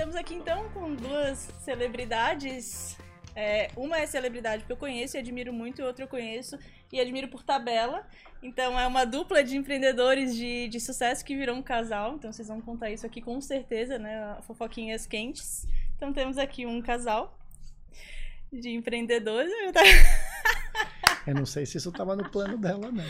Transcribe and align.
estamos 0.00 0.16
aqui 0.16 0.32
então 0.32 0.66
com 0.70 0.94
duas 0.94 1.50
celebridades. 1.62 2.96
É, 3.36 3.70
uma 3.76 3.98
é 3.98 4.06
celebridade 4.06 4.64
que 4.64 4.72
eu 4.72 4.76
conheço 4.76 5.18
e 5.18 5.20
admiro 5.20 5.52
muito, 5.52 5.82
e 5.82 5.84
outra 5.84 6.04
eu 6.04 6.08
conheço 6.08 6.58
e 6.90 6.98
admiro 6.98 7.28
por 7.28 7.42
tabela. 7.42 8.06
Então 8.42 8.80
é 8.80 8.86
uma 8.86 9.04
dupla 9.04 9.44
de 9.44 9.58
empreendedores 9.58 10.34
de, 10.34 10.68
de 10.68 10.80
sucesso 10.80 11.22
que 11.22 11.36
virou 11.36 11.54
um 11.54 11.62
casal. 11.62 12.14
Então 12.14 12.32
vocês 12.32 12.48
vão 12.48 12.62
contar 12.62 12.90
isso 12.90 13.04
aqui 13.04 13.20
com 13.20 13.38
certeza, 13.42 13.98
né? 13.98 14.38
Fofoquinhas 14.46 15.04
quentes. 15.04 15.66
Então 15.96 16.14
temos 16.14 16.38
aqui 16.38 16.64
um 16.64 16.80
casal 16.80 17.38
de 18.50 18.70
empreendedores. 18.70 19.52
Eu 21.26 21.34
não 21.36 21.44
sei 21.44 21.66
se 21.66 21.76
isso 21.76 21.90
estava 21.90 22.16
no 22.16 22.26
plano 22.30 22.56
dela, 22.56 22.90
não. 22.90 23.04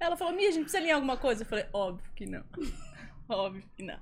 Ela 0.00 0.16
falou, 0.16 0.34
Mia, 0.34 0.48
a 0.48 0.52
gente 0.52 0.62
precisa 0.62 0.78
alinhar 0.78 0.96
alguma 0.96 1.16
coisa? 1.16 1.44
Eu 1.44 1.46
falei, 1.46 1.66
óbvio 1.72 2.10
que 2.16 2.26
não. 2.26 2.42
óbvio 3.30 3.62
que 3.76 3.84
não. 3.84 4.00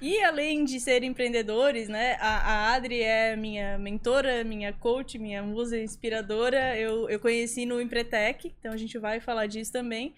E 0.00 0.22
além 0.22 0.64
de 0.64 0.80
serem 0.80 1.10
empreendedores, 1.10 1.88
né? 1.88 2.16
A, 2.20 2.38
a, 2.38 2.74
Adri 2.74 3.02
é 3.02 3.36
minha 3.36 3.76
mentora, 3.76 4.42
minha 4.42 4.72
coach, 4.72 5.18
minha 5.18 5.42
musa 5.42 5.78
inspiradora. 5.78 6.78
Eu, 6.78 7.08
eu 7.10 7.20
conheci 7.20 7.66
no 7.66 7.80
Empretec, 7.80 8.54
então 8.58 8.72
a 8.72 8.76
gente 8.78 8.98
vai 8.98 9.20
falar 9.20 9.46
disso 9.46 9.70
também. 9.70 10.14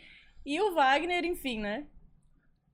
E 0.46 0.60
o 0.60 0.72
Wagner, 0.72 1.24
enfim, 1.24 1.58
né? 1.58 1.84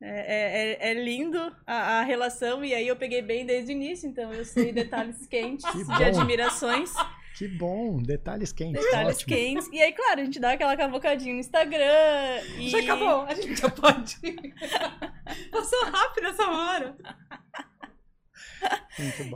É, 0.00 0.76
é, 0.80 0.90
é 0.90 0.94
lindo 0.94 1.38
a, 1.66 1.98
a, 1.98 2.02
relação, 2.02 2.64
e 2.64 2.72
aí 2.72 2.86
eu 2.86 2.94
peguei 2.94 3.20
bem 3.20 3.44
desde 3.44 3.72
o 3.72 3.74
início, 3.74 4.08
então 4.08 4.32
eu 4.32 4.44
sei 4.44 4.70
detalhes 4.70 5.26
quentes 5.26 5.64
de 5.96 6.04
admirações. 6.04 6.92
Que 7.38 7.46
bom, 7.46 8.02
detalhes 8.02 8.52
quentes. 8.52 8.82
Detalhes 8.82 9.18
ótimo. 9.18 9.36
quentes. 9.36 9.68
E 9.72 9.80
aí, 9.80 9.92
claro, 9.92 10.22
a 10.22 10.24
gente 10.24 10.40
dá 10.40 10.54
aquela 10.54 10.76
cavocadinha 10.76 11.32
no 11.32 11.38
Instagram. 11.38 12.42
E... 12.58 12.68
Já 12.68 12.80
acabou, 12.80 13.20
a 13.22 13.32
gente 13.32 13.54
já 13.54 13.70
pode. 13.70 14.16
Passou 15.48 15.84
rápido 15.84 16.26
essa 16.26 16.50
hora. 16.50 16.96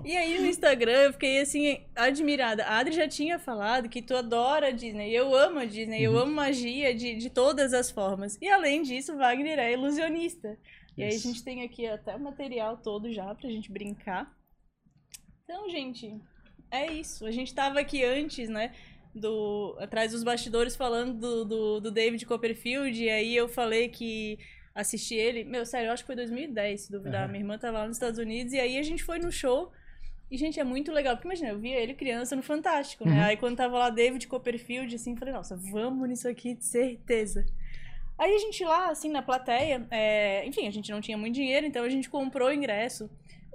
E 0.04 0.16
aí 0.16 0.40
no 0.40 0.48
Instagram 0.48 1.02
eu 1.02 1.12
fiquei 1.12 1.40
assim, 1.42 1.86
admirada. 1.94 2.64
A 2.64 2.78
Adri 2.78 2.92
já 2.92 3.06
tinha 3.06 3.38
falado 3.38 3.88
que 3.88 4.02
tu 4.02 4.16
adora 4.16 4.66
a 4.66 4.70
Disney. 4.72 5.14
Eu 5.14 5.32
amo 5.32 5.60
a 5.60 5.64
Disney, 5.64 6.08
uhum. 6.08 6.14
eu 6.14 6.18
amo 6.22 6.32
magia 6.32 6.92
de, 6.92 7.14
de 7.14 7.30
todas 7.30 7.72
as 7.72 7.88
formas. 7.88 8.36
E 8.42 8.48
além 8.48 8.82
disso, 8.82 9.16
Wagner 9.16 9.60
é 9.60 9.74
ilusionista. 9.74 10.58
E 10.96 11.04
aí 11.04 11.14
a 11.14 11.18
gente 11.18 11.44
tem 11.44 11.62
aqui 11.62 11.86
até 11.86 12.16
o 12.16 12.20
material 12.20 12.78
todo 12.78 13.12
já 13.12 13.32
pra 13.32 13.48
gente 13.48 13.70
brincar. 13.70 14.36
Então, 15.44 15.70
gente, 15.70 16.20
é 16.72 16.90
isso. 16.90 17.26
A 17.26 17.30
gente 17.30 17.54
tava 17.54 17.78
aqui 17.78 18.02
antes, 18.02 18.48
né? 18.48 18.72
Do, 19.14 19.76
atrás 19.78 20.12
dos 20.12 20.24
bastidores 20.24 20.74
falando 20.74 21.12
do, 21.12 21.44
do, 21.44 21.80
do 21.80 21.90
David 21.90 22.24
Copperfield. 22.24 23.00
E 23.00 23.10
aí 23.10 23.36
eu 23.36 23.46
falei 23.46 23.88
que 23.90 24.38
assisti 24.74 25.14
ele. 25.14 25.44
Meu, 25.44 25.66
sério, 25.66 25.88
eu 25.88 25.92
acho 25.92 26.02
que 26.02 26.06
foi 26.06 26.16
2010, 26.16 26.80
se 26.80 26.90
duvidar. 26.90 27.26
Uhum. 27.26 27.32
Minha 27.32 27.42
irmã 27.42 27.58
tava 27.58 27.78
lá 27.80 27.86
nos 27.86 27.96
Estados 27.96 28.18
Unidos. 28.18 28.54
E 28.54 28.58
aí 28.58 28.78
a 28.78 28.82
gente 28.82 29.04
foi 29.04 29.18
no 29.18 29.30
show. 29.30 29.70
E, 30.30 30.36
gente, 30.38 30.58
é 30.58 30.64
muito 30.64 30.90
legal. 30.90 31.14
Porque 31.14 31.28
imagina, 31.28 31.50
eu 31.50 31.58
via 31.58 31.78
ele 31.78 31.92
criança 31.92 32.34
no 32.34 32.42
Fantástico, 32.42 33.06
né? 33.06 33.16
Uhum. 33.16 33.24
Aí 33.24 33.36
quando 33.36 33.56
tava 33.56 33.78
lá 33.78 33.90
David 33.90 34.26
Copperfield, 34.26 34.94
assim, 34.94 35.14
falei, 35.14 35.34
nossa, 35.34 35.54
vamos 35.54 36.08
nisso 36.08 36.26
aqui, 36.26 36.54
de 36.54 36.64
certeza. 36.64 37.44
Aí 38.18 38.34
a 38.34 38.38
gente 38.38 38.64
lá, 38.64 38.88
assim, 38.88 39.10
na 39.10 39.20
plateia, 39.20 39.86
é... 39.90 40.46
enfim, 40.46 40.66
a 40.66 40.70
gente 40.70 40.90
não 40.90 41.02
tinha 41.02 41.18
muito 41.18 41.34
dinheiro, 41.34 41.66
então 41.66 41.84
a 41.84 41.88
gente 41.88 42.08
comprou 42.08 42.48
o 42.48 42.52
ingresso. 42.52 43.10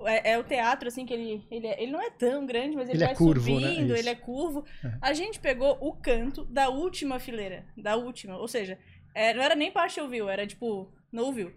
É, 0.06 0.32
é, 0.32 0.38
o 0.38 0.44
teatro, 0.44 0.88
assim, 0.88 1.06
que 1.06 1.14
ele, 1.14 1.46
ele, 1.50 1.68
é, 1.68 1.82
ele 1.82 1.92
não 1.92 2.02
é 2.02 2.10
tão 2.12 2.46
grande, 2.46 2.76
mas 2.76 2.88
ele, 2.88 2.98
ele 2.98 3.04
é 3.04 3.08
vai 3.08 3.16
é 3.16 3.18
curvo, 3.18 3.60
né? 3.60 3.68
subindo, 3.68 3.94
né? 3.94 4.00
ele 4.00 4.10
é 4.10 4.16
curvo. 4.16 4.66
É. 4.84 4.98
A 5.02 5.14
gente 5.14 5.40
pegou 5.40 5.78
o 5.82 5.94
canto 5.94 6.46
da 6.46 6.70
última 6.70 7.20
fileira. 7.20 7.66
Da 7.76 7.96
última. 7.96 8.38
Ou 8.38 8.48
seja, 8.48 8.78
é, 9.16 9.34
não 9.34 9.42
era 9.42 9.56
nem 9.56 9.72
partial 9.72 10.08
view, 10.08 10.30
era 10.30 10.46
tipo 10.46 10.92
no 11.12 11.32
view. 11.32 11.52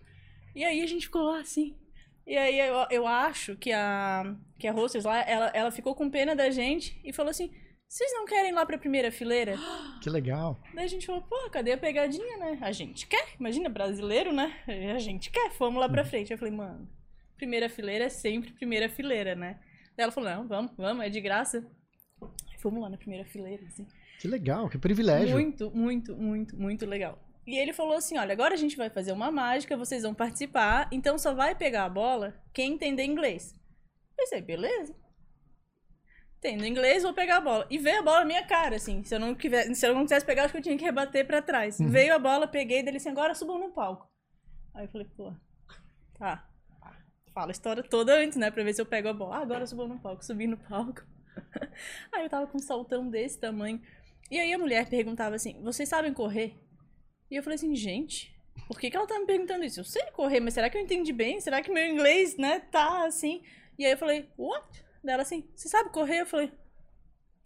E 0.54 0.64
aí 0.64 0.80
a 0.80 0.86
gente 0.86 1.06
ficou 1.06 1.22
lá 1.22 1.40
assim. 1.40 1.76
E 2.26 2.36
aí 2.36 2.58
eu, 2.58 2.86
eu 2.90 3.06
acho 3.06 3.56
que 3.56 3.72
a, 3.72 4.34
que 4.58 4.66
a 4.66 4.72
hostess 4.72 5.04
lá, 5.04 5.20
ela, 5.22 5.50
ela 5.52 5.70
ficou 5.70 5.94
com 5.94 6.10
pena 6.10 6.34
da 6.34 6.50
gente 6.50 6.98
e 7.04 7.12
falou 7.12 7.30
assim: 7.30 7.50
vocês 7.90 8.12
não 8.12 8.24
querem 8.24 8.52
ir 8.52 8.54
lá 8.54 8.64
pra 8.64 8.78
primeira 8.78 9.10
fileira? 9.10 9.56
Que 10.00 10.08
legal. 10.08 10.56
Daí 10.72 10.84
a 10.84 10.88
gente 10.88 11.06
falou, 11.06 11.22
pô, 11.22 11.50
cadê 11.50 11.72
a 11.72 11.76
pegadinha, 11.76 12.36
né? 12.36 12.56
A 12.60 12.70
gente 12.70 13.04
quer, 13.08 13.34
imagina, 13.38 13.68
brasileiro, 13.68 14.32
né? 14.32 14.54
A 14.94 14.98
gente 15.00 15.28
quer, 15.28 15.50
fomos 15.50 15.80
lá 15.80 15.88
pra 15.88 16.02
uhum. 16.02 16.08
frente. 16.08 16.32
Eu 16.32 16.38
falei, 16.38 16.54
mano, 16.54 16.88
primeira 17.40 17.70
fileira 17.70 18.04
é 18.04 18.08
sempre 18.10 18.52
primeira 18.52 18.86
fileira, 18.86 19.34
né? 19.34 19.58
Daí 19.96 20.04
ela 20.04 20.12
falou, 20.12 20.28
não, 20.28 20.46
vamos, 20.46 20.72
vamos, 20.76 21.04
é 21.04 21.08
de 21.08 21.20
graça. 21.22 21.66
Fomos 22.58 22.82
lá 22.82 22.90
na 22.90 22.98
primeira 22.98 23.24
fileira, 23.24 23.64
assim. 23.66 23.86
Que 24.20 24.28
legal, 24.28 24.68
que 24.68 24.76
privilégio. 24.76 25.34
Muito, 25.34 25.70
muito, 25.70 26.14
muito, 26.14 26.54
muito 26.54 26.84
legal. 26.84 27.18
E 27.46 27.56
ele 27.56 27.72
falou 27.72 27.94
assim: 27.94 28.18
olha, 28.18 28.34
agora 28.34 28.52
a 28.52 28.58
gente 28.58 28.76
vai 28.76 28.90
fazer 28.90 29.12
uma 29.12 29.30
mágica, 29.30 29.78
vocês 29.78 30.02
vão 30.02 30.12
participar, 30.12 30.86
então 30.92 31.16
só 31.16 31.32
vai 31.32 31.54
pegar 31.54 31.86
a 31.86 31.88
bola 31.88 32.34
quem 32.52 32.74
entender 32.74 33.04
inglês. 33.04 33.54
Eu 34.10 34.16
pensei, 34.18 34.42
beleza. 34.42 34.94
Tendo 36.42 36.66
inglês, 36.66 37.02
vou 37.02 37.14
pegar 37.14 37.38
a 37.38 37.40
bola. 37.40 37.66
E 37.70 37.78
veio 37.78 38.00
a 38.00 38.02
bola 38.02 38.20
na 38.20 38.26
minha 38.26 38.46
cara, 38.46 38.76
assim. 38.76 39.02
Se 39.04 39.14
eu 39.14 39.18
não, 39.18 39.34
quisesse, 39.34 39.74
se 39.74 39.86
eu 39.86 39.94
não 39.94 40.02
quisesse 40.02 40.26
pegar, 40.26 40.44
acho 40.44 40.52
que 40.52 40.58
eu 40.58 40.62
tinha 40.62 40.76
que 40.76 40.84
rebater 40.84 41.26
pra 41.26 41.40
trás. 41.40 41.80
Uhum. 41.80 41.88
Veio 41.88 42.14
a 42.14 42.18
bola, 42.18 42.46
peguei, 42.46 42.82
dele 42.82 42.98
assim, 42.98 43.08
agora 43.08 43.34
subam 43.34 43.58
no 43.58 43.70
palco. 43.70 44.06
Aí 44.74 44.84
eu 44.84 44.90
falei, 44.90 45.06
pô, 45.16 45.32
tá 46.18 46.49
fala 47.34 47.48
a 47.48 47.52
história 47.52 47.82
toda 47.82 48.14
antes, 48.14 48.36
né? 48.36 48.50
Pra 48.50 48.62
ver 48.62 48.74
se 48.74 48.80
eu 48.80 48.86
pego 48.86 49.08
a 49.08 49.12
bola. 49.12 49.36
Ah, 49.36 49.42
agora 49.42 49.62
eu 49.62 49.66
subo 49.66 49.86
no 49.86 49.98
palco, 49.98 50.24
subi 50.24 50.46
no 50.46 50.56
palco. 50.56 51.04
aí 52.12 52.24
eu 52.24 52.30
tava 52.30 52.46
com 52.46 52.58
um 52.58 52.60
saltão 52.60 53.08
desse 53.08 53.38
tamanho. 53.38 53.80
E 54.30 54.38
aí 54.38 54.52
a 54.52 54.58
mulher 54.58 54.88
perguntava 54.88 55.36
assim: 55.36 55.60
vocês 55.62 55.88
sabem 55.88 56.12
correr? 56.12 56.54
E 57.30 57.36
eu 57.36 57.42
falei 57.42 57.54
assim, 57.54 57.74
gente, 57.76 58.34
por 58.66 58.78
que, 58.78 58.90
que 58.90 58.96
ela 58.96 59.06
tá 59.06 59.18
me 59.18 59.26
perguntando 59.26 59.64
isso? 59.64 59.80
Eu 59.80 59.84
sei 59.84 60.02
correr, 60.12 60.40
mas 60.40 60.54
será 60.54 60.68
que 60.68 60.76
eu 60.76 60.82
entendi 60.82 61.12
bem? 61.12 61.40
Será 61.40 61.62
que 61.62 61.70
meu 61.70 61.86
inglês, 61.86 62.36
né, 62.36 62.60
tá 62.60 63.04
assim? 63.06 63.42
E 63.78 63.86
aí 63.86 63.92
eu 63.92 63.98
falei, 63.98 64.28
what? 64.36 64.84
Dela 65.02 65.22
assim, 65.22 65.48
você 65.54 65.68
sabe 65.68 65.90
correr? 65.90 66.22
Eu 66.22 66.26
falei, 66.26 66.52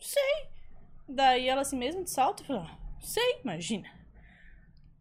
sei. 0.01 0.49
Daí 1.09 1.49
ela 1.49 1.61
assim, 1.61 1.77
mesmo 1.77 2.03
de 2.03 2.11
salto? 2.11 2.43
Eu 2.43 2.47
falei, 2.47 2.63
ah, 2.63 2.79
sei, 3.01 3.41
imagina. 3.43 3.89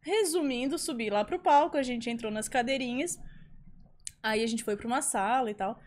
Resumindo, 0.01 0.77
subi 0.77 1.09
lá 1.09 1.23
pro 1.23 1.39
palco, 1.39 1.77
a 1.77 1.83
gente 1.83 2.09
entrou 2.09 2.31
nas 2.31 2.49
cadeirinhas. 2.49 3.17
Aí 4.23 4.41
a 4.41 4.47
gente 4.47 4.63
foi 4.63 4.77
pra 4.77 4.87
uma 4.87 5.01
sala 5.01 5.51
e 5.51 5.53
tal. 5.53 5.77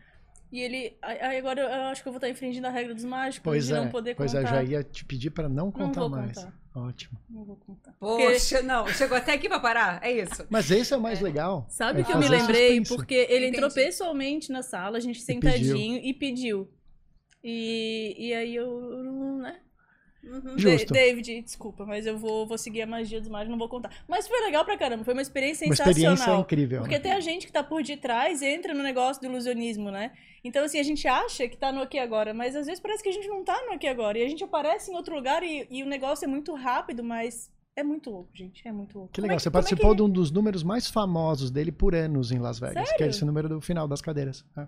E 0.53 0.61
ele. 0.61 0.97
Aí 1.03 1.39
agora 1.39 1.63
eu 1.63 1.85
acho 1.87 2.03
que 2.03 2.09
eu 2.09 2.13
vou 2.13 2.19
estar 2.19 2.29
infringindo 2.29 2.67
a 2.67 2.71
regra 2.71 2.95
dos 2.95 3.05
mágicos 3.05 3.43
pois 3.43 3.67
de 3.67 3.73
é, 3.73 3.77
não 3.77 3.89
poder 3.89 4.15
pois 4.15 4.33
contar. 4.33 4.49
Pois 4.49 4.53
é, 4.53 4.65
já 4.65 4.71
ia 4.71 4.85
te 4.85 5.05
pedir 5.05 5.31
para 5.31 5.49
não 5.49 5.73
contar 5.73 6.03
não 6.03 6.09
mais. 6.09 6.37
Contar. 6.39 6.55
Ótimo. 6.75 7.19
Não 7.29 7.45
vou 7.45 7.57
contar. 7.57 7.93
Poxa, 7.99 8.61
não. 8.63 8.87
Chegou 8.89 9.17
até 9.17 9.33
aqui 9.33 9.49
pra 9.49 9.59
parar. 9.59 9.99
É 10.05 10.13
isso. 10.13 10.47
Mas 10.51 10.71
esse 10.71 10.93
é 10.93 10.97
o 10.97 11.01
mais 11.01 11.21
é. 11.21 11.25
legal. 11.25 11.67
Sabe 11.71 12.01
o 12.01 12.03
é 12.03 12.05
que 12.05 12.13
eu 12.13 12.19
me 12.19 12.29
lembrei? 12.29 12.77
Suspense. 12.79 12.95
Porque 12.95 13.15
ele 13.15 13.47
Entendi. 13.47 13.57
entrou 13.57 13.71
pessoalmente 13.71 14.53
na 14.53 14.63
sala, 14.63 14.99
a 14.99 15.01
gente 15.01 15.23
sentadinho 15.23 15.97
e 15.97 16.13
pediu. 16.13 16.13
E, 16.13 16.15
pediu. 16.15 16.69
e, 17.43 18.29
e 18.29 18.35
aí 18.35 18.55
eu, 18.55 19.39
né? 19.41 19.61
Uhum. 20.27 20.59
Justo. 20.59 20.93
David, 20.93 21.43
desculpa, 21.43 21.87
mas 21.87 22.07
eu 22.07 22.19
vou, 22.19 22.47
vou 22.47 22.59
seguir 22.59 22.83
a 22.83 22.87
magia 22.87 23.21
dos 23.21 23.29
magos, 23.29 23.49
não 23.49 23.59
vou 23.59 23.69
contar. 23.69 23.91
Mas 24.09 24.27
foi 24.27 24.41
legal 24.41 24.65
pra 24.65 24.77
caramba, 24.77 25.05
foi 25.05 25.15
uma 25.15 25.23
experiência 25.23 25.67
uma 25.67 25.77
sensacional. 25.77 26.11
Uma 26.11 26.15
experiência 26.15 26.41
incrível. 26.41 26.81
Porque 26.81 26.97
né? 26.97 27.01
tem 27.01 27.13
a 27.13 27.21
gente 27.21 27.47
que 27.47 27.53
tá 27.53 27.63
por 27.63 27.83
detrás 27.83 28.43
entra 28.43 28.75
no 28.75 28.83
negócio 28.83 29.23
do 29.23 29.29
ilusionismo, 29.29 29.91
né? 29.91 30.13
Então, 30.43 30.65
assim, 30.65 30.79
a 30.79 30.83
gente 30.83 31.07
acha 31.09 31.49
que 31.49 31.57
tá 31.57 31.73
no 31.73 31.81
aqui 31.81 31.99
agora, 31.99 32.35
mas 32.35 32.55
às 32.55 32.67
vezes 32.67 32.81
parece 32.81 33.03
que 33.03 33.09
a 33.09 33.13
gente 33.13 33.29
não 33.29 33.45
tá 33.45 33.61
no 33.67 33.73
aqui 33.73 33.87
agora. 33.87 34.19
E 34.19 34.23
a 34.25 34.29
gente 34.29 34.43
aparece 34.43 34.91
em 34.91 34.95
outro 34.95 35.15
lugar 35.15 35.43
e, 35.43 35.67
e 35.71 35.83
o 35.83 35.87
negócio 35.87 36.25
é 36.25 36.29
muito 36.29 36.55
rápido, 36.55 37.03
mas 37.03 37.51
é 37.75 37.83
muito 37.83 38.11
louco, 38.11 38.31
gente. 38.35 38.67
É 38.67 38.73
muito 38.73 38.99
louco. 38.99 39.13
Que 39.13 39.21
legal. 39.21 39.35
É 39.35 39.37
que, 39.37 39.43
Você 39.43 39.51
participou 39.51 39.91
é 39.91 39.91
que... 39.91 39.97
de 39.97 40.03
um 40.03 40.09
dos 40.09 40.31
números 40.31 40.63
mais 40.63 40.89
famosos 40.89 41.51
dele 41.51 41.71
por 41.71 41.95
anos 41.95 42.33
em 42.33 42.39
Las 42.39 42.59
Vegas, 42.59 42.89
Sério? 42.89 42.97
que 42.97 43.05
é 43.05 43.09
esse 43.09 43.25
número 43.25 43.49
do 43.49 43.61
final 43.61 43.87
das 43.87 44.01
cadeiras. 44.01 44.45
É. 44.57 44.67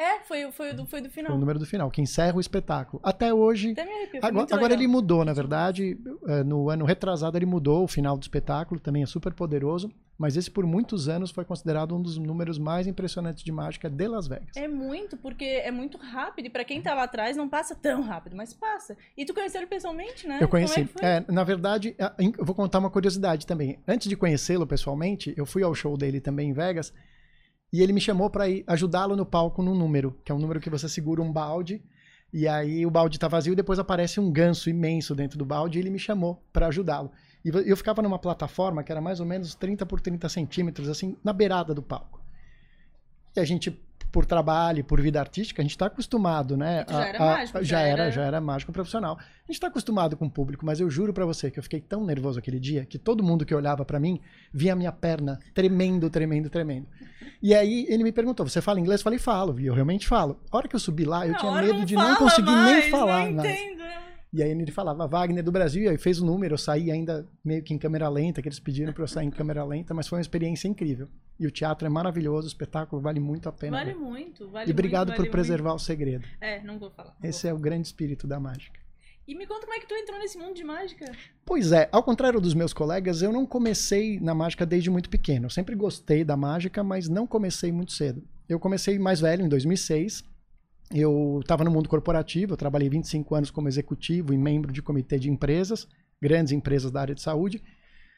É, 0.00 0.20
foi, 0.20 0.50
foi, 0.50 0.72
do, 0.72 0.86
foi 0.86 1.02
do 1.02 1.10
final. 1.10 1.28
Foi 1.28 1.36
o 1.36 1.40
número 1.40 1.58
do 1.58 1.66
final, 1.66 1.90
que 1.90 2.00
encerra 2.00 2.34
o 2.34 2.40
espetáculo. 2.40 3.02
Até 3.04 3.34
hoje. 3.34 3.72
Até 3.72 3.84
me 3.84 3.92
arrepio, 3.92 4.20
agora, 4.22 4.46
agora 4.50 4.72
ele 4.72 4.86
mudou, 4.86 5.26
na 5.26 5.34
verdade. 5.34 5.98
É, 6.26 6.42
no 6.42 6.70
ano 6.70 6.86
retrasado 6.86 7.36
ele 7.36 7.44
mudou 7.44 7.84
o 7.84 7.88
final 7.88 8.16
do 8.16 8.22
espetáculo, 8.22 8.80
também 8.80 9.02
é 9.02 9.06
super 9.06 9.34
poderoso. 9.34 9.92
Mas 10.16 10.36
esse 10.36 10.50
por 10.50 10.66
muitos 10.66 11.08
anos 11.08 11.30
foi 11.30 11.44
considerado 11.44 11.94
um 11.94 12.00
dos 12.00 12.16
números 12.16 12.58
mais 12.58 12.86
impressionantes 12.86 13.42
de 13.42 13.52
mágica 13.52 13.90
de 13.90 14.08
Las 14.08 14.26
Vegas. 14.26 14.56
É 14.56 14.68
muito, 14.68 15.18
porque 15.18 15.44
é 15.44 15.70
muito 15.70 15.98
rápido. 15.98 16.46
E 16.46 16.50
pra 16.50 16.64
quem 16.64 16.80
tá 16.80 16.94
lá 16.94 17.04
atrás 17.04 17.36
não 17.36 17.48
passa 17.48 17.74
tão 17.74 18.00
rápido, 18.00 18.34
mas 18.36 18.54
passa. 18.54 18.96
E 19.16 19.26
tu 19.26 19.34
conheceu 19.34 19.60
ele 19.60 19.66
pessoalmente, 19.66 20.26
né? 20.26 20.38
Eu 20.40 20.48
conheci. 20.48 20.88
É 21.02 21.10
é, 21.10 21.24
na 21.32 21.42
verdade, 21.42 21.96
eu 22.18 22.44
vou 22.44 22.54
contar 22.54 22.78
uma 22.78 22.90
curiosidade 22.90 23.46
também. 23.46 23.78
Antes 23.86 24.08
de 24.08 24.16
conhecê-lo 24.16 24.66
pessoalmente, 24.66 25.34
eu 25.36 25.44
fui 25.44 25.62
ao 25.62 25.74
show 25.74 25.96
dele 25.96 26.20
também 26.20 26.50
em 26.50 26.52
Vegas. 26.52 26.92
E 27.72 27.82
ele 27.82 27.92
me 27.92 28.00
chamou 28.00 28.28
para 28.28 28.44
ajudá-lo 28.66 29.14
no 29.14 29.24
palco 29.24 29.62
num 29.62 29.74
número, 29.74 30.18
que 30.24 30.32
é 30.32 30.34
um 30.34 30.38
número 30.38 30.60
que 30.60 30.70
você 30.70 30.88
segura 30.88 31.22
um 31.22 31.32
balde 31.32 31.82
e 32.32 32.46
aí 32.46 32.86
o 32.86 32.90
balde 32.90 33.18
tá 33.18 33.26
vazio 33.26 33.52
e 33.52 33.56
depois 33.56 33.78
aparece 33.78 34.20
um 34.20 34.30
ganso 34.30 34.70
imenso 34.70 35.14
dentro 35.14 35.36
do 35.36 35.44
balde 35.44 35.78
e 35.78 35.80
ele 35.80 35.90
me 35.90 35.98
chamou 35.98 36.42
para 36.52 36.68
ajudá-lo. 36.68 37.10
E 37.44 37.48
eu 37.48 37.76
ficava 37.76 38.02
numa 38.02 38.18
plataforma 38.18 38.84
que 38.84 38.92
era 38.92 39.00
mais 39.00 39.18
ou 39.18 39.26
menos 39.26 39.54
30 39.54 39.84
por 39.84 40.00
30 40.00 40.28
centímetros, 40.28 40.88
assim, 40.88 41.16
na 41.24 41.32
beirada 41.32 41.74
do 41.74 41.82
palco. 41.82 42.22
E 43.34 43.40
a 43.40 43.44
gente 43.44 43.70
por 44.12 44.26
trabalho, 44.26 44.84
por 44.84 45.00
vida 45.00 45.20
artística, 45.20 45.60
a 45.60 45.64
gente 45.64 45.72
está 45.72 45.86
acostumado, 45.86 46.56
né? 46.56 46.84
Já 46.88 46.98
a- 46.98 47.06
era 47.08 47.18
a- 47.18 47.26
mágico, 47.36 47.58
já, 47.58 47.64
já 47.64 47.80
era, 47.80 48.02
era- 48.04 48.10
já 48.10 48.22
era 48.22 48.40
mágico 48.40 48.72
profissional. 48.72 49.16
A 49.18 49.22
gente 49.46 49.56
está 49.56 49.66
acostumado 49.68 50.16
com 50.16 50.26
o 50.26 50.30
público, 50.30 50.64
mas 50.66 50.80
eu 50.80 50.90
juro 50.90 51.12
pra 51.12 51.24
você 51.24 51.50
que 51.50 51.58
eu 51.58 51.62
fiquei 51.62 51.80
tão 51.80 52.04
nervoso 52.04 52.38
aquele 52.38 52.58
dia 52.60 52.84
que 52.84 52.98
todo 52.98 53.22
mundo 53.22 53.44
que 53.46 53.54
olhava 53.54 53.84
pra 53.84 53.98
mim 54.00 54.20
via 54.52 54.72
a 54.72 54.76
minha 54.76 54.92
perna 54.92 55.38
tremendo, 55.54 56.08
tremendo, 56.10 56.50
tremendo. 56.50 56.86
E 57.42 57.54
aí 57.54 57.86
ele 57.88 58.02
me 58.04 58.12
perguntou: 58.12 58.46
"Você 58.48 58.60
fala 58.60 58.78
inglês?" 58.80 59.00
Eu 59.00 59.04
falei: 59.04 59.18
"Falo", 59.18 59.58
e 59.60 59.66
eu 59.66 59.74
realmente 59.74 60.06
falo. 60.06 60.40
A 60.50 60.56
hora 60.56 60.68
que 60.68 60.76
eu 60.76 60.80
subi 60.80 61.04
lá, 61.04 61.26
eu 61.26 61.36
tinha 61.36 61.52
medo 61.52 61.84
de 61.84 61.94
não 61.94 62.16
conseguir 62.16 62.50
mais, 62.50 62.82
nem 62.82 62.90
falar. 62.90 63.30
Não 63.30 63.44
entendo. 63.44 63.78
né? 63.78 63.96
E 64.32 64.42
aí 64.42 64.50
ele 64.50 64.70
falava 64.70 65.06
Wagner 65.06 65.42
do 65.42 65.50
Brasil, 65.50 65.84
e 65.84 65.88
aí 65.88 65.98
fez 65.98 66.20
o 66.20 66.26
número, 66.26 66.54
eu 66.54 66.58
saí 66.58 66.90
ainda 66.90 67.26
meio 67.44 67.62
que 67.62 67.74
em 67.74 67.78
câmera 67.78 68.08
lenta, 68.08 68.40
que 68.40 68.48
eles 68.48 68.60
pediram 68.60 68.92
pra 68.92 69.02
eu 69.02 69.08
sair 69.08 69.26
em 69.26 69.30
câmera 69.30 69.64
lenta, 69.64 69.92
mas 69.92 70.06
foi 70.06 70.18
uma 70.18 70.22
experiência 70.22 70.68
incrível. 70.68 71.08
E 71.38 71.46
o 71.46 71.50
teatro 71.50 71.86
é 71.86 71.90
maravilhoso, 71.90 72.46
o 72.46 72.48
espetáculo 72.48 73.02
vale 73.02 73.18
muito 73.18 73.48
a 73.48 73.52
pena. 73.52 73.78
Vale 73.78 73.92
ver. 73.92 73.98
muito, 73.98 74.48
vale 74.48 74.70
e 74.70 74.72
obrigado 74.72 75.08
muito, 75.08 75.16
por 75.16 75.22
vale 75.22 75.30
preservar 75.30 75.74
o 75.74 75.78
segredo. 75.78 76.20
muito. 76.20 76.42
É, 76.42 76.62
não 76.62 76.78
vou 76.78 76.90
falar. 76.90 77.16
não 77.20 77.28
Esse 77.28 77.42
vou 77.42 77.50
é 77.50 77.54
o 77.54 77.58
grande 77.58 77.88
espírito 77.88 78.26
da 78.26 78.38
mágica. 78.38 78.78
E 79.26 79.34
me 79.34 79.46
conta 79.46 79.60
como 79.60 79.74
é 79.74 79.80
que 79.80 79.86
tu 79.86 79.94
entrou 79.94 80.18
nesse 80.18 80.36
mundo 80.38 80.54
de 80.54 80.64
mágica. 80.64 81.10
Pois 81.44 81.72
é, 81.72 81.88
ao 81.92 82.02
contrário 82.02 82.40
dos 82.40 82.52
meus 82.52 82.72
colegas, 82.72 83.22
eu 83.22 83.32
não 83.32 83.46
comecei 83.46 84.18
na 84.18 84.34
mágica 84.34 84.66
desde 84.66 84.90
muito 84.90 85.08
pequeno. 85.08 85.46
Eu 85.46 85.50
sempre 85.50 85.74
gostei 85.74 86.24
da 86.24 86.36
mágica, 86.36 86.82
mas 86.82 87.08
não 87.08 87.26
comecei 87.26 87.70
muito 87.70 87.92
cedo. 87.92 88.22
Eu 88.48 88.58
comecei 88.58 88.98
mais 88.98 89.20
velho, 89.20 89.44
em 89.44 89.48
2006. 89.48 90.24
Eu 90.92 91.38
estava 91.40 91.62
no 91.62 91.70
mundo 91.70 91.88
corporativo, 91.88 92.52
eu 92.52 92.56
trabalhei 92.56 92.88
25 92.88 93.34
anos 93.34 93.50
como 93.50 93.68
executivo 93.68 94.34
e 94.34 94.38
membro 94.38 94.72
de 94.72 94.82
comitê 94.82 95.18
de 95.18 95.30
empresas, 95.30 95.86
grandes 96.20 96.52
empresas 96.52 96.90
da 96.90 97.00
área 97.00 97.14
de 97.14 97.22
saúde. 97.22 97.62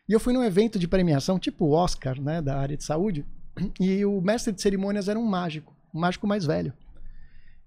E 0.08 0.12
eu 0.12 0.19
fui 0.19 0.32
num 0.32 0.42
evento 0.42 0.78
de 0.78 0.88
premiação, 0.88 1.38
tipo 1.38 1.70
Oscar, 1.70 2.20
né, 2.20 2.40
da 2.40 2.58
área 2.58 2.76
de 2.76 2.82
saúde, 2.82 3.26
e 3.78 4.04
o 4.04 4.20
mestre 4.20 4.52
de 4.52 4.62
cerimônias 4.62 5.08
era 5.08 5.19
um 5.19 5.26
mágico, 5.26 5.76
um 5.94 6.00
mágico 6.00 6.26
mais 6.26 6.46
velho. 6.46 6.72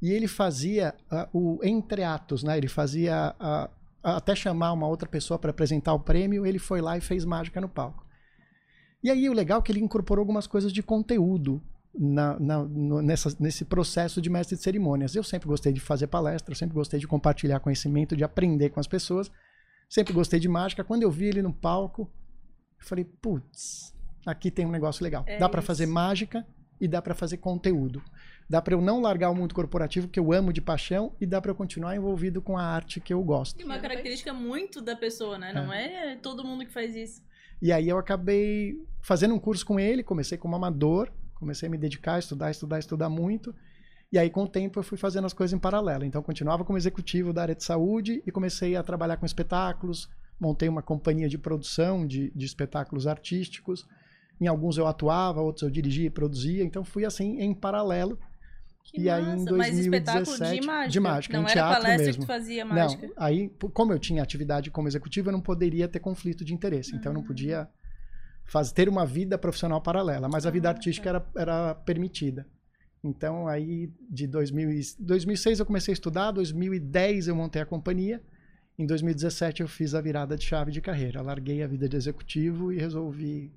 E 0.02 0.12
ele 0.12 0.28
fazia 0.28 0.94
ah, 1.10 1.30
o 1.32 1.60
entreatos, 1.64 2.44
né? 2.44 2.58
Ele 2.58 2.68
fazia 2.68 3.36
ah, 3.40 3.70
até 4.04 4.36
chamar 4.36 4.74
uma 4.74 4.88
outra 4.88 5.08
pessoa 5.08 5.40
para 5.40 5.52
apresentar 5.52 5.94
o 5.94 6.00
prêmio, 6.00 6.46
ele 6.46 6.60
foi 6.60 6.82
lá 6.82 6.98
e 6.98 7.02
fez 7.02 7.24
mágica 7.24 7.62
no 7.62 7.70
palco. 7.70 8.06
E 9.04 9.10
aí 9.10 9.30
o 9.30 9.34
legal 9.34 9.60
é 9.60 9.62
que 9.62 9.72
ele 9.72 9.80
incorporou 9.80 10.22
algumas 10.22 10.48
coisas 10.48 10.74
de 10.74 10.82
conteúdo 10.84 11.62
na- 11.98 12.40
na- 12.40 12.64
no- 12.64 13.02
nessa- 13.02 13.36
nesse 13.40 13.64
processo 13.66 14.22
de 14.22 14.30
mestre 14.30 14.56
de 14.58 14.62
cerimônias. 14.64 15.16
Eu 15.16 15.24
sempre 15.24 15.48
gostei 15.48 15.72
de 15.74 15.80
fazer 15.80 16.08
palestra, 16.08 16.52
eu 16.52 16.56
sempre 16.58 16.76
gostei 16.76 17.00
de 17.00 17.08
compartilhar 17.08 17.60
conhecimento, 17.60 18.16
de 18.16 18.24
aprender 18.24 18.70
com 18.70 18.80
as 18.80 18.88
pessoas, 18.88 19.32
sempre 19.90 20.14
gostei 20.14 20.40
de 20.40 20.48
mágica. 20.50 20.84
Quando 20.84 21.04
eu 21.04 21.12
vi 21.12 21.26
ele 21.26 21.42
no 21.42 21.54
palco, 21.54 22.12
eu 22.80 22.86
falei, 22.86 23.06
putz, 23.06 23.94
aqui 24.26 24.52
tem 24.52 24.66
um 24.66 24.72
negócio 24.72 25.04
legal. 25.04 25.24
É 25.28 25.38
dá 25.38 25.48
para 25.48 25.62
fazer 25.62 25.86
mágica 25.86 26.46
e 26.80 26.88
dá 26.88 27.02
para 27.02 27.14
fazer 27.16 27.38
conteúdo. 27.38 28.02
Dá 28.48 28.62
para 28.62 28.76
eu 28.76 28.82
não 28.82 29.02
largar 29.02 29.32
o 29.32 29.36
mundo 29.36 29.56
corporativo 29.56 30.08
que 30.08 30.20
eu 30.20 30.32
amo 30.32 30.54
de 30.54 30.62
paixão 30.62 31.14
e 31.20 31.26
dá 31.26 31.42
para 31.42 31.50
eu 31.52 31.56
continuar 31.56 31.96
envolvido 31.96 32.42
com 32.42 32.56
a 32.58 32.64
arte 32.64 33.00
que 33.00 33.12
eu 33.12 33.24
gosto. 33.24 33.60
E 33.60 33.64
uma 33.64 33.80
característica 33.80 34.32
muito 34.34 34.82
da 34.82 34.96
pessoa, 34.96 35.38
né? 35.40 35.52
Não 35.52 35.74
é 35.74 36.16
todo 36.18 36.44
mundo 36.44 36.64
que 36.66 36.72
faz 36.72 36.96
isso. 36.96 37.24
E 37.60 37.72
aí 37.72 37.90
eu 37.90 37.98
acabei 37.98 38.76
fazendo 39.02 39.34
um 39.34 39.40
curso 39.40 39.66
com 39.66 39.80
ele, 39.80 40.04
comecei 40.04 40.38
como 40.38 40.56
amador, 40.56 41.10
comecei 41.46 41.68
a 41.68 41.70
me 41.70 41.78
dedicar, 41.78 42.16
a 42.16 42.20
estudar, 42.20 42.50
estudar, 42.52 42.80
estudar 42.80 43.10
muito. 43.10 43.54
E 44.12 44.18
aí 44.18 44.30
com 44.30 44.44
o 44.44 44.48
tempo 44.48 44.80
eu 44.80 44.84
fui 44.84 44.98
fazendo 44.98 45.26
as 45.26 45.34
coisas 45.34 45.54
em 45.54 45.60
paralelo. 45.60 46.04
Então 46.04 46.20
eu 46.20 46.24
continuava 46.24 46.64
como 46.66 46.78
executivo 46.78 47.32
da 47.32 47.44
área 47.44 47.56
de 47.56 47.64
saúde 47.64 48.22
e 48.26 48.32
comecei 48.32 48.76
a 48.76 48.84
trabalhar 48.84 49.18
com 49.18 49.26
espetáculos, 49.26 50.10
montei 50.40 50.68
uma 50.70 50.82
companhia 50.82 51.30
de 51.30 51.38
produção 51.38 52.06
de, 52.06 52.32
de 52.36 52.46
espetáculos 52.46 53.06
artísticos. 53.08 53.86
Em 54.42 54.48
alguns 54.48 54.78
eu 54.78 54.86
atuava, 54.88 55.42
outros 55.42 55.64
eu 55.64 55.70
dirigia 55.70 56.08
e 56.08 56.10
produzia, 56.10 56.64
então 56.64 56.84
fui 56.84 57.06
assim 57.06 57.40
em 57.40 57.54
paralelo. 57.54 58.18
Que 58.84 59.02
E 59.02 59.10
aí, 59.10 59.24
em 59.24 59.38
massa. 59.40 59.56
Mas 59.56 59.78
espetáculo 59.80 60.26
2017, 60.26 60.62
de 60.62 60.68
mágica. 60.68 60.92
de 60.92 61.00
mágica, 61.00 61.34
Não 61.38 61.42
em 61.44 61.46
era 61.46 61.54
teatro 61.54 61.82
palestra 61.82 62.06
mesmo. 62.06 62.14
que 62.22 62.26
tu 62.26 62.28
fazia 62.28 62.66
mágica. 62.66 63.08
Não, 63.08 63.14
aí, 63.18 63.50
como 63.74 63.92
eu 63.94 63.98
tinha 64.00 64.22
atividade 64.22 64.70
como 64.70 64.88
executivo, 64.88 65.30
eu 65.30 65.34
não 65.34 65.42
poderia 65.42 65.88
ter 65.88 66.00
conflito 66.00 66.46
de 66.46 66.54
interesse. 66.54 66.96
Então, 66.96 67.12
eu 67.12 67.16
não 67.16 67.22
Ah. 67.24 67.26
podia 67.28 67.68
faz, 68.46 68.72
ter 68.72 68.88
uma 68.90 69.06
vida 69.06 69.38
profissional 69.38 69.82
paralela. 69.82 70.28
Mas 70.30 70.46
a 70.46 70.50
vida 70.52 70.70
Ah, 70.70 70.72
artística 70.72 71.12
tá. 71.12 71.26
era, 71.36 71.52
era 71.54 71.76
permitida. 71.76 72.48
Então, 73.04 73.48
aí, 73.48 73.92
de 74.10 74.26
2000, 74.28 74.72
e- 74.72 74.82
2006 75.00 75.60
eu 75.60 75.66
comecei 75.66 75.92
a 75.92 75.94
estudar, 75.96 76.32
2010 76.32 77.28
eu 77.28 77.36
montei 77.36 77.62
a 77.62 77.66
companhia. 77.66 78.22
Em 78.78 78.86
2017 78.86 79.62
eu 79.62 79.68
fiz 79.68 79.94
a 79.94 80.02
virada 80.02 80.36
de 80.36 80.44
chave 80.44 80.72
de 80.72 80.82
carreira. 80.82 81.22
Larguei 81.22 81.62
a 81.64 81.68
vida 81.68 81.88
de 81.88 81.96
executivo 81.96 82.72
e 82.74 82.78
resolvi 82.80 83.54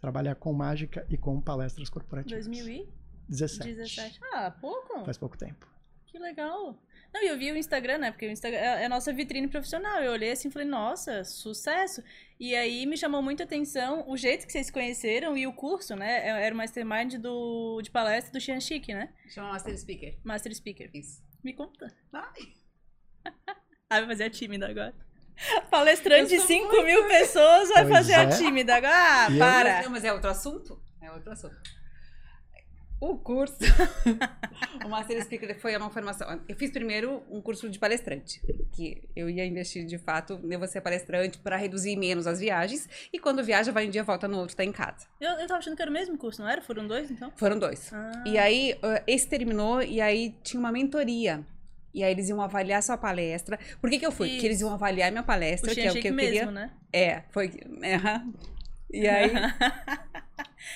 trabalhar 0.00 0.34
com 0.36 0.52
mágica 0.52 1.06
e 1.10 1.16
com 1.16 1.40
palestras 1.40 1.88
corporativas. 1.90 2.46
2017. 2.46 3.74
17. 3.74 4.20
Ah, 4.32 4.50
pouco? 4.50 5.04
Faz 5.04 5.18
pouco 5.18 5.36
tempo. 5.36 5.66
Que 6.16 6.22
legal. 6.22 6.74
Não, 7.12 7.22
e 7.22 7.28
eu 7.28 7.36
vi 7.36 7.52
o 7.52 7.56
Instagram, 7.56 7.98
né? 7.98 8.10
Porque 8.10 8.26
o 8.26 8.30
Instagram 8.30 8.58
é 8.58 8.82
é 8.82 8.86
a 8.86 8.88
nossa 8.88 9.12
vitrine 9.12 9.48
profissional. 9.48 10.02
Eu 10.02 10.12
olhei 10.12 10.30
assim 10.32 10.48
e 10.48 10.50
falei, 10.50 10.66
nossa, 10.66 11.22
sucesso. 11.24 12.02
E 12.40 12.54
aí 12.56 12.86
me 12.86 12.96
chamou 12.96 13.20
muito 13.22 13.42
a 13.42 13.44
atenção 13.44 14.02
o 14.08 14.16
jeito 14.16 14.46
que 14.46 14.52
vocês 14.52 14.66
se 14.66 14.72
conheceram 14.72 15.36
e 15.36 15.46
o 15.46 15.52
curso, 15.52 15.94
né? 15.94 16.26
É- 16.26 16.46
Era 16.46 16.54
o 16.54 16.58
mastermind 16.58 17.14
do, 17.16 17.80
de 17.82 17.90
palestra 17.90 18.32
do 18.32 18.40
Xian 18.40 18.60
Chique, 18.60 18.94
né? 18.94 19.12
Chama 19.28 19.50
Master 19.50 19.78
Speaker. 19.78 20.14
Master 20.24 20.54
Speaker. 20.54 20.90
Isso. 20.94 21.22
Me 21.44 21.52
conta. 21.52 21.94
Ai, 22.12 22.54
Ah, 23.90 24.00
vai 24.00 24.06
fazer 24.06 24.24
a 24.24 24.30
tímida 24.30 24.66
agora. 24.68 24.94
Palestrante 25.70 26.28
de 26.30 26.34
Eu 26.36 26.40
sou 26.40 26.48
5 26.48 26.82
mil 26.82 27.06
pessoas 27.08 27.68
vai 27.68 27.82
Pois 27.84 27.94
fazer 27.98 28.14
a 28.14 28.22
é. 28.22 28.28
tímida 28.30 28.74
agora. 28.74 28.94
Ah, 28.96 29.28
E 29.30 29.34
eu- 29.34 29.38
para. 29.38 29.82
Não, 29.82 29.90
mas 29.90 30.02
é 30.04 30.12
outro 30.12 30.30
assunto? 30.30 30.82
É 31.00 31.10
outro 31.12 31.30
assunto. 31.30 31.54
O 33.00 33.18
curso. 33.18 33.58
o 34.84 34.88
Master 34.88 35.22
Speaker 35.22 35.58
foi 35.60 35.76
uma 35.76 35.90
formação. 35.90 36.40
Eu 36.48 36.56
fiz 36.56 36.70
primeiro 36.70 37.22
um 37.30 37.42
curso 37.42 37.68
de 37.68 37.78
palestrante, 37.78 38.40
que 38.72 39.02
eu 39.14 39.28
ia 39.28 39.44
investir 39.44 39.84
de 39.84 39.98
fato, 39.98 40.40
eu 40.42 40.58
vou 40.58 40.66
ser 40.66 40.80
palestrante 40.80 41.38
para 41.38 41.56
reduzir 41.56 41.96
menos 41.96 42.26
as 42.26 42.40
viagens. 42.40 42.88
E 43.12 43.18
quando 43.18 43.44
viaja, 43.44 43.70
vai 43.70 43.86
um 43.86 43.90
dia, 43.90 44.02
volta 44.02 44.26
no 44.26 44.38
outro, 44.38 44.56
tá 44.56 44.64
em 44.64 44.72
casa. 44.72 45.06
Eu, 45.20 45.32
eu 45.32 45.46
tava 45.46 45.58
achando 45.58 45.76
que 45.76 45.82
era 45.82 45.90
o 45.90 45.94
mesmo 45.94 46.16
curso, 46.16 46.40
não 46.40 46.48
era? 46.48 46.62
Foram 46.62 46.86
dois, 46.86 47.10
então? 47.10 47.30
Foram 47.36 47.58
dois. 47.58 47.92
Ah. 47.92 48.24
E 48.26 48.38
aí, 48.38 48.72
uh, 48.74 49.02
esse 49.06 49.28
terminou 49.28 49.82
e 49.82 50.00
aí 50.00 50.34
tinha 50.42 50.58
uma 50.58 50.72
mentoria. 50.72 51.44
E 51.92 52.02
aí 52.02 52.12
eles 52.12 52.28
iam 52.28 52.40
avaliar 52.40 52.82
sua 52.82 52.96
palestra. 52.96 53.58
Por 53.80 53.88
que, 53.90 53.98
que 53.98 54.06
eu 54.06 54.12
fui? 54.12 54.30
Porque 54.30 54.46
eles 54.46 54.60
iam 54.60 54.72
avaliar 54.72 55.10
minha 55.10 55.22
palestra, 55.22 55.70
o 55.70 55.74
que 55.74 55.80
é 55.80 55.90
o 55.90 55.94
que 55.94 56.08
eu 56.08 56.14
mesmo, 56.14 56.32
queria. 56.32 56.50
né? 56.50 56.70
É, 56.92 57.22
foi. 57.30 57.52
aham. 57.82 58.32
E 58.90 59.06
aí. 59.06 59.30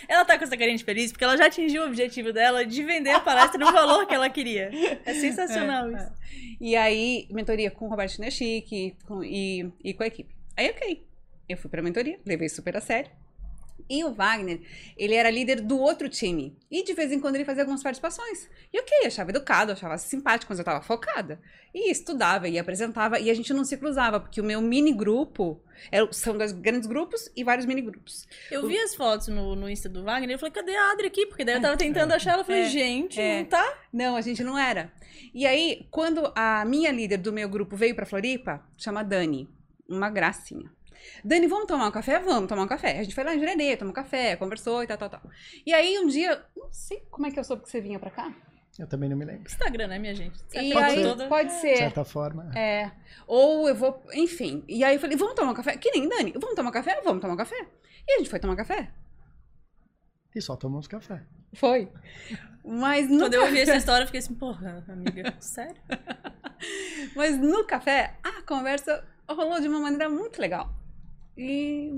ela 0.08 0.24
tá 0.24 0.36
com 0.38 0.44
essa 0.44 0.56
carinha 0.56 0.76
de 0.76 0.84
feliz 0.84 1.12
porque 1.12 1.24
ela 1.24 1.36
já 1.36 1.46
atingiu 1.46 1.82
o 1.82 1.86
objetivo 1.86 2.32
dela 2.32 2.64
de 2.64 2.82
vender 2.82 3.10
a 3.10 3.20
palestra 3.20 3.58
no 3.58 3.72
valor 3.72 4.06
que 4.06 4.14
ela 4.14 4.28
queria. 4.30 4.70
É 5.04 5.14
sensacional 5.14 5.88
É, 5.90 5.96
isso. 5.96 6.12
E 6.60 6.76
aí, 6.76 7.26
mentoria 7.30 7.70
com 7.70 7.86
o 7.86 7.88
Roberto 7.88 8.12
Chinechique 8.12 8.94
e, 9.24 9.70
e 9.82 9.94
com 9.94 10.02
a 10.02 10.06
equipe. 10.06 10.34
Aí, 10.56 10.70
ok. 10.70 11.06
Eu 11.48 11.56
fui 11.56 11.70
pra 11.70 11.82
mentoria, 11.82 12.20
levei 12.24 12.48
super 12.48 12.76
a 12.76 12.80
sério. 12.80 13.10
E 13.88 14.04
o 14.04 14.12
Wagner, 14.12 14.60
ele 14.96 15.14
era 15.14 15.30
líder 15.30 15.60
do 15.60 15.78
outro 15.78 16.08
time. 16.08 16.56
E 16.70 16.82
de 16.84 16.92
vez 16.94 17.12
em 17.12 17.20
quando 17.20 17.34
ele 17.36 17.44
fazia 17.44 17.62
algumas 17.62 17.82
participações. 17.82 18.48
E 18.72 18.78
ok, 18.78 19.06
achava 19.06 19.30
educado, 19.30 19.72
achava 19.72 19.96
simpático, 19.98 20.50
mas 20.52 20.58
eu 20.58 20.64
tava 20.64 20.80
focada. 20.82 21.40
E 21.72 21.90
estudava, 21.90 22.48
e 22.48 22.58
apresentava, 22.58 23.20
e 23.20 23.30
a 23.30 23.34
gente 23.34 23.52
não 23.52 23.64
se 23.64 23.76
cruzava, 23.76 24.18
porque 24.20 24.40
o 24.40 24.44
meu 24.44 24.60
mini 24.60 24.92
grupo 24.92 25.62
era- 25.92 26.12
são 26.12 26.36
dois 26.36 26.52
grandes 26.52 26.88
grupos 26.88 27.30
e 27.36 27.44
vários 27.44 27.64
mini 27.66 27.80
grupos. 27.80 28.26
Eu 28.50 28.66
vi 28.66 28.76
as 28.78 28.94
fotos 28.94 29.28
no, 29.28 29.54
no 29.54 29.68
Insta 29.70 29.88
do 29.88 30.02
Wagner 30.02 30.30
e 30.30 30.32
eu 30.32 30.38
falei, 30.38 30.52
cadê 30.52 30.74
a 30.76 30.90
Adri 30.92 31.06
aqui? 31.06 31.26
Porque 31.26 31.44
daí 31.44 31.54
eu 31.56 31.60
tava 31.62 31.76
tentando 31.76 32.12
achar 32.12 32.32
ela. 32.32 32.40
Eu 32.42 32.44
falei, 32.46 32.62
É, 32.62 32.68
gente, 32.68 33.20
é. 33.20 33.38
não 33.38 33.44
tá? 33.44 33.78
Não, 33.92 34.16
a 34.16 34.20
gente 34.20 34.42
não 34.42 34.58
era. 34.58 34.92
E 35.32 35.46
aí, 35.46 35.86
quando 35.92 36.32
a 36.34 36.64
minha 36.64 36.90
líder 36.90 37.18
do 37.18 37.32
meu 37.32 37.48
grupo 37.48 37.76
veio 37.76 37.94
pra 37.94 38.04
Floripa, 38.04 38.64
chama 38.76 39.04
Dani, 39.04 39.48
uma 39.88 40.10
gracinha. 40.10 40.70
Dani, 41.24 41.46
vamos 41.46 41.66
tomar 41.66 41.86
um 41.88 41.90
café? 41.90 42.18
Vamos 42.18 42.48
tomar 42.48 42.62
um 42.62 42.68
café. 42.68 42.98
A 42.98 43.02
gente 43.02 43.14
foi 43.14 43.24
lá 43.24 43.34
em 43.34 43.38
Jurerê, 43.38 43.76
tomou 43.76 43.90
um 43.92 43.94
café, 43.94 44.36
conversou 44.36 44.82
e 44.82 44.86
tal, 44.86 44.96
tal, 44.98 45.10
tal. 45.10 45.22
E 45.66 45.72
aí, 45.72 45.98
um 45.98 46.06
dia, 46.06 46.44
não 46.56 46.70
sei 46.72 47.00
como 47.10 47.26
é 47.26 47.30
que 47.30 47.38
eu 47.38 47.44
soube 47.44 47.62
que 47.62 47.70
você 47.70 47.80
vinha 47.80 47.98
pra 47.98 48.10
cá. 48.10 48.32
Eu 48.78 48.86
também 48.86 49.08
não 49.10 49.16
me 49.16 49.24
lembro. 49.24 49.42
Instagram, 49.46 49.88
né, 49.88 49.98
minha 49.98 50.14
gente? 50.14 50.38
E 50.54 50.72
foto 50.72 50.84
aí, 50.84 51.02
toda- 51.02 51.28
pode 51.28 51.48
De 51.48 51.60
ser. 51.60 51.76
certa 51.76 52.04
forma. 52.04 52.50
É. 52.56 52.90
Ou 53.26 53.68
eu 53.68 53.74
vou, 53.74 54.02
enfim. 54.14 54.64
E 54.68 54.82
aí 54.84 54.94
eu 54.94 55.00
falei, 55.00 55.16
vamos 55.16 55.34
tomar 55.34 55.50
um 55.50 55.54
café? 55.54 55.76
Que 55.76 55.90
nem 55.90 56.08
Dani, 56.08 56.32
vamos 56.32 56.54
tomar 56.54 56.70
um 56.70 56.72
café? 56.72 57.00
Vamos 57.04 57.20
tomar 57.20 57.34
um 57.34 57.36
café. 57.36 57.56
E 58.08 58.14
a 58.14 58.18
gente 58.18 58.30
foi 58.30 58.38
tomar 58.38 58.56
café. 58.56 58.90
E 60.34 60.40
só 60.40 60.56
tomamos 60.56 60.86
café. 60.86 61.22
Foi. 61.54 61.90
Mas 62.64 63.08
no 63.10 63.18
Quando 63.20 63.34
eu 63.34 63.42
ouvi 63.42 63.58
essa 63.60 63.74
história, 63.76 64.04
eu 64.04 64.06
fiquei 64.06 64.20
assim, 64.20 64.34
porra, 64.34 64.84
amiga, 64.88 65.34
sério? 65.40 65.74
Mas 67.16 67.36
no 67.38 67.64
café, 67.64 68.14
a 68.22 68.42
conversa 68.42 69.04
rolou 69.28 69.60
de 69.60 69.66
uma 69.68 69.80
maneira 69.80 70.08
muito 70.08 70.40
legal. 70.40 70.72
E. 71.36 71.90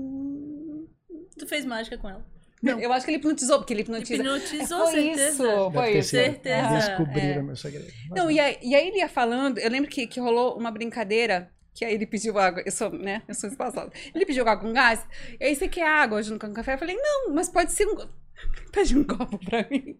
Tu 1.37 1.47
fez 1.47 1.65
mágica 1.65 1.97
com 1.97 2.09
ela. 2.09 2.25
Não. 2.61 2.79
Eu 2.79 2.93
acho 2.93 3.05
que 3.05 3.11
ele 3.11 3.17
hipnotizou, 3.17 3.57
porque 3.57 3.73
ele 3.73 3.81
hipnotiza. 3.81 4.15
Hipnotizou, 4.23 4.85
foi 4.87 4.91
certeza. 5.03 5.29
isso, 5.29 5.43
Deve 5.43 5.73
foi 5.73 5.97
isso. 5.97 6.09
Certeza. 6.11 6.69
Descobriram 6.69 7.39
É. 7.39 7.41
meu 7.43 7.55
segredo. 7.57 7.91
Mas 8.09 8.19
Não, 8.19 8.31
e 8.31 8.39
aí, 8.39 8.57
e 8.61 8.73
aí 8.75 8.87
ele 8.87 8.97
ia 8.99 9.09
falando, 9.09 9.57
eu 9.57 9.69
lembro 9.69 9.89
que, 9.89 10.07
que 10.07 10.19
rolou 10.19 10.57
uma 10.57 10.71
brincadeira 10.71 11.51
Que 11.75 11.83
aí 11.83 11.93
ele 11.95 12.05
pediu 12.05 12.37
água, 12.39 12.61
eu 12.65 12.71
sou, 12.71 12.89
né, 12.91 13.21
eu 13.27 13.33
sou 13.33 13.49
espaçada. 13.49 13.91
Ele 14.15 14.25
pediu 14.25 14.47
água 14.47 14.57
com 14.63 14.71
gás, 14.71 15.05
e 15.39 15.43
aí 15.43 15.55
você 15.55 15.67
quer 15.67 15.87
água 15.87 16.21
junto 16.23 16.45
com 16.45 16.53
café? 16.53 16.75
Eu 16.75 16.77
falei, 16.77 16.95
não, 16.95 17.33
mas 17.33 17.49
pode 17.49 17.73
ser 17.73 17.85
um... 17.87 17.97
Pede 18.71 18.97
um 18.97 19.03
copo 19.03 19.37
pra 19.39 19.67
mim. 19.69 19.97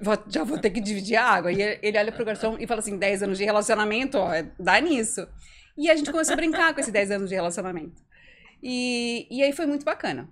Vou- 0.00 0.22
já 0.28 0.44
vou 0.44 0.58
ter 0.58 0.70
que 0.70 0.80
dividir 0.80 1.16
a 1.16 1.24
água. 1.24 1.50
E 1.52 1.60
ele 1.62 1.78
ele 1.82 1.98
olha 1.98 2.12
pro 2.12 2.24
garçom 2.24 2.56
e 2.60 2.66
fala 2.66 2.80
assim, 2.80 2.96
10 2.98 3.22
anos 3.22 3.38
de 3.38 3.44
relacionamento, 3.44 4.18
ó, 4.18 4.28
dá 4.60 4.80
nisso. 4.80 5.26
E 5.76 5.90
a 5.90 5.96
gente 5.96 6.10
começou 6.10 6.34
a 6.34 6.36
brincar 6.36 6.72
com 6.74 6.80
esses 6.80 6.92
10 6.92 7.10
anos 7.10 7.28
de 7.28 7.34
relacionamento. 7.34 8.02
E, 8.62 9.26
e 9.30 9.42
aí 9.42 9.52
foi 9.52 9.66
muito 9.66 9.84
bacana. 9.84 10.28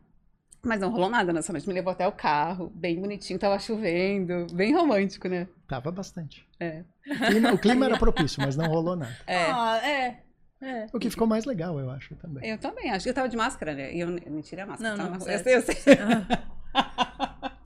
Mas 0.62 0.80
não 0.80 0.90
rolou 0.90 1.10
nada 1.10 1.32
nessa 1.32 1.52
noite. 1.52 1.68
Me 1.68 1.74
levou 1.74 1.92
até 1.92 2.06
o 2.06 2.12
carro, 2.12 2.72
bem 2.74 2.98
bonitinho, 2.98 3.38
tava 3.38 3.58
chovendo, 3.58 4.46
bem 4.52 4.74
romântico, 4.74 5.28
né? 5.28 5.46
Tava 5.68 5.90
bastante. 5.90 6.46
É. 6.58 6.82
O 7.06 7.26
clima, 7.26 7.52
o 7.52 7.58
clima 7.58 7.84
era 7.84 7.98
propício, 7.98 8.40
mas 8.40 8.56
não 8.56 8.66
rolou 8.66 8.96
nada. 8.96 9.14
É. 9.26 9.50
Ah, 9.50 9.80
é. 9.86 10.20
É. 10.62 10.86
O 10.92 10.98
que 10.98 11.10
ficou 11.10 11.26
mais 11.26 11.44
legal, 11.44 11.78
eu 11.78 11.90
acho, 11.90 12.14
também. 12.14 12.48
Eu 12.48 12.56
também, 12.56 12.90
acho 12.90 13.04
que 13.04 13.10
eu 13.10 13.14
tava 13.14 13.28
de 13.28 13.36
máscara, 13.36 13.74
né? 13.74 13.94
E 13.94 14.00
eu 14.00 14.08
nem 14.08 14.40
tirei 14.40 14.64
a 14.64 14.66
máscara. 14.66 14.96
Não, 14.96 15.10
não, 15.10 15.14
eu, 15.14 15.38
sei, 15.38 15.56
eu 15.56 15.62
sei. 15.62 15.76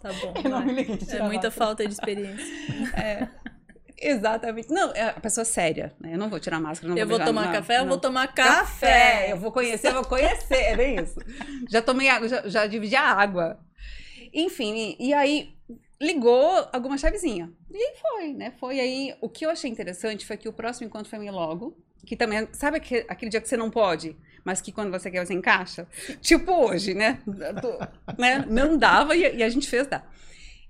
Tá 0.00 0.12
bom. 0.12 0.32
Eu 0.44 0.50
não 0.50 0.64
me 0.64 0.72
liguei 0.72 0.96
de 0.96 1.04
É 1.04 1.06
tirar 1.06 1.24
muita 1.24 1.48
máscara. 1.48 1.66
falta 1.66 1.86
de 1.86 1.92
experiência. 1.92 2.44
É. 2.96 3.28
Exatamente. 4.00 4.70
Não, 4.70 4.92
é 4.92 5.08
a 5.08 5.20
pessoa 5.20 5.44
séria, 5.44 5.92
né? 6.00 6.14
Eu 6.14 6.18
não 6.18 6.28
vou 6.28 6.38
tirar 6.38 6.58
a 6.58 6.60
máscara, 6.60 6.88
não 6.88 6.98
eu 6.98 7.06
vou 7.06 7.18
beijar, 7.18 7.26
tomar 7.26 7.46
não, 7.46 7.52
café, 7.52 7.76
eu 7.76 7.80
não. 7.80 7.88
vou 7.88 7.98
tomar 7.98 8.28
Café! 8.28 8.54
café. 8.54 9.32
Eu 9.32 9.36
vou 9.36 9.50
conhecer, 9.50 9.88
eu 9.88 9.94
vou 9.94 10.04
conhecer, 10.04 10.54
é 10.54 10.76
bem 10.76 11.00
isso. 11.00 11.18
Já 11.68 11.82
tomei 11.82 12.08
água, 12.08 12.28
já, 12.28 12.48
já 12.48 12.66
dividi 12.66 12.94
a 12.94 13.02
água. 13.02 13.58
Enfim, 14.32 14.96
e, 14.98 15.08
e 15.08 15.14
aí 15.14 15.54
ligou 16.00 16.68
alguma 16.72 16.96
chavezinha. 16.96 17.50
E 17.70 17.96
foi, 17.96 18.32
né? 18.32 18.52
Foi 18.58 18.78
aí. 18.78 19.16
O 19.20 19.28
que 19.28 19.44
eu 19.44 19.50
achei 19.50 19.70
interessante 19.70 20.24
foi 20.24 20.36
que 20.36 20.48
o 20.48 20.52
próximo 20.52 20.86
encontro 20.86 21.10
foi 21.10 21.30
logo. 21.30 21.76
Que 22.06 22.16
também, 22.16 22.48
sabe 22.52 22.78
aquele, 22.78 23.04
aquele 23.08 23.30
dia 23.30 23.40
que 23.40 23.48
você 23.48 23.56
não 23.56 23.70
pode, 23.70 24.16
mas 24.44 24.60
que 24.60 24.72
quando 24.72 24.90
você 24.90 25.10
quer 25.10 25.26
você 25.26 25.34
encaixa? 25.34 25.86
Tipo 26.22 26.52
hoje, 26.52 26.94
né? 26.94 27.18
Né? 28.16 28.44
Não 28.48 28.78
dava 28.78 29.14
e, 29.14 29.36
e 29.36 29.42
a 29.42 29.48
gente 29.48 29.68
fez 29.68 29.86
dar. 29.86 30.10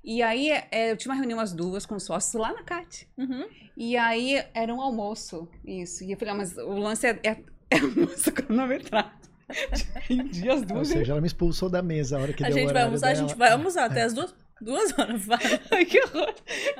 E 0.03 0.23
aí 0.23 0.51
é, 0.51 0.93
eu 0.93 0.97
tinha 0.97 1.13
uma 1.13 1.19
reunião 1.19 1.41
às 1.41 1.53
duas 1.53 1.85
com 1.85 1.97
os 1.97 2.05
sócios 2.05 2.35
lá 2.41 2.53
na 2.53 2.63
CAT. 2.63 3.09
Uhum. 3.17 3.47
E 3.77 3.97
aí 3.97 4.43
era 4.55 4.73
um 4.75 4.81
almoço, 4.81 5.49
isso. 5.65 6.03
E 6.05 6.13
eu 6.13 6.17
falei, 6.19 6.35
ah, 6.35 6.37
mas 6.37 6.57
o 6.57 6.79
lance 6.79 7.07
é, 7.07 7.19
é, 7.23 7.37
é 7.71 7.79
almoço 7.79 8.33
cronometrado. 8.33 9.11
Dia 10.31 10.53
as 10.55 10.61
Ou 10.61 10.67
duas. 10.67 10.89
seja, 10.89 11.13
ela 11.13 11.21
me 11.21 11.27
expulsou 11.27 11.71
da 11.71 11.83
mesa 11.83 12.19
a 12.19 12.21
hora 12.21 12.33
que 12.33 12.45
A 12.45 12.49
deu 12.49 12.57
o 12.57 12.61
gente 12.61 12.73
vai 12.73 12.83
almoçar, 12.83 13.07
a 13.09 13.13
dela. 13.13 13.29
gente 13.29 13.39
vai 13.39 13.51
almoçar 13.53 13.85
até 13.85 14.03
as 14.03 14.13
duas, 14.13 14.35
duas 14.61 14.99
horas. 14.99 15.25
Vai. 15.25 15.39
Ai, 15.73 15.85
que 15.85 16.03
horror. 16.05 16.35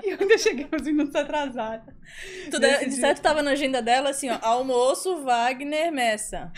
E 0.05 0.11
eu 0.11 0.19
ainda 0.21 0.37
cheguei 0.39 0.69
uns 0.73 0.83
minutos 0.83 1.15
atrasada. 1.15 1.95
Tudo 2.51 2.61
Nesse 2.61 2.85
de 2.85 2.91
dia. 2.91 3.01
certo 3.01 3.23
tava 3.23 3.43
na 3.43 3.53
agenda 3.53 3.81
dela 3.81 4.11
assim, 4.11 4.29
ó, 4.29 4.39
almoço, 4.43 5.23
Wagner, 5.23 5.91
Messa. 5.93 6.53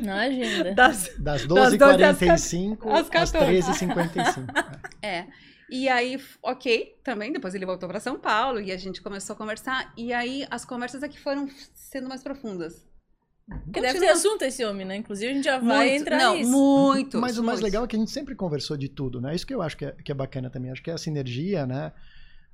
Na 0.00 0.20
agenda. 0.22 0.74
Das... 0.74 1.10
Das 1.18 1.44
Das 1.44 1.46
12 1.46 1.76
às 1.82 2.18
12h45 2.18 2.78
às 2.88 3.00
às 3.00 3.08
14. 3.08 3.72
13h55. 3.72 4.66
É. 5.02 5.26
E 5.70 5.88
aí, 5.88 6.20
ok, 6.42 7.00
também. 7.02 7.32
Depois 7.32 7.54
ele 7.54 7.66
voltou 7.66 7.88
pra 7.88 7.98
São 8.00 8.18
Paulo 8.18 8.60
e 8.60 8.70
a 8.70 8.76
gente 8.76 9.02
começou 9.02 9.34
a 9.34 9.36
conversar. 9.36 9.92
E 9.96 10.12
aí 10.12 10.46
as 10.50 10.64
conversas 10.64 11.02
aqui 11.02 11.18
foram 11.18 11.48
sendo 11.74 12.08
mais 12.08 12.22
profundas. 12.22 12.86
Porque 13.48 13.80
deve 13.80 13.94
ter 14.00 14.06
Continua. 14.06 14.12
assunto 14.12 14.42
esse 14.42 14.64
homem, 14.64 14.84
né? 14.84 14.96
Inclusive 14.96 15.30
a 15.30 15.34
gente 15.34 15.44
já 15.44 15.58
vai 15.58 15.88
Muito, 15.90 16.00
entrar 16.02 16.18
não, 16.18 16.36
nisso. 16.36 16.50
muito. 16.50 17.20
Mas 17.20 17.38
o 17.38 17.44
mais 17.44 17.60
legal 17.60 17.84
é 17.84 17.86
que 17.86 17.94
a 17.94 17.98
gente 17.98 18.10
sempre 18.10 18.34
conversou 18.34 18.76
de 18.76 18.88
tudo, 18.88 19.20
né? 19.20 19.34
Isso 19.36 19.46
que 19.46 19.54
eu 19.54 19.62
acho 19.62 19.76
que 19.76 19.84
é, 19.84 19.92
que 19.92 20.10
é 20.10 20.14
bacana 20.14 20.50
também. 20.50 20.70
Acho 20.72 20.82
que 20.82 20.90
a 20.90 20.98
sinergia, 20.98 21.64
né? 21.66 21.92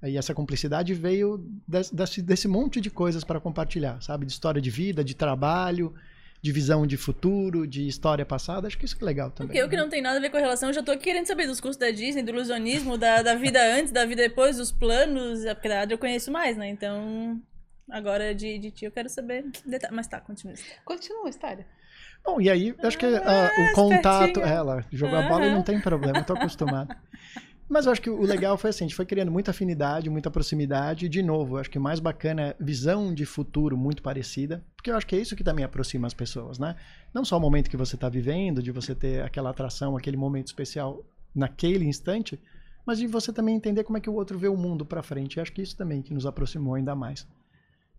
E 0.04 0.19
essa 0.19 0.35
cumplicidade 0.35 0.92
veio 0.95 1.47
des- 1.66 1.90
desse, 1.90 2.21
desse 2.21 2.49
monte 2.49 2.81
de 2.81 2.90
coisas 2.90 3.25
para 3.25 3.40
compartilhar, 3.40 4.02
sabe? 4.02 4.26
De 4.26 4.33
história 4.33 4.61
de 4.61 4.69
vida, 4.71 5.02
de 5.04 5.14
trabalho, 5.14 5.95
de 6.42 6.50
visão 6.50 6.84
de 6.84 6.96
futuro, 6.96 7.66
de 7.68 7.87
história 7.87 8.26
passada. 8.26 8.66
Acho 8.66 8.76
que 8.76 8.84
isso 8.84 8.96
que 8.96 9.04
é 9.04 9.06
legal 9.06 9.30
também. 9.30 9.49
Porque 9.49 9.62
eu 9.62 9.68
que 9.68 9.76
né? 9.76 9.82
não 9.82 9.88
tem 9.88 10.02
nada 10.02 10.18
a 10.18 10.20
ver 10.20 10.28
com 10.28 10.37
a 10.37 10.40
relação, 10.40 10.70
eu 10.70 10.72
já 10.75 10.82
tô 10.82 10.90
aqui 10.90 11.04
querendo 11.04 11.26
saber 11.26 11.46
dos 11.46 11.61
cursos 11.61 11.78
da 11.78 11.90
Disney, 11.92 12.22
do 12.22 12.30
ilusionismo, 12.30 12.99
da, 12.99 13.22
da 13.22 13.37
vida 13.37 13.61
antes, 13.78 13.92
da 13.92 14.04
vida 14.04 14.22
depois, 14.22 14.56
dos 14.56 14.72
planos, 14.72 15.44
é 15.44 15.54
porque 15.54 15.68
da 15.68 15.82
Adri 15.82 15.94
eu 15.94 15.99
conheço 15.99 16.32
mais, 16.32 16.56
né? 16.56 16.68
Então, 16.68 17.40
agora 17.88 18.34
de, 18.34 18.58
de 18.58 18.72
ti 18.72 18.84
eu 18.84 18.90
quero 18.90 19.08
saber 19.08 19.44
detalhes. 19.64 19.94
Mas 19.94 20.08
tá, 20.08 20.20
continua. 20.20 20.56
Continua 20.84 21.26
a 21.26 21.30
história. 21.30 21.64
Bom, 22.25 22.40
e 22.40 22.50
aí, 22.50 22.75
acho 22.82 22.99
que 22.99 23.06
ah, 23.06 23.22
Ah, 23.25 23.70
o 23.70 23.75
contato. 23.75 24.40
Ela 24.40 24.84
jogou 24.90 25.18
a 25.18 25.28
bola 25.28 25.46
e 25.46 25.50
não 25.50 25.62
tem 25.62 25.80
problema, 25.80 26.18
eu 26.18 26.25
tô 26.25 26.34
acostumado. 26.34 26.94
Mas 27.69 27.87
eu 27.87 27.92
acho 27.92 28.02
que 28.02 28.11
o 28.11 28.23
legal 28.23 28.59
foi 28.59 28.71
assim, 28.71 28.85
a 28.85 28.88
gente 28.88 28.97
foi 28.97 29.07
criando 29.07 29.31
muita 29.31 29.50
afinidade, 29.50 30.11
muita 30.11 30.31
proximidade, 30.31 31.07
e 31.07 31.09
de 31.09 31.23
novo, 31.23 31.57
eu 31.57 31.61
acho 31.61 31.71
que 31.71 31.78
o 31.78 31.81
mais 31.81 32.00
bacana 32.00 32.42
é 32.42 32.57
visão 32.61 33.14
de 33.14 33.25
futuro 33.25 33.76
muito 33.76 34.02
parecida, 34.02 34.62
porque 34.76 34.90
eu 34.90 34.97
acho 34.97 35.07
que 35.07 35.16
é 35.16 35.21
isso 35.21 35.35
que 35.35 35.45
também 35.45 35.64
aproxima 35.64 36.07
as 36.07 36.12
pessoas, 36.12 36.59
né? 36.59 36.76
Não 37.14 37.25
só 37.25 37.38
o 37.38 37.40
momento 37.40 37.71
que 37.71 37.76
você 37.76 37.95
está 37.95 38.09
vivendo, 38.09 38.62
de 38.62 38.71
você 38.71 38.95
ter 38.95 39.23
aquela 39.23 39.50
atração, 39.50 39.97
aquele 39.97 40.16
momento 40.16 40.49
especial 40.49 41.02
naquele 41.35 41.87
instante, 41.87 42.38
mas 42.85 42.99
de 42.99 43.07
você 43.07 43.33
também 43.33 43.54
entender 43.54 43.85
como 43.85 43.97
é 43.97 44.00
que 44.00 44.11
o 44.11 44.14
outro 44.14 44.38
vê 44.38 44.49
o 44.49 44.57
mundo 44.57 44.85
para 44.85 45.02
frente. 45.02 45.37
Eu 45.37 45.42
acho 45.42 45.52
que 45.52 45.62
isso 45.62 45.76
também 45.76 46.02
que 46.02 46.12
nos 46.12 46.26
aproximou 46.26 46.75
ainda 46.75 46.95
mais. 46.95 47.26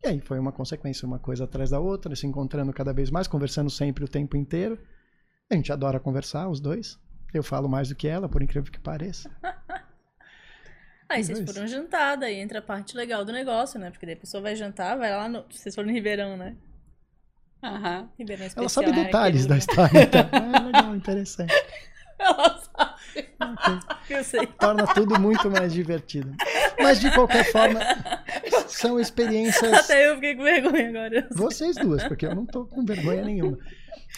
E 0.03 0.08
aí 0.08 0.20
foi 0.20 0.38
uma 0.38 0.51
consequência, 0.51 1.08
uma 1.08 1.20
coisa 1.20 1.46
atrás 1.46 1.70
da 1.70 1.79
outra, 1.79 2.15
se 2.15 2.27
encontrando 2.27 2.74
cada 2.74 2.91
vez 2.91 3.10
mais, 3.10 3.27
conversando 3.27 3.70
sempre 3.70 4.03
o 4.03 4.08
tempo 4.08 4.36
inteiro. 4.36 4.77
A 5.50 5.55
gente 5.55 5.72
adora 5.72 6.00
conversar, 6.00 6.50
os 6.50 6.60
dois. 6.60 7.00
Eu 7.33 7.43
falo 7.43 7.67
mais 7.67 7.89
do 7.89 7.95
que 7.95 8.07
ela, 8.07 8.29
por 8.29 8.41
incrível 8.41 8.71
que 8.71 8.79
pareça. 8.79 9.29
Aí 11.09 11.23
vocês 11.23 11.39
Dois. 11.39 11.51
foram 11.51 11.67
jantar, 11.67 12.15
daí 12.15 12.39
entra 12.39 12.59
a 12.59 12.61
parte 12.61 12.95
legal 12.97 13.23
do 13.23 13.31
negócio, 13.31 13.79
né? 13.79 13.91
Porque 13.91 14.05
daí 14.05 14.15
a 14.15 14.19
pessoa 14.19 14.41
vai 14.41 14.55
jantar, 14.55 14.97
vai 14.97 15.11
lá 15.11 15.29
no. 15.29 15.45
Vocês 15.49 15.75
foram 15.75 15.89
no 15.89 15.93
Ribeirão, 15.93 16.35
né? 16.35 16.55
Aham. 17.61 18.09
Ribeirão 18.17 18.45
especial. 18.45 18.63
Ela 18.63 18.69
sabe 18.69 18.91
né? 18.91 19.03
detalhes 19.03 19.45
da 19.45 19.55
Aquele 19.55 19.71
história. 19.71 20.03
Então. 20.03 20.21
É 20.21 20.59
legal, 20.65 20.95
interessante. 20.95 21.53
Ela 22.17 22.57
sabe. 22.57 23.29
Ok. 23.39 23.79
Eu 24.09 24.23
sei. 24.23 24.47
Torna 24.47 24.87
tudo 24.87 25.19
muito 25.19 25.51
mais 25.51 25.73
divertido. 25.73 26.35
Mas 26.81 26.99
de 26.99 27.11
qualquer 27.11 27.51
forma, 27.51 27.79
são 28.67 28.99
experiências. 28.99 29.71
Até 29.71 30.09
eu 30.09 30.15
fiquei 30.15 30.35
com 30.35 30.43
vergonha 30.43 30.89
agora. 30.89 31.27
Vocês 31.31 31.75
duas, 31.75 32.03
porque 32.07 32.25
eu 32.25 32.33
não 32.33 32.45
tô 32.45 32.65
com 32.65 32.83
vergonha 32.83 33.23
nenhuma. 33.23 33.57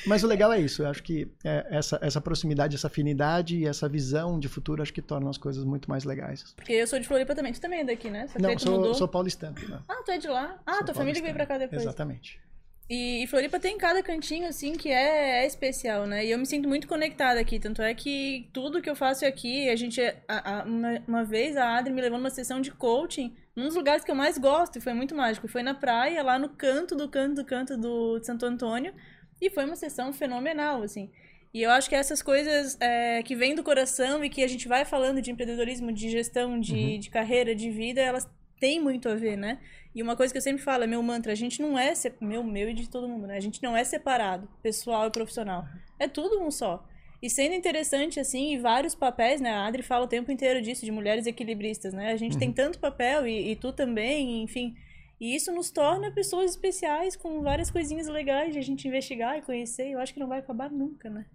Mas 0.08 0.24
o 0.24 0.28
legal 0.28 0.52
é 0.54 0.60
isso, 0.60 0.84
eu 0.84 0.88
acho 0.88 1.02
que 1.04 1.28
é, 1.44 1.66
essa, 1.70 2.00
essa 2.02 2.22
proximidade, 2.22 2.76
essa 2.76 2.88
afinidade 2.88 3.58
e 3.58 3.66
essa 3.66 3.88
visão 3.90 4.40
de 4.40 4.48
futuro 4.48 4.82
acho 4.82 4.94
que 4.94 5.02
tornam 5.02 5.30
as 5.30 5.38
coisas 5.38 5.64
muito 5.64 5.90
mais 5.90 6.04
legais. 6.04 6.54
Porque 6.56 6.74
eu 6.74 6.88
sou 6.88 7.00
de 7.00 7.08
Floripa 7.08 7.34
também. 7.36 7.52
Tu 7.54 7.60
também 7.62 7.80
é 7.80 7.84
daqui, 7.84 8.10
né? 8.10 8.28
Que 8.32 8.42
Não, 8.42 8.58
sou, 8.60 8.94
sou 8.94 9.08
paulistano. 9.08 9.56
Não. 9.68 9.82
Ah, 9.88 10.02
tu 10.06 10.12
é 10.12 10.18
de 10.18 10.28
lá. 10.28 10.60
Ah, 10.66 10.76
Sou 10.76 10.86
tua 10.86 10.94
família 10.96 11.22
veio 11.22 11.34
pra 11.34 11.46
cá 11.46 11.58
depois. 11.58 11.82
Exatamente. 11.82 12.40
E, 12.88 13.24
e 13.24 13.28
Floripa 13.28 13.60
tem 13.60 13.78
cada 13.80 14.04
cantinho, 14.04 14.48
assim, 14.48 14.74
que 14.74 14.90
é, 14.90 15.44
é 15.44 15.48
especial, 15.48 16.06
né? 16.06 16.24
E 16.24 16.30
eu 16.30 16.38
me 16.38 16.46
sinto 16.46 16.70
muito 16.70 16.88
conectada 16.88 17.40
aqui. 17.40 17.58
Tanto 17.60 17.82
é 17.82 17.92
que 17.96 18.48
tudo 18.54 18.80
que 18.80 18.88
eu 18.90 18.96
faço 18.96 19.26
aqui, 19.26 19.68
a 19.70 19.76
gente. 19.76 20.00
a- 20.00 20.14
a- 20.28 20.64
uma, 20.66 21.02
uma 21.08 21.24
vez 21.24 21.58
a 21.58 21.78
Adri 21.78 21.92
me 21.92 22.00
levou 22.02 22.20
numa 22.20 22.30
sessão 22.30 22.62
de 22.62 22.70
coaching, 22.70 23.34
num 23.56 23.64
dos 23.66 23.76
lugares 23.76 24.04
que 24.04 24.12
eu 24.12 24.16
mais 24.16 24.38
gosto, 24.38 24.78
e 24.78 24.82
foi 24.82 24.94
muito 24.94 25.16
mágico. 25.16 25.48
Foi 25.48 25.64
na 25.64 25.74
praia, 25.74 26.22
lá 26.22 26.38
no 26.38 26.50
canto 26.50 26.96
do 26.96 27.10
canto 27.10 27.34
do 27.36 27.44
canto 27.46 27.76
do 27.76 28.20
de 28.20 28.26
Santo 28.28 28.46
Antônio. 28.46 28.94
E 29.42 29.50
foi 29.50 29.65
uma 29.65 29.75
sessão 29.75 30.12
fenomenal, 30.13 30.82
assim. 30.84 31.10
E 31.54 31.62
eu 31.62 31.72
acho 31.72 31.88
que 31.88 31.96
essas 31.96 32.22
coisas 32.22 32.77
é, 32.82 33.24
que 33.24 33.36
vêm 33.36 33.56
do 33.56 33.63
coração 33.63 34.24
e 34.24 34.30
que 34.30 34.44
a 34.44 34.48
gente 34.48 34.68
vai 34.68 34.84
falando 34.84 35.22
de 35.22 35.32
empreendedorismo, 35.32 35.92
de 35.92 36.10
gestão, 36.10 36.60
de, 36.60 36.74
Uhum. 36.75 37.00
de 37.00 37.10
carreira, 37.10 37.56
de 37.56 37.70
vida, 37.72 38.01
elas 38.01 38.27
têm 38.60 38.80
muito 38.82 39.08
a 39.08 39.15
ver, 39.15 39.38
né? 39.38 39.60
E 39.94 40.01
uma 40.04 40.15
coisa 40.15 40.34
que 40.34 40.38
eu 40.38 40.42
sempre 40.42 40.62
falo, 40.62 40.84
é 40.84 40.88
meu 40.88 41.01
mantra, 41.01 41.32
a 41.32 41.36
gente 41.36 41.62
não 41.62 41.77
é, 41.80 41.94
meu, 42.20 42.44
meu 42.44 42.70
e 42.70 42.74
de 42.74 42.89
todo 42.89 43.08
mundo, 43.08 43.27
né? 43.27 43.38
A 43.38 43.42
gente 43.42 43.63
não 43.63 43.75
é 43.75 43.84
separado, 43.86 44.50
pessoal 44.62 45.08
e 45.08 45.12
profissional. 45.12 45.65
É 45.98 46.08
tudo 46.08 46.42
um 46.42 46.51
só. 46.51 46.86
E 47.22 47.30
sendo 47.30 47.56
interessante, 47.56 48.20
assim, 48.20 48.54
e 48.54 48.58
vários 48.58 48.94
papéis, 48.94 49.39
né? 49.39 49.51
A 49.51 49.65
Adri 49.65 49.82
fala 49.82 50.04
o 50.06 50.08
tempo 50.10 50.32
inteiro 50.32 50.62
disso, 50.62 50.84
de 50.84 50.92
mulheres 50.92 51.25
equilibristas, 51.25 51.94
né? 51.94 52.12
A 52.12 52.18
gente 52.18 52.38
tem 52.38 52.51
tanto 52.51 52.80
papel, 52.80 53.25
e, 53.25 53.51
e 53.51 53.56
tu 53.56 53.72
também, 53.72 54.44
enfim. 54.44 54.75
E 55.19 55.36
isso 55.36 55.51
nos 55.51 55.72
torna 55.72 56.12
pessoas 56.12 56.51
especiais 56.51 57.15
com 57.15 57.41
várias 57.41 57.72
coisinhas 57.72 58.07
legais 58.07 58.53
de 58.53 58.60
a 58.60 58.62
gente 58.62 58.88
investigar 58.88 59.38
e 59.38 59.41
conhecer. 59.41 59.88
Eu 59.89 60.00
acho 60.00 60.13
que 60.13 60.19
não 60.19 60.27
vai 60.27 60.39
acabar 60.39 60.69
nunca, 60.69 61.10
né? 61.10 61.25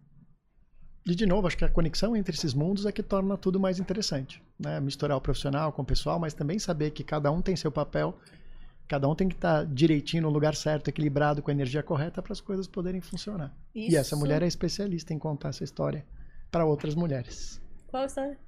E 1.07 1.15
de 1.15 1.25
novo, 1.25 1.47
acho 1.47 1.57
que 1.57 1.65
a 1.65 1.69
conexão 1.69 2.15
entre 2.15 2.37
esses 2.37 2.53
mundos 2.53 2.85
é 2.85 2.93
que 2.93 3.03
torna 3.03 3.37
tudo 3.39 3.59
mais 3.59 3.79
interessante. 3.79 4.43
Né? 4.59 4.79
Misturar 4.81 5.17
o 5.17 5.21
profissional 5.21 5.73
com 5.73 5.81
o 5.83 5.85
pessoal, 5.85 6.19
mas 6.19 6.35
também 6.35 6.59
saber 6.59 6.91
que 6.91 7.03
cada 7.03 7.33
um 7.33 7.41
tem 7.41 7.57
seu 7.57 7.73
papel, 7.73 8.17
cada 8.87 9.09
um 9.09 9.15
tem 9.15 9.29
que 9.29 9.35
estar 9.35 9.65
direitinho 9.65 10.25
no 10.25 10.29
lugar 10.29 10.55
certo, 10.55 10.89
equilibrado, 10.89 11.43
com 11.43 11.51
a 11.51 11.55
energia 11.55 11.83
correta 11.83 12.21
para 12.21 12.33
as 12.33 12.41
coisas 12.41 12.69
poderem 12.69 13.01
funcionar. 13.01 13.57
E 13.75 13.97
essa 13.97 14.15
Isso- 14.15 14.19
mulher 14.19 14.43
é 14.43 14.47
especialista 14.47 15.15
em 15.15 15.19
contar 15.19 15.49
essa 15.49 15.65
história 15.65 16.05
para 16.51 16.67
outras 16.67 16.95
mulheres. 16.95 17.61
Qual 17.87 18.05
história? 18.05 18.39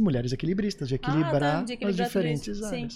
Mulheres 0.00 0.32
equilibristas, 0.32 0.88
de 0.88 0.96
equilibrar, 0.96 1.60
tá, 1.60 1.62
de 1.62 1.74
equilibrar 1.74 2.06
as 2.06 2.12
diferentes 2.12 2.58
isso, 2.58 2.68
sim. 2.68 2.88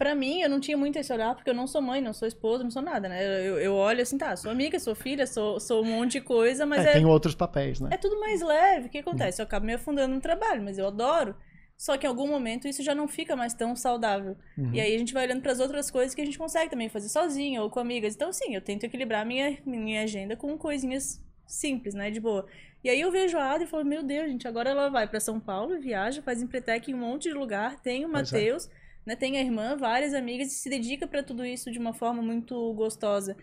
Pra 0.00 0.14
mim, 0.14 0.40
eu 0.40 0.48
não 0.48 0.60
tinha 0.60 0.78
muito 0.78 0.98
esse 0.98 1.12
olhar, 1.12 1.34
porque 1.34 1.50
eu 1.50 1.54
não 1.54 1.66
sou 1.66 1.82
mãe, 1.82 2.00
não 2.00 2.14
sou 2.14 2.26
esposa, 2.26 2.64
não 2.64 2.70
sou 2.70 2.80
nada, 2.80 3.06
né? 3.06 3.22
Eu, 3.22 3.58
eu 3.58 3.74
olho 3.74 4.00
assim, 4.00 4.16
tá, 4.16 4.34
sou 4.34 4.50
amiga, 4.50 4.80
sou 4.80 4.94
filha, 4.94 5.26
sou, 5.26 5.60
sou 5.60 5.82
um 5.82 5.88
monte 5.88 6.12
de 6.12 6.20
coisa, 6.22 6.64
mas 6.64 6.86
É, 6.86 6.88
é, 6.88 6.92
Tem 6.94 7.04
outros 7.04 7.34
papéis, 7.34 7.80
né? 7.80 7.90
é 7.92 7.98
tudo 7.98 8.18
mais 8.18 8.40
leve. 8.40 8.86
O 8.86 8.88
que 8.88 8.96
acontece? 8.96 9.42
Eu 9.42 9.44
acabo 9.44 9.66
me 9.66 9.74
afundando 9.74 10.14
no 10.14 10.20
trabalho, 10.22 10.62
mas 10.62 10.78
eu 10.78 10.86
adoro. 10.86 11.36
Só 11.76 11.98
que 11.98 12.06
em 12.06 12.08
algum 12.08 12.26
momento 12.26 12.66
isso 12.66 12.82
já 12.82 12.94
não 12.94 13.06
fica 13.06 13.36
mais 13.36 13.52
tão 13.52 13.76
saudável. 13.76 14.38
Uhum. 14.56 14.72
E 14.72 14.80
aí 14.80 14.94
a 14.94 14.98
gente 14.98 15.12
vai 15.12 15.26
olhando 15.26 15.42
para 15.42 15.52
as 15.52 15.60
outras 15.60 15.90
coisas 15.90 16.14
que 16.14 16.22
a 16.22 16.24
gente 16.24 16.38
consegue 16.38 16.70
também 16.70 16.88
fazer 16.88 17.10
sozinho 17.10 17.60
ou 17.60 17.68
com 17.68 17.78
amigas. 17.78 18.14
Então, 18.14 18.32
sim, 18.32 18.54
eu 18.54 18.62
tento 18.62 18.84
equilibrar 18.84 19.26
minha, 19.26 19.58
minha 19.66 20.02
agenda 20.02 20.34
com 20.34 20.56
coisinhas 20.56 21.22
simples, 21.46 21.92
né? 21.92 22.10
De 22.10 22.20
boa. 22.20 22.46
E 22.82 22.88
aí 22.88 23.02
eu 23.02 23.10
vejo 23.10 23.36
a 23.36 23.52
Adri 23.52 23.64
e 23.64 23.68
falo, 23.68 23.84
meu 23.84 24.02
Deus, 24.02 24.30
gente, 24.30 24.48
agora 24.48 24.70
ela 24.70 24.88
vai 24.88 25.06
para 25.06 25.20
São 25.20 25.38
Paulo, 25.38 25.78
viaja, 25.78 26.22
faz 26.22 26.40
empretec 26.40 26.90
em 26.90 26.94
um 26.94 27.00
monte 27.00 27.24
de 27.24 27.34
lugar, 27.34 27.78
tem 27.80 28.06
o 28.06 28.10
Pois 28.10 28.32
é. 28.32 28.70
Né? 29.04 29.16
Tem 29.16 29.36
a 29.36 29.40
irmã, 29.40 29.76
várias 29.76 30.14
amigas, 30.14 30.48
e 30.48 30.54
se 30.54 30.68
dedica 30.68 31.06
para 31.06 31.22
tudo 31.22 31.44
isso 31.44 31.70
de 31.70 31.78
uma 31.78 31.92
forma 31.92 32.22
muito 32.22 32.72
gostosa. 32.74 33.36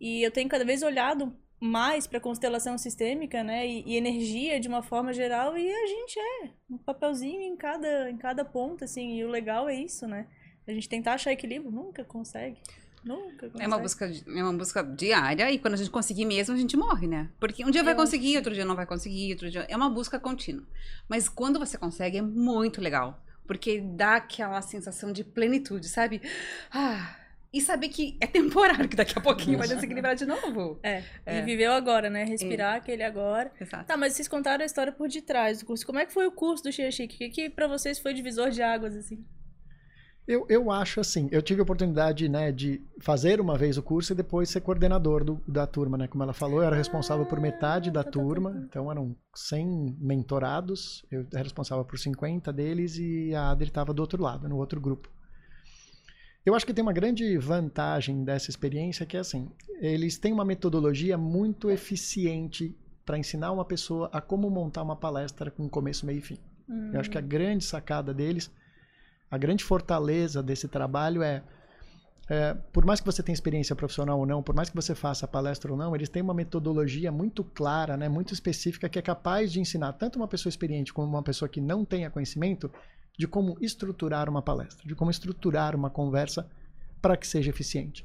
E 0.00 0.22
eu 0.22 0.30
tenho 0.30 0.48
cada 0.48 0.64
vez 0.64 0.82
olhado 0.82 1.36
mais 1.60 2.08
para 2.08 2.18
constelação 2.18 2.76
sistêmica, 2.76 3.44
né, 3.44 3.64
e, 3.64 3.84
e 3.86 3.96
energia 3.96 4.58
de 4.58 4.66
uma 4.66 4.82
forma 4.82 5.12
geral, 5.12 5.56
e 5.56 5.72
a 5.72 5.86
gente 5.86 6.18
é 6.18 6.50
um 6.68 6.76
papelzinho 6.76 7.40
em 7.40 7.56
cada, 7.56 8.10
em 8.10 8.16
cada 8.16 8.44
ponta, 8.44 8.84
assim, 8.84 9.16
e 9.16 9.24
o 9.24 9.28
legal 9.28 9.68
é 9.68 9.74
isso, 9.76 10.08
né? 10.08 10.26
A 10.66 10.72
gente 10.72 10.88
tentar 10.88 11.14
achar 11.14 11.30
equilíbrio, 11.30 11.70
nunca 11.70 12.04
consegue. 12.04 12.58
Nunca 13.04 13.48
consegue. 13.48 13.64
É 13.64 13.66
uma, 13.66 13.78
busca, 13.78 14.06
é 14.06 14.42
uma 14.42 14.52
busca 14.52 14.82
diária 14.82 15.50
e 15.50 15.58
quando 15.58 15.74
a 15.74 15.76
gente 15.76 15.90
conseguir 15.90 16.24
mesmo, 16.24 16.54
a 16.54 16.58
gente 16.58 16.76
morre, 16.76 17.06
né? 17.06 17.30
Porque 17.38 17.64
um 17.64 17.70
dia 17.70 17.82
vai 17.82 17.92
Eu 17.92 17.96
acho 17.96 18.06
conseguir, 18.06 18.36
outro 18.36 18.54
dia 18.54 18.64
não 18.64 18.76
vai 18.76 18.86
conseguir, 18.86 19.32
outro 19.32 19.50
dia. 19.50 19.66
É 19.68 19.76
uma 19.76 19.90
busca 19.90 20.20
contínua. 20.20 20.64
Mas 21.08 21.28
quando 21.28 21.58
você 21.58 21.76
consegue, 21.76 22.18
é 22.18 22.22
muito 22.22 22.80
legal. 22.80 23.20
Porque 23.46 23.80
dá 23.80 24.16
aquela 24.16 24.62
sensação 24.62 25.12
de 25.12 25.24
plenitude, 25.24 25.88
sabe? 25.88 26.22
Ah, 26.72 27.16
e 27.52 27.60
saber 27.60 27.88
que 27.88 28.16
é 28.20 28.26
temporário, 28.26 28.88
que 28.88 28.96
daqui 28.96 29.18
a 29.18 29.20
pouquinho 29.20 29.58
vai 29.58 29.68
desequilibrar 29.68 30.14
de 30.14 30.24
novo. 30.24 30.78
É, 30.82 31.02
É. 31.26 31.38
e 31.38 31.42
viveu 31.42 31.72
agora, 31.72 32.08
né? 32.08 32.24
Respirar 32.24 32.76
aquele 32.76 33.02
agora. 33.02 33.52
Exato. 33.60 33.84
Tá, 33.84 33.96
mas 33.96 34.14
vocês 34.14 34.26
contaram 34.28 34.62
a 34.62 34.66
história 34.66 34.92
por 34.92 35.08
detrás 35.08 35.58
do 35.58 35.66
curso. 35.66 35.84
Como 35.84 35.98
é 35.98 36.06
que 36.06 36.12
foi 36.12 36.26
o 36.26 36.32
curso 36.32 36.62
do 36.64 36.72
Chia 36.72 36.90
Chique? 36.90 37.14
O 37.14 37.18
que, 37.18 37.28
que 37.28 37.50
pra 37.50 37.66
vocês 37.66 37.98
foi 37.98 38.14
divisor 38.14 38.48
de 38.50 38.62
águas, 38.62 38.96
assim? 38.96 39.22
Eu, 40.32 40.46
eu 40.48 40.70
acho 40.70 40.98
assim, 40.98 41.28
eu 41.30 41.42
tive 41.42 41.60
a 41.60 41.62
oportunidade 41.62 42.28
né, 42.28 42.50
de 42.50 42.80
fazer 43.00 43.40
uma 43.40 43.58
vez 43.58 43.76
o 43.76 43.82
curso 43.82 44.12
e 44.12 44.16
depois 44.16 44.48
ser 44.48 44.60
coordenador 44.62 45.22
do- 45.24 45.40
da 45.46 45.66
turma, 45.66 45.98
né? 45.98 46.06
Como 46.08 46.22
ela 46.22 46.32
falou, 46.32 46.60
eu 46.60 46.66
era 46.66 46.74
responsável 46.76 47.26
por 47.26 47.38
metade 47.38 47.90
da 47.90 48.02
turma, 48.02 48.50
então 48.66 48.90
eram 48.90 49.14
100 49.34 49.96
mentorados, 50.00 51.04
eu 51.10 51.26
era 51.34 51.42
responsável 51.42 51.84
por 51.84 51.98
50 51.98 52.52
deles 52.52 52.96
e 52.96 53.34
a 53.34 53.50
Adri 53.50 53.68
estava 53.68 53.92
do 53.92 54.00
outro 54.00 54.22
lado, 54.22 54.48
no 54.48 54.56
outro 54.56 54.80
grupo. 54.80 55.10
Eu 56.46 56.54
acho 56.54 56.66
que 56.66 56.72
tem 56.74 56.82
uma 56.82 56.92
grande 56.92 57.36
vantagem 57.38 58.24
dessa 58.24 58.50
experiência 58.50 59.06
que 59.06 59.16
é 59.16 59.20
assim, 59.20 59.48
eles 59.80 60.16
têm 60.18 60.32
uma 60.32 60.44
metodologia 60.44 61.16
muito 61.18 61.70
eficiente 61.70 62.74
para 63.04 63.18
ensinar 63.18 63.52
uma 63.52 63.64
pessoa 63.64 64.08
a 64.12 64.20
como 64.20 64.48
montar 64.48 64.82
uma 64.82 64.96
palestra 64.96 65.50
com 65.50 65.68
começo, 65.68 66.06
meio 66.06 66.18
e 66.18 66.22
fim. 66.22 66.38
Eu 66.94 67.00
acho 67.00 67.10
que 67.10 67.18
a 67.18 67.20
grande 67.20 67.64
sacada 67.64 68.14
deles, 68.14 68.50
a 69.32 69.38
grande 69.38 69.64
fortaleza 69.64 70.42
desse 70.42 70.68
trabalho 70.68 71.22
é, 71.22 71.42
é, 72.28 72.52
por 72.70 72.84
mais 72.84 73.00
que 73.00 73.06
você 73.06 73.22
tenha 73.22 73.32
experiência 73.32 73.74
profissional 73.74 74.18
ou 74.18 74.26
não, 74.26 74.42
por 74.42 74.54
mais 74.54 74.68
que 74.68 74.76
você 74.76 74.94
faça 74.94 75.26
palestra 75.26 75.72
ou 75.72 75.78
não, 75.78 75.96
eles 75.96 76.10
têm 76.10 76.20
uma 76.20 76.34
metodologia 76.34 77.10
muito 77.10 77.42
clara, 77.42 77.96
né, 77.96 78.10
muito 78.10 78.34
específica, 78.34 78.90
que 78.90 78.98
é 78.98 79.02
capaz 79.02 79.50
de 79.50 79.58
ensinar 79.58 79.94
tanto 79.94 80.16
uma 80.16 80.28
pessoa 80.28 80.50
experiente 80.50 80.92
como 80.92 81.08
uma 81.08 81.22
pessoa 81.22 81.48
que 81.48 81.62
não 81.62 81.82
tenha 81.82 82.10
conhecimento 82.10 82.70
de 83.18 83.26
como 83.26 83.56
estruturar 83.58 84.28
uma 84.28 84.42
palestra, 84.42 84.86
de 84.86 84.94
como 84.94 85.10
estruturar 85.10 85.74
uma 85.74 85.88
conversa 85.88 86.46
para 87.00 87.16
que 87.16 87.26
seja 87.26 87.48
eficiente. 87.48 88.04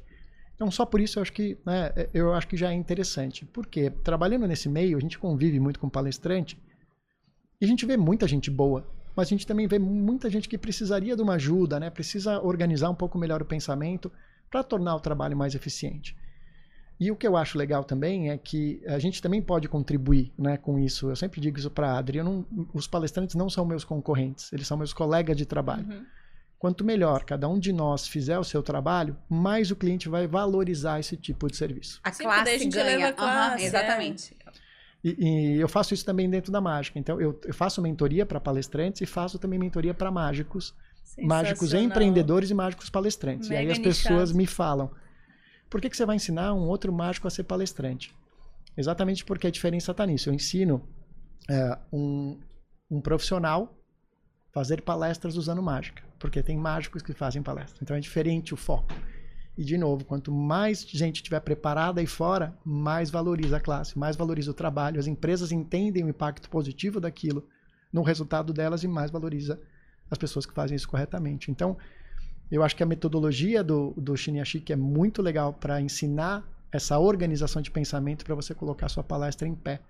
Então, 0.54 0.70
só 0.70 0.86
por 0.86 0.98
isso 0.98 1.18
eu 1.18 1.22
acho 1.22 1.32
que, 1.34 1.58
né, 1.66 1.92
eu 2.14 2.32
acho 2.32 2.48
que 2.48 2.56
já 2.56 2.72
é 2.72 2.74
interessante. 2.74 3.44
Porque 3.44 3.90
trabalhando 3.90 4.46
nesse 4.46 4.68
meio, 4.68 4.96
a 4.96 5.00
gente 5.00 5.18
convive 5.18 5.60
muito 5.60 5.78
com 5.78 5.90
palestrante 5.90 6.58
e 7.60 7.64
a 7.66 7.68
gente 7.68 7.84
vê 7.84 7.98
muita 7.98 8.26
gente 8.26 8.50
boa, 8.50 8.84
mas 9.18 9.26
a 9.26 9.30
gente 9.30 9.44
também 9.44 9.66
vê 9.66 9.80
muita 9.80 10.30
gente 10.30 10.48
que 10.48 10.56
precisaria 10.56 11.16
de 11.16 11.20
uma 11.22 11.34
ajuda, 11.34 11.80
né? 11.80 11.90
Precisa 11.90 12.40
organizar 12.40 12.88
um 12.88 12.94
pouco 12.94 13.18
melhor 13.18 13.42
o 13.42 13.44
pensamento 13.44 14.12
para 14.48 14.62
tornar 14.62 14.94
o 14.94 15.00
trabalho 15.00 15.36
mais 15.36 15.56
eficiente. 15.56 16.16
E 17.00 17.10
o 17.10 17.16
que 17.16 17.26
eu 17.26 17.36
acho 17.36 17.58
legal 17.58 17.82
também 17.82 18.30
é 18.30 18.38
que 18.38 18.80
a 18.86 18.96
gente 19.00 19.20
também 19.20 19.42
pode 19.42 19.68
contribuir 19.68 20.32
né, 20.38 20.56
com 20.56 20.78
isso. 20.78 21.08
Eu 21.10 21.16
sempre 21.16 21.40
digo 21.40 21.58
isso 21.58 21.68
para 21.68 21.90
a 21.94 21.98
Adri. 21.98 22.18
eu 22.18 22.24
não- 22.24 22.46
os 22.72 22.86
palestrantes 22.86 23.34
não 23.34 23.50
são 23.50 23.64
meus 23.64 23.82
concorrentes, 23.82 24.52
eles 24.52 24.68
são 24.68 24.76
meus 24.76 24.92
colegas 24.92 25.36
de 25.36 25.44
trabalho. 25.44 25.84
Uhum. 25.88 26.06
Quanto 26.56 26.84
melhor 26.84 27.24
cada 27.24 27.48
um 27.48 27.58
de 27.58 27.72
nós 27.72 28.06
fizer 28.06 28.38
o 28.38 28.44
seu 28.44 28.62
trabalho, 28.62 29.16
mais 29.28 29.72
o 29.72 29.76
cliente 29.76 30.08
vai 30.08 30.28
valorizar 30.28 31.00
esse 31.00 31.16
tipo 31.16 31.48
de 31.50 31.56
serviço. 31.56 31.98
A 32.04 32.12
Sim, 32.12 32.22
daí 32.22 32.30
a 32.32 32.34
classe 32.44 32.58
gente 32.60 32.72
ganha. 32.72 32.84
leva 32.98 33.08
a 33.08 33.12
classe, 33.12 33.64
é. 33.64 33.66
exatamente. 33.66 34.36
E, 35.02 35.16
e 35.18 35.60
eu 35.60 35.68
faço 35.68 35.94
isso 35.94 36.04
também 36.04 36.28
dentro 36.28 36.50
da 36.50 36.60
mágica. 36.60 36.98
Então, 36.98 37.20
eu, 37.20 37.38
eu 37.44 37.54
faço 37.54 37.80
mentoria 37.80 38.26
para 38.26 38.40
palestrantes 38.40 39.00
e 39.00 39.06
faço 39.06 39.38
também 39.38 39.58
mentoria 39.58 39.94
para 39.94 40.10
mágicos. 40.10 40.74
Mágicos 41.18 41.72
empreendedores 41.74 42.50
e 42.50 42.54
mágicos 42.54 42.90
palestrantes. 42.90 43.50
e 43.50 43.56
aí 43.56 43.66
Mega 43.66 43.72
as 43.72 43.78
pessoas 43.78 44.30
nichado. 44.30 44.36
me 44.36 44.46
falam: 44.46 44.90
por 45.68 45.80
que, 45.80 45.90
que 45.90 45.96
você 45.96 46.06
vai 46.06 46.16
ensinar 46.16 46.54
um 46.54 46.68
outro 46.68 46.92
mágico 46.92 47.26
a 47.26 47.30
ser 47.30 47.44
palestrante? 47.44 48.14
Exatamente 48.76 49.24
porque 49.24 49.46
a 49.46 49.50
diferença 49.50 49.90
está 49.90 50.06
nisso. 50.06 50.28
Eu 50.28 50.34
ensino 50.34 50.86
é, 51.48 51.78
um, 51.92 52.38
um 52.90 53.00
profissional 53.00 53.76
fazer 54.52 54.82
palestras 54.82 55.36
usando 55.36 55.62
mágica, 55.62 56.02
porque 56.18 56.42
tem 56.42 56.56
mágicos 56.56 57.02
que 57.02 57.12
fazem 57.12 57.42
palestra. 57.42 57.78
Então 57.82 57.96
é 57.96 58.00
diferente 58.00 58.54
o 58.54 58.56
foco. 58.56 58.92
E 59.58 59.64
de 59.64 59.76
novo, 59.76 60.04
quanto 60.04 60.30
mais 60.30 60.82
gente 60.82 61.16
estiver 61.16 61.40
preparada 61.40 62.00
aí 62.00 62.06
fora, 62.06 62.56
mais 62.64 63.10
valoriza 63.10 63.56
a 63.56 63.60
classe, 63.60 63.98
mais 63.98 64.14
valoriza 64.14 64.52
o 64.52 64.54
trabalho. 64.54 65.00
As 65.00 65.08
empresas 65.08 65.50
entendem 65.50 66.04
o 66.04 66.08
impacto 66.08 66.48
positivo 66.48 67.00
daquilo 67.00 67.44
no 67.92 68.02
resultado 68.02 68.52
delas 68.52 68.84
e 68.84 68.88
mais 68.88 69.10
valoriza 69.10 69.60
as 70.08 70.16
pessoas 70.16 70.46
que 70.46 70.54
fazem 70.54 70.76
isso 70.76 70.88
corretamente. 70.88 71.50
Então, 71.50 71.76
eu 72.48 72.62
acho 72.62 72.76
que 72.76 72.84
a 72.84 72.86
metodologia 72.86 73.64
do, 73.64 73.92
do 73.96 74.14
é 74.70 74.76
muito 74.76 75.20
legal 75.20 75.52
para 75.52 75.80
ensinar 75.80 76.48
essa 76.70 76.96
organização 76.96 77.60
de 77.60 77.72
pensamento 77.72 78.24
para 78.24 78.36
você 78.36 78.54
colocar 78.54 78.88
sua 78.88 79.02
palestra 79.02 79.48
em 79.48 79.56
pé. 79.56 79.80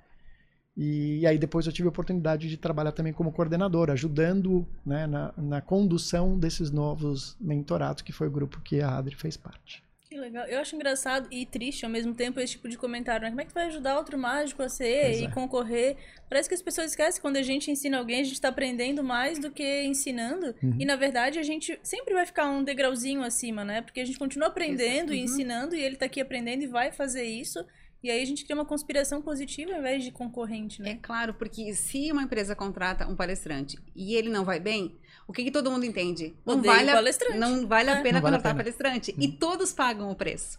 E, 0.80 1.26
aí 1.26 1.36
depois 1.36 1.66
eu 1.66 1.72
tive 1.72 1.88
a 1.88 1.90
oportunidade 1.90 2.48
de 2.48 2.56
trabalhar 2.56 2.92
também 2.92 3.12
como 3.12 3.32
coordenador, 3.32 3.90
ajudando 3.90 4.64
né, 4.86 5.08
na, 5.08 5.34
na 5.36 5.60
condução 5.60 6.38
desses 6.38 6.70
novos 6.70 7.36
mentorados, 7.40 8.00
que 8.00 8.12
foi 8.12 8.28
o 8.28 8.30
grupo 8.30 8.60
que 8.60 8.80
a 8.80 8.96
Adri 8.96 9.16
fez 9.16 9.36
parte. 9.36 9.82
Que 10.08 10.16
legal. 10.16 10.46
Eu 10.46 10.60
acho 10.60 10.74
engraçado 10.74 11.28
e 11.30 11.44
triste 11.44 11.84
ao 11.84 11.90
mesmo 11.90 12.14
tempo 12.14 12.40
esse 12.40 12.52
tipo 12.52 12.66
de 12.66 12.78
comentário, 12.78 13.24
né? 13.24 13.28
Como 13.28 13.40
é 13.42 13.44
que 13.44 13.50
tu 13.50 13.54
vai 13.54 13.66
ajudar 13.66 13.98
outro 13.98 14.16
mágico 14.16 14.62
a 14.62 14.68
ser 14.68 15.02
Pois 15.04 15.20
e 15.20 15.24
é. 15.24 15.30
concorrer? 15.30 15.96
Parece 16.30 16.48
que 16.48 16.54
as 16.54 16.62
pessoas 16.62 16.90
esquecem 16.92 17.14
que 17.16 17.20
quando 17.20 17.36
a 17.36 17.42
gente 17.42 17.70
ensina 17.70 17.98
alguém, 17.98 18.20
a 18.20 18.24
gente 18.24 18.40
tá 18.40 18.48
aprendendo 18.48 19.04
mais 19.04 19.38
do 19.38 19.50
que 19.50 19.82
ensinando. 19.82 20.54
Uhum. 20.62 20.76
E 20.78 20.86
na 20.86 20.96
verdade 20.96 21.38
a 21.38 21.42
gente 21.42 21.78
sempre 21.82 22.14
vai 22.14 22.24
ficar 22.24 22.48
um 22.48 22.64
degrauzinho 22.64 23.22
acima, 23.22 23.64
né? 23.64 23.82
Porque 23.82 24.00
a 24.00 24.04
gente 24.04 24.18
continua 24.18 24.48
aprendendo 24.48 25.12
e 25.12 25.18
Uhum. 25.18 25.24
ensinando 25.24 25.74
e 25.76 25.82
ele 25.82 25.96
tá 25.96 26.06
aqui 26.06 26.22
aprendendo 26.22 26.62
e 26.62 26.66
vai 26.66 26.90
fazer 26.90 27.24
isso. 27.24 27.62
E 28.02 28.10
aí 28.10 28.22
a 28.22 28.24
gente 28.24 28.44
cria 28.44 28.54
uma 28.54 28.64
conspiração 28.64 29.20
positiva 29.20 29.72
ao 29.72 29.78
invés 29.80 30.04
de 30.04 30.12
concorrente, 30.12 30.80
É 30.82 30.84
né? 30.84 30.98
claro, 31.02 31.34
porque 31.34 31.74
se 31.74 32.12
uma 32.12 32.22
empresa 32.22 32.54
contrata 32.54 33.06
um 33.08 33.16
palestrante 33.16 33.76
e 33.94 34.14
ele 34.14 34.28
não 34.28 34.44
vai 34.44 34.60
bem, 34.60 34.96
o 35.26 35.32
que, 35.32 35.42
que 35.44 35.50
todo 35.50 35.70
mundo 35.70 35.84
entende? 35.84 36.34
Não 36.46 36.54
Odeio 36.58 36.72
vale, 36.74 36.90
a, 36.90 36.94
palestrante. 36.94 37.38
não 37.38 37.66
vale 37.66 37.90
a 37.90 37.96
É. 37.98 38.02
pena 38.02 38.18
Não 38.18 38.22
vale 38.22 38.36
a 38.36 38.38
contratar 38.38 38.52
pena. 38.52 38.64
palestrante. 38.64 39.14
E 39.18 39.28
todos 39.32 39.72
pagam 39.72 40.10
o 40.10 40.14
preço. 40.14 40.58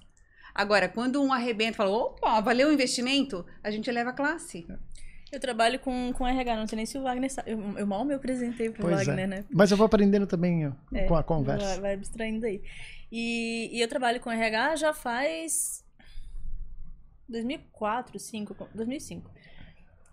Agora, 0.53 0.89
quando 0.89 1.21
um 1.23 1.31
arrebenta 1.31 1.71
e 1.71 1.75
fala, 1.75 1.91
opa, 1.91 2.41
valeu 2.41 2.67
o 2.69 2.73
investimento, 2.73 3.45
a 3.63 3.71
gente 3.71 3.89
eleva 3.89 4.09
a 4.09 4.13
classe. 4.13 4.67
Eu 5.31 5.39
trabalho 5.39 5.79
com, 5.79 6.11
com 6.11 6.27
RH, 6.27 6.55
não 6.57 6.67
sei 6.67 6.75
nem 6.75 6.85
se 6.85 6.97
o 6.97 7.03
Wagner 7.03 7.31
sabe. 7.31 7.51
Eu, 7.51 7.59
eu 7.77 7.87
mal 7.87 8.03
me 8.03 8.15
apresentei 8.15 8.69
pro 8.69 8.81
Pois 8.81 8.97
Wagner, 8.97 9.25
é. 9.25 9.27
né? 9.27 9.45
Mas 9.49 9.71
eu 9.71 9.77
vou 9.77 9.85
aprendendo 9.85 10.27
também 10.27 10.65
É, 10.91 11.03
com 11.05 11.13
a 11.13 11.17
Vai, 11.19 11.23
conversa. 11.23 11.79
vai 11.79 11.93
abstraindo 11.93 12.45
aí. 12.45 12.61
E, 13.11 13.69
e 13.71 13.79
eu 13.81 13.87
trabalho 13.87 14.19
com 14.19 14.29
RH 14.31 14.75
já 14.77 14.93
faz 14.93 15.85
2004, 17.29 18.13
2005, 18.13 18.55
2005. 18.73 19.31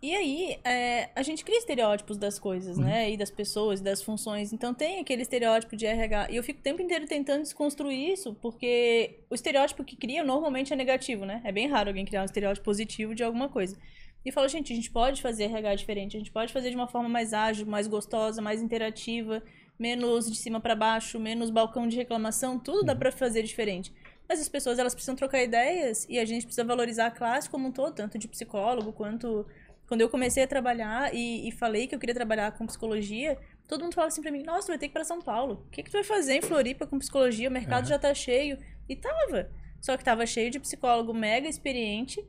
E 0.02 0.14
aí, 0.14 0.58
é, 0.62 1.08
a 1.16 1.22
gente 1.22 1.42
cria 1.42 1.58
estereótipos 1.58 2.18
das 2.18 2.38
coisas, 2.38 2.76
né? 2.76 3.10
E 3.10 3.16
das 3.16 3.30
pessoas, 3.30 3.80
das 3.80 4.02
funções. 4.02 4.52
Então 4.52 4.74
tem 4.74 5.00
aquele 5.00 5.22
estereótipo 5.22 5.74
de 5.74 5.86
RH. 5.86 6.30
E 6.30 6.36
eu 6.36 6.44
fico 6.44 6.60
o 6.60 6.62
tempo 6.62 6.82
inteiro 6.82 7.06
tentando 7.06 7.42
desconstruir 7.42 8.12
isso, 8.12 8.34
porque 8.34 9.20
o 9.30 9.34
estereótipo 9.34 9.82
que 9.82 9.96
cria 9.96 10.22
normalmente 10.22 10.72
é 10.72 10.76
negativo, 10.76 11.24
né? 11.24 11.40
É 11.44 11.50
bem 11.50 11.66
raro 11.66 11.88
alguém 11.88 12.04
criar 12.04 12.22
um 12.22 12.26
estereótipo 12.26 12.64
positivo 12.64 13.14
de 13.14 13.24
alguma 13.24 13.48
coisa. 13.48 13.76
E 14.24 14.30
falo, 14.30 14.48
gente, 14.48 14.72
a 14.72 14.76
gente 14.76 14.90
pode 14.90 15.22
fazer 15.22 15.44
RH 15.44 15.76
diferente, 15.76 16.16
a 16.16 16.20
gente 16.20 16.32
pode 16.32 16.52
fazer 16.52 16.70
de 16.70 16.76
uma 16.76 16.88
forma 16.88 17.08
mais 17.08 17.32
ágil, 17.32 17.64
mais 17.64 17.86
gostosa, 17.86 18.42
mais 18.42 18.60
interativa, 18.60 19.42
menos 19.78 20.30
de 20.30 20.36
cima 20.36 20.60
para 20.60 20.74
baixo, 20.74 21.18
menos 21.18 21.48
balcão 21.48 21.86
de 21.88 21.96
reclamação, 21.96 22.58
tudo 22.58 22.84
dá 22.84 22.94
pra 22.94 23.12
fazer 23.12 23.42
diferente. 23.42 23.92
Mas 24.28 24.40
as 24.40 24.48
pessoas 24.48 24.78
elas 24.78 24.94
precisam 24.94 25.14
trocar 25.14 25.42
ideias 25.42 26.06
e 26.08 26.18
a 26.18 26.24
gente 26.24 26.46
precisa 26.46 26.64
valorizar 26.64 27.06
a 27.06 27.10
classe 27.10 27.48
como 27.48 27.68
um 27.68 27.72
todo, 27.72 27.94
tanto 27.94 28.18
de 28.18 28.28
psicólogo 28.28 28.92
quanto 28.92 29.46
quando 29.86 30.00
eu 30.00 30.08
comecei 30.08 30.42
a 30.42 30.48
trabalhar 30.48 31.14
e, 31.14 31.48
e 31.48 31.52
falei 31.52 31.86
que 31.86 31.94
eu 31.94 31.98
queria 31.98 32.14
trabalhar 32.14 32.50
com 32.52 32.66
psicologia, 32.66 33.38
todo 33.68 33.82
mundo 33.84 33.94
falava 33.94 34.08
assim 34.08 34.20
pra 34.20 34.32
mim: 34.32 34.42
"Nossa, 34.42 34.66
tu 34.66 34.68
vai 34.68 34.78
ter 34.78 34.86
que 34.88 34.92
ir 34.92 34.94
para 34.94 35.04
São 35.04 35.20
Paulo. 35.20 35.64
O 35.66 35.70
que 35.70 35.82
que 35.82 35.90
tu 35.90 35.94
vai 35.94 36.04
fazer 36.04 36.34
em 36.34 36.42
Floripa 36.42 36.86
com 36.86 36.98
psicologia? 36.98 37.48
O 37.48 37.52
mercado 37.52 37.84
Aham. 37.84 37.90
já 37.90 37.98
tá 37.98 38.12
cheio". 38.12 38.58
E 38.88 38.96
tava. 38.96 39.48
Só 39.80 39.96
que 39.96 40.04
tava 40.04 40.26
cheio 40.26 40.50
de 40.50 40.58
psicólogo 40.58 41.14
mega 41.14 41.48
experiente 41.48 42.24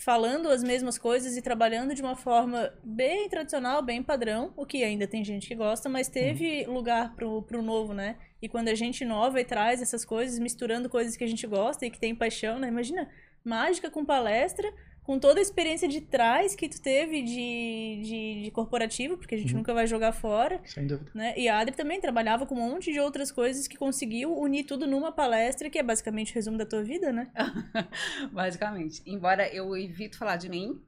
falando 0.00 0.48
as 0.48 0.62
mesmas 0.62 0.96
coisas 0.96 1.36
e 1.36 1.42
trabalhando 1.42 1.94
de 1.94 2.00
uma 2.00 2.16
forma 2.16 2.72
bem 2.82 3.28
tradicional, 3.28 3.82
bem 3.82 4.02
padrão, 4.02 4.50
o 4.56 4.64
que 4.64 4.82
ainda 4.82 5.06
tem 5.06 5.22
gente 5.22 5.46
que 5.46 5.54
gosta, 5.54 5.90
mas 5.90 6.08
teve 6.08 6.64
lugar 6.64 7.14
pro, 7.14 7.42
pro 7.42 7.60
novo, 7.60 7.92
né? 7.92 8.16
E 8.40 8.48
quando 8.48 8.68
a 8.68 8.74
gente 8.74 9.02
inova 9.02 9.38
e 9.40 9.44
traz 9.44 9.82
essas 9.82 10.02
coisas, 10.02 10.38
misturando 10.38 10.88
coisas 10.88 11.18
que 11.18 11.24
a 11.24 11.26
gente 11.26 11.46
gosta 11.46 11.84
e 11.84 11.90
que 11.90 12.00
tem 12.00 12.14
paixão, 12.14 12.58
né? 12.58 12.68
Imagina, 12.68 13.10
mágica 13.44 13.90
com 13.90 14.02
palestra, 14.02 14.72
com 15.10 15.18
toda 15.18 15.40
a 15.40 15.42
experiência 15.42 15.88
de 15.88 16.00
trás 16.00 16.54
que 16.54 16.68
tu 16.68 16.80
teve 16.80 17.20
de, 17.20 18.00
de, 18.04 18.42
de 18.44 18.50
corporativo, 18.52 19.16
porque 19.16 19.34
a 19.34 19.38
gente 19.38 19.50
Uhum. 19.50 19.58
nunca 19.58 19.74
vai 19.74 19.84
jogar 19.84 20.12
fora, 20.12 20.60
Sem 20.64 20.86
dúvida. 20.86 21.10
né? 21.12 21.34
E 21.36 21.48
a 21.48 21.58
Adri 21.58 21.74
também 21.74 22.00
trabalhava 22.00 22.46
com 22.46 22.54
um 22.54 22.58
monte 22.70 22.92
de 22.92 23.00
outras 23.00 23.32
coisas 23.32 23.66
que 23.66 23.76
conseguiu 23.76 24.32
unir 24.38 24.62
tudo 24.62 24.86
numa 24.86 25.10
palestra, 25.10 25.68
que 25.68 25.80
é 25.80 25.82
basicamente 25.82 26.30
o 26.30 26.34
resumo 26.36 26.56
da 26.56 26.64
tua 26.64 26.84
vida, 26.84 27.10
né? 27.10 27.28
Basicamente. 28.30 29.02
Embora 29.04 29.52
eu 29.52 29.76
evito 29.76 30.16
falar 30.16 30.36
de 30.36 30.48
mim, 30.48 30.80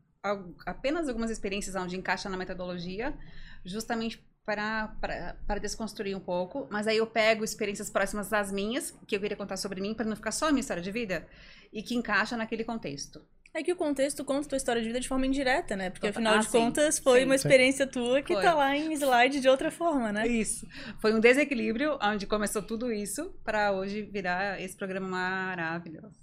apenas 0.64 1.08
algumas 1.08 1.28
experiências 1.28 1.74
onde 1.74 1.96
encaixa 1.96 2.28
na 2.28 2.37
metodologia, 2.37 3.12
justamente 3.64 4.24
para, 4.46 4.88
para, 5.00 5.37
para 5.48 5.61
desconstruir 5.61 6.16
um 6.16 6.20
pouco. 6.20 6.68
Mas 6.70 6.87
aí 6.87 6.96
eu 6.98 7.08
pego 7.08 7.42
experiências 7.42 7.90
próximas 7.90 8.28
das 8.28 8.52
minhas, 8.52 8.96
que 9.04 9.16
eu 9.16 9.20
queria 9.20 9.37
contar 9.37 9.56
sobre 9.56 9.80
mim, 9.80 9.94
para 9.94 10.06
não 10.06 10.14
ficar 10.14 10.30
só 10.30 10.46
a 10.46 10.52
minha 10.52 10.61
história 10.61 10.82
de 10.82 10.92
vida, 10.92 11.26
e 11.72 11.82
que 11.82 11.96
encaixa 11.96 12.37
naquele 12.37 12.62
contexto. 12.62 13.20
É 13.55 13.62
que 13.62 13.71
o 13.71 13.77
contexto 13.77 14.25
conta 14.25 14.47
a 14.47 14.49
tua 14.51 14.57
história 14.57 14.81
de 14.81 14.88
vida 14.88 14.99
de 14.99 15.07
forma 15.07 15.27
indireta, 15.27 15.77
né? 15.77 15.91
Porque 15.91 16.07
afinal 16.07 16.35
ah, 16.35 16.38
de 16.38 16.47
sim, 16.47 16.53
contas 16.53 16.99
foi 16.99 17.21
sim. 17.21 17.27
uma 17.27 17.35
experiência 17.35 17.87
tua 17.87 18.23
que 18.23 18.33
Foi. 18.33 18.43
tá 18.43 18.55
lá 18.55 18.75
em 18.75 18.93
slide 18.95 19.41
de 19.41 19.49
outra 19.49 19.71
forma, 19.71 20.11
né? 20.11 20.27
Isso. 20.27 20.67
Foi 21.01 21.12
um 21.12 21.21
desequilíbrio 21.21 21.99
onde 22.03 22.27
começou 22.27 22.62
tudo 22.62 22.91
isso 22.91 23.31
para 23.45 23.73
hoje 23.73 24.03
virar 24.03 24.59
esse 24.59 24.75
programa 24.75 25.07
maravilhoso. 25.07 26.19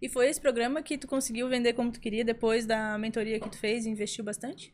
E 0.00 0.08
foi 0.08 0.28
esse 0.28 0.40
programa 0.40 0.82
que 0.82 0.98
tu 0.98 1.06
conseguiu 1.06 1.48
vender 1.48 1.74
como 1.74 1.92
tu 1.92 2.00
queria 2.00 2.24
depois 2.24 2.66
da 2.66 2.98
mentoria 2.98 3.38
que 3.38 3.48
tu 3.48 3.56
fez 3.56 3.86
e 3.86 3.88
investiu 3.88 4.24
bastante? 4.24 4.72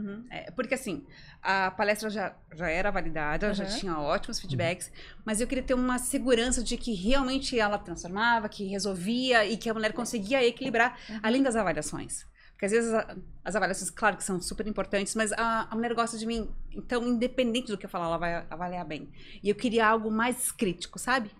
Uhum. 0.00 0.24
É, 0.30 0.50
porque 0.52 0.74
assim, 0.74 1.04
a 1.42 1.70
palestra 1.70 2.08
já, 2.10 2.34
já 2.54 2.68
era 2.68 2.90
validada, 2.90 3.52
já 3.52 3.64
Uhum. 3.64 3.78
tinha 3.78 3.98
ótimos 3.98 4.40
feedbacks, 4.40 4.90
mas 5.24 5.40
eu 5.40 5.46
queria 5.46 5.62
ter 5.64 5.74
uma 5.74 5.98
segurança 5.98 6.62
de 6.62 6.76
que 6.76 6.92
realmente 6.94 7.58
ela 7.58 7.78
transformava, 7.78 8.48
que 8.48 8.64
resolvia 8.66 9.44
e 9.44 9.56
que 9.56 9.68
a 9.68 9.74
mulher 9.74 9.92
conseguia 9.92 10.44
equilibrar, 10.46 10.98
além 11.22 11.42
das 11.42 11.56
avaliações. 11.56 12.26
Porque 12.52 12.66
às 12.66 12.72
vezes 12.72 12.92
a- 12.92 13.16
as 13.42 13.56
avaliações, 13.56 13.90
claro 13.90 14.16
que 14.18 14.24
são 14.24 14.40
super 14.40 14.66
importantes, 14.66 15.14
mas 15.14 15.32
a, 15.32 15.66
a 15.70 15.74
mulher 15.74 15.94
gosta 15.94 16.18
de 16.18 16.26
mim, 16.26 16.48
então 16.72 17.06
independente 17.06 17.68
do 17.68 17.78
que 17.78 17.86
eu 17.86 17.90
falar, 17.90 18.04
ela 18.06 18.18
vai 18.18 18.46
avaliar 18.50 18.84
bem. 18.84 19.10
E 19.42 19.48
eu 19.48 19.54
queria 19.54 19.86
algo 19.86 20.10
mais 20.10 20.52
crítico, 20.52 20.98
sabe? 20.98 21.30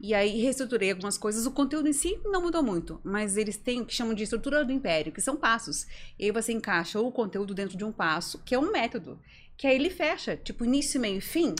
E 0.00 0.14
aí 0.14 0.40
reestruturei 0.40 0.90
algumas 0.90 1.18
coisas. 1.18 1.46
O 1.46 1.50
conteúdo 1.50 1.88
em 1.88 1.92
si 1.92 2.18
não 2.24 2.42
mudou 2.42 2.62
muito, 2.62 3.00
mas 3.04 3.36
eles 3.36 3.56
têm 3.56 3.80
o 3.80 3.86
que 3.86 3.94
chamam 3.94 4.14
de 4.14 4.22
estrutura 4.22 4.64
do 4.64 4.72
império, 4.72 5.12
que 5.12 5.20
são 5.20 5.36
passos. 5.36 5.86
E 6.18 6.24
aí 6.24 6.30
você 6.30 6.52
encaixa 6.52 7.00
o 7.00 7.10
conteúdo 7.10 7.54
dentro 7.54 7.76
de 7.76 7.84
um 7.84 7.92
passo, 7.92 8.38
que 8.44 8.54
é 8.54 8.58
um 8.58 8.70
método. 8.70 9.18
Que 9.56 9.66
aí 9.66 9.74
ele 9.74 9.90
fecha, 9.90 10.36
tipo, 10.36 10.64
início, 10.64 11.00
meio 11.00 11.18
e 11.18 11.20
fim. 11.20 11.54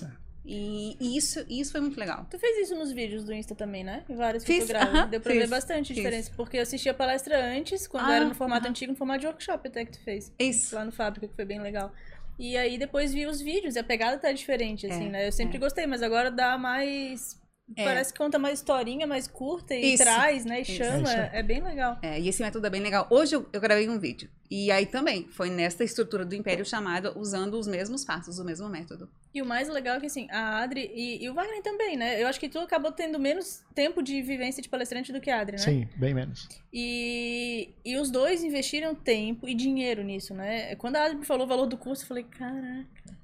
E, 0.51 0.97
e 0.99 1.17
isso, 1.17 1.45
isso 1.49 1.73
foi 1.73 1.81
muito 1.81 1.99
legal. 1.99 2.27
Tu 2.31 2.39
fez 2.39 2.59
isso 2.59 2.75
nos 2.75 2.91
vídeos 2.91 3.23
do 3.25 3.35
Insta 3.35 3.55
também, 3.55 3.85
né? 3.85 4.05
Em 4.09 4.15
vários 4.15 4.45
Fiz, 4.45 4.61
fotogramas. 4.61 4.95
aham, 4.95 5.07
Deu 5.09 5.21
pra 5.21 5.33
fiz, 5.33 5.43
ver 5.43 5.49
bastante 5.49 5.89
fiz. 5.89 5.97
diferença. 5.97 6.33
Porque 6.37 6.57
eu 6.57 6.63
assisti 6.63 6.89
a 6.89 6.95
palestra 6.95 7.45
antes, 7.45 7.87
quando 7.87 8.07
Ah, 8.09 8.15
era 8.15 8.25
no 8.25 8.35
formato 8.35 8.63
aham. 8.63 8.71
antigo, 8.71 8.93
no 8.93 8.97
formato 8.97 9.21
de 9.21 9.27
workshop 9.27 9.69
até 9.69 9.85
que 9.85 9.93
tu 9.93 10.01
fez. 10.03 10.33
Isso. 10.39 10.75
Lá 10.75 10.85
no 10.85 10.93
Fábrica, 10.93 11.29
que 11.29 11.35
foi 11.35 11.45
bem 11.45 11.61
legal. 11.61 11.93
E 12.39 12.57
aí 12.57 12.79
depois 12.79 13.13
vi 13.13 13.27
os 13.27 13.41
vídeos 13.41 13.75
e 13.75 13.79
a 13.81 13.85
pegada 13.85 14.17
tá 14.17 14.33
diferente, 14.33 14.87
assim, 14.87 15.09
É, 15.09 15.11
né? 15.11 15.29
Eu 15.29 15.33
sempre 15.33 15.57
é. 15.57 15.61
gostei, 15.61 15.87
mas 15.87 16.03
agora 16.03 16.31
dá 16.31 16.57
mais. 16.57 17.37
É. 17.77 17.85
Parece 17.85 18.13
que 18.13 18.19
conta 18.19 18.39
mais 18.39 18.59
historinha, 18.59 19.07
mais 19.07 19.29
curta 19.29 19.75
e 19.75 19.95
Isso. 19.95 20.03
traz, 20.03 20.45
né? 20.45 20.61
E 20.61 20.63
Isso. 20.63 20.73
chama. 20.73 21.13
É. 21.13 21.31
É, 21.35 21.43
bem 21.43 21.63
legal. 21.63 21.99
É, 22.03 22.19
e 22.21 22.29
esse 22.29 22.43
método 22.43 22.67
é 22.67 22.71
bem 22.71 22.81
legal. 22.81 23.07
Hoje 23.11 23.37
eu, 23.37 23.47
eu 23.53 23.61
gravei 23.61 23.89
um 23.89 23.99
vídeo. 23.99 24.29
E 24.51 24.71
aí 24.71 24.87
também 24.87 25.29
foi 25.29 25.51
nesta 25.51 25.85
estrutura 25.85 26.25
do 26.25 26.35
império 26.35 26.65
chamado 26.65 27.13
usando 27.17 27.59
os 27.59 27.67
mesmos 27.67 28.05
passos, 28.05 28.39
o 28.39 28.45
mesmo 28.45 28.69
método. 28.69 29.11
E 29.35 29.43
o 29.43 29.47
mais 29.47 29.69
legal 29.69 29.97
é 29.97 30.01
que, 30.01 30.07
assim, 30.07 30.27
a 30.31 30.63
Adri 30.63 30.91
e, 30.95 31.23
e 31.23 31.29
o 31.29 31.35
Wagner 31.35 31.63
também, 31.63 31.97
né? 31.99 32.21
Eu 32.21 32.27
acho 32.27 32.41
que 32.41 32.49
tu 32.49 32.59
acabou 32.59 32.91
tendo 32.91 33.19
menos 33.19 33.63
tempo 33.75 34.03
de 34.03 34.23
vivência 34.23 34.63
de 34.63 34.69
palestrante 34.69 35.13
do 35.13 35.21
que 35.21 35.31
a 35.31 35.41
Adri, 35.41 35.57
né? 35.57 35.63
Sim, 35.63 35.89
bem 35.97 36.15
menos. 36.15 36.49
E, 36.73 37.75
e 37.85 37.99
os 37.99 38.11
dois 38.11 38.43
investiram 38.43 38.95
tempo 38.95 39.47
e 39.47 39.55
dinheiro 39.55 40.03
nisso, 40.03 40.33
né? 40.33 40.75
Quando 40.77 40.97
a 40.97 41.05
Adri 41.05 41.19
me 41.19 41.27
falou 41.27 41.45
o 41.45 41.49
valor 41.49 41.67
do 41.67 41.77
curso, 41.77 42.05
eu 42.05 42.09
falei, 42.09 42.25
caraca. 42.25 43.18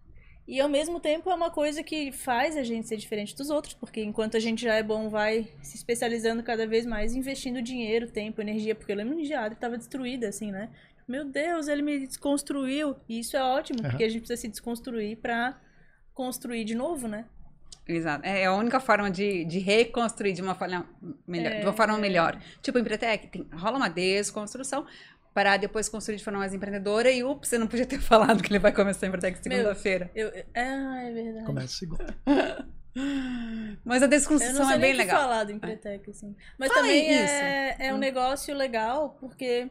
E 0.46 0.60
ao 0.60 0.68
mesmo 0.68 1.00
tempo 1.00 1.30
é 1.30 1.34
uma 1.34 1.50
coisa 1.50 1.82
que 1.82 2.12
faz 2.12 2.56
a 2.56 2.62
gente 2.62 2.86
ser 2.86 2.98
diferente 2.98 3.34
dos 3.34 3.48
outros, 3.48 3.72
porque 3.72 4.02
enquanto 4.02 4.36
a 4.36 4.40
gente 4.40 4.62
já 4.62 4.74
é 4.74 4.82
bom, 4.82 5.08
vai 5.08 5.48
se 5.62 5.76
especializando 5.76 6.42
cada 6.42 6.66
vez 6.66 6.84
mais, 6.84 7.14
investindo 7.14 7.62
dinheiro, 7.62 8.10
tempo, 8.10 8.42
energia, 8.42 8.74
porque 8.74 8.92
eu 8.92 8.96
lembro 8.96 9.16
a 9.34 9.40
Adri 9.40 9.54
estava 9.54 9.78
destruída, 9.78 10.28
assim, 10.28 10.52
né? 10.52 10.68
Meu 11.08 11.24
Deus, 11.24 11.66
ele 11.66 11.82
me 11.82 12.06
desconstruiu. 12.06 12.96
E 13.08 13.20
isso 13.20 13.36
é 13.36 13.42
ótimo, 13.42 13.80
Aham. 13.80 13.90
porque 13.90 14.04
a 14.04 14.08
gente 14.08 14.20
precisa 14.20 14.40
se 14.40 14.48
desconstruir 14.48 15.16
pra 15.16 15.58
construir 16.12 16.64
de 16.64 16.74
novo, 16.74 17.08
né? 17.08 17.24
Exato. 17.86 18.24
É 18.24 18.46
a 18.46 18.54
única 18.54 18.80
forma 18.80 19.10
de, 19.10 19.44
de 19.44 19.58
reconstruir 19.58 20.32
de 20.32 20.40
uma 20.40 20.54
forma 20.54 20.86
melhor. 21.26 21.52
É, 21.52 21.58
de 21.60 21.66
uma 21.66 21.72
forma 21.74 21.96
é. 21.96 22.00
melhor. 22.00 22.40
Tipo, 22.62 22.78
em 22.78 22.80
Empretec, 22.80 23.28
tem, 23.28 23.46
rola 23.52 23.76
uma 23.76 23.88
desconstrução 23.88 24.86
para 25.34 25.56
depois 25.56 25.88
construir 25.88 26.16
de 26.16 26.24
forma 26.24 26.38
mais 26.38 26.54
empreendedora 26.54 27.10
e, 27.10 27.22
ups, 27.24 27.48
você 27.48 27.58
não 27.58 27.66
podia 27.66 27.84
ter 27.84 27.98
falado 28.00 28.42
que 28.42 28.50
ele 28.52 28.58
vai 28.60 28.72
começar 28.72 29.04
em 29.04 29.08
Empretec 29.08 29.42
segunda-feira. 29.42 30.10
Eu, 30.14 30.28
eu- 30.28 30.44
ah, 30.54 31.02
é 31.02 31.12
verdade. 31.12 31.44
Começa 31.46 31.68
segunda. 31.74 32.16
Mas 33.84 34.00
a 34.02 34.06
Eu 34.06 34.08
não 34.08 34.08
desconstrução 34.08 34.70
é 34.70 34.78
bem 34.78 34.92
que 34.92 34.98
legal. 34.98 35.20
falar 35.20 35.42
do 35.44 35.50
Empretec, 35.52 36.08
assim. 36.10 36.36
Mas 36.56 36.68
Fala 36.68 36.82
também 36.82 37.12
é, 37.12 37.76
é 37.88 37.92
um 37.92 37.96
Hum. 37.96 37.98
negócio 37.98 38.54
legal, 38.54 39.16
porque... 39.20 39.68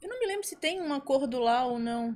Eu 0.00 0.08
não 0.10 0.20
me 0.20 0.26
lembro 0.26 0.46
se 0.46 0.54
tem 0.54 0.80
um 0.82 0.92
acordo 0.92 1.38
lá 1.40 1.64
ou 1.64 1.78
não. 1.78 2.14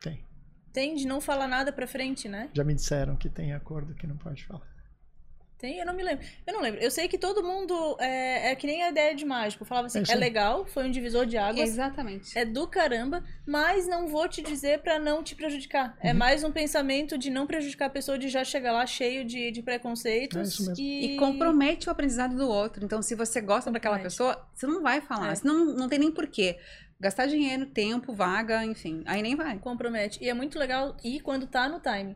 Tem. 0.00 0.24
Tem 0.72 0.94
de 0.94 1.06
não 1.06 1.20
falar 1.20 1.46
nada 1.46 1.70
pra 1.70 1.86
frente, 1.86 2.28
né? 2.28 2.48
Já 2.54 2.64
me 2.64 2.74
disseram 2.74 3.14
que 3.14 3.28
tem 3.28 3.52
acordo 3.52 3.94
que 3.94 4.06
não 4.06 4.16
pode 4.16 4.44
falar. 4.46 4.66
Tem? 5.60 5.78
Eu 5.78 5.86
não 5.86 5.92
me 5.94 6.02
lembro. 6.02 6.24
Eu 6.46 6.54
não 6.54 6.60
lembro. 6.60 6.80
Eu 6.80 6.90
sei 6.90 7.06
que 7.06 7.18
todo 7.18 7.42
mundo... 7.42 7.96
É, 8.00 8.50
é 8.50 8.54
que 8.56 8.66
nem 8.66 8.82
a 8.82 8.90
ideia 8.90 9.14
de 9.14 9.24
mágico. 9.24 9.64
Falava 9.64 9.86
assim, 9.88 10.02
É 10.08 10.12
é 10.12 10.14
legal, 10.16 10.64
foi 10.66 10.84
um 10.86 10.90
divisor 10.90 11.26
de 11.26 11.36
águas. 11.36 11.68
Exatamente. 11.68 12.36
É 12.38 12.44
do 12.44 12.66
caramba, 12.66 13.22
mas 13.46 13.86
não 13.86 14.08
vou 14.08 14.26
te 14.28 14.40
dizer 14.42 14.80
pra 14.80 14.98
não 14.98 15.22
te 15.22 15.34
prejudicar. 15.34 15.96
É 16.00 16.12
Uhum. 16.12 16.18
mais 16.18 16.42
um 16.44 16.50
pensamento 16.50 17.18
de 17.18 17.28
não 17.30 17.46
prejudicar 17.46 17.86
a 17.86 17.90
pessoa, 17.90 18.18
de 18.18 18.28
já 18.28 18.42
chegar 18.44 18.72
lá 18.72 18.86
cheio 18.86 19.24
de, 19.24 19.50
de 19.50 19.62
preconceitos. 19.62 20.36
É 20.38 20.42
isso 20.42 20.66
mesmo. 20.68 20.82
E... 20.84 21.14
E 21.14 21.16
compromete 21.18 21.88
o 21.88 21.92
aprendizado 21.92 22.34
do 22.36 22.48
outro. 22.48 22.84
Então, 22.84 23.02
se 23.02 23.14
você 23.14 23.40
gosta 23.40 23.70
daquela 23.70 23.98
pessoa, 23.98 24.42
você 24.54 24.66
não 24.66 24.82
vai 24.82 25.00
falar. 25.00 25.32
É. 25.32 25.34
Senão 25.34 25.64
não 25.74 25.88
tem 25.88 25.98
nem 25.98 26.10
porquê. 26.10 26.58
Gastar 26.98 27.26
dinheiro, 27.26 27.66
tempo, 27.66 28.12
vaga, 28.12 28.64
enfim. 28.64 29.02
Aí 29.06 29.22
nem 29.22 29.34
vai. 29.34 29.58
compromete. 29.58 30.22
E 30.22 30.28
é 30.28 30.34
muito 30.34 30.58
legal 30.58 30.96
ir 31.02 31.20
quando 31.20 31.46
tá 31.46 31.68
no 31.68 31.80
time. 31.80 32.14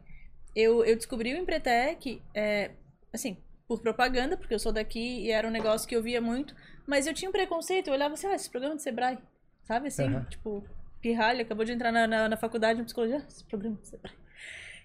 Eu, 0.55 0.85
eu 0.85 0.95
descobri 0.95 1.35
o 1.35 1.37
Empretec, 1.39 2.23
é, 2.35 2.71
assim, 3.15 3.39
por 3.67 3.81
propaganda, 3.81 4.37
porque 4.37 4.53
eu 4.53 4.59
sou 4.59 4.73
daqui 4.73 5.25
e 5.25 5.31
era 5.31 5.49
um 5.49 5.51
negócio 5.51 5.89
que 5.89 5.97
eu 5.97 6.03
via 6.03 6.21
muito, 6.21 6.55
mas 6.87 7.07
eu 7.07 7.15
tinha 7.15 7.29
um 7.29 7.33
preconceito, 7.33 7.89
eu 7.89 7.95
olhava 7.95 8.15
assim, 8.15 8.27
ah, 8.27 8.35
esse 8.35 8.51
programa 8.51 8.77
de 8.77 8.83
Sebrae, 8.83 9.19
sabe 9.63 9.89
assim, 9.89 10.05
Aham. 10.05 10.27
tipo, 10.29 10.65
pirralha, 11.01 11.43
acabou 11.43 11.65
de 11.65 11.73
entrar 11.73 11.93
na, 11.93 12.07
na, 12.07 12.29
na 12.29 12.37
faculdade 12.37 12.79
de 12.79 12.85
psicologia, 12.85 13.19
ah, 13.19 13.27
esse 13.27 13.45
programa 13.45 13.77
de 13.77 13.87
Sebrae. 13.87 14.13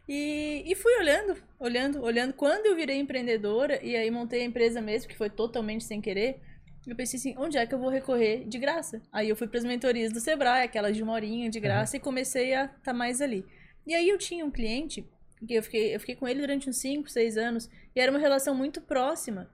E, 0.08 0.64
e 0.66 0.76
fui 0.76 0.98
olhando, 0.98 1.38
olhando, 1.60 2.02
olhando. 2.02 2.34
Quando 2.34 2.66
eu 2.66 2.76
virei 2.76 2.98
empreendedora 2.98 3.80
e 3.86 3.96
aí 3.96 4.10
montei 4.10 4.42
a 4.42 4.46
empresa 4.46 4.82
mesmo, 4.82 5.08
que 5.08 5.16
foi 5.16 5.30
totalmente 5.30 5.84
sem 5.84 6.02
querer, 6.02 6.42
eu 6.88 6.96
pensei 6.96 7.20
assim, 7.20 7.36
onde 7.38 7.60
é 7.60 7.68
que 7.68 7.76
eu 7.76 7.80
vou 7.80 7.90
recorrer 7.90 8.44
de 8.48 8.58
graça? 8.58 9.02
Aí 9.12 9.30
eu 9.30 9.36
fui 9.36 9.48
para 9.48 9.60
as 9.60 9.64
mentorias 9.66 10.12
do 10.12 10.20
Sebrae, 10.20 10.64
aquelas 10.64 10.98
de 10.98 11.04
uma 11.04 11.14
horinha 11.14 11.48
de 11.48 11.60
graça, 11.60 11.96
e 11.96 12.00
comecei 12.00 12.56
a 12.56 12.66
estar 12.66 12.94
mais 12.94 13.22
ali. 13.22 13.46
E 13.86 13.94
aí 13.94 14.10
eu 14.10 14.18
tinha 14.18 14.44
um 14.44 14.50
cliente, 14.50 15.08
que 15.48 15.54
eu 15.54 15.64
fiquei, 15.64 15.96
eu 15.96 16.00
fiquei 16.00 16.16
com 16.16 16.28
ele 16.28 16.42
durante 16.42 16.70
uns 16.70 16.78
5, 16.78 17.10
6 17.10 17.38
anos, 17.38 17.70
e 17.96 18.00
era 18.00 18.12
uma 18.12 18.20
relação 18.20 18.54
muito 18.56 18.82
próxima. 18.82 19.50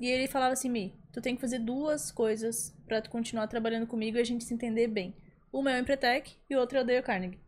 E 0.00 0.06
ele 0.08 0.26
falava 0.26 0.52
assim, 0.52 0.68
Mi, 0.68 0.94
tu 1.12 1.20
tem 1.20 1.34
que 1.34 1.40
fazer 1.40 1.58
duas 1.58 2.10
coisas 2.10 2.76
para 2.86 3.00
tu 3.00 3.10
continuar 3.10 3.46
trabalhando 3.46 3.86
comigo 3.86 4.16
e 4.16 4.20
a 4.20 4.24
gente 4.24 4.44
se 4.44 4.52
entender 4.52 4.88
bem. 4.88 5.14
Uma 5.52 5.72
é 5.72 5.76
o 5.76 5.80
Empretec 5.80 6.36
e 6.50 6.56
o 6.56 6.58
outro 6.58 6.78
é 6.78 6.80
o 6.80 6.84
Dale 6.84 7.02
Carnegie. 7.02 7.38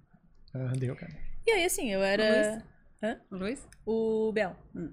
Ah, 0.55 0.73
deu, 0.79 0.95
cara. 0.95 1.13
E 1.47 1.51
aí, 1.51 1.65
assim, 1.65 1.93
eu 1.93 2.03
era... 2.03 2.65
Luiz? 3.31 3.67
O 3.85 4.33
Bel. 4.33 4.57
Hum. 4.75 4.93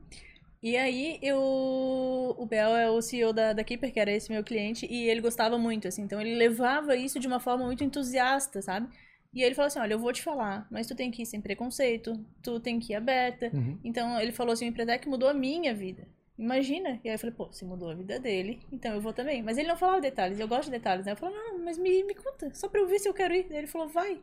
E 0.61 0.77
aí, 0.77 1.19
eu. 1.21 1.39
O 1.39 2.45
Bel 2.45 2.75
é 2.75 2.89
o 2.89 3.01
CEO 3.01 3.33
da, 3.33 3.53
da 3.53 3.63
Keeper, 3.63 3.91
que 3.91 3.99
era 3.99 4.11
esse 4.11 4.31
meu 4.31 4.43
cliente, 4.43 4.87
e 4.89 5.09
ele 5.09 5.19
gostava 5.19 5.57
muito, 5.57 5.87
assim. 5.87 6.03
Então, 6.03 6.21
ele 6.21 6.35
levava 6.35 6.95
isso 6.95 7.19
de 7.19 7.27
uma 7.27 7.39
forma 7.39 7.65
muito 7.65 7.83
entusiasta, 7.83 8.61
sabe? 8.61 8.87
E 9.33 9.41
ele 9.41 9.55
falou 9.55 9.67
assim: 9.67 9.79
olha, 9.79 9.93
eu 9.93 9.99
vou 9.99 10.13
te 10.13 10.21
falar, 10.21 10.67
mas 10.69 10.87
tu 10.87 10.95
tem 10.95 11.09
que 11.09 11.23
ir 11.23 11.25
sem 11.25 11.41
preconceito, 11.41 12.23
tu 12.41 12.59
tem 12.59 12.79
que 12.79 12.93
ir 12.93 12.95
aberta. 12.95 13.49
Uhum. 13.53 13.79
Então, 13.83 14.19
ele 14.19 14.31
falou 14.31 14.53
assim: 14.53 14.65
o 14.65 14.69
Empretec 14.69 15.07
mudou 15.07 15.29
a 15.29 15.33
minha 15.33 15.73
vida. 15.73 16.07
Imagina. 16.37 16.99
E 17.03 17.09
aí 17.09 17.15
eu 17.15 17.19
falei: 17.19 17.35
pô, 17.35 17.51
se 17.51 17.65
mudou 17.65 17.89
a 17.89 17.95
vida 17.95 18.19
dele, 18.19 18.59
então 18.71 18.93
eu 18.93 19.01
vou 19.01 19.13
também. 19.13 19.41
Mas 19.41 19.57
ele 19.57 19.67
não 19.67 19.77
falava 19.77 20.01
detalhes, 20.01 20.39
eu 20.39 20.47
gosto 20.47 20.65
de 20.65 20.77
detalhes, 20.77 21.05
né? 21.05 21.13
Eu 21.13 21.17
falei: 21.17 21.35
não, 21.35 21.59
mas 21.59 21.77
me, 21.77 22.03
me 22.03 22.13
conta, 22.13 22.53
só 22.53 22.67
pra 22.69 22.79
eu 22.79 22.87
ver 22.87 22.99
se 22.99 23.09
eu 23.09 23.13
quero 23.13 23.33
ir. 23.33 23.47
Ele 23.51 23.67
falou: 23.67 23.87
vai. 23.87 24.19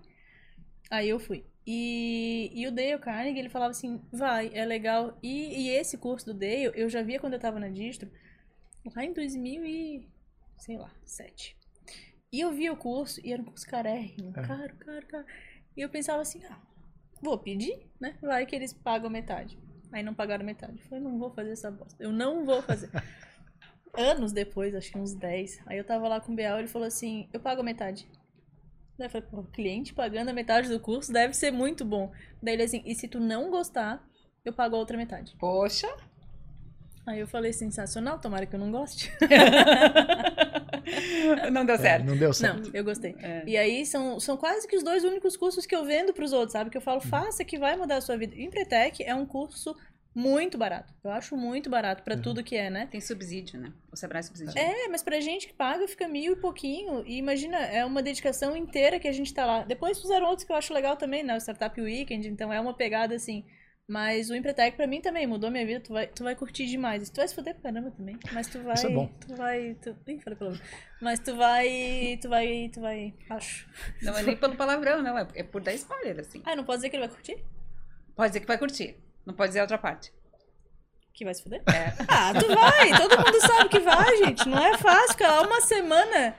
Aí 0.90 1.09
eu 1.09 1.20
fui. 1.20 1.44
E, 1.66 2.51
e 2.53 2.66
o 2.66 2.73
Dale 2.73 2.99
Carnegie, 2.99 3.38
ele 3.38 3.49
falava 3.49 3.70
assim, 3.70 4.01
vai, 4.11 4.51
é 4.53 4.64
legal. 4.64 5.16
E, 5.23 5.66
e 5.66 5.68
esse 5.70 5.96
curso 5.96 6.27
do 6.27 6.35
Dale, 6.35 6.73
eu 6.75 6.88
já 6.88 7.01
via 7.01 7.20
quando 7.20 7.35
eu 7.35 7.38
tava 7.38 7.61
na 7.61 7.68
distro, 7.68 8.11
lá 8.96 9.05
em 9.05 9.12
2000 9.12 9.64
e, 9.64 10.09
sei 10.59 10.77
lá, 10.77 10.90
7. 11.05 11.57
E 12.32 12.40
eu 12.40 12.52
vi 12.52 12.70
o 12.70 12.76
curso 12.76 13.20
e 13.24 13.32
era 13.32 13.42
um 13.42 13.44
curso 13.44 13.66
carérrimo, 13.66 14.32
É. 14.36 14.42
caro, 14.42 14.74
caro, 14.76 15.06
caro. 15.06 15.24
E 15.76 15.80
eu 15.80 15.88
pensava 15.88 16.22
assim, 16.22 16.40
ah, 16.48 16.58
vou 17.20 17.38
pedir, 17.38 17.86
né? 18.00 18.16
Vai 18.22 18.46
que 18.46 18.54
eles 18.54 18.72
pagam 18.72 19.10
metade. 19.10 19.58
Aí 19.92 20.02
não 20.02 20.14
pagaram 20.14 20.44
metade. 20.44 20.78
Eu 20.78 20.84
falei, 20.88 21.02
não 21.02 21.18
vou 21.18 21.30
fazer 21.32 21.50
essa 21.52 21.70
bosta. 21.70 22.02
Eu 22.02 22.12
não 22.12 22.44
vou 22.44 22.62
fazer. 22.62 22.90
Anos 23.94 24.32
depois, 24.32 24.74
acho 24.74 24.92
que 24.92 24.98
uns 24.98 25.14
10. 25.14 25.62
Aí 25.66 25.76
eu 25.78 25.84
tava 25.84 26.06
lá 26.06 26.20
com 26.20 26.32
o 26.32 26.36
Biel 26.36 26.56
e 26.56 26.60
ele 26.60 26.68
falou 26.68 26.86
assim, 26.86 27.28
eu 27.32 27.40
pago 27.40 27.62
metade. 27.62 28.06
Daí 28.96 29.06
eu 29.08 29.10
falei, 29.10 29.26
pô, 29.28 29.42
cliente 29.44 29.92
pagando 29.92 30.28
a 30.28 30.32
metade 30.32 30.68
do 30.68 30.78
curso 30.78 31.12
deve 31.12 31.34
ser 31.34 31.50
muito 31.50 31.84
bom. 31.84 32.12
Daí 32.40 32.54
ele 32.54 32.62
assim, 32.62 32.82
e 32.84 32.94
se 32.94 33.08
tu 33.08 33.18
não 33.18 33.50
gostar, 33.50 34.06
eu 34.44 34.52
pago 34.52 34.76
a 34.76 34.78
outra 34.78 34.96
metade. 34.96 35.34
Poxa. 35.40 35.88
Aí 37.06 37.18
eu 37.18 37.26
falei, 37.26 37.52
sensacional, 37.52 38.20
tomara 38.20 38.46
que 38.46 38.54
eu 38.54 38.60
não 38.60 38.70
goste. 38.70 39.10
Não 41.50 41.64
deu 41.64 41.74
É, 41.74 41.78
certo. 41.78 42.04
não 42.06 42.16
deu 42.16 42.32
certo. 42.32 42.62
Não, 42.68 42.70
eu 42.74 42.84
gostei. 42.84 43.14
É. 43.20 43.42
E 43.46 43.56
aí 43.56 43.84
são, 43.86 44.18
são 44.20 44.36
quase 44.36 44.66
que 44.66 44.76
os 44.76 44.82
dois 44.82 45.04
únicos 45.04 45.36
cursos 45.36 45.66
que 45.66 45.74
eu 45.74 45.84
vendo 45.84 46.12
pros 46.12 46.32
outros, 46.32 46.52
sabe? 46.52 46.70
Que 46.70 46.76
eu 46.76 46.80
falo, 46.80 47.00
faça 47.00 47.44
que 47.44 47.58
vai 47.58 47.76
mudar 47.76 47.96
a 47.96 48.00
sua 48.00 48.16
vida. 48.16 48.34
Empretec 48.36 49.02
é 49.02 49.14
um 49.14 49.26
curso 49.26 49.76
muito 50.12 50.58
barato. 50.58 50.92
Eu 51.04 51.10
acho 51.12 51.36
muito 51.36 51.70
barato 51.70 52.02
pra 52.02 52.16
tudo 52.16 52.42
que 52.42 52.56
é, 52.56 52.68
né? 52.68 52.88
Tem 52.90 53.00
subsídio, 53.00 53.60
né? 53.60 53.72
O 53.92 53.96
Sebrae 53.96 54.22
subsidia. 54.24 54.60
É, 54.60 54.88
mas 54.88 55.02
pra 55.04 55.20
gente 55.20 55.46
que 55.46 55.54
paga 55.54 55.86
fica 55.86 56.08
mil 56.08 56.32
e 56.32 56.36
pouquinho. 56.36 57.04
E 57.06 57.16
imagina, 57.16 57.56
é 57.58 57.84
uma 57.84 58.02
dedicação 58.02 58.56
inteira 58.56 58.98
que 58.98 59.06
a 59.06 59.12
gente 59.12 59.32
tá 59.32 59.46
lá. 59.46 59.62
Depois 59.62 60.00
fizeram 60.00 60.26
outros 60.26 60.44
que 60.44 60.50
eu 60.52 60.56
acho 60.56 60.74
legal 60.74 60.96
também, 60.96 61.22
né? 61.22 61.34
O 61.34 61.40
Startup 61.40 61.80
Weekend, 61.80 62.28
então 62.28 62.52
é 62.52 62.60
uma 62.60 62.74
pegada 62.74 63.14
assim. 63.14 63.44
Mas 63.90 64.31
o 64.31 64.37
Empretec 64.37 64.76
pra 64.76 64.87
mim 64.87 65.00
também 65.00 65.26
mudou 65.26 65.50
minha 65.50 65.66
vida. 65.66 65.81
Tu 65.81 65.92
vai, 65.92 66.07
tu 66.07 66.22
vai 66.22 66.37
curtir 66.37 66.64
demais. 66.66 67.11
Tu 67.11 67.16
vai 67.16 67.26
se 67.26 67.35
fuder 67.35 67.55
pra 67.57 67.72
caramba 67.72 67.90
também. 67.90 68.16
Mas 68.33 68.46
tu 68.46 68.61
vai. 68.61 68.74
Isso 68.74 68.87
é 68.87 68.90
bom. 68.90 69.09
Tu 69.26 69.35
vai. 69.35 69.76
Tu... 69.83 69.96
Ih, 70.07 70.20
falei 70.20 70.38
palavrão. 70.38 70.62
Mas 71.00 71.18
tu 71.18 71.35
vai. 71.35 72.18
Tu 72.22 72.29
vai. 72.29 72.70
Tu 72.72 72.81
vai. 72.81 73.12
Acho. 73.29 73.68
Não 74.00 74.16
é 74.16 74.22
nem 74.22 74.37
pelo 74.37 74.55
palavrão, 74.55 75.03
não. 75.03 75.18
É 75.18 75.26
é 75.35 75.42
por 75.42 75.61
dar 75.61 75.74
spoiler, 75.74 76.20
assim. 76.20 76.40
Ah, 76.46 76.55
não 76.55 76.62
pode 76.62 76.79
dizer 76.79 76.90
que 76.90 76.94
ele 76.94 77.09
vai 77.09 77.16
curtir? 77.16 77.44
Pode 78.14 78.29
dizer 78.29 78.40
que 78.40 78.46
vai 78.46 78.59
curtir. 78.59 78.96
Não 79.26 79.35
pode 79.35 79.48
dizer 79.48 79.59
a 79.59 79.62
outra 79.62 79.76
parte. 79.76 80.12
Que 81.12 81.25
vai 81.25 81.35
se 81.35 81.42
fuder? 81.42 81.61
É. 81.66 81.92
Ah, 82.09 82.33
tu 82.33 82.46
vai! 82.46 82.96
Todo 82.96 83.18
mundo 83.18 83.40
sabe 83.40 83.68
que 83.68 83.81
vai, 83.81 84.16
gente. 84.18 84.49
Não 84.49 84.64
é 84.64 84.79
fácil 84.79 85.11
ficar 85.11 85.29
lá 85.29 85.42
uma 85.46 85.61
semana. 85.61 86.35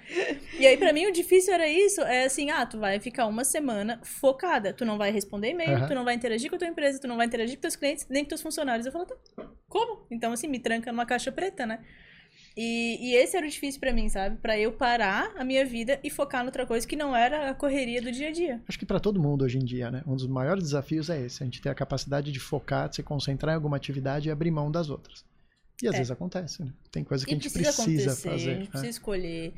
E 0.58 0.66
aí, 0.66 0.76
pra 0.78 0.92
mim, 0.92 1.06
o 1.06 1.12
difícil 1.12 1.54
era 1.54 1.68
isso. 1.68 2.02
É 2.02 2.24
assim, 2.24 2.50
ah, 2.50 2.66
tu 2.66 2.80
vai 2.80 3.00
ficar 3.00 3.28
uma 3.28 3.44
semana 3.44 4.00
focada. 4.04 4.74
Tu 4.74 4.84
não 4.86 4.98
vai 4.98 5.12
responder 5.12 5.52
e-mail, 5.52 5.78
Aham. 5.78 5.88
tu 5.88 5.94
não 5.94 6.04
vai 6.04 6.16
interagir 6.16 6.50
com 6.50 6.56
a 6.56 6.60
tua 6.60 6.68
empresa, 6.68 7.00
tu 7.00 7.08
não 7.08 7.18
vai 7.18 7.28
interagir 7.28 7.58
com 7.58 7.62
teus 7.62 7.76
clientes, 7.76 8.08
nem 8.10 8.24
com 8.24 8.30
teus 8.30 8.42
funcionários. 8.42 8.86
Eu 8.86 8.92
falo, 8.92 9.06
tá, 9.06 9.16
como? 9.68 10.08
Então, 10.10 10.32
assim, 10.32 10.48
me 10.48 10.60
tranca 10.60 10.92
numa 10.92 11.06
caixa 11.06 11.32
preta, 11.32 11.66
né? 11.66 11.80
E, 12.56 12.98
e 13.00 13.16
esse 13.16 13.38
era 13.38 13.46
o 13.46 13.50
difícil 13.50 13.80
pra 13.80 13.94
mim, 13.94 14.10
sabe? 14.10 14.38
Pra 14.38 14.58
eu 14.60 14.72
parar 14.74 15.32
a 15.38 15.44
minha 15.46 15.66
vida 15.66 16.00
e 16.04 16.10
focar 16.10 16.44
noutra 16.44 16.66
coisa 16.66 16.86
que 16.86 16.96
não 16.96 17.16
era 17.16 17.50
a 17.50 17.54
correria 17.54 18.02
do 18.02 18.12
dia 18.12 18.28
a 18.30 18.32
dia. 18.32 18.62
Acho 18.68 18.78
que 18.78 18.86
para 18.86 19.00
todo 19.00 19.22
mundo 19.22 19.44
hoje 19.46 19.58
em 19.58 19.64
dia, 19.64 19.90
né? 19.90 20.04
Um 20.06 20.16
dos 20.16 20.28
maiores 20.28 20.64
desafios 20.64 21.10
é 21.10 21.22
esse, 21.26 21.42
a 21.42 21.46
gente 21.46 21.62
ter 21.62 21.70
a 21.70 21.76
capacidade 21.76 22.32
de 22.32 22.40
focar, 22.40 22.90
de 22.90 22.98
se 22.98 23.04
concentrar 23.04 23.54
em 23.54 23.56
alguma 23.56 23.78
atividade 23.78 24.28
e 24.28 24.32
abrir 24.32 24.52
mão 24.52 24.70
das 24.70 24.90
outras. 24.90 25.24
E 25.82 25.88
às 25.88 25.96
É. 25.96 25.98
vezes 25.98 26.12
acontece, 26.12 26.62
né? 26.64 26.72
Tem 26.92 27.04
coisa 27.04 27.26
que 27.26 27.32
E 27.32 27.34
a 27.34 27.40
gente 27.40 27.50
precisa, 27.50 27.74
precisa, 27.84 28.12
acontecer, 28.12 28.28
a 28.28 28.32
fazer. 28.32 28.50
gente 28.52 28.60
né? 28.60 28.68
precisa 28.70 28.90
escolher. 28.90 29.54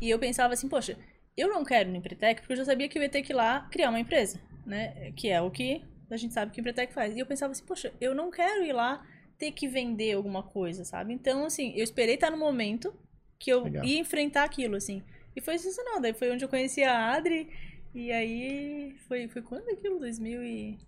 E 0.00 0.10
eu 0.10 0.18
pensava 0.18 0.54
assim, 0.54 0.68
poxa, 0.68 0.96
eu 1.36 1.48
não 1.48 1.64
quero 1.64 1.90
no 1.90 1.96
Empretec 1.96 2.40
porque 2.40 2.54
eu 2.54 2.56
já 2.56 2.64
sabia 2.64 2.88
que 2.88 2.98
eu 2.98 3.02
ia 3.02 3.08
ter 3.08 3.22
que 3.22 3.32
ir 3.32 3.36
lá 3.36 3.68
criar 3.70 3.90
uma 3.90 4.00
empresa, 4.00 4.40
né? 4.66 5.12
Que 5.14 5.28
é 5.28 5.40
o 5.40 5.50
que 5.50 5.82
a 6.10 6.16
gente 6.16 6.32
sabe 6.34 6.50
que 6.50 6.58
o 6.58 6.62
Empretec 6.62 6.92
faz. 6.92 7.14
E 7.14 7.20
eu 7.20 7.26
pensava 7.26 7.52
assim, 7.52 7.64
poxa, 7.64 7.92
eu 8.00 8.14
não 8.14 8.30
quero 8.30 8.64
ir 8.64 8.72
lá 8.72 9.04
ter 9.38 9.52
que 9.52 9.68
vender 9.68 10.12
alguma 10.14 10.42
coisa, 10.42 10.84
sabe? 10.84 11.12
Então, 11.14 11.44
assim, 11.44 11.72
eu 11.76 11.84
esperei 11.84 12.16
estar 12.16 12.30
no 12.30 12.36
momento 12.36 12.92
que 13.38 13.50
eu 13.50 13.62
Legal. 13.62 13.84
ia 13.84 13.98
enfrentar 13.98 14.44
aquilo, 14.44 14.76
assim. 14.76 15.02
E 15.34 15.40
foi 15.40 15.56
sensacional. 15.58 16.00
Daí 16.00 16.12
foi 16.12 16.30
onde 16.32 16.44
eu 16.44 16.48
conheci 16.48 16.82
a 16.82 17.12
Adri. 17.12 17.48
E 17.94 18.10
aí, 18.10 18.96
foi, 19.06 19.28
foi 19.28 19.42
quando 19.42 19.68
aquilo? 19.70 19.98
2000 20.00 20.42
e... 20.42 20.78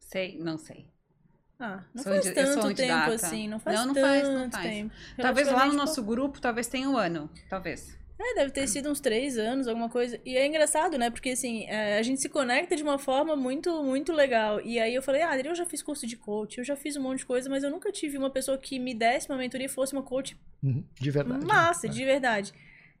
Sei, 0.00 0.36
não 0.38 0.58
sei. 0.58 0.86
Ah, 1.58 1.84
não 1.94 2.02
Sou 2.02 2.12
faz 2.12 2.24
sou 2.24 2.34
tanto 2.34 2.74
tempo 2.74 3.10
assim. 3.10 3.46
Não 3.46 3.60
faz 3.60 3.78
Não, 3.78 3.86
não 3.86 3.94
tanto 3.94 4.06
faz, 4.06 4.28
não 4.28 4.50
faz. 4.50 4.66
tempo. 4.66 4.94
Talvez 5.16 5.52
lá 5.52 5.66
no 5.66 5.74
nosso 5.74 6.02
grupo, 6.02 6.40
talvez 6.40 6.66
tenha 6.66 6.88
um 6.88 6.96
ano. 6.96 7.30
Talvez. 7.48 7.99
É, 8.22 8.34
deve 8.34 8.50
ter 8.50 8.68
sido 8.68 8.90
uns 8.90 9.00
três 9.00 9.38
anos, 9.38 9.66
alguma 9.66 9.88
coisa. 9.88 10.20
E 10.26 10.36
é 10.36 10.46
engraçado, 10.46 10.98
né? 10.98 11.08
Porque 11.08 11.30
assim, 11.30 11.64
é, 11.64 11.96
a 11.98 12.02
gente 12.02 12.20
se 12.20 12.28
conecta 12.28 12.76
de 12.76 12.82
uma 12.82 12.98
forma 12.98 13.34
muito, 13.34 13.82
muito 13.82 14.12
legal. 14.12 14.60
E 14.60 14.78
aí 14.78 14.94
eu 14.94 15.00
falei, 15.00 15.22
ah, 15.22 15.30
Adri, 15.30 15.48
eu 15.48 15.54
já 15.54 15.64
fiz 15.64 15.82
curso 15.82 16.06
de 16.06 16.18
coach, 16.18 16.58
eu 16.58 16.64
já 16.64 16.76
fiz 16.76 16.96
um 16.96 17.02
monte 17.02 17.20
de 17.20 17.26
coisa, 17.26 17.48
mas 17.48 17.64
eu 17.64 17.70
nunca 17.70 17.90
tive 17.90 18.18
uma 18.18 18.28
pessoa 18.28 18.58
que 18.58 18.78
me 18.78 18.92
desse 18.94 19.26
uma 19.30 19.38
mentoria 19.38 19.64
e 19.66 19.70
fosse 19.70 19.94
uma 19.94 20.02
coach 20.02 20.38
Uhum, 20.62 20.84
De 21.00 21.10
verdade. 21.10 21.46
massa, 21.46 21.86
né? 21.86 21.92
de 21.94 22.04
verdade. 22.04 22.52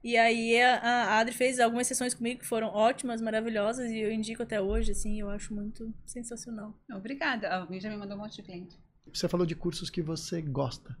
E 0.02 0.16
aí 0.16 0.58
a, 0.62 0.78
a 0.78 1.18
Adri 1.18 1.34
fez 1.34 1.60
algumas 1.60 1.86
sessões 1.86 2.14
comigo 2.14 2.40
que 2.40 2.46
foram 2.46 2.68
ótimas, 2.68 3.20
maravilhosas, 3.20 3.90
e 3.90 3.98
eu 3.98 4.10
indico 4.10 4.42
até 4.42 4.58
hoje, 4.58 4.92
assim, 4.92 5.20
eu 5.20 5.28
acho 5.28 5.54
muito 5.54 5.92
sensacional. 6.06 6.74
Obrigada. 6.90 7.50
A 7.50 7.66
mim 7.66 7.78
já 7.78 7.90
me 7.90 7.98
mandou 7.98 8.16
um 8.16 8.20
monte 8.22 8.36
de 8.36 8.42
cliente. 8.42 8.78
Você 9.12 9.28
falou 9.28 9.44
de 9.44 9.54
cursos 9.54 9.90
que 9.90 10.00
você 10.00 10.40
gosta, 10.40 10.96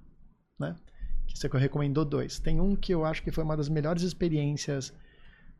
né? 0.58 0.76
Que 1.32 1.38
você 1.38 1.48
recomendou 1.48 2.04
dois. 2.04 2.38
Tem 2.38 2.60
um 2.60 2.74
que 2.76 2.92
eu 2.92 3.04
acho 3.04 3.22
que 3.22 3.30
foi 3.30 3.44
uma 3.44 3.56
das 3.56 3.68
melhores 3.68 4.02
experiências 4.02 4.92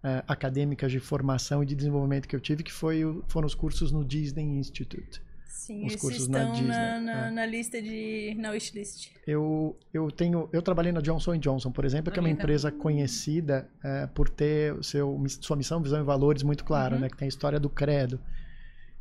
eh, 0.02 0.24
acadêmicas 0.26 0.90
de 0.90 0.98
formação 0.98 1.62
e 1.62 1.66
de 1.66 1.74
desenvolvimento 1.74 2.26
que 2.26 2.35
eu 2.35 2.40
tive, 2.40 2.62
que 2.62 2.72
foi 2.72 3.04
o- 3.04 3.22
foram 3.28 3.46
os 3.46 3.54
cursos 3.54 3.92
no 3.92 4.04
Disney 4.04 4.44
Institute. 4.44 5.20
Sim, 5.46 5.87
Os 5.87 5.94
cursos 5.96 6.26
na 6.26 6.38
estão 6.40 6.52
Disney, 6.54 6.68
na, 6.68 7.00
na, 7.00 7.26
é. 7.26 7.30
na 7.30 7.46
lista 7.46 7.80
de. 7.80 8.35
na 8.38 8.50
wishlist. 8.50 9.11
Eu, 9.26 9.76
eu 9.92 10.11
tenho 10.11 10.48
eu 10.52 10.62
trabalhei 10.62 10.90
na 10.90 11.00
Johnson 11.00 11.37
Johnson, 11.37 11.70
por 11.70 11.85
exemplo, 11.85 12.11
que 12.11 12.18
é 12.18 12.22
uma 12.22 12.30
empresa 12.30 12.72
conhecida 12.72 13.68
eh, 13.85 14.09
por 14.14 14.28
ter 14.28 14.83
seu, 14.83 15.22
sua 15.40 15.56
missão, 15.56 15.80
visão 15.83 16.00
e 16.00 16.02
valores 16.02 16.42
muito 16.42 16.64
clara, 16.64 16.94
Uhum. 16.96 17.02
né? 17.02 17.09
Que 17.11 17.16
tem 17.16 17.26
a 17.26 17.28
história 17.28 17.61
do 17.61 17.68
credo. 17.68 18.18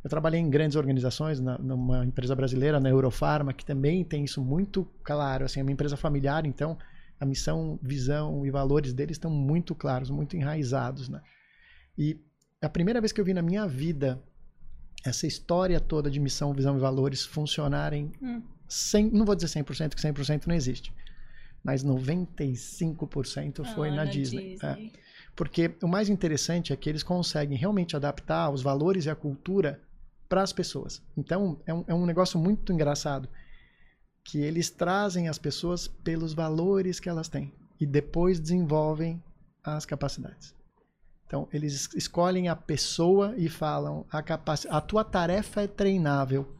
Eu 0.02 0.08
trabalhei 0.08 0.40
em 0.40 0.48
grandes 0.48 0.76
organizações, 0.76 1.40
na, 1.40 1.58
numa 1.58 2.04
empresa 2.06 2.34
brasileira, 2.34 2.80
na 2.80 2.88
Eurofarma, 2.88 3.52
que 3.52 3.64
também 3.64 4.02
tem 4.02 4.24
isso 4.24 4.42
muito 4.42 4.84
claro. 5.02 5.44
Assim, 5.44 5.60
é 5.60 5.62
uma 5.62 5.72
empresa 5.72 5.96
familiar, 5.96 6.46
então 6.46 6.78
a 7.18 7.26
missão, 7.26 7.78
visão 7.82 8.46
e 8.46 8.50
valores 8.50 8.94
deles 8.94 9.16
estão 9.16 9.30
muito 9.30 9.74
claros, 9.74 10.08
muito 10.08 10.36
enraizados, 10.36 11.08
né? 11.08 11.20
E 11.98 12.18
a 12.62 12.68
primeira 12.68 13.00
vez 13.00 13.12
que 13.12 13.20
eu 13.20 13.24
vi 13.24 13.34
na 13.34 13.42
minha 13.42 13.66
vida 13.66 14.22
essa 15.04 15.26
história 15.26 15.78
toda 15.80 16.10
de 16.10 16.18
missão, 16.18 16.54
visão 16.54 16.76
e 16.76 16.80
valores 16.80 17.24
funcionarem 17.24 18.10
Hum. 18.22 18.42
100, 18.68 19.10
não 19.10 19.26
vou 19.26 19.34
dizer 19.34 19.48
100%, 19.48 19.94
que 19.94 20.00
100% 20.00 20.46
não 20.46 20.54
existe, 20.54 20.92
mas 21.62 21.84
95% 21.84 23.64
foi 23.74 23.88
Ah, 23.90 23.94
na, 23.96 24.04
Disney. 24.04 24.56
É. 24.62 24.90
Porque 25.34 25.74
o 25.82 25.88
mais 25.88 26.08
interessante 26.08 26.72
é 26.72 26.76
que 26.76 26.88
eles 26.88 27.02
conseguem 27.02 27.56
realmente 27.56 27.96
adaptar 27.96 28.50
os 28.50 28.62
valores 28.62 29.06
e 29.06 29.10
a 29.10 29.14
cultura 29.14 29.80
para 30.30 30.42
as 30.42 30.52
pessoas. 30.52 31.02
Então, 31.16 31.60
é 31.66 31.74
um, 31.74 31.84
é 31.88 31.92
um 31.92 32.06
negócio 32.06 32.38
muito 32.38 32.72
engraçado 32.72 33.28
que 34.24 34.38
eles 34.40 34.70
trazem 34.70 35.28
as 35.28 35.38
pessoas 35.38 35.88
pelos 35.88 36.32
valores 36.32 37.00
que 37.00 37.08
elas 37.08 37.28
têm 37.28 37.52
e 37.80 37.84
depois 37.84 38.38
desenvolvem 38.38 39.20
as 39.64 39.84
capacidades. 39.84 40.54
Então, 41.26 41.48
eles 41.52 41.74
es- 41.74 41.94
escolhem 41.94 42.48
a 42.48 42.54
pessoa 42.54 43.34
e 43.36 43.48
falam: 43.48 44.06
a, 44.10 44.22
capaci 44.22 44.68
a 44.70 44.80
tua 44.80 45.02
tarefa 45.04 45.62
é 45.62 45.66
treinável. 45.66 46.56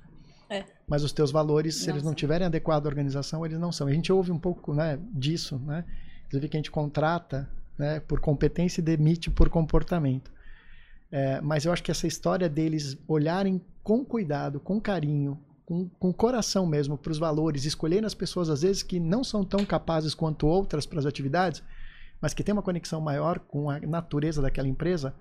É. 0.49 0.65
Mas 0.89 1.05
os 1.05 1.13
teus 1.13 1.31
valores, 1.31 1.77
se 1.77 1.87
Não 1.87 1.95
eles 1.95 2.03
não 2.03 2.15
tiverem 2.15 2.47
adequado 2.49 2.87
à 2.87 2.89
organização, 2.89 3.47
eles 3.47 3.59
não 3.59 3.71
são. 3.71 3.87
A 3.87 3.93
gente 3.93 4.13
ouve 4.13 4.33
um 4.33 4.39
pouco 4.39 4.75
né, 4.75 4.99
disso, 5.13 5.59
né? 5.61 5.85
Inclusive 6.27 6.49
que 6.49 6.57
a 6.57 6.59
gente 6.59 6.71
contrata 6.73 7.49
né, 7.79 8.01
por 8.01 8.21
competência 8.21 8.81
e 8.81 8.85
demite 8.85 9.31
por 9.31 9.49
comportamento. 9.49 10.33
É, 11.13 11.41
mas 11.41 11.65
eu 11.65 11.73
acho 11.73 11.83
que 11.83 11.91
essa 11.91 12.07
história 12.07 12.49
deles 12.49 12.97
olharem 13.09 13.61
com 13.83 14.05
cuidado, 14.05 14.61
com 14.61 14.81
carinho, 14.81 15.39
com, 15.67 15.89
com 15.99 16.13
coração 16.13 16.67
mesmo 16.67 16.97
para 16.97 17.13
os 17.13 17.19
valores, 17.19 17.65
escolherem 17.65 18.05
as 18.05 18.15
pessoas 18.15 18.49
às 18.49 18.63
vezes 18.63 18.83
que 18.83 19.01
não 19.01 19.25
são 19.25 19.45
tão 19.45 19.65
capazes 19.65 20.15
quanto 20.15 20.47
outras 20.47 20.87
para 20.87 20.99
as 20.99 21.07
atividades, 21.07 21.63
mas 22.21 22.35
que 22.35 22.45
tem 22.45 22.53
uma 22.53 22.63
conexão 22.63 23.01
maior 23.01 23.39
com 23.39 23.71
a 23.71 23.81
natureza 23.81 24.43
daquela 24.43 24.69
empresa, 24.69 25.15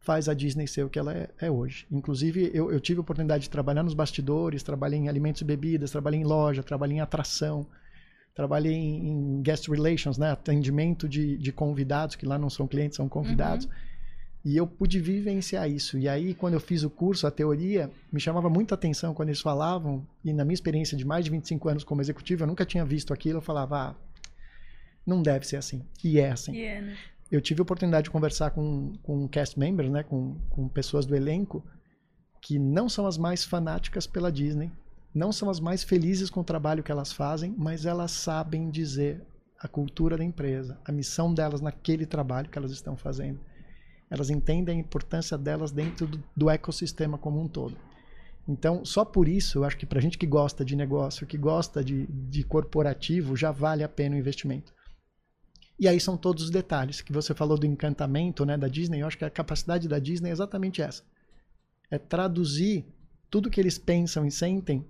faz 0.00 0.28
a 0.28 0.34
Disney 0.34 0.66
ser 0.66 0.84
o 0.84 0.90
que 0.90 0.98
ela 0.98 1.12
é, 1.14 1.28
é 1.40 1.50
hoje. 1.50 1.86
Inclusive, 1.90 2.50
eu, 2.52 2.70
eu 2.70 2.78
tive 2.78 2.98
a 2.98 3.00
oportunidade 3.00 3.44
de 3.44 3.50
trabalhar 3.50 3.82
nos 3.82 3.94
bastidores, 3.94 4.62
trabalhei 4.62 4.98
em 4.98 5.08
alimentos 5.08 5.40
e 5.40 5.44
bebidas, 5.44 5.90
trabalhei 5.90 6.20
em 6.20 6.24
loja, 6.24 6.62
trabalhei 6.62 6.98
em 6.98 7.00
atração, 7.00 7.66
trabalhei 8.34 8.74
em, 8.74 9.08
em 9.08 9.42
guest 9.42 9.66
relations, 9.68 10.18
né, 10.18 10.30
atendimento 10.30 11.08
de, 11.08 11.38
de 11.38 11.50
convidados, 11.50 12.16
que 12.16 12.26
lá 12.26 12.38
não 12.38 12.50
são 12.50 12.68
clientes, 12.68 12.96
são 12.96 13.08
convidados. 13.08 13.66
E 14.44 14.56
eu 14.56 14.66
pude 14.66 15.00
vivenciar 15.00 15.70
isso. 15.70 15.96
E 15.96 16.06
aí, 16.06 16.34
quando 16.34 16.54
eu 16.54 16.60
fiz 16.60 16.82
o 16.82 16.90
curso, 16.90 17.26
a 17.26 17.30
teoria, 17.30 17.90
me 18.12 18.20
chamava 18.20 18.50
muita 18.50 18.74
atenção 18.74 19.14
quando 19.14 19.30
eles 19.30 19.40
falavam, 19.40 20.06
e 20.22 20.34
na 20.34 20.44
minha 20.44 20.54
experiência 20.54 20.98
de 20.98 21.04
mais 21.04 21.24
de 21.24 21.30
25 21.30 21.68
anos 21.68 21.84
como 21.84 22.02
executivo, 22.02 22.42
eu 22.42 22.46
nunca 22.46 22.66
tinha 22.66 22.84
visto 22.84 23.14
aquilo, 23.14 23.38
eu 23.38 23.42
falava, 23.42 23.78
ah, 23.78 23.94
não 25.06 25.22
deve 25.22 25.46
ser 25.46 25.56
assim. 25.56 25.82
E 26.02 26.20
é 26.20 26.30
assim. 26.30 26.52
E 26.54 26.62
é, 26.62 26.80
né? 26.82 26.96
Eu 27.30 27.40
tive 27.40 27.60
a 27.60 27.62
oportunidade 27.62 28.04
de 28.04 28.10
conversar 28.10 28.50
com, 28.50 28.92
com 29.02 29.26
cast 29.26 29.58
members, 29.58 29.90
né, 29.90 30.02
com, 30.02 30.36
com 30.50 30.68
pessoas 30.68 31.06
do 31.06 31.16
elenco, 31.16 31.64
que 32.40 32.58
não 32.58 32.86
são 32.86 33.06
as 33.06 33.16
mais 33.16 33.44
fanáticas 33.44 34.06
pela 34.06 34.30
Disney, 34.30 34.70
não 35.14 35.32
são 35.32 35.48
as 35.48 35.58
mais 35.58 35.82
felizes 35.82 36.28
com 36.28 36.40
o 36.40 36.44
trabalho 36.44 36.82
que 36.82 36.92
elas 36.92 37.12
fazem, 37.12 37.54
mas 37.56 37.86
elas 37.86 38.10
sabem 38.10 38.68
dizer 38.68 39.22
a 39.58 39.66
cultura 39.66 40.18
da 40.18 40.24
empresa, 40.24 40.78
a 40.84 40.92
missão 40.92 41.32
delas 41.32 41.62
naquele 41.62 42.04
trabalho 42.04 42.50
que 42.50 42.58
elas 42.58 42.70
estão 42.70 42.96
fazendo. 42.96 43.40
Elas 44.10 44.30
entendem 44.30 44.76
a 44.76 44.80
importância 44.80 45.36
delas 45.36 45.72
dentro 45.72 46.06
do, 46.06 46.22
do 46.36 46.50
ecossistema 46.50 47.18
como 47.18 47.40
um 47.40 47.48
todo. 47.48 47.76
Então, 48.46 48.84
só 48.84 49.04
por 49.04 49.26
isso, 49.26 49.58
eu 49.58 49.64
acho 49.64 49.76
que 49.76 49.86
para 49.86 50.00
gente 50.00 50.18
que 50.18 50.26
gosta 50.26 50.64
de 50.64 50.76
negócio, 50.76 51.26
que 51.26 51.38
gosta 51.38 51.82
de, 51.82 52.06
de 52.06 52.44
corporativo, 52.44 53.36
já 53.36 53.50
vale 53.50 53.82
a 53.82 53.88
pena 53.88 54.16
o 54.16 54.18
investimento. 54.18 54.72
E 55.78 55.88
aí 55.88 55.98
são 55.98 56.16
todos 56.16 56.44
os 56.44 56.50
detalhes 56.50 57.00
que 57.00 57.12
você 57.12 57.34
falou 57.34 57.58
do 57.58 57.66
encantamento 57.66 58.44
né, 58.44 58.56
da 58.56 58.68
Disney. 58.68 59.00
Eu 59.02 59.06
acho 59.06 59.18
que 59.18 59.24
a 59.24 59.30
capacidade 59.30 59.88
da 59.88 59.98
Disney 59.98 60.28
é 60.28 60.32
exatamente 60.32 60.82
essa. 60.82 61.02
É 61.90 61.98
traduzir 61.98 62.84
tudo 63.30 63.50
que 63.50 63.60
eles 63.60 63.78
pensam 63.78 64.24
e 64.24 64.30
sentem 64.30 64.86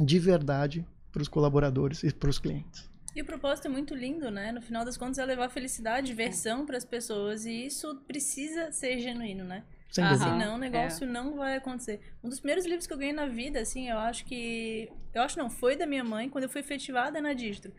de 0.00 0.18
verdade 0.18 0.86
para 1.12 1.20
os 1.20 1.28
colaboradores 1.28 2.02
e 2.02 2.12
para 2.12 2.30
os 2.30 2.38
clientes. 2.38 2.87
E 3.14 3.22
o 3.22 3.24
propósito 3.24 3.66
é 3.66 3.70
muito 3.70 3.94
lindo, 3.94 4.30
né? 4.30 4.52
No 4.52 4.60
final 4.60 4.84
das 4.84 4.96
contas 4.96 5.18
é 5.18 5.24
levar 5.24 5.48
felicidade, 5.48 6.06
diversão 6.06 6.64
para 6.66 6.76
as 6.76 6.84
pessoas 6.84 7.46
e 7.46 7.66
isso 7.66 7.96
precisa 8.06 8.70
ser 8.70 8.98
genuíno, 8.98 9.44
né? 9.44 9.64
Sem. 9.90 10.04
Senão 10.18 10.56
o 10.56 10.58
negócio 10.58 11.06
não 11.06 11.36
vai 11.36 11.56
acontecer. 11.56 12.00
Um 12.22 12.28
dos 12.28 12.38
primeiros 12.38 12.66
livros 12.66 12.86
que 12.86 12.92
eu 12.92 12.98
ganhei 12.98 13.12
na 13.12 13.26
vida, 13.26 13.60
assim, 13.60 13.88
eu 13.88 13.98
acho 13.98 14.24
que. 14.24 14.90
Eu 15.14 15.22
acho 15.22 15.38
não, 15.38 15.48
foi 15.48 15.76
da 15.76 15.86
minha 15.86 16.04
mãe 16.04 16.28
quando 16.28 16.44
eu 16.44 16.50
fui 16.50 16.60
efetivada 16.60 17.20
na 17.20 17.32
distro. 17.32 17.72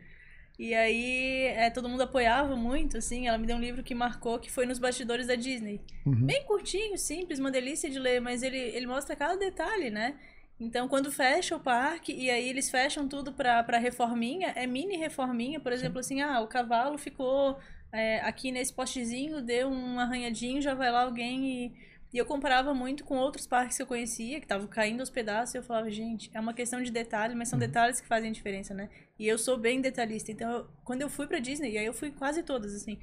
E 0.58 0.74
aí 0.74 1.46
é, 1.56 1.70
todo 1.70 1.88
mundo 1.88 2.02
apoiava 2.02 2.56
muito, 2.56 2.98
assim. 2.98 3.28
Ela 3.28 3.38
me 3.38 3.46
deu 3.46 3.56
um 3.56 3.62
livro 3.62 3.84
que 3.84 3.96
marcou 3.96 4.39
que 4.39 4.52
foi 4.52 4.65
nos 4.65 4.80
bastidores 4.80 5.28
da 5.28 5.36
Disney. 5.36 5.80
Uhum. 6.06 6.26
Bem 6.26 6.44
curtinho, 6.44 6.98
simples, 6.98 7.39
uma 7.39 7.52
delícia 7.52 7.89
de 7.89 8.00
ler, 8.00 8.20
mas 8.20 8.44
ele, 8.44 8.58
ele 8.58 8.88
mostra 8.88 9.15
cada 9.15 9.38
detalhe, 9.38 9.89
né? 9.89 10.15
Então, 10.60 10.88
quando 10.89 11.12
fecha 11.12 11.56
o 11.56 11.60
parque, 11.60 12.12
e 12.13 12.30
aí 12.30 12.50
eles 12.50 12.69
fecham 12.69 13.08
tudo 13.08 13.32
pra, 13.32 13.63
pra 13.63 13.78
reforminha, 13.78 14.50
é 14.56 14.67
mini 14.67 14.98
reforminha, 14.98 15.60
por 15.60 15.72
exemplo, 15.72 16.00
assim, 16.00 16.22
ah, 16.22 16.41
o 16.41 16.48
cavalo 16.48 16.98
ficou 16.98 17.58
é, 17.93 18.19
aqui 18.22 18.52
nesse 18.52 18.74
postezinho, 18.74 19.41
deu 19.41 19.69
um 19.69 20.00
arranhadinho, 20.00 20.62
já 20.62 20.74
vai 20.74 20.91
lá 20.91 21.04
alguém 21.04 21.65
e... 21.65 21.89
E 22.12 22.17
eu 22.17 22.26
comparava 22.26 22.74
muito 22.74 23.04
com 23.04 23.15
outros 23.17 23.45
parques 23.45 23.78
que 23.78 23.84
eu 23.84 23.86
conhecia, 23.86 24.39
que 24.39 24.45
estavam 24.45 24.65
caindo 24.67 25.00
aos 25.00 25.12
pedaços, 25.12 25.54
e 25.54 25.60
eu 25.60 25.63
falava, 25.63 25.91
gente, 25.91 26.32
é 26.34 26.39
uma 26.39 26.56
questão 26.56 26.82
de 26.82 26.89
detalhe, 26.91 27.36
mas 27.36 27.50
são 27.50 27.60
detalhes 27.60 28.02
que 28.02 28.08
fazem 28.08 28.32
diferença, 28.32 28.74
né? 28.74 28.89
E 29.19 29.28
eu 29.28 29.38
sou 29.38 29.60
bem 29.60 29.80
detalhista, 29.80 30.32
então, 30.32 30.50
eu- 30.52 30.67
quando 30.84 31.04
eu 31.04 31.10
fui 31.10 31.28
pra 31.28 31.38
Disney, 31.38 31.74
e 31.74 31.78
aí 31.78 31.86
eu 31.86 31.93
fui 31.93 32.10
quase 32.10 32.41
todas, 32.41 32.74
assim, 32.74 32.98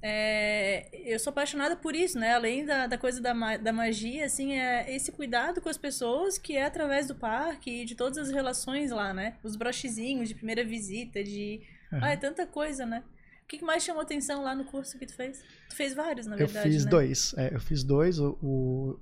é, 0.00 0.88
eu 1.12 1.18
sou 1.18 1.30
apaixonada 1.30 1.74
por 1.76 1.94
isso, 1.94 2.18
né? 2.18 2.34
Além 2.34 2.64
da, 2.64 2.86
da 2.86 2.96
coisa 2.98 3.20
da, 3.20 3.56
da 3.56 3.72
magia, 3.72 4.24
assim, 4.26 4.52
é 4.54 4.94
esse 4.94 5.10
cuidado 5.12 5.60
com 5.60 5.68
as 5.68 5.76
pessoas 5.78 6.38
que 6.38 6.56
é 6.56 6.64
através 6.64 7.06
do 7.08 7.14
parque 7.14 7.82
e 7.82 7.84
de 7.84 7.94
todas 7.94 8.16
as 8.18 8.30
relações 8.30 8.90
lá, 8.90 9.12
né? 9.12 9.36
Os 9.42 9.56
brochezinhos 9.56 10.28
de 10.28 10.34
primeira 10.34 10.64
visita, 10.64 11.22
de... 11.22 11.60
Aham. 11.92 12.00
Ah, 12.04 12.10
é 12.12 12.16
tanta 12.16 12.46
coisa, 12.46 12.84
né? 12.86 13.02
O 13.44 13.48
que 13.48 13.64
mais 13.64 13.82
chamou 13.82 14.02
atenção 14.02 14.42
lá 14.42 14.54
no 14.54 14.64
curso 14.64 14.98
que 14.98 15.06
tu 15.06 15.14
fez? 15.14 15.42
Tu 15.70 15.74
fez 15.74 15.94
vários, 15.94 16.26
na 16.26 16.34
Eu 16.36 16.46
verdade, 16.46 16.68
fiz 16.70 16.84
né? 16.84 16.90
dois. 16.90 17.34
É, 17.36 17.54
eu 17.54 17.60
fiz 17.60 17.82
dois. 17.82 18.18
O, 18.20 18.36
o- 18.42 19.00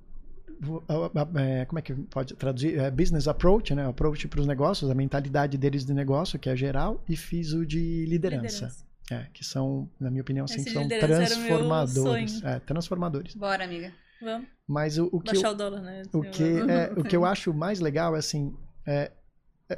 o- 0.65 0.83
a- 0.87 1.21
a- 1.21 1.41
é, 1.43 1.65
como 1.65 1.79
é 1.79 1.81
que 1.81 1.93
pode 1.93 2.33
traduzir? 2.35 2.79
É, 2.79 2.89
business 2.89 3.27
approach, 3.27 3.75
né? 3.75 3.85
Approach 3.85 4.25
para 4.29 4.39
os 4.39 4.47
negócios, 4.47 4.89
a 4.89 4.95
mentalidade 4.95 5.57
deles 5.57 5.85
de 5.85 5.93
negócio, 5.93 6.39
que 6.39 6.49
é 6.49 6.55
geral, 6.55 7.03
e 7.09 7.17
fiz 7.17 7.51
o 7.51 7.65
de 7.65 8.05
liderança. 8.05 8.73
É, 9.09 9.25
que 9.33 9.43
são, 9.43 9.89
na 9.99 10.09
minha 10.09 10.21
opinião, 10.21 10.45
assim, 10.45 10.63
são 10.63 10.87
transformadores. 10.87 12.43
É, 12.43 12.59
transformadores. 12.59 13.35
Bora, 13.35 13.63
amiga. 13.63 13.93
Vamos 14.21 14.47
Mas 14.67 14.97
o, 14.97 15.09
o 15.11 15.19
que 15.21 15.31
baixar 15.31 15.49
eu, 15.49 15.51
o 15.51 15.55
dólar, 15.55 15.81
né? 15.81 16.03
o 16.11 16.21
que, 16.23 16.43
é, 16.43 16.91
o 16.97 17.03
que 17.03 17.15
eu 17.15 17.23
acho 17.25 17.53
mais 17.53 17.79
legal 17.79 18.15
é 18.15 18.19
assim, 18.19 18.53
é, 18.85 19.11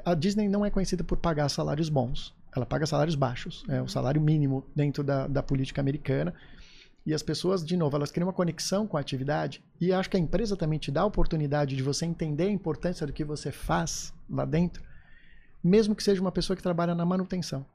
a 0.05 0.13
Disney 0.13 0.47
não 0.47 0.65
é 0.65 0.69
conhecida 0.69 1.03
por 1.03 1.17
pagar 1.17 1.49
salários 1.49 1.89
bons. 1.89 2.35
Ela 2.55 2.65
paga 2.65 2.85
salários 2.85 3.15
baixos, 3.15 3.63
é 3.69 3.81
o 3.81 3.87
salário 3.87 4.19
mínimo 4.19 4.65
dentro 4.75 5.03
da, 5.03 5.27
da 5.27 5.43
política 5.43 5.81
americana. 5.81 6.33
E 7.05 7.13
as 7.13 7.23
pessoas, 7.23 7.65
de 7.65 7.77
novo, 7.77 7.95
elas 7.95 8.11
criam 8.11 8.27
uma 8.27 8.33
conexão 8.33 8.85
com 8.87 8.97
a 8.97 8.99
atividade 8.99 9.63
e 9.79 9.93
acho 9.93 10.09
que 10.09 10.17
a 10.17 10.19
empresa 10.19 10.55
também 10.55 10.77
te 10.77 10.91
dá 10.91 11.01
a 11.01 11.05
oportunidade 11.05 11.75
de 11.75 11.83
você 11.83 12.05
entender 12.05 12.45
a 12.45 12.51
importância 12.51 13.05
do 13.05 13.13
que 13.13 13.23
você 13.23 13.51
faz 13.51 14.13
lá 14.29 14.45
dentro, 14.45 14.83
mesmo 15.63 15.95
que 15.95 16.03
seja 16.03 16.21
uma 16.21 16.31
pessoa 16.31 16.57
que 16.57 16.63
trabalha 16.63 16.93
na 16.93 17.05
manutenção, 17.05 17.65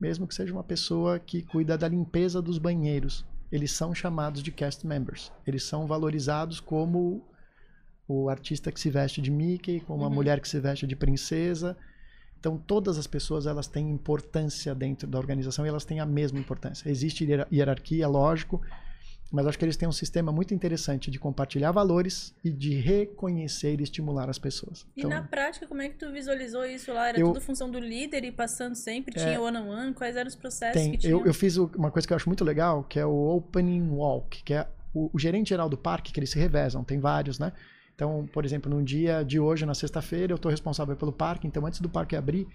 mesmo 0.00 0.26
que 0.26 0.34
seja 0.34 0.52
uma 0.52 0.64
pessoa 0.64 1.18
que 1.18 1.42
cuida 1.42 1.76
da 1.76 1.86
limpeza 1.88 2.40
dos 2.40 2.58
banheiros. 2.58 3.24
Eles 3.52 3.72
são 3.72 3.94
chamados 3.94 4.42
de 4.42 4.50
cast 4.50 4.86
members. 4.86 5.30
Eles 5.46 5.64
são 5.64 5.86
valorizados 5.86 6.60
como 6.60 7.22
o 8.08 8.28
artista 8.28 8.72
que 8.72 8.80
se 8.80 8.90
veste 8.90 9.20
de 9.20 9.30
Mickey, 9.30 9.80
como 9.80 10.04
a 10.04 10.08
Uhum. 10.08 10.14
mulher 10.14 10.40
que 10.40 10.48
se 10.48 10.58
veste 10.58 10.86
de 10.86 10.96
princesa. 10.96 11.76
Então, 12.38 12.56
todas 12.56 12.96
as 12.96 13.06
pessoas 13.06 13.46
elas 13.46 13.66
têm 13.66 13.90
importância 13.90 14.74
dentro 14.74 15.06
da 15.06 15.18
organização 15.18 15.66
e 15.66 15.68
elas 15.68 15.84
têm 15.84 16.00
a 16.00 16.06
mesma 16.06 16.38
importância. 16.38 16.88
Existe 16.88 17.24
hierar- 17.24 17.46
hierarquia, 17.52 18.08
lógico, 18.08 18.62
mas 19.30 19.46
acho 19.46 19.58
que 19.58 19.64
eles 19.64 19.76
têm 19.76 19.88
um 19.88 19.92
sistema 19.92 20.32
muito 20.32 20.52
interessante 20.52 21.10
de 21.10 21.18
compartilhar 21.18 21.70
valores 21.70 22.34
e 22.44 22.50
de 22.50 22.74
reconhecer 22.74 23.78
e 23.80 23.82
estimular 23.84 24.28
as 24.28 24.38
pessoas. 24.38 24.86
E 24.96 25.00
Então, 25.00 25.10
na 25.10 25.22
prática, 25.22 25.66
como 25.66 25.80
é 25.82 25.88
que 25.88 25.96
tu 25.96 26.10
visualizou 26.10 26.64
isso 26.66 26.92
lá? 26.92 27.08
Era 27.08 27.20
Eu- 27.20 27.28
tudo 27.28 27.40
função 27.40 27.70
do 27.70 27.78
líder 27.78 28.24
e 28.24 28.32
passando 28.32 28.74
sempre? 28.74 29.18
É. 29.18 29.24
Tinha 29.24 29.40
one-on-one? 29.40 29.94
Quais 29.94 30.16
eram 30.16 30.28
os 30.28 30.34
processos 30.34 30.80
tem, 30.82 30.92
que 30.92 30.98
tinham? 30.98 31.20
eu, 31.20 31.26
eu 31.26 31.34
fiz 31.34 31.56
uma 31.56 31.90
coisa 31.90 32.06
que 32.08 32.12
eu 32.12 32.16
acho 32.16 32.28
muito 32.28 32.44
legal, 32.44 32.82
que 32.84 32.98
é 32.98 33.06
o 33.06 33.36
Opening 33.36 33.88
Walk, 33.90 34.42
que 34.42 34.54
é 34.54 34.66
o, 34.92 35.10
o 35.12 35.18
gerente 35.18 35.50
geral 35.50 35.68
do 35.68 35.76
parque, 35.76 36.12
que 36.12 36.18
eles 36.18 36.30
se 36.30 36.38
revezam, 36.38 36.82
tem 36.82 36.98
vários, 36.98 37.38
né? 37.38 37.52
Então, 37.94 38.28
por 38.32 38.44
exemplo, 38.44 38.70
num 38.70 38.82
dia 38.82 39.22
de 39.22 39.38
hoje, 39.38 39.64
na 39.66 39.74
sexta-feira, 39.74 40.32
eu 40.32 40.36
estou 40.36 40.50
responsável 40.50 40.96
pelo 40.96 41.12
parque, 41.12 41.46
então 41.46 41.64
antes 41.66 41.80
do 41.80 41.88
parque 41.88 42.16
abrir, 42.16 42.48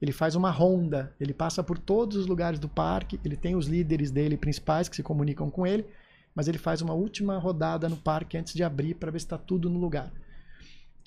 ele 0.00 0.12
faz 0.12 0.34
uma 0.34 0.50
ronda, 0.50 1.12
ele 1.18 1.32
passa 1.34 1.62
por 1.62 1.78
todos 1.78 2.16
os 2.16 2.26
lugares 2.26 2.58
do 2.58 2.68
parque, 2.68 3.18
ele 3.24 3.36
tem 3.36 3.56
os 3.56 3.66
líderes 3.66 4.10
dele 4.10 4.36
principais 4.36 4.88
que 4.88 4.96
se 4.96 5.02
comunicam 5.02 5.50
com 5.50 5.66
ele, 5.66 5.86
mas 6.34 6.48
ele 6.48 6.58
faz 6.58 6.80
uma 6.82 6.94
última 6.94 7.38
rodada 7.38 7.88
no 7.88 7.96
parque 7.96 8.36
antes 8.38 8.54
de 8.54 8.62
abrir 8.62 8.94
para 8.94 9.10
ver 9.10 9.18
se 9.20 9.26
está 9.26 9.38
tudo 9.38 9.68
no 9.68 9.78
lugar. 9.78 10.10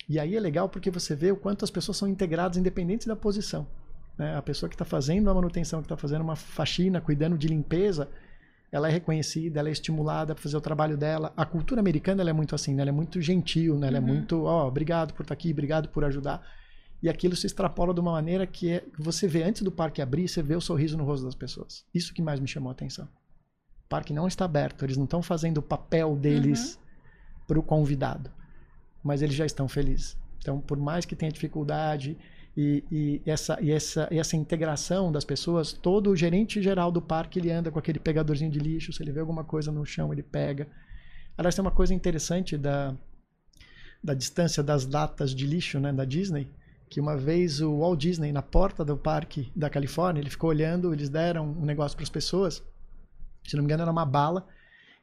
E 0.08 0.18
aí 0.18 0.36
é 0.36 0.40
legal 0.40 0.68
porque 0.68 0.90
você 0.90 1.14
vê 1.14 1.32
o 1.32 1.36
quanto 1.36 1.64
as 1.64 1.70
pessoas 1.70 1.96
são 1.96 2.06
integradas 2.08 2.58
independente 2.58 3.06
da 3.08 3.16
posição. 3.16 3.66
né? 4.18 4.36
A 4.36 4.42
pessoa 4.42 4.68
que 4.68 4.74
está 4.74 4.84
fazendo 4.84 5.30
a 5.30 5.34
manutenção, 5.34 5.80
que 5.80 5.86
está 5.86 5.96
fazendo 5.96 6.22
uma 6.22 6.36
faxina, 6.36 7.00
cuidando 7.00 7.38
de 7.38 7.48
limpeza, 7.48 8.08
ela 8.70 8.88
é 8.88 8.92
reconhecida, 8.92 9.60
ela 9.60 9.68
é 9.68 9.72
estimulada 9.72 10.34
para 10.34 10.42
fazer 10.42 10.56
o 10.56 10.60
trabalho 10.60 10.96
dela. 10.96 11.32
A 11.36 11.46
cultura 11.46 11.80
americana 11.80 12.20
ela 12.22 12.30
é 12.30 12.32
muito 12.32 12.54
assim, 12.54 12.74
né? 12.74 12.82
ela 12.82 12.90
é 12.90 12.92
muito 12.92 13.20
gentil, 13.22 13.78
né? 13.78 13.86
ela 13.88 13.98
Uhum. 13.98 14.04
é 14.04 14.06
muito, 14.06 14.42
ó, 14.44 14.68
obrigado 14.68 15.14
por 15.14 15.22
estar 15.22 15.32
aqui, 15.34 15.50
obrigado 15.52 15.88
por 15.88 16.04
ajudar. 16.04 16.46
E 17.02 17.08
aquilo 17.08 17.34
se 17.36 17.46
extrapola 17.46 17.92
de 17.94 18.00
uma 18.00 18.12
maneira 18.12 18.46
que 18.46 18.70
é, 18.70 18.84
você 18.98 19.26
vê 19.26 19.42
antes 19.42 19.62
do 19.62 19.70
parque 19.72 20.00
abrir, 20.02 20.28
você 20.28 20.42
vê 20.42 20.54
o 20.54 20.60
sorriso 20.60 20.96
no 20.98 21.04
rosto 21.04 21.24
das 21.24 21.34
pessoas. 21.34 21.84
Isso 21.94 22.12
que 22.14 22.20
mais 22.22 22.40
me 22.40 22.46
chamou 22.48 22.68
a 22.68 22.72
atenção. 22.72 23.08
O 23.84 23.88
parque 23.88 24.12
não 24.12 24.26
está 24.26 24.44
aberto, 24.44 24.84
eles 24.84 24.96
não 24.96 25.04
estão 25.04 25.22
fazendo 25.22 25.58
o 25.58 25.62
papel 25.62 26.16
deles 26.16 26.78
para 27.46 27.58
o 27.58 27.62
convidado, 27.62 28.30
mas 29.02 29.22
eles 29.22 29.34
já 29.34 29.44
estão 29.44 29.68
felizes. 29.68 30.16
Então, 30.38 30.60
por 30.60 30.78
mais 30.78 31.04
que 31.04 31.16
tenha 31.16 31.32
dificuldade 31.32 32.16
e, 32.56 32.84
e 32.90 33.22
essa, 33.30 33.58
e 33.60 33.70
essa, 33.70 34.08
e 34.10 34.18
essa 34.18 34.36
integração 34.36 35.10
das 35.10 35.24
pessoas, 35.24 35.72
todo 35.72 36.10
o 36.10 36.16
gerente 36.16 36.62
geral 36.62 36.92
do 36.92 37.02
parque 37.02 37.38
ele 37.38 37.50
anda 37.50 37.70
com 37.70 37.78
aquele 37.78 37.98
pegadorzinho 37.98 38.50
de 38.50 38.58
lixo, 38.58 38.92
se 38.92 39.02
ele 39.02 39.12
vê 39.12 39.20
alguma 39.20 39.44
coisa 39.44 39.72
no 39.72 39.84
chão, 39.84 40.12
ele 40.12 40.22
pega. 40.22 40.68
Aliás, 41.36 41.54
tem 41.54 41.62
uma 41.62 41.70
coisa 41.70 41.92
interessante 41.92 42.56
da, 42.56 42.94
da 44.02 44.14
distância 44.14 44.62
das 44.62 44.86
latas 44.86 45.34
de 45.34 45.46
lixo 45.46 45.80
né, 45.80 45.92
da 45.92 46.04
Disney, 46.04 46.48
que 46.88 47.00
uma 47.00 47.16
vez 47.16 47.60
o 47.60 47.78
Walt 47.78 47.98
Disney, 47.98 48.30
na 48.30 48.42
porta 48.42 48.84
do 48.84 48.96
parque 48.96 49.50
da 49.56 49.68
Califórnia, 49.68 50.20
ele 50.20 50.30
ficou 50.30 50.50
olhando, 50.50 50.92
eles 50.92 51.08
deram 51.08 51.48
um 51.48 51.64
negócio 51.64 51.96
para 51.96 52.04
as 52.04 52.10
pessoas, 52.10 52.62
se 53.46 53.56
não 53.56 53.62
me 53.62 53.66
engano 53.66 53.82
era 53.82 53.90
uma 53.92 54.04
bala, 54.06 54.46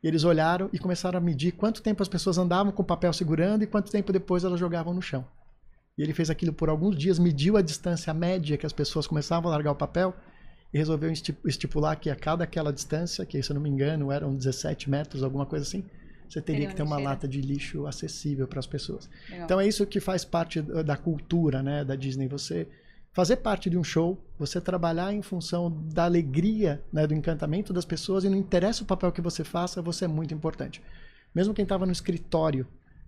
e 0.04 0.08
eles 0.08 0.24
olharam 0.24 0.70
e 0.74 0.80
começaram 0.80 1.18
a 1.18 1.22
medir 1.22 1.52
quanto 1.52 1.82
tempo 1.82 2.02
as 2.02 2.10
pessoas 2.10 2.38
andavam 2.38 2.72
com 2.72 2.82
o 2.82 2.86
papel 2.86 3.14
segurando 3.14 3.64
e 3.64 3.68
quanto 3.68 3.92
tempo 3.92 4.12
depois 4.12 4.44
elas 4.44 4.60
jogavam 4.60 4.94
no 4.94 5.02
chão. 5.02 5.26
E 5.98 6.02
ele 6.02 6.14
fez 6.14 6.30
aquilo 6.30 6.54
por 6.54 6.70
alguns 6.70 6.98
dias, 6.98 7.20
mediu 7.20 7.58
a 7.58 7.62
distância 7.62 8.14
média 8.14 8.58
que 8.58 8.66
as 8.66 8.74
pessoas 8.74 9.06
começavam 9.06 9.50
a 9.52 9.54
largar 9.54 9.72
o 9.72 9.76
papel 9.76 10.16
e 10.74 10.78
resolveu 10.78 11.12
esti- 11.12 11.38
estipular 11.46 11.96
que 12.00 12.10
a 12.10 12.16
cada 12.16 12.44
aquela 12.46 12.72
distância, 12.72 13.26
que 13.26 13.42
se 13.44 13.52
eu 13.52 13.54
não 13.56 13.62
me 13.62 13.70
engano 13.70 14.12
eram 14.12 14.34
17 14.36 14.90
metros, 14.90 15.22
alguma 15.22 15.46
coisa 15.46 15.66
assim, 15.66 15.84
você 16.28 16.42
teria 16.42 16.68
que 16.70 16.76
ter 16.76 16.82
uma 16.82 16.96
lata 17.10 17.28
de 17.28 17.42
lixo 17.42 17.86
acessível 17.86 18.48
para 18.48 18.60
as 18.60 18.66
pessoas. 18.66 19.10
Então 19.44 19.60
é 19.60 19.68
isso 19.68 19.86
que 19.86 20.00
faz 20.00 20.24
parte 20.26 20.62
da 20.62 20.82
da 20.82 20.98
cultura 20.98 21.62
né, 21.62 21.84
da 21.84 21.96
Disney. 21.96 22.28
Você 22.30 22.68
fazer 23.12 23.38
parte 23.38 23.70
de 23.70 23.78
um 23.78 23.84
show, 23.84 24.18
você 24.38 24.62
trabalhar 24.62 25.14
em 25.14 25.22
função 25.22 25.70
da 25.94 26.06
alegria, 26.06 26.84
né, 26.92 27.06
do 27.06 27.14
encantamento 27.14 27.74
das 27.74 27.86
pessoas 27.86 28.24
e 28.24 28.30
não 28.30 28.38
interessa 28.38 28.84
o 28.84 28.88
papel 28.88 29.12
que 29.12 29.22
você 29.22 29.44
faça, 29.44 29.82
você 29.82 30.06
é 30.06 30.08
muito 30.08 30.34
importante. 30.34 30.82
Mesmo 31.34 31.54
quem 31.54 31.64
estava 31.64 31.86
no 31.86 31.92
escritório, 31.92 32.68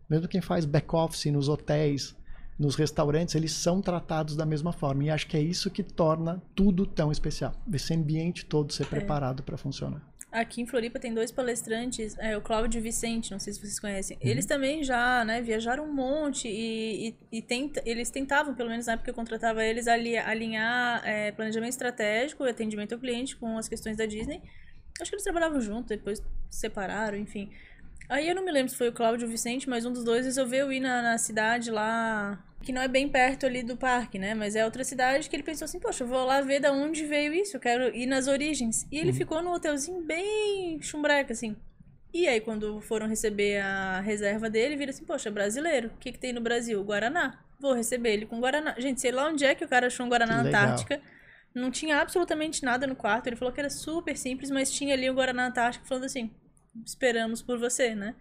mesmo 0.09 0.27
quem 0.27 0.41
faz 0.41 0.65
back-office 0.65 1.31
nos 1.31 1.49
hotéis, 1.49 2.15
nos 2.57 2.75
restaurantes, 2.75 3.35
eles 3.35 3.51
são 3.51 3.81
tratados 3.81 4.35
da 4.35 4.45
mesma 4.45 4.71
forma. 4.71 5.03
E 5.03 5.09
acho 5.09 5.27
que 5.27 5.35
é 5.35 5.41
isso 5.41 5.71
que 5.71 5.83
torna 5.83 6.41
tudo 6.53 6.85
tão 6.85 7.11
especial. 7.11 7.53
Esse 7.71 7.93
ambiente 7.93 8.45
todo 8.45 8.71
ser 8.71 8.85
preparado 8.85 9.41
para 9.41 9.57
funcionar. 9.57 10.01
Aqui 10.33 10.63
em 10.63 10.65
Floripa 10.65 10.97
tem 10.97 11.13
dois 11.13 11.31
palestrantes, 11.31 12.17
é, 12.17 12.35
o 12.35 12.41
Cláudio 12.41 12.79
e 12.79 12.81
o 12.81 12.83
Vicente, 12.83 13.31
não 13.31 13.37
sei 13.37 13.53
se 13.53 13.59
vocês 13.59 13.79
conhecem. 13.79 14.17
Eles 14.19 14.47
também 14.47 14.83
já, 14.83 15.23
né, 15.23 15.39
viajaram 15.43 15.85
um 15.85 15.93
monte 15.93 16.47
e, 16.47 17.09
e, 17.09 17.37
e 17.37 17.41
tenta, 17.43 17.83
eles 17.85 18.09
tentavam, 18.09 18.55
pelo 18.55 18.67
menos 18.67 18.87
na 18.87 18.93
época 18.93 19.05
que 19.05 19.09
eu 19.11 19.13
contratava 19.13 19.63
eles, 19.63 19.87
ali, 19.87 20.17
alinhar 20.17 21.07
é, 21.07 21.31
planejamento 21.31 21.69
estratégico 21.69 22.43
e 22.47 22.49
atendimento 22.49 22.93
ao 22.93 22.99
cliente 22.99 23.35
com 23.35 23.59
as 23.59 23.69
questões 23.69 23.95
da 23.95 24.07
Disney. 24.07 24.41
Acho 24.99 25.11
que 25.11 25.15
eles 25.15 25.23
trabalhavam 25.23 25.61
junto, 25.61 25.89
depois 25.89 26.19
separaram, 26.49 27.15
enfim. 27.15 27.51
Aí 28.09 28.27
eu 28.27 28.35
não 28.35 28.43
me 28.45 28.51
lembro 28.51 28.69
se 28.71 28.77
foi 28.77 28.89
o 28.89 28.93
Cláudio 28.93 29.25
ou 29.25 29.29
o 29.29 29.31
Vicente, 29.31 29.69
mas 29.69 29.85
um 29.85 29.91
dos 29.93 30.03
dois 30.03 30.25
resolveu 30.25 30.71
ir 30.71 30.79
na, 30.79 31.01
na 31.01 31.17
cidade 31.17 31.71
lá, 31.71 32.43
que 32.61 32.71
não 32.71 32.81
é 32.81 32.87
bem 32.87 33.07
perto 33.09 33.45
ali 33.45 33.63
do 33.63 33.75
parque, 33.77 34.19
né? 34.19 34.33
Mas 34.35 34.55
é 34.55 34.63
outra 34.65 34.83
cidade 34.83 35.29
que 35.29 35.35
ele 35.35 35.43
pensou 35.43 35.65
assim, 35.65 35.79
poxa, 35.79 36.03
eu 36.03 36.07
vou 36.07 36.25
lá 36.25 36.41
ver 36.41 36.59
da 36.59 36.71
onde 36.71 37.05
veio 37.05 37.33
isso, 37.33 37.55
eu 37.57 37.61
quero 37.61 37.95
ir 37.95 38.05
nas 38.05 38.27
origens. 38.27 38.85
E 38.91 38.97
ele 38.97 39.11
Uhum. 39.11 39.15
ficou 39.17 39.41
num 39.41 39.51
hotelzinho 39.53 40.01
bem 40.01 40.79
chumbreca, 40.81 41.33
assim. 41.33 41.55
E 42.13 42.27
aí, 42.27 42.39
quando 42.39 42.79
foram 42.81 43.07
receber 43.07 43.59
a 43.61 43.99
reserva 44.01 44.47
dele, 44.49 44.75
vira 44.75 44.91
assim, 44.91 45.03
poxa, 45.03 45.31
brasileiro, 45.31 45.87
o 45.87 45.97
que, 45.97 46.11
que 46.11 46.19
tem 46.19 46.31
no 46.31 46.41
Brasil? 46.41 46.83
Guaraná. 46.83 47.39
Vou 47.59 47.73
receber 47.73 48.11
ele 48.13 48.25
com 48.27 48.39
Guaraná. 48.39 48.75
Gente, 48.77 49.01
sei 49.01 49.11
lá 49.11 49.27
onde 49.29 49.43
é 49.45 49.55
que 49.55 49.65
o 49.65 49.67
cara 49.67 49.87
achou 49.87 50.05
um 50.05 50.09
Guaraná 50.09 50.35
na. 50.43 50.47
Antártica. 50.49 51.01
Não 51.55 51.71
tinha 51.71 51.97
absolutamente 51.99 52.63
nada 52.63 52.85
no 52.85 52.95
quarto. 52.95 53.27
Ele 53.27 53.35
falou 53.35 53.51
que 53.53 53.59
era 53.59 53.69
super 53.69 54.15
simples, 54.15 54.51
mas 54.51 54.71
tinha 54.71 54.93
ali 54.93 55.09
o 55.09 55.13
Guaraná 55.13 55.47
Antártica 55.47 55.85
falando 55.87 56.03
assim: 56.05 56.29
esperamos 56.85 57.41
por 57.41 57.57
você, 57.59 57.93
né? 57.95 58.15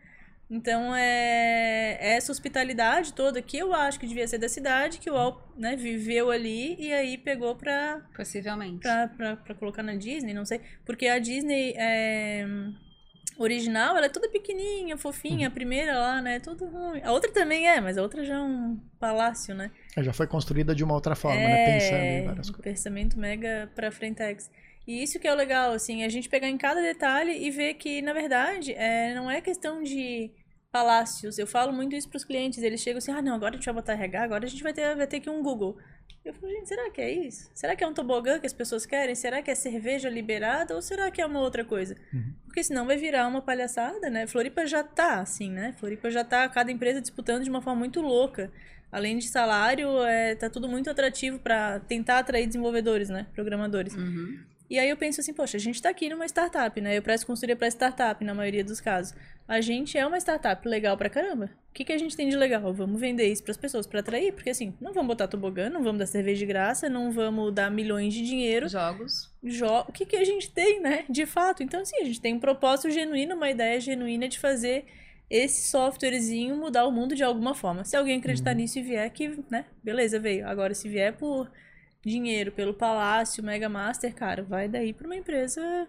Então 0.51 0.95
é 0.95 1.97
essa 1.99 2.31
hospitalidade 2.31 3.15
toda 3.15 3.41
que 3.41 3.57
eu 3.57 3.73
acho 3.73 3.99
que 3.99 4.07
devia 4.07 4.29
ser 4.29 4.37
da 4.37 4.49
cidade, 4.51 4.99
que 4.99 5.11
o 5.11 5.17
Al 5.17 5.51
né, 5.57 5.77
viveu 5.77 6.31
ali 6.31 6.77
e 6.79 6.93
aí 6.93 7.17
pegou 7.17 7.55
pra, 7.57 8.03
Possivelmente. 8.15 8.81
pra, 8.81 9.09
pra, 9.09 9.37
pra 9.37 9.55
colocar 9.55 9.83
na 9.83 9.95
Disney, 9.95 10.35
não 10.35 10.45
sei. 10.45 10.61
Porque 10.85 11.07
a 11.07 11.19
Disney 11.19 11.73
é, 11.75 12.45
original, 13.39 13.97
ela 13.97 14.07
é 14.07 14.11
toda 14.11 14.29
pequenininha, 14.29 14.99
fofinha, 14.99 15.49
a 15.49 15.51
primeira 15.51 15.99
lá, 15.99 16.21
né? 16.21 16.39
Tudo 16.39 16.67
ruim. 16.67 17.01
A 17.03 17.13
outra 17.13 17.31
também 17.33 17.67
é, 17.67 17.81
mas 17.81 17.97
a 17.97 18.03
outra 18.03 18.23
já 18.23 18.35
é 18.35 18.41
um 18.41 18.79
palácio, 19.01 19.55
né? 19.55 19.71
Ela 19.97 20.05
já 20.05 20.13
foi 20.13 20.27
construída 20.27 20.75
de 20.75 20.85
uma 20.85 20.93
outra 20.95 21.15
forma, 21.17 21.41
né? 21.41 21.65
Pensando 21.79 22.03
em 22.03 22.07
É, 22.19 22.23
várias 22.27 22.51
coisas. 22.51 22.63
pensamento 22.65 23.19
mega 23.19 23.71
pra 23.75 23.91
frentex. 23.91 24.51
E 24.87 25.03
isso 25.03 25.19
que 25.19 25.29
é 25.29 25.33
o 25.33 25.37
legal, 25.37 25.73
assim, 25.73 26.05
a 26.05 26.09
gente 26.09 26.29
pegar 26.29 26.49
em 26.49 26.59
cada 26.59 26.81
detalhe 26.81 27.33
e 27.33 27.51
ver 27.51 27.75
que, 27.75 28.03
na 28.03 28.13
verdade, 28.13 28.73
é, 28.73 29.15
não 29.15 29.31
é 29.31 29.41
questão 29.41 29.83
de 29.83 30.31
palácios. 30.73 31.39
Eu 31.39 31.47
falo 31.47 31.73
muito 31.73 31.95
isso 31.95 32.09
pros 32.09 32.25
clientes. 32.25 32.63
Eles 32.63 32.81
chegam 32.81 32.99
assim, 32.99 33.13
ah, 33.13 33.23
não, 33.23 33.35
agora 33.35 33.55
a 33.55 33.57
gente 33.57 33.67
vai 33.67 33.75
botar 33.75 33.93
RH, 33.93 34.23
agora 34.23 34.45
a 34.45 34.49
gente 34.49 34.63
vai 34.63 34.73
ter, 34.73 34.97
vai 34.97 35.07
ter 35.07 35.19
aqui 35.19 35.31
um 35.31 35.43
Google. 35.43 35.77
Eu 36.25 36.33
falo, 36.35 36.53
gente, 36.53 36.69
será 36.69 36.89
que 36.91 37.01
é 37.01 37.11
isso? 37.11 37.51
Será 37.53 37.75
que 37.75 37.83
é 37.83 37.87
um 37.87 37.93
tobogã 37.93 38.39
que 38.39 38.47
as 38.47 38.53
pessoas 38.53 38.87
querem? 38.87 39.15
Será 39.15 39.43
que 39.43 39.51
é 39.51 39.55
cerveja 39.55 40.09
liberada? 40.09 40.75
Ou 40.75 40.81
será 40.81 41.11
que 41.11 41.21
é 41.21 41.27
uma 41.27 41.41
outra 41.41 41.65
coisa? 41.65 41.97
Uhum. 42.13 42.33
Porque 42.45 42.63
senão 42.63 42.87
vai 42.87 42.97
virar 42.97 43.27
uma 43.27 43.43
palhaçada, 43.43 44.09
né? 44.09 44.27
Floripa 44.27 44.65
já 44.65 44.85
tá 44.85 45.21
assim, 45.21 45.51
né? 45.51 45.75
Floripa 45.79 46.11
já 46.11 46.25
tá 46.25 46.49
cada 46.49 46.71
empresa 46.71 47.01
disputando 47.01 47.43
de 47.43 47.51
uma 47.51 47.61
forma 47.61 47.81
muito 47.81 48.01
louca. 48.01 48.53
Além 48.91 49.19
de 49.19 49.27
salário, 49.27 50.01
é, 50.05 50.37
tá 50.37 50.49
tudo 50.49 50.69
muito 50.69 50.89
atrativo 50.89 51.41
pra 51.41 51.81
tentar 51.81 52.19
atrair 52.19 52.47
desenvolvedores, 52.47 53.09
né? 53.09 53.27
Programadores. 53.35 53.95
Uhum. 53.95 54.39
E 54.73 54.79
aí 54.79 54.89
eu 54.89 54.97
penso 54.97 55.21
assim, 55.21 55.35
poxa, 55.35 55.59
a 55.59 55.61
gente 55.61 55.83
tá 55.83 55.91
aqui 55.91 56.09
numa 56.09 56.25
startup, 56.25 56.81
né? 56.81 56.97
Eu 56.97 57.03
presto 57.03 57.27
consultoria 57.27 57.55
pra 57.55 57.69
startup 57.69 58.25
na 58.25 58.33
maioria 58.33 58.65
dos 58.65 58.81
casos. 58.81 59.15
A 59.47 59.61
gente 59.61 59.99
é 59.99 60.07
uma 60.07 60.17
startup 60.17 60.67
legal 60.67 60.97
pra 60.97 61.11
caramba. 61.11 61.51
O 61.69 61.75
que, 61.75 61.85
que 61.85 61.93
a 61.93 61.99
gente 61.99 62.17
tem 62.17 62.27
de 62.31 62.39
legal? 62.39 62.73
Vamos 62.73 62.99
vender 62.99 63.31
isso 63.31 63.45
pras 63.45 63.59
pessoas 63.59 63.87
pra 63.87 64.01
atrair, 64.01 64.33
porque 64.33 64.49
assim, 64.49 64.73
não 64.81 64.95
vamos 64.95 65.09
botar 65.09 65.29
tobogã, 65.29 65.69
não 65.69 65.83
vamos 65.83 65.99
dar 65.99 66.07
cerveja 66.07 66.39
de 66.39 66.47
graça, 66.47 66.89
não 66.89 67.13
vamos 67.13 67.53
dar 67.53 67.71
milhões 67.71 68.15
de 68.15 68.25
dinheiro. 68.25 68.67
Jogos. 68.67 69.31
Jo 69.45 69.81
o 69.87 69.93
que, 69.93 70.07
que 70.07 70.17
a 70.17 70.25
gente 70.25 70.51
tem, 70.51 70.81
né? 70.81 71.05
De 71.07 71.27
fato. 71.27 71.63
Então, 71.63 71.83
assim, 71.83 71.97
a 72.01 72.05
gente 72.05 72.23
tem 72.23 72.33
um 72.33 72.41
propósito 72.41 72.91
genuíno, 72.91 73.35
uma 73.35 73.51
ideia 73.51 73.79
genuína 73.79 74.27
de 74.27 74.39
fazer 74.39 74.87
esse 75.29 75.69
softwarezinho 75.69 76.57
mudar 76.57 76.87
o 76.87 76.91
mundo 76.91 77.15
de 77.15 77.23
alguma 77.23 77.55
forma. 77.55 77.85
Se 77.85 77.95
alguém 77.95 78.19
acreditar 78.19 78.55
nisso 78.55 78.79
e 78.79 78.83
vier, 78.83 79.11
que, 79.11 79.39
né? 79.51 79.67
Beleza, 79.85 80.19
veio. 80.19 80.49
Agora, 80.49 80.73
se 80.73 80.89
vier 80.89 81.13
por 81.13 81.51
dinheiro, 82.05 82.53
pelo 82.53 82.75
Palácio, 82.75 83.43
Mega 83.43 83.69
Master, 83.69 84.15
cara, 84.15 84.43
vai 84.43 84.69
daí 84.69 84.93
pra 84.93 85.07
uma 85.07 85.17
empresa 85.17 85.87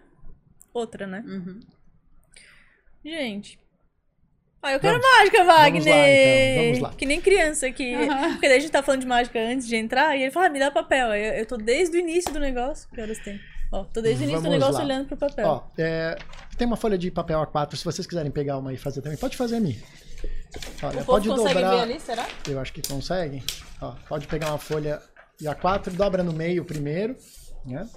outra, 0.72 1.06
né? 1.06 1.22
Uhum. 1.26 1.60
Gente. 3.04 3.58
Ah, 4.62 4.72
eu 4.72 4.80
quero 4.80 4.98
Vamos. 4.98 5.18
mágica, 5.18 5.44
Wagner! 5.44 5.84
lá, 5.84 6.08
então, 6.08 6.64
vamos 6.64 6.78
lá. 6.80 6.94
Que 6.96 7.04
nem 7.04 7.20
criança 7.20 7.66
aqui. 7.66 7.94
Aham. 7.94 8.32
Porque 8.32 8.48
daí 8.48 8.56
a 8.56 8.60
gente 8.60 8.70
tá 8.72 8.82
falando 8.82 9.02
de 9.02 9.06
mágica 9.06 9.38
antes 9.38 9.66
de 9.66 9.76
entrar, 9.76 10.16
e 10.16 10.22
ele 10.22 10.30
fala, 10.30 10.46
ah, 10.46 10.48
me 10.48 10.58
dá 10.58 10.70
papel. 10.70 11.08
Eu, 11.14 11.34
eu 11.34 11.46
tô 11.46 11.58
desde 11.58 11.98
o 11.98 12.00
início 12.00 12.32
do 12.32 12.40
negócio. 12.40 12.88
Que 12.90 13.00
horas 13.00 13.18
tem? 13.18 13.38
Ó, 13.70 13.84
tô 13.84 14.00
desde 14.00 14.22
o 14.22 14.24
início 14.24 14.40
do 14.40 14.44
Vamos 14.44 14.58
negócio 14.58 14.78
lá. 14.78 14.84
olhando 14.84 15.08
pro 15.08 15.16
papel. 15.18 15.46
Ó, 15.46 15.64
é, 15.76 16.16
tem 16.56 16.66
uma 16.66 16.76
folha 16.76 16.96
de 16.96 17.10
papel 17.10 17.40
A4, 17.40 17.76
se 17.76 17.84
vocês 17.84 18.06
quiserem 18.06 18.30
pegar 18.30 18.56
uma 18.56 18.72
e 18.72 18.76
fazer 18.78 19.02
também, 19.02 19.18
pode 19.18 19.36
fazer 19.36 19.56
a 19.56 19.60
minha. 19.60 19.76
Olha, 20.82 21.02
o 21.02 21.04
povo 21.04 21.06
pode 21.06 21.28
consegue 21.28 21.54
dobrar. 21.54 21.70
ver 21.76 21.80
ali, 21.82 22.00
será? 22.00 22.26
Eu 22.48 22.58
acho 22.58 22.72
que 22.72 22.80
conseguem. 22.88 23.42
Ó, 23.82 23.92
pode 24.08 24.26
pegar 24.26 24.48
uma 24.48 24.58
folha 24.58 25.02
de 25.38 25.46
A4, 25.46 25.90
dobra 25.92 26.22
no 26.22 26.32
meio 26.32 26.64
primeiro, 26.64 27.16
né? 27.64 27.88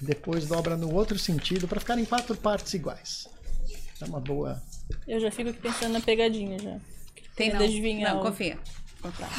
Depois 0.00 0.46
dobra 0.46 0.76
no 0.76 0.92
outro 0.94 1.18
sentido 1.18 1.68
para 1.68 1.80
ficarem 1.80 2.04
quatro 2.04 2.34
partes 2.36 2.72
iguais. 2.74 3.28
É 4.00 4.04
uma 4.06 4.20
boa. 4.20 4.62
Eu 5.06 5.20
já 5.20 5.30
fico 5.30 5.50
aqui 5.50 5.60
pensando 5.60 5.92
na 5.92 6.00
pegadinha 6.00 6.58
já. 6.58 6.78
Tem 7.36 7.52
não. 7.52 7.60
adivinhar 7.62 8.14
Não, 8.14 8.20
o- 8.20 8.24
confia. 8.24 8.58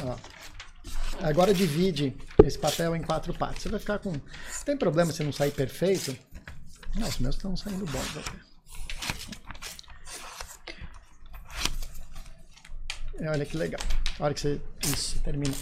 Ó. 0.04 0.16
Agora 1.24 1.54
divide 1.54 2.16
esse 2.44 2.58
papel 2.58 2.96
em 2.96 3.02
quatro 3.02 3.34
partes. 3.34 3.64
Você 3.64 3.70
vai 3.70 3.80
ficar 3.80 4.00
com. 4.00 4.12
Não 4.12 4.22
tem 4.66 4.78
problema 4.78 5.12
se 5.12 5.24
não 5.24 5.32
sair 5.32 5.52
perfeito. 5.52 6.16
Não, 6.96 7.08
os 7.08 7.18
meus 7.20 7.36
estão 7.36 7.56
saindo 7.56 7.86
bons 7.86 8.18
até. 8.18 8.40
É, 13.20 13.30
olha 13.30 13.46
que 13.46 13.58
legal. 13.58 13.82
A 14.20 14.24
hora 14.26 14.34
que 14.34 14.40
você. 14.42 14.62
Isso, 14.84 15.20
termina. 15.22 15.54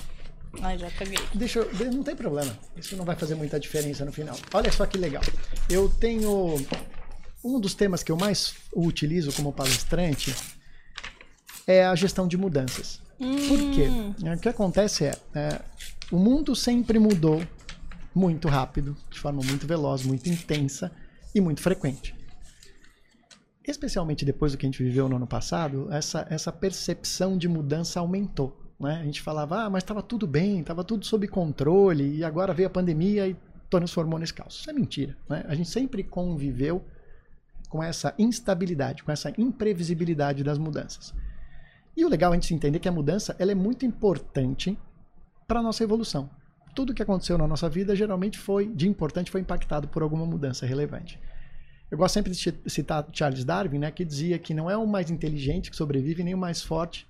Ai, 0.61 0.77
já. 0.77 0.87
Deixa 1.33 1.59
eu, 1.59 1.91
não 1.91 2.03
tem 2.03 2.15
problema. 2.15 2.57
Isso 2.75 2.95
não 2.95 3.05
vai 3.05 3.15
fazer 3.15 3.35
muita 3.35 3.59
diferença 3.59 4.03
no 4.03 4.11
final. 4.11 4.35
Olha 4.53 4.71
só 4.71 4.85
que 4.85 4.97
legal. 4.97 5.23
Eu 5.69 5.89
tenho 5.89 6.57
um 7.43 7.59
dos 7.59 7.73
temas 7.73 8.03
que 8.03 8.11
eu 8.11 8.17
mais 8.17 8.55
utilizo 8.75 9.31
como 9.33 9.53
palestrante 9.53 10.35
é 11.67 11.85
a 11.85 11.95
gestão 11.95 12.27
de 12.27 12.37
mudanças. 12.37 13.01
Por 13.17 13.71
quê? 13.71 13.87
É, 14.25 14.33
O 14.33 14.39
que 14.39 14.49
acontece 14.49 15.05
é, 15.05 15.15
é, 15.35 15.61
o 16.11 16.17
mundo 16.17 16.55
sempre 16.55 16.97
mudou 16.97 17.45
muito 18.15 18.47
rápido, 18.47 18.97
de 19.09 19.19
forma 19.19 19.41
muito 19.43 19.67
veloz, 19.67 20.03
muito 20.03 20.27
intensa 20.29 20.91
e 21.33 21.39
muito 21.39 21.61
frequente. 21.61 22.15
Especialmente 23.65 24.25
depois 24.25 24.51
do 24.51 24.57
que 24.57 24.65
a 24.65 24.69
gente 24.69 24.81
viveu 24.81 25.07
no 25.07 25.17
ano 25.17 25.27
passado, 25.27 25.87
essa, 25.91 26.25
essa 26.29 26.51
percepção 26.51 27.37
de 27.37 27.47
mudança 27.47 27.99
aumentou. 27.99 28.57
Né? 28.79 28.99
A 29.01 29.03
gente 29.03 29.21
falava, 29.21 29.63
ah, 29.63 29.69
mas 29.69 29.83
estava 29.83 30.01
tudo 30.01 30.25
bem, 30.25 30.61
estava 30.61 30.83
tudo 30.83 31.05
sob 31.05 31.27
controle, 31.27 32.15
e 32.17 32.23
agora 32.23 32.53
veio 32.53 32.67
a 32.67 32.71
pandemia 32.71 33.27
e 33.27 33.35
transformou 33.69 34.17
nesse 34.17 34.33
caos. 34.33 34.55
Isso 34.55 34.69
é 34.69 34.73
mentira. 34.73 35.17
Né? 35.29 35.43
A 35.47 35.55
gente 35.55 35.69
sempre 35.69 36.03
conviveu 36.03 36.83
com 37.69 37.83
essa 37.83 38.15
instabilidade, 38.17 39.03
com 39.03 39.11
essa 39.11 39.31
imprevisibilidade 39.37 40.43
das 40.43 40.57
mudanças. 40.57 41.13
E 41.95 42.05
o 42.05 42.09
legal 42.09 42.33
é 42.33 42.37
a 42.37 42.39
gente 42.39 42.53
entender 42.53 42.79
que 42.79 42.87
a 42.87 42.91
mudança 42.91 43.35
ela 43.37 43.51
é 43.51 43.55
muito 43.55 43.85
importante 43.85 44.77
para 45.47 45.59
a 45.59 45.63
nossa 45.63 45.83
evolução. 45.83 46.29
Tudo 46.73 46.93
que 46.93 47.03
aconteceu 47.03 47.37
na 47.37 47.47
nossa 47.47 47.67
vida 47.69 47.95
geralmente 47.95 48.37
foi, 48.37 48.67
de 48.67 48.87
importante, 48.87 49.29
foi 49.29 49.41
impactado 49.41 49.87
por 49.87 50.01
alguma 50.01 50.25
mudança 50.25 50.65
relevante. 50.65 51.19
Eu 51.91 51.97
gosto 51.97 52.13
sempre 52.13 52.31
de 52.31 52.37
ci- 52.37 52.61
citar 52.67 53.05
Charles 53.11 53.43
Darwin, 53.43 53.79
né, 53.79 53.91
que 53.91 54.05
dizia 54.05 54.37
que 54.39 54.53
não 54.53 54.69
é 54.69 54.77
o 54.77 54.87
mais 54.87 55.09
inteligente 55.09 55.69
que 55.69 55.75
sobrevive, 55.75 56.23
nem 56.23 56.35
o 56.35 56.37
mais 56.37 56.61
forte, 56.61 57.08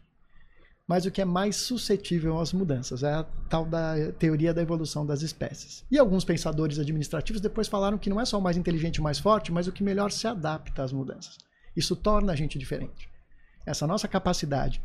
mas 0.90 1.06
o 1.06 1.12
que 1.12 1.22
é 1.22 1.26
mais 1.26 1.56
suscetível 1.56 2.40
às 2.40 2.52
mudanças. 2.52 3.04
É 3.04 3.14
a 3.14 3.24
tal 3.48 3.64
da 3.64 4.12
teoria 4.14 4.52
da 4.52 4.64
evolução 4.64 5.06
das 5.06 5.22
espécies. 5.22 5.86
E 5.92 6.00
alguns 6.00 6.26
pensadores 6.26 6.80
administrativos 6.80 7.40
depois 7.40 7.68
falaram 7.68 7.96
que 7.96 8.10
não 8.10 8.20
é 8.20 8.26
só 8.26 8.40
o 8.40 8.42
mais 8.42 8.58
inteligente 8.58 8.96
e 8.96 9.00
o 9.00 9.04
mais 9.04 9.20
forte, 9.20 9.52
mas 9.52 9.68
o 9.68 9.72
que 9.72 9.84
melhor 9.84 10.12
se 10.12 10.26
adapta 10.26 10.82
às 10.82 10.92
mudanças. 10.92 11.38
Isso 11.78 11.96
torna 11.96 12.34
a 12.34 12.36
gente 12.36 12.58
diferente. 12.58 13.08
Essa 13.68 13.86
nossa 13.86 14.08
capacidade 14.08 14.82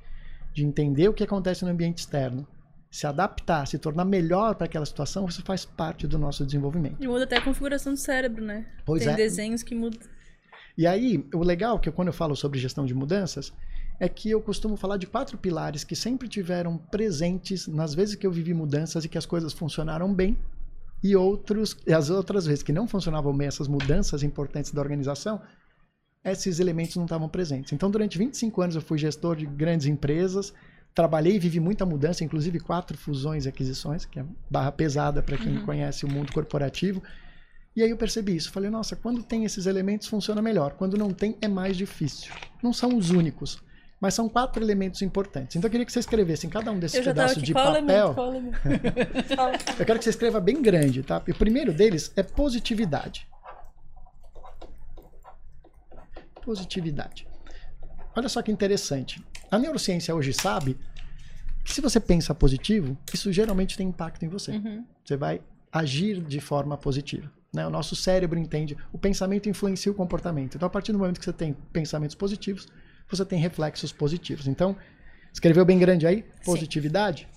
de 0.52 0.62
entender 0.62 1.08
o 1.08 1.14
que 1.14 1.24
acontece 1.24 1.64
no 1.64 1.70
ambiente 1.70 2.00
externo, 2.00 2.46
se 2.90 3.06
adaptar, 3.06 3.66
se 3.66 3.78
tornar 3.78 4.04
melhor 4.04 4.56
para 4.56 4.66
aquela 4.66 4.84
situação, 4.84 5.24
isso 5.24 5.42
faz 5.42 5.64
parte 5.64 6.06
do 6.06 6.18
nosso 6.18 6.44
desenvolvimento. 6.44 7.02
E 7.02 7.08
muda 7.08 7.24
até 7.24 7.38
a 7.38 7.42
configuração 7.42 7.94
do 7.94 7.98
cérebro, 7.98 8.44
né? 8.44 8.66
Pois 8.84 9.02
Tem 9.02 9.14
é. 9.14 9.16
desenhos 9.16 9.62
que 9.62 9.74
mudam. 9.74 10.00
E 10.76 10.86
aí, 10.86 11.26
o 11.32 11.42
legal 11.42 11.78
que 11.78 11.88
eu, 11.88 11.94
quando 11.94 12.08
eu 12.08 12.14
falo 12.14 12.36
sobre 12.36 12.58
gestão 12.58 12.84
de 12.84 12.92
mudanças 12.92 13.54
é 13.98 14.08
que 14.08 14.30
eu 14.30 14.40
costumo 14.40 14.76
falar 14.76 14.96
de 14.96 15.06
quatro 15.06 15.38
pilares 15.38 15.84
que 15.84 15.94
sempre 15.94 16.28
tiveram 16.28 16.76
presentes 16.76 17.66
nas 17.66 17.94
vezes 17.94 18.16
que 18.16 18.26
eu 18.26 18.32
vivi 18.32 18.52
mudanças 18.52 19.04
e 19.04 19.08
que 19.08 19.18
as 19.18 19.26
coisas 19.26 19.52
funcionaram 19.52 20.12
bem 20.12 20.36
e 21.02 21.14
outros 21.14 21.76
e 21.86 21.92
as 21.92 22.10
outras 22.10 22.46
vezes 22.46 22.62
que 22.62 22.72
não 22.72 22.88
funcionavam 22.88 23.36
bem 23.36 23.46
essas 23.46 23.68
mudanças 23.68 24.22
importantes 24.22 24.72
da 24.72 24.80
organização, 24.80 25.40
esses 26.24 26.58
elementos 26.58 26.96
não 26.96 27.04
estavam 27.04 27.28
presentes. 27.28 27.72
Então, 27.72 27.90
durante 27.90 28.16
25 28.16 28.62
anos 28.62 28.74
eu 28.74 28.82
fui 28.82 28.96
gestor 28.96 29.36
de 29.36 29.44
grandes 29.44 29.86
empresas, 29.86 30.54
trabalhei 30.94 31.36
e 31.36 31.38
vivi 31.38 31.60
muita 31.60 31.84
mudança, 31.84 32.24
inclusive 32.24 32.58
quatro 32.60 32.96
fusões 32.96 33.44
e 33.44 33.48
aquisições, 33.48 34.06
que 34.06 34.18
é 34.18 34.24
barra 34.50 34.72
pesada 34.72 35.22
para 35.22 35.36
quem 35.36 35.60
conhece 35.64 36.06
o 36.06 36.08
mundo 36.08 36.32
corporativo. 36.32 37.02
E 37.76 37.82
aí 37.82 37.90
eu 37.90 37.96
percebi 37.96 38.36
isso. 38.36 38.52
Falei, 38.52 38.70
nossa, 38.70 38.94
quando 38.96 39.22
tem 39.22 39.44
esses 39.44 39.66
elementos 39.66 40.06
funciona 40.06 40.40
melhor. 40.40 40.74
Quando 40.74 40.96
não 40.96 41.12
tem, 41.12 41.36
é 41.42 41.48
mais 41.48 41.76
difícil. 41.76 42.32
Não 42.62 42.72
são 42.72 42.96
os 42.96 43.10
únicos, 43.10 43.60
mas 44.04 44.12
são 44.12 44.28
quatro 44.28 44.62
elementos 44.62 45.00
importantes. 45.00 45.56
Então 45.56 45.66
eu 45.66 45.70
queria 45.70 45.86
que 45.86 45.90
você 45.90 45.98
escrevesse 45.98 46.46
em 46.46 46.50
cada 46.50 46.70
um 46.70 46.78
desses 46.78 47.02
pedaços 47.02 47.38
aqui. 47.38 47.46
de 47.46 47.54
Qual 47.54 47.64
papel. 47.72 47.80
elemento? 47.80 48.14
Qual 49.34 49.48
elemento? 49.48 49.80
Eu 49.80 49.86
quero 49.86 49.98
que 49.98 50.04
você 50.04 50.10
escreva 50.10 50.40
bem 50.42 50.60
grande, 50.60 51.02
tá? 51.02 51.22
E 51.26 51.30
o 51.30 51.34
primeiro 51.34 51.72
deles 51.72 52.12
é 52.14 52.22
positividade. 52.22 53.26
Positividade. 56.44 57.26
Olha 58.14 58.28
só 58.28 58.42
que 58.42 58.52
interessante. 58.52 59.24
A 59.50 59.58
neurociência 59.58 60.14
hoje 60.14 60.34
sabe 60.34 60.78
que 61.64 61.72
se 61.72 61.80
você 61.80 61.98
pensa 61.98 62.34
positivo, 62.34 62.98
isso 63.10 63.32
geralmente 63.32 63.74
tem 63.74 63.88
impacto 63.88 64.22
em 64.22 64.28
você. 64.28 64.50
Uhum. 64.50 64.84
Você 65.02 65.16
vai 65.16 65.40
agir 65.72 66.20
de 66.20 66.40
forma 66.40 66.76
positiva. 66.76 67.32
Né? 67.54 67.66
O 67.66 67.70
nosso 67.70 67.96
cérebro 67.96 68.38
entende, 68.38 68.76
o 68.92 68.98
pensamento 68.98 69.48
influencia 69.48 69.90
o 69.90 69.94
comportamento. 69.94 70.56
Então, 70.56 70.66
a 70.66 70.70
partir 70.70 70.92
do 70.92 70.98
momento 70.98 71.18
que 71.18 71.24
você 71.24 71.32
tem 71.32 71.56
pensamentos 71.72 72.14
positivos, 72.14 72.68
você 73.14 73.24
tem 73.24 73.38
reflexos 73.38 73.92
positivos. 73.92 74.46
Então, 74.46 74.76
escreveu 75.32 75.64
bem 75.64 75.78
grande 75.78 76.06
aí? 76.06 76.24
Positividade. 76.44 77.28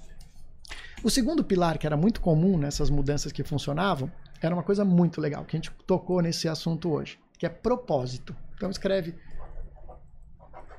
O 1.03 1.09
segundo 1.09 1.43
pilar, 1.43 1.77
que 1.77 1.85
era 1.85 1.95
muito 1.95 2.21
comum 2.21 2.57
nessas 2.57 2.89
mudanças 2.89 3.31
que 3.31 3.43
funcionavam, 3.43 4.11
era 4.41 4.53
uma 4.53 4.63
coisa 4.63 4.83
muito 4.85 5.19
legal, 5.19 5.45
que 5.45 5.55
a 5.55 5.59
gente 5.59 5.71
tocou 5.85 6.21
nesse 6.21 6.47
assunto 6.47 6.91
hoje, 6.91 7.19
que 7.37 7.45
é 7.45 7.49
propósito. 7.49 8.35
Então, 8.55 8.69
escreve 8.69 9.15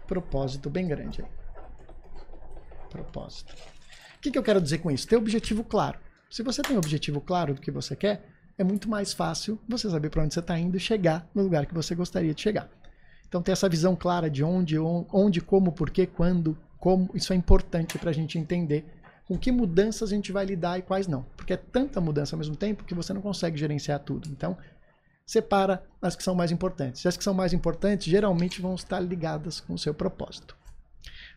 propósito 0.06 0.70
bem 0.70 0.88
grande 0.88 1.22
aí. 1.22 1.28
Propósito. 2.90 3.54
O 4.16 4.20
que, 4.20 4.30
que 4.30 4.38
eu 4.38 4.42
quero 4.42 4.60
dizer 4.60 4.78
com 4.78 4.90
isso? 4.90 5.06
Ter 5.06 5.16
objetivo 5.16 5.62
claro. 5.62 5.98
Se 6.30 6.42
você 6.42 6.62
tem 6.62 6.74
um 6.76 6.78
objetivo 6.78 7.20
claro 7.20 7.54
do 7.54 7.60
que 7.60 7.70
você 7.70 7.94
quer, 7.94 8.28
é 8.56 8.64
muito 8.64 8.88
mais 8.88 9.12
fácil 9.12 9.58
você 9.68 9.88
saber 9.88 10.10
para 10.10 10.22
onde 10.24 10.34
você 10.34 10.40
está 10.40 10.58
indo 10.58 10.76
e 10.76 10.80
chegar 10.80 11.28
no 11.34 11.42
lugar 11.42 11.66
que 11.66 11.74
você 11.74 11.94
gostaria 11.94 12.34
de 12.34 12.42
chegar. 12.42 12.68
Então, 13.28 13.42
ter 13.42 13.52
essa 13.52 13.68
visão 13.68 13.94
clara 13.94 14.30
de 14.30 14.42
onde, 14.42 14.78
on- 14.78 15.06
onde, 15.12 15.40
como, 15.40 15.70
porquê, 15.72 16.06
quando, 16.06 16.56
como, 16.78 17.10
isso 17.14 17.32
é 17.32 17.36
importante 17.36 17.98
para 17.98 18.10
a 18.10 18.12
gente 18.12 18.38
entender 18.38 18.84
com 19.26 19.36
que 19.38 19.52
mudanças 19.52 20.10
a 20.10 20.14
gente 20.14 20.32
vai 20.32 20.46
lidar 20.46 20.78
e 20.78 20.82
quais 20.82 21.06
não. 21.06 21.22
Porque 21.36 21.52
é 21.52 21.56
tanta 21.56 22.00
mudança 22.00 22.34
ao 22.34 22.38
mesmo 22.38 22.56
tempo 22.56 22.84
que 22.84 22.94
você 22.94 23.12
não 23.12 23.20
consegue 23.20 23.58
gerenciar 23.58 24.00
tudo. 24.00 24.28
Então, 24.30 24.56
separa 25.26 25.84
as 26.00 26.16
que 26.16 26.22
são 26.22 26.34
mais 26.34 26.50
importantes. 26.50 27.04
E 27.04 27.08
as 27.08 27.16
que 27.18 27.22
são 27.22 27.34
mais 27.34 27.52
importantes 27.52 28.06
geralmente 28.06 28.62
vão 28.62 28.74
estar 28.74 29.00
ligadas 29.00 29.60
com 29.60 29.74
o 29.74 29.78
seu 29.78 29.92
propósito. 29.92 30.56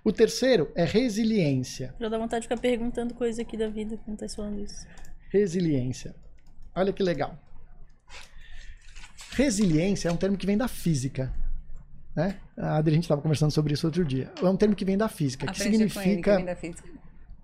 O 0.04 0.14
terceiro 0.14 0.72
é 0.74 0.86
resiliência. 0.86 1.94
Já 2.00 2.08
dá 2.08 2.18
vontade 2.18 2.44
de 2.44 2.48
ficar 2.48 2.60
perguntando 2.62 3.14
coisa 3.14 3.42
aqui 3.42 3.58
da 3.58 3.68
vida 3.68 3.98
quando 4.06 4.18
tá 4.20 4.30
falando 4.30 4.60
isso. 4.62 4.88
Resiliência. 5.30 6.16
Olha 6.74 6.94
que 6.94 7.04
legal. 7.04 7.38
Resiliência 9.34 10.08
é 10.10 10.12
um 10.12 10.18
termo 10.18 10.38
que 10.38 10.46
vem 10.46 10.58
da 10.58 10.68
física. 10.70 11.32
Né? 12.16 12.38
A 12.58 12.78
Adri, 12.78 12.92
a 12.92 12.96
gente 12.96 13.04
estava 13.04 13.22
conversando 13.22 13.52
sobre 13.52 13.74
isso 13.74 13.88
outro 13.88 14.04
dia. 14.04 14.32
É 14.42 14.46
um 14.46 14.58
termo 14.58 14.76
que 14.76 14.84
vem 14.84 14.98
da 14.98 15.08
física, 15.08 15.46
que 15.46 15.52
Aprendi 15.52 15.78
com 15.78 15.84
ele, 15.84 15.90
que 15.90 16.00
significa. 16.00 16.44
da 16.44 16.56
física. 16.56 16.90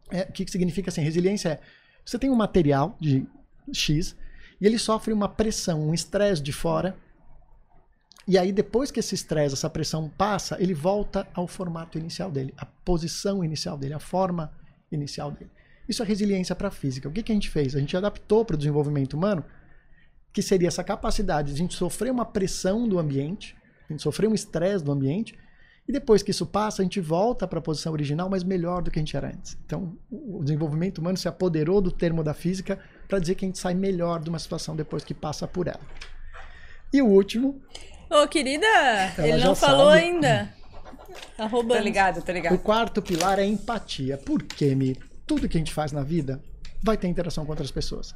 É, 0.10 0.22
o 0.24 0.32
que, 0.32 0.46
que 0.46 0.52
significa 0.52 0.90
assim? 0.90 1.02
Resiliência 1.02 1.50
é 1.50 1.60
você 2.08 2.18
tem 2.18 2.30
um 2.30 2.36
material 2.36 2.96
de 3.02 3.28
X 3.74 4.16
e 4.62 4.66
ele 4.66 4.80
sofre 4.80 5.12
uma 5.12 5.28
pressão, 5.28 5.90
um 5.90 5.94
estresse 5.94 6.42
de 6.42 6.54
fora. 6.54 6.96
E 8.26 8.38
aí, 8.38 8.54
depois 8.54 8.92
que 8.92 9.02
esse 9.02 9.14
estresse, 9.14 9.56
essa 9.56 9.70
pressão 9.70 10.10
passa, 10.10 10.56
ele 10.58 10.74
volta 10.74 11.28
ao 11.34 11.48
formato 11.48 11.98
inicial 11.98 12.32
dele, 12.32 12.54
a 12.58 12.66
posição 12.66 13.44
inicial 13.44 13.78
dele, 13.78 13.94
a 13.94 14.00
forma 14.00 14.54
inicial 14.90 15.32
dele. 15.32 15.52
Isso 15.88 16.02
é 16.02 16.06
resiliência 16.06 16.56
para 16.56 16.70
a 16.70 16.72
física. 16.72 17.10
O 17.10 17.12
que, 17.12 17.24
que 17.24 17.32
a 17.34 17.36
gente 17.36 17.50
fez? 17.50 17.76
A 17.76 17.80
gente 17.80 17.96
adaptou 17.98 18.46
para 18.46 18.54
o 18.54 18.58
desenvolvimento 18.58 19.16
humano, 19.16 19.44
que 20.32 20.42
seria 20.42 20.70
essa 20.70 20.86
capacidade 20.86 21.50
de 21.50 21.56
a 21.56 21.58
gente 21.58 21.74
sofrer 21.74 22.10
uma 22.10 22.26
pressão 22.26 22.88
do 22.88 23.00
ambiente, 23.00 23.57
a 23.90 23.94
gente 23.94 24.04
sofrer 24.04 24.28
um 24.28 24.34
estresse 24.34 24.84
do 24.84 24.92
ambiente, 24.92 25.36
e 25.88 25.92
depois 25.92 26.22
que 26.22 26.32
isso 26.32 26.46
passa, 26.46 26.82
a 26.82 26.84
gente 26.84 27.00
volta 27.00 27.48
para 27.48 27.60
a 27.60 27.62
posição 27.62 27.94
original, 27.94 28.30
mas 28.30 28.44
melhor 28.44 28.82
do 28.82 28.92
que 28.92 29.00
a 29.00 29.02
gente 29.02 29.16
era 29.16 29.28
antes. 29.28 29.58
Então, 29.66 29.98
o 30.12 30.44
desenvolvimento 30.44 30.98
humano 30.98 31.18
se 31.18 31.30
apoderou 31.30 31.80
do 31.80 31.92
termo 31.92 32.22
da 32.24 32.34
física 32.34 32.78
para 33.08 33.20
dizer 33.20 33.36
que 33.36 33.46
a 33.46 33.48
gente 33.48 33.58
sai 33.58 33.74
melhor 33.74 34.20
de 34.20 34.30
uma 34.30 34.38
situação 34.40 34.76
depois 34.76 35.06
que 35.06 35.14
passa 35.14 35.48
por 35.48 35.68
ela. 35.68 35.80
E 36.94 37.02
o 37.02 37.06
último, 37.08 37.62
Ô, 38.10 38.28
querida, 38.28 38.66
ele 39.18 39.40
já 39.40 39.48
não 39.48 39.56
falou 39.56 39.92
sabe. 39.92 40.00
ainda. 40.04 40.54
Tá 41.38 41.44
Tô 41.44 41.56
roubando. 41.56 41.84
ligado, 41.84 42.22
tô 42.22 42.32
o 42.32 42.36
ligado. 42.36 42.58
quarto 42.60 43.02
pilar 43.02 43.40
é 43.40 43.46
empatia. 43.46 44.18
Por 44.18 44.44
quê, 44.44 44.76
Mi? 44.76 44.96
Tudo 45.26 45.48
que 45.48 45.58
a 45.58 45.60
gente 45.60 45.74
faz 45.74 45.92
na 45.94 46.04
vida 46.04 46.42
vai 46.84 46.98
ter 46.98 47.08
interação 47.08 47.46
com 47.46 47.52
outras 47.52 47.72
pessoas. 47.72 48.14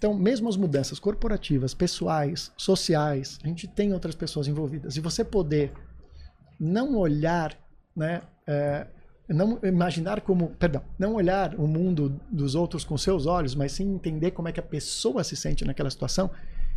Então, 0.00 0.14
mesmo 0.14 0.48
as 0.48 0.56
mudanças 0.56 0.98
corporativas, 0.98 1.74
pessoais, 1.74 2.50
sociais, 2.56 3.38
a 3.44 3.46
gente 3.46 3.68
tem 3.68 3.92
outras 3.92 4.14
pessoas 4.14 4.48
envolvidas. 4.48 4.96
E 4.96 5.00
você 5.00 5.22
poder 5.22 5.74
não 6.58 6.96
olhar, 6.96 7.54
né, 7.94 8.22
é, 8.46 8.86
não 9.28 9.58
imaginar 9.62 10.22
como, 10.22 10.48
perdão, 10.58 10.82
não 10.98 11.16
olhar 11.16 11.54
o 11.54 11.66
mundo 11.66 12.18
dos 12.30 12.54
outros 12.54 12.82
com 12.82 12.96
seus 12.96 13.26
olhos, 13.26 13.54
mas 13.54 13.72
sim 13.72 13.92
entender 13.92 14.30
como 14.30 14.48
é 14.48 14.52
que 14.52 14.58
a 14.58 14.62
pessoa 14.62 15.22
se 15.22 15.36
sente 15.36 15.66
naquela 15.66 15.90
situação, 15.90 16.30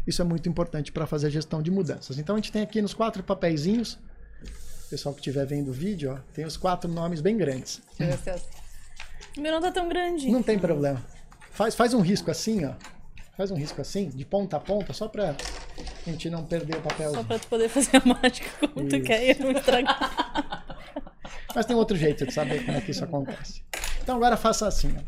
isso 0.05 0.21
é 0.21 0.25
muito 0.25 0.49
importante 0.49 0.91
para 0.91 1.07
fazer 1.07 1.27
a 1.27 1.29
gestão 1.29 1.61
de 1.63 1.71
mudanças. 1.71 2.17
Então, 2.19 2.35
a 2.35 2.37
gente 2.39 2.51
tem 2.51 2.61
aqui 2.61 2.81
nos 2.81 2.93
quatro 2.93 3.23
papeizinhos, 3.23 3.97
pessoal 4.89 5.15
que 5.15 5.21
estiver 5.21 5.45
vendo 5.45 5.69
o 5.69 5.73
vídeo, 5.73 6.11
ó, 6.11 6.17
tem 6.33 6.43
os 6.43 6.57
quatro 6.57 6.91
nomes 6.91 7.21
bem 7.21 7.37
grandes. 7.37 7.81
Deixa 7.97 8.13
eu 8.15 8.17
ver 8.17 8.21
se 8.21 8.29
eu- 8.31 8.63
O 9.37 9.41
meu 9.41 9.53
não 9.53 9.61
tá 9.61 9.71
tão 9.71 9.87
grande. 9.87 10.29
Não 10.29 10.43
tem 10.43 10.59
problema. 10.59 11.01
Faz, 11.51 11.73
faz 11.73 11.93
um 11.93 12.01
risco 12.01 12.29
assim, 12.29 12.65
ó. 12.65 12.73
Faz 13.35 13.49
um 13.49 13.55
risco 13.55 13.81
assim, 13.81 14.09
de 14.09 14.23
ponta 14.25 14.57
a 14.57 14.59
ponta, 14.59 14.93
só 14.93 15.07
pra 15.07 15.35
gente 16.05 16.29
não 16.29 16.45
perder 16.45 16.77
o 16.77 16.81
papel. 16.81 17.11
Só 17.13 17.23
pra 17.23 17.39
tu 17.39 17.47
poder 17.47 17.67
fazer 17.67 17.97
a 17.97 18.01
mágica 18.05 18.67
como 18.67 18.87
tu 18.87 18.95
Isso. 18.95 19.05
quer 19.05 19.29
e 19.35 19.39
não 19.43 19.51
estragar. 19.51 20.65
Mas 21.55 21.65
tem 21.65 21.75
outro 21.75 21.95
jeito 21.97 22.25
de 22.25 22.33
saber 22.33 22.63
como 22.65 22.77
é 22.77 22.81
que 22.81 22.91
isso 22.91 23.03
acontece. 23.03 23.63
Então 24.01 24.15
agora 24.15 24.35
faça 24.37 24.67
assim, 24.67 24.95
ó. 24.97 25.01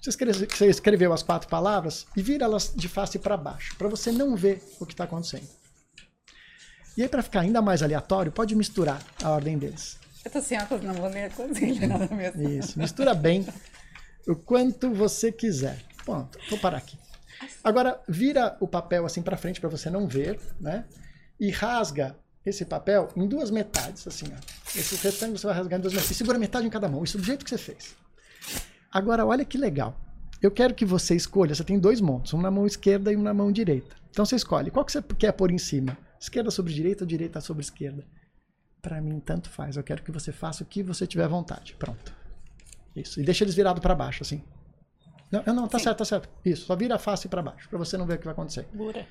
Você 0.00 0.10
escreve- 0.10 0.46
você 0.46 0.66
escreveu 0.68 1.12
as 1.12 1.22
quatro 1.22 1.48
palavras 1.48 2.06
e 2.16 2.22
vira 2.22 2.44
elas 2.44 2.72
de 2.74 2.88
face 2.88 3.18
para 3.18 3.36
baixo, 3.36 3.74
para 3.76 3.88
você 3.88 4.10
não 4.12 4.36
ver 4.36 4.62
o 4.80 4.86
que 4.86 4.92
está 4.94 5.04
acontecendo. 5.04 5.46
E 6.96 7.02
aí, 7.02 7.08
para 7.08 7.22
ficar 7.22 7.40
ainda 7.40 7.60
mais 7.60 7.82
aleatório, 7.82 8.32
pode 8.32 8.54
misturar 8.54 9.02
a 9.22 9.30
ordem 9.30 9.58
deles. 9.58 9.98
Eu 10.24 10.30
tô 10.30 10.40
sem 10.40 10.58
óculos, 10.58 10.82
não 10.82 10.94
vou 10.94 11.08
ler 11.10 11.24
a 11.24 11.30
cozinha, 11.30 11.86
nada 11.86 12.14
mesmo. 12.14 12.48
Isso, 12.48 12.78
mistura 12.78 13.14
bem 13.14 13.46
o 14.26 14.34
quanto 14.34 14.90
você 14.94 15.30
quiser. 15.30 15.78
Pronto, 16.04 16.38
vou 16.48 16.58
parar 16.58 16.78
aqui. 16.78 16.96
Agora, 17.62 18.00
vira 18.08 18.56
o 18.60 18.68
papel 18.68 19.04
assim 19.04 19.22
para 19.22 19.36
frente 19.36 19.60
para 19.60 19.68
você 19.68 19.90
não 19.90 20.06
ver, 20.06 20.38
né? 20.60 20.86
E 21.38 21.50
rasga 21.50 22.16
esse 22.44 22.64
papel 22.64 23.08
em 23.16 23.26
duas 23.26 23.50
metades, 23.50 24.06
assim, 24.06 24.26
ó. 24.32 24.78
Esse 24.78 24.96
retângulo 24.96 25.38
você 25.38 25.46
vai 25.46 25.56
rasgar 25.56 25.78
em 25.78 25.82
duas 25.82 25.92
metades. 25.92 26.12
E 26.12 26.14
segura 26.14 26.38
metade 26.38 26.66
em 26.66 26.70
cada 26.70 26.88
mão. 26.88 27.02
Isso 27.02 27.18
do 27.18 27.24
jeito 27.24 27.44
que 27.44 27.50
você 27.50 27.58
fez. 27.58 27.96
Agora, 28.90 29.26
olha 29.26 29.44
que 29.44 29.58
legal. 29.58 29.98
Eu 30.40 30.50
quero 30.50 30.74
que 30.74 30.84
você 30.84 31.14
escolha. 31.14 31.54
Você 31.54 31.64
tem 31.64 31.78
dois 31.78 32.00
montos, 32.00 32.32
um 32.32 32.40
na 32.40 32.50
mão 32.50 32.66
esquerda 32.66 33.12
e 33.12 33.16
um 33.16 33.22
na 33.22 33.34
mão 33.34 33.50
direita. 33.50 33.96
Então 34.10 34.24
você 34.24 34.36
escolhe. 34.36 34.70
Qual 34.70 34.84
que 34.84 34.92
você 34.92 35.02
quer 35.02 35.32
pôr 35.32 35.50
em 35.50 35.58
cima? 35.58 35.98
Esquerda 36.20 36.50
sobre 36.50 36.72
direita 36.72 37.04
ou 37.04 37.08
direita 37.08 37.40
sobre 37.40 37.62
esquerda? 37.62 38.04
Para 38.80 39.00
mim, 39.00 39.18
tanto 39.18 39.50
faz. 39.50 39.76
Eu 39.76 39.82
quero 39.82 40.02
que 40.02 40.12
você 40.12 40.30
faça 40.32 40.62
o 40.62 40.66
que 40.66 40.82
você 40.82 41.06
tiver 41.06 41.26
vontade. 41.28 41.74
Pronto. 41.78 42.14
Isso. 42.94 43.20
E 43.20 43.24
deixa 43.24 43.44
eles 43.44 43.54
virados 43.54 43.82
para 43.82 43.94
baixo, 43.94 44.22
assim. 44.22 44.42
Não, 45.30 45.42
não, 45.54 45.68
tá 45.68 45.78
Sim. 45.78 45.84
certo, 45.84 45.98
tá 45.98 46.04
certo. 46.04 46.28
Isso. 46.44 46.66
Só 46.66 46.76
vira 46.76 46.94
a 46.94 46.98
face 46.98 47.28
para 47.28 47.42
baixo, 47.42 47.68
para 47.68 47.78
você 47.78 47.96
não 47.96 48.06
ver 48.06 48.14
o 48.14 48.18
que 48.18 48.24
vai 48.24 48.32
acontecer. 48.32 48.66
Bura. 48.72 49.06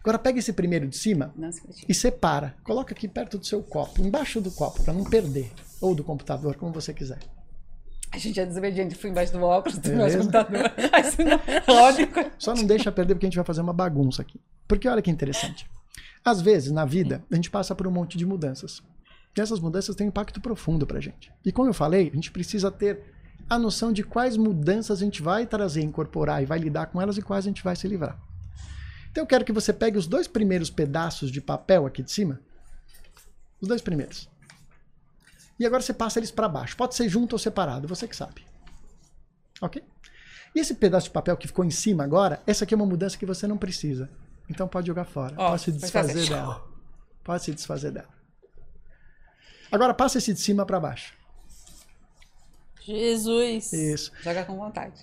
Agora 0.00 0.18
pega 0.18 0.38
esse 0.38 0.52
primeiro 0.52 0.86
de 0.86 0.96
cima 0.98 1.32
critica. 1.34 1.86
e 1.88 1.94
separa. 1.94 2.54
Coloca 2.62 2.92
aqui 2.92 3.08
perto 3.08 3.38
do 3.38 3.46
seu 3.46 3.62
copo, 3.62 4.02
embaixo 4.02 4.38
do 4.40 4.50
copo, 4.50 4.82
para 4.82 4.92
não 4.92 5.04
perder. 5.04 5.50
Ou 5.80 5.94
do 5.94 6.04
computador, 6.04 6.56
como 6.56 6.72
você 6.72 6.92
quiser. 6.92 7.18
A 8.12 8.18
gente 8.18 8.38
é 8.38 8.46
desobediente, 8.46 8.94
fui 8.94 9.10
embaixo 9.10 9.32
do 9.32 9.42
óculos, 9.42 9.78
do 9.78 9.88
meu 9.90 10.06
computador. 10.06 10.60
Não... 11.66 11.74
Lógico. 11.74 12.20
Só 12.38 12.54
não 12.54 12.64
deixa 12.64 12.92
perder 12.92 13.14
porque 13.14 13.26
a 13.26 13.28
gente 13.28 13.36
vai 13.36 13.44
fazer 13.44 13.60
uma 13.60 13.72
bagunça 13.72 14.22
aqui. 14.22 14.40
Porque 14.68 14.88
olha 14.88 15.02
que 15.02 15.10
interessante. 15.10 15.68
Às 16.24 16.40
vezes, 16.40 16.70
na 16.70 16.84
vida, 16.84 17.24
a 17.30 17.34
gente 17.34 17.50
passa 17.50 17.74
por 17.74 17.86
um 17.86 17.90
monte 17.90 18.16
de 18.16 18.24
mudanças. 18.24 18.82
E 19.36 19.40
essas 19.40 19.58
mudanças 19.58 19.96
têm 19.96 20.06
um 20.06 20.08
impacto 20.08 20.40
profundo 20.40 20.86
pra 20.86 21.00
gente. 21.00 21.32
E 21.44 21.50
como 21.50 21.68
eu 21.68 21.74
falei, 21.74 22.08
a 22.08 22.14
gente 22.14 22.30
precisa 22.30 22.70
ter 22.70 23.13
a 23.48 23.58
noção 23.58 23.92
de 23.92 24.02
quais 24.02 24.36
mudanças 24.36 24.98
a 24.98 25.04
gente 25.04 25.22
vai 25.22 25.46
trazer, 25.46 25.82
incorporar 25.82 26.42
e 26.42 26.46
vai 26.46 26.58
lidar 26.58 26.86
com 26.86 27.00
elas 27.00 27.18
e 27.18 27.22
quais 27.22 27.44
a 27.44 27.48
gente 27.48 27.62
vai 27.62 27.76
se 27.76 27.86
livrar. 27.86 28.18
Então 29.10 29.22
eu 29.22 29.26
quero 29.26 29.44
que 29.44 29.52
você 29.52 29.72
pegue 29.72 29.96
os 29.96 30.06
dois 30.06 30.26
primeiros 30.26 30.70
pedaços 30.70 31.30
de 31.30 31.40
papel 31.40 31.86
aqui 31.86 32.02
de 32.02 32.10
cima. 32.10 32.40
Os 33.60 33.68
dois 33.68 33.80
primeiros. 33.80 34.28
E 35.58 35.64
agora 35.64 35.82
você 35.82 35.94
passa 35.94 36.18
eles 36.18 36.30
para 36.30 36.48
baixo. 36.48 36.76
Pode 36.76 36.94
ser 36.94 37.08
junto 37.08 37.34
ou 37.34 37.38
separado, 37.38 37.86
você 37.86 38.08
que 38.08 38.16
sabe. 38.16 38.44
Ok? 39.60 39.82
E 40.54 40.60
esse 40.60 40.74
pedaço 40.74 41.06
de 41.06 41.12
papel 41.12 41.36
que 41.36 41.46
ficou 41.46 41.64
em 41.64 41.70
cima 41.70 42.04
agora, 42.04 42.42
essa 42.46 42.64
aqui 42.64 42.74
é 42.74 42.76
uma 42.76 42.86
mudança 42.86 43.16
que 43.16 43.26
você 43.26 43.46
não 43.46 43.56
precisa. 43.56 44.10
Então 44.48 44.68
pode 44.68 44.86
jogar 44.86 45.04
fora. 45.04 45.34
Ó, 45.38 45.50
pode 45.50 45.62
se 45.62 45.72
desfazer 45.72 46.14
fazer. 46.14 46.28
dela. 46.28 46.64
Pode 47.22 47.42
se 47.44 47.52
desfazer 47.54 47.90
dela. 47.90 48.08
Agora 49.70 49.94
passa 49.94 50.18
esse 50.18 50.32
de 50.32 50.40
cima 50.40 50.66
para 50.66 50.78
baixo. 50.78 51.14
Jesus. 52.84 53.72
Isso. 53.72 54.12
Joga 54.22 54.44
com 54.44 54.56
vontade. 54.56 55.02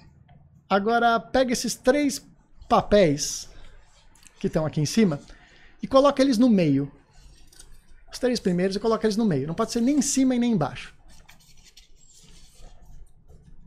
Agora 0.69 1.19
pega 1.19 1.51
esses 1.51 1.75
três 1.75 2.25
papéis 2.69 3.49
que 4.39 4.47
estão 4.47 4.65
aqui 4.65 4.79
em 4.79 4.85
cima 4.85 5.19
e 5.81 5.87
coloca 5.87 6.21
eles 6.21 6.37
no 6.37 6.49
meio. 6.49 6.91
Os 8.11 8.19
três 8.19 8.39
primeiros 8.39 8.75
e 8.75 8.79
coloca 8.79 9.05
eles 9.05 9.17
no 9.17 9.25
meio. 9.25 9.47
Não 9.47 9.55
pode 9.55 9.71
ser 9.71 9.81
nem 9.81 9.97
em 9.97 10.01
cima 10.01 10.35
e 10.35 10.39
nem 10.39 10.51
embaixo. 10.51 10.93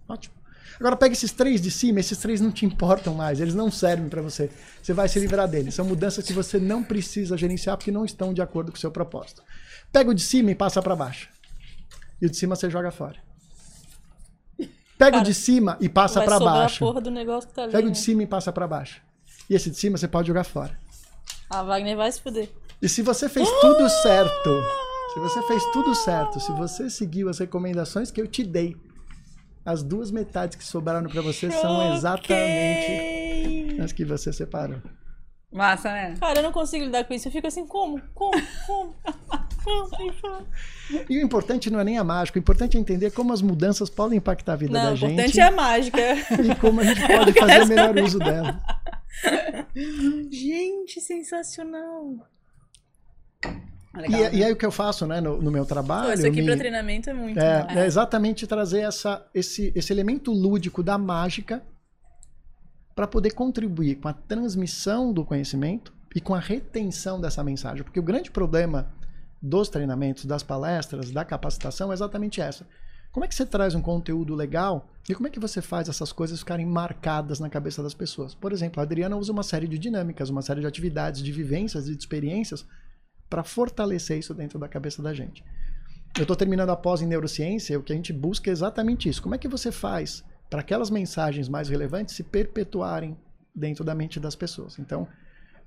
Ótimo. 0.08 0.34
Agora 0.78 0.96
pega 0.96 1.12
esses 1.12 1.32
três 1.32 1.60
de 1.60 1.70
cima, 1.70 2.00
esses 2.00 2.18
três 2.18 2.40
não 2.40 2.50
te 2.50 2.66
importam 2.66 3.14
mais, 3.14 3.40
eles 3.40 3.54
não 3.54 3.70
servem 3.70 4.08
para 4.08 4.22
você. 4.22 4.50
Você 4.82 4.92
vai 4.92 5.08
se 5.08 5.18
livrar 5.18 5.48
deles. 5.48 5.74
São 5.74 5.84
mudanças 5.84 6.24
que 6.24 6.32
você 6.32 6.58
não 6.58 6.82
precisa 6.82 7.36
gerenciar 7.36 7.76
porque 7.76 7.92
não 7.92 8.04
estão 8.04 8.34
de 8.34 8.42
acordo 8.42 8.70
com 8.70 8.76
o 8.78 8.80
seu 8.80 8.90
propósito. 8.90 9.42
Pega 9.92 10.10
o 10.10 10.14
de 10.14 10.22
cima 10.22 10.50
e 10.50 10.54
passa 10.54 10.82
para 10.82 10.96
baixo. 10.96 11.28
E 12.20 12.26
o 12.26 12.30
de 12.30 12.36
cima 12.36 12.56
você 12.56 12.68
joga 12.68 12.90
fora. 12.90 13.16
Pega 14.98 15.12
Cara, 15.12 15.22
o 15.22 15.24
de 15.24 15.34
cima 15.34 15.76
e 15.80 15.88
passa 15.88 16.22
para 16.22 16.38
baixo. 16.38 16.84
a 16.84 16.88
porra 16.88 17.00
do 17.00 17.10
negócio 17.10 17.48
que 17.48 17.54
tá 17.54 17.64
ali. 17.64 17.72
Pega 17.72 17.84
o 17.84 17.88
né? 17.88 17.92
de 17.92 17.98
cima 17.98 18.22
e 18.22 18.26
passa 18.26 18.52
para 18.52 18.66
baixo. 18.66 19.02
E 19.48 19.54
esse 19.54 19.70
de 19.70 19.76
cima 19.76 19.98
você 19.98 20.06
pode 20.06 20.28
jogar 20.28 20.44
fora. 20.44 20.78
A 21.50 21.62
Wagner 21.62 21.96
vai 21.96 22.10
se 22.10 22.20
fuder. 22.20 22.48
E 22.80 22.88
se 22.88 23.02
você 23.02 23.28
fez 23.28 23.48
tudo 23.60 23.88
certo, 23.88 24.50
se 25.12 25.20
você 25.20 25.42
fez 25.42 25.64
tudo 25.72 25.94
certo, 25.94 26.40
se 26.40 26.52
você 26.52 26.88
seguiu 26.90 27.28
as 27.28 27.38
recomendações 27.38 28.10
que 28.10 28.20
eu 28.20 28.26
te 28.26 28.42
dei, 28.44 28.76
as 29.64 29.82
duas 29.82 30.10
metades 30.10 30.56
que 30.56 30.64
sobraram 30.64 31.08
para 31.08 31.22
você 31.22 31.50
são 31.50 31.94
exatamente 31.94 33.80
as 33.80 33.92
que 33.92 34.04
você 34.04 34.32
separou. 34.32 34.80
Massa, 35.50 35.90
né? 35.92 36.14
Cara, 36.18 36.40
eu 36.40 36.42
não 36.42 36.52
consigo 36.52 36.84
lidar 36.84 37.04
com 37.04 37.14
isso. 37.14 37.28
Eu 37.28 37.32
fico 37.32 37.46
assim, 37.46 37.64
como? 37.66 38.00
Como? 38.12 38.42
Como? 38.66 38.94
E 41.08 41.16
o 41.18 41.22
importante 41.22 41.70
não 41.70 41.80
é 41.80 41.84
nem 41.84 41.98
a 41.98 42.04
mágica, 42.04 42.38
o 42.38 42.40
importante 42.42 42.76
é 42.76 42.80
entender 42.80 43.10
como 43.12 43.32
as 43.32 43.40
mudanças 43.40 43.88
podem 43.88 44.18
impactar 44.18 44.52
a 44.52 44.56
vida 44.56 44.72
Não, 44.74 44.84
da 44.88 44.92
o 44.92 44.96
gente 44.96 45.12
importante 45.12 45.40
é 45.40 45.42
a 45.44 45.50
mágica. 45.50 45.98
e 46.42 46.54
como 46.60 46.80
a 46.80 46.84
gente 46.84 47.06
pode 47.06 47.32
fazer 47.38 47.62
o 47.62 47.66
melhor 47.66 47.98
uso 47.98 48.18
dela. 48.18 48.60
Gente, 50.30 51.00
sensacional. 51.00 52.14
Legal, 53.96 54.20
E, 54.20 54.22
né? 54.24 54.30
e 54.34 54.44
aí 54.44 54.52
o 54.52 54.56
que 54.56 54.66
eu 54.66 54.72
faço 54.72 55.06
né, 55.06 55.20
no, 55.20 55.40
no 55.40 55.50
meu 55.50 55.62
Pô, 55.64 55.68
trabalho. 55.68 56.12
isso 56.14 56.26
aqui 56.26 56.40
me- 56.40 56.46
pra 56.46 56.56
treinamento 56.56 57.08
é 57.10 57.14
muito. 57.14 57.38
É, 57.38 57.62
bom. 57.62 57.70
é 57.80 57.86
exatamente 57.86 58.46
trazer 58.46 58.80
essa, 58.80 59.24
esse, 59.34 59.72
esse 59.74 59.92
elemento 59.92 60.32
lúdico 60.32 60.82
da 60.82 60.98
mágica 60.98 61.62
para 62.94 63.06
poder 63.06 63.32
contribuir 63.32 63.96
com 63.96 64.08
a 64.08 64.12
transmissão 64.12 65.12
do 65.12 65.24
conhecimento 65.24 65.92
e 66.14 66.20
com 66.20 66.34
a 66.34 66.40
retenção 66.40 67.20
dessa 67.20 67.42
mensagem. 67.42 67.82
Porque 67.84 67.98
o 68.00 68.02
grande 68.02 68.30
problema 68.30 68.92
dos 69.46 69.68
treinamentos, 69.68 70.24
das 70.24 70.42
palestras, 70.42 71.10
da 71.10 71.22
capacitação 71.22 71.90
é 71.90 71.94
exatamente 71.94 72.40
essa. 72.40 72.66
Como 73.12 73.26
é 73.26 73.28
que 73.28 73.34
você 73.34 73.44
traz 73.44 73.74
um 73.74 73.82
conteúdo 73.82 74.34
legal 74.34 74.88
e 75.06 75.14
como 75.14 75.28
é 75.28 75.30
que 75.30 75.38
você 75.38 75.60
faz 75.60 75.86
essas 75.86 76.12
coisas 76.12 76.38
ficarem 76.38 76.64
marcadas 76.64 77.38
na 77.38 77.50
cabeça 77.50 77.82
das 77.82 77.92
pessoas? 77.92 78.34
Por 78.34 78.52
exemplo, 78.52 78.80
a 78.80 78.84
Adriana 78.84 79.18
usa 79.18 79.30
uma 79.30 79.42
série 79.42 79.68
de 79.68 79.78
dinâmicas, 79.78 80.30
uma 80.30 80.40
série 80.40 80.62
de 80.62 80.66
atividades, 80.66 81.22
de 81.22 81.30
vivências 81.30 81.86
e 81.86 81.94
de 81.94 81.98
experiências 81.98 82.66
para 83.28 83.44
fortalecer 83.44 84.18
isso 84.18 84.32
dentro 84.32 84.58
da 84.58 84.66
cabeça 84.66 85.02
da 85.02 85.12
gente. 85.12 85.44
Eu 86.16 86.22
estou 86.22 86.36
terminando 86.36 86.70
a 86.70 86.76
pós 86.76 87.02
em 87.02 87.06
neurociência, 87.06 87.78
o 87.78 87.82
que 87.82 87.92
a 87.92 87.96
gente 87.96 88.14
busca 88.14 88.48
é 88.48 88.52
exatamente 88.52 89.10
isso. 89.10 89.22
Como 89.22 89.34
é 89.34 89.38
que 89.38 89.46
você 89.46 89.70
faz 89.70 90.24
para 90.48 90.60
aquelas 90.60 90.88
mensagens 90.88 91.50
mais 91.50 91.68
relevantes 91.68 92.16
se 92.16 92.22
perpetuarem 92.22 93.14
dentro 93.54 93.84
da 93.84 93.94
mente 93.94 94.18
das 94.18 94.34
pessoas? 94.34 94.78
Então, 94.78 95.06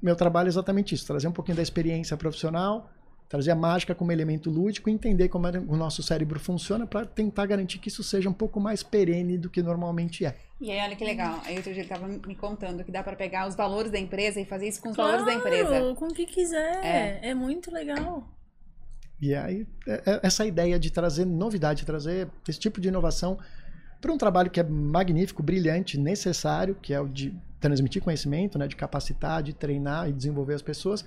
meu 0.01 0.15
trabalho 0.15 0.47
é 0.47 0.49
exatamente 0.49 0.95
isso: 0.95 1.05
trazer 1.05 1.27
um 1.27 1.31
pouquinho 1.31 1.57
da 1.57 1.63
experiência 1.63 2.17
profissional, 2.17 2.89
trazer 3.29 3.51
a 3.51 3.55
mágica 3.55 3.93
como 3.93 4.11
elemento 4.11 4.49
lúdico 4.49 4.89
e 4.89 4.93
entender 4.93 5.27
como 5.29 5.47
é- 5.47 5.59
o 5.59 5.75
nosso 5.75 6.01
cérebro 6.01 6.39
funciona 6.39 6.87
para 6.87 7.05
tentar 7.05 7.45
garantir 7.45 7.77
que 7.79 7.89
isso 7.89 8.03
seja 8.03 8.29
um 8.29 8.33
pouco 8.33 8.59
mais 8.59 8.83
perene 8.83 9.37
do 9.37 9.49
que 9.49 9.61
normalmente 9.61 10.25
é. 10.25 10.35
E 10.61 10.71
aí, 10.71 10.79
olha 10.79 10.95
que 10.95 11.03
legal. 11.03 11.41
Aí 11.45 11.55
outro 11.57 11.71
dia 11.73 11.81
ele 11.81 11.89
tava 11.89 12.07
me 12.07 12.35
contando 12.35 12.83
que 12.83 12.91
dá 12.91 13.03
pra 13.03 13.15
pegar 13.15 13.47
os 13.47 13.55
valores 13.55 13.91
da 13.91 13.99
empresa 13.99 14.39
e 14.39 14.45
fazer 14.45 14.69
isso 14.69 14.81
com 14.81 14.89
os 14.89 14.95
valores 14.95 15.25
da 15.25 15.33
empresa. 15.33 15.67
Claro, 15.69 15.95
com 15.95 16.05
o 16.05 16.13
que 16.13 16.25
quiser. 16.25 16.83
É, 16.83 17.33
muito 17.33 17.69
legal. 17.71 18.27
E 19.21 19.33
aí, 19.35 19.67
é- 19.87 20.03
é 20.05 20.19
essa 20.23 20.45
ideia 20.45 20.79
de 20.79 20.91
trazer 20.91 21.25
novidade, 21.25 21.85
trazer 21.85 22.27
esse 22.47 22.59
tipo 22.59 22.79
de 22.79 22.87
inovação 22.87 23.37
para 23.99 24.11
um 24.13 24.17
trabalho 24.17 24.49
que 24.49 24.59
é 24.59 24.63
magnífico, 24.63 25.41
brilhante, 25.43 25.99
necessário, 25.99 26.75
que 26.75 26.93
é 26.93 27.01
o 27.01 27.07
de 27.07 27.35
transmitir 27.59 28.01
conhecimento, 28.01 28.57
né, 28.59 28.67
de 28.67 28.75
capacitar, 28.75 29.41
de 29.41 29.53
treinar 29.53 30.07
e 30.07 30.13
desenvolver 30.13 30.53
as 30.53 30.61
pessoas, 30.61 31.03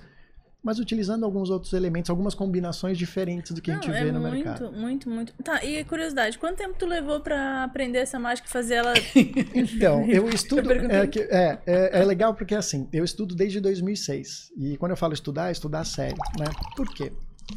mas 0.63 0.77
utilizando 0.79 1.25
alguns 1.25 1.49
outros 1.49 1.73
elementos, 1.73 2.09
algumas 2.09 2.35
combinações 2.35 2.97
diferentes 2.97 3.51
do 3.51 3.61
que 3.61 3.71
a 3.71 3.75
gente 3.75 3.87
Não, 3.87 3.93
vê 3.93 3.99
é 4.07 4.11
no 4.11 4.19
muito, 4.19 4.33
mercado. 4.35 4.71
muito, 4.71 5.09
muito. 5.09 5.33
Tá, 5.43 5.63
e 5.65 5.83
curiosidade, 5.83 6.37
quanto 6.37 6.57
tempo 6.57 6.75
tu 6.77 6.85
levou 6.85 7.19
pra 7.19 7.63
aprender 7.63 7.97
essa 7.99 8.19
mágica 8.19 8.47
e 8.47 8.51
fazer 8.51 8.75
ela. 8.75 8.93
Então, 9.55 10.05
eu 10.09 10.29
estudo. 10.29 10.67
perguntei. 10.67 10.97
é, 11.29 11.37
é, 11.37 11.59
é, 11.65 11.99
é 12.01 12.05
legal 12.05 12.33
porque 12.35 12.53
assim, 12.55 12.87
eu 12.93 13.03
estudo 13.03 13.33
desde 13.35 13.59
2006. 13.59 14.51
E 14.57 14.77
quando 14.77 14.91
eu 14.91 14.97
falo 14.97 15.13
estudar, 15.13 15.49
é 15.49 15.51
estudar 15.51 15.83
sério, 15.83 16.17
né? 16.39 16.45
Por 16.75 16.87
quê? 16.93 17.11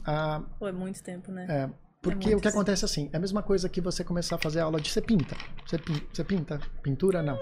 Ah, 0.06 0.42
Pô, 0.58 0.66
é 0.66 0.72
muito 0.72 1.02
tempo, 1.02 1.30
né? 1.30 1.46
É, 1.48 1.70
porque 2.00 2.26
muito 2.28 2.38
o 2.38 2.40
que 2.40 2.48
assim. 2.48 2.56
acontece 2.56 2.84
assim, 2.84 3.10
é 3.12 3.16
a 3.16 3.20
mesma 3.20 3.42
coisa 3.42 3.68
que 3.68 3.80
você 3.80 4.02
começar 4.02 4.36
a 4.36 4.38
fazer 4.38 4.60
aula 4.60 4.80
de 4.80 4.88
você 4.90 5.00
pinta. 5.02 5.36
Você, 5.66 5.76
pin- 5.78 6.02
você 6.12 6.24
pinta? 6.24 6.58
Pintura 6.82 7.22
não. 7.22 7.38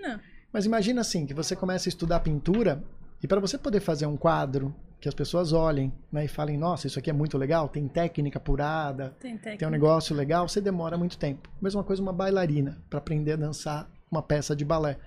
Não. 0.00 0.18
Mas 0.52 0.64
imagina 0.66 1.00
assim, 1.00 1.26
que 1.26 1.34
você 1.34 1.54
começa 1.56 1.88
a 1.88 1.90
estudar 1.90 2.20
pintura 2.20 2.82
e 3.24 3.26
para 3.26 3.40
você 3.40 3.56
poder 3.56 3.80
fazer 3.80 4.04
um 4.04 4.18
quadro 4.18 4.74
que 5.00 5.08
as 5.08 5.14
pessoas 5.14 5.52
olhem 5.52 5.90
né, 6.12 6.26
e 6.26 6.28
falem, 6.28 6.58
nossa, 6.58 6.86
isso 6.86 6.98
aqui 6.98 7.08
é 7.08 7.12
muito 7.12 7.38
legal, 7.38 7.68
tem 7.70 7.88
técnica 7.88 8.38
apurada, 8.38 9.16
Tem 9.18 9.32
técnica. 9.36 9.58
tem 9.58 9.68
um 9.68 9.70
negócio 9.70 10.14
legal, 10.14 10.46
você 10.46 10.60
demora 10.60 10.96
muito 10.98 11.16
tempo. 11.16 11.48
Mesma 11.60 11.82
coisa 11.82 12.02
uma 12.02 12.12
bailarina 12.12 12.78
para 12.90 12.98
aprender 12.98 13.32
a 13.32 13.36
dançar 13.36 13.90
uma 14.10 14.22
peça 14.22 14.54
de 14.54 14.64
balé. 14.64 14.98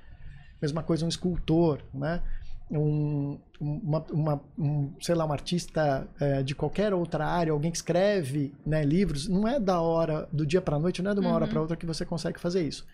Mesma 0.62 0.82
coisa 0.82 1.06
um 1.06 1.08
escultor, 1.08 1.80
né? 1.94 2.22
Um, 2.72 3.40
uma, 3.60 4.04
uma- 4.12 4.42
um, 4.58 4.92
sei 5.00 5.14
lá, 5.16 5.24
um 5.26 5.32
artista 5.32 6.08
é, 6.20 6.44
de 6.44 6.54
qualquer 6.54 6.94
outra 6.94 7.26
área, 7.26 7.54
alguém 7.54 7.72
que 7.72 7.78
escreve 7.78 8.54
né, 8.66 8.84
livros, 8.84 9.28
não 9.28 9.48
é 9.48 9.60
da 9.60 9.80
hora, 9.80 10.28
do 10.34 10.46
dia 10.46 10.62
para 10.62 10.78
noite, 10.78 11.02
não 11.02 11.12
é 11.12 11.14
de 11.14 11.20
uma 11.22 11.30
hora 11.32 11.48
para 11.48 11.62
outra 11.62 11.78
que 11.78 11.86
você 11.86 12.04
consegue 12.06 12.40
fazer 12.40 12.68
isso. 12.68 12.86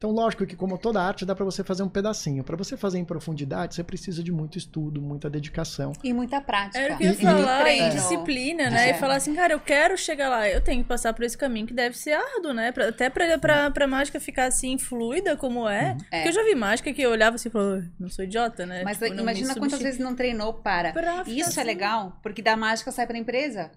Então, 0.00 0.12
lógico 0.12 0.46
que 0.46 0.56
como 0.56 0.78
toda 0.78 0.98
arte, 1.02 1.26
dá 1.26 1.34
para 1.34 1.44
você 1.44 1.62
fazer 1.62 1.82
um 1.82 1.88
pedacinho. 1.88 2.42
Para 2.42 2.56
você 2.56 2.74
fazer 2.74 2.98
em 2.98 3.04
profundidade, 3.04 3.74
você 3.74 3.84
precisa 3.84 4.22
de 4.24 4.32
muito 4.32 4.56
estudo, 4.56 4.98
muita 4.98 5.28
dedicação. 5.28 5.92
E 6.02 6.10
muita 6.14 6.40
prática. 6.40 6.78
Era 6.78 6.94
o 6.94 6.96
que 6.96 7.04
eu 7.04 7.08
ia 7.08 7.12
E- 7.12 7.18
e- 7.18 7.22
falar, 7.22 7.68
e, 7.70 7.90
disciplina, 7.90 8.70
né? 8.70 8.88
É. 8.88 8.90
E 8.92 8.94
falar 8.94 9.16
assim, 9.16 9.34
cara, 9.34 9.52
eu 9.52 9.60
quero 9.60 9.98
chegar 9.98 10.30
lá, 10.30 10.48
eu 10.48 10.62
tenho 10.62 10.82
que 10.82 10.88
passar 10.88 11.12
por 11.12 11.22
esse 11.22 11.36
caminho 11.36 11.66
que 11.66 11.74
deve 11.74 11.98
ser 11.98 12.14
árduo, 12.14 12.54
né? 12.54 12.72
Pra- 12.72 12.88
até 12.88 13.10
pra, 13.10 13.36
pra, 13.38 13.70
pra 13.70 13.86
mágica 13.86 14.18
ficar 14.18 14.46
assim, 14.46 14.78
fluida 14.78 15.36
como 15.36 15.68
é. 15.68 15.94
Porque 15.98 16.28
eu 16.28 16.32
já 16.32 16.44
vi 16.44 16.54
mágica 16.54 16.90
que 16.94 17.02
eu 17.02 17.10
olhava 17.10 17.36
assim 17.36 17.50
e 17.50 17.52
falava, 17.52 17.84
não 18.00 18.08
sou 18.08 18.24
idiota, 18.24 18.64
né? 18.64 18.82
Mas 18.82 18.96
Tipo, 18.96 19.20
imagina 19.20 19.54
quantas 19.54 19.82
vezes 19.82 20.00
não 20.00 20.14
treinou 20.16 20.54
para. 20.54 20.94
Isso 21.26 21.40
é 21.40 21.42
assim. 21.42 21.62
legal, 21.62 22.18
porque 22.22 22.40
da 22.40 22.56
mágica 22.56 22.90
sai 22.90 23.06
pra 23.06 23.18
empresa. 23.18 23.70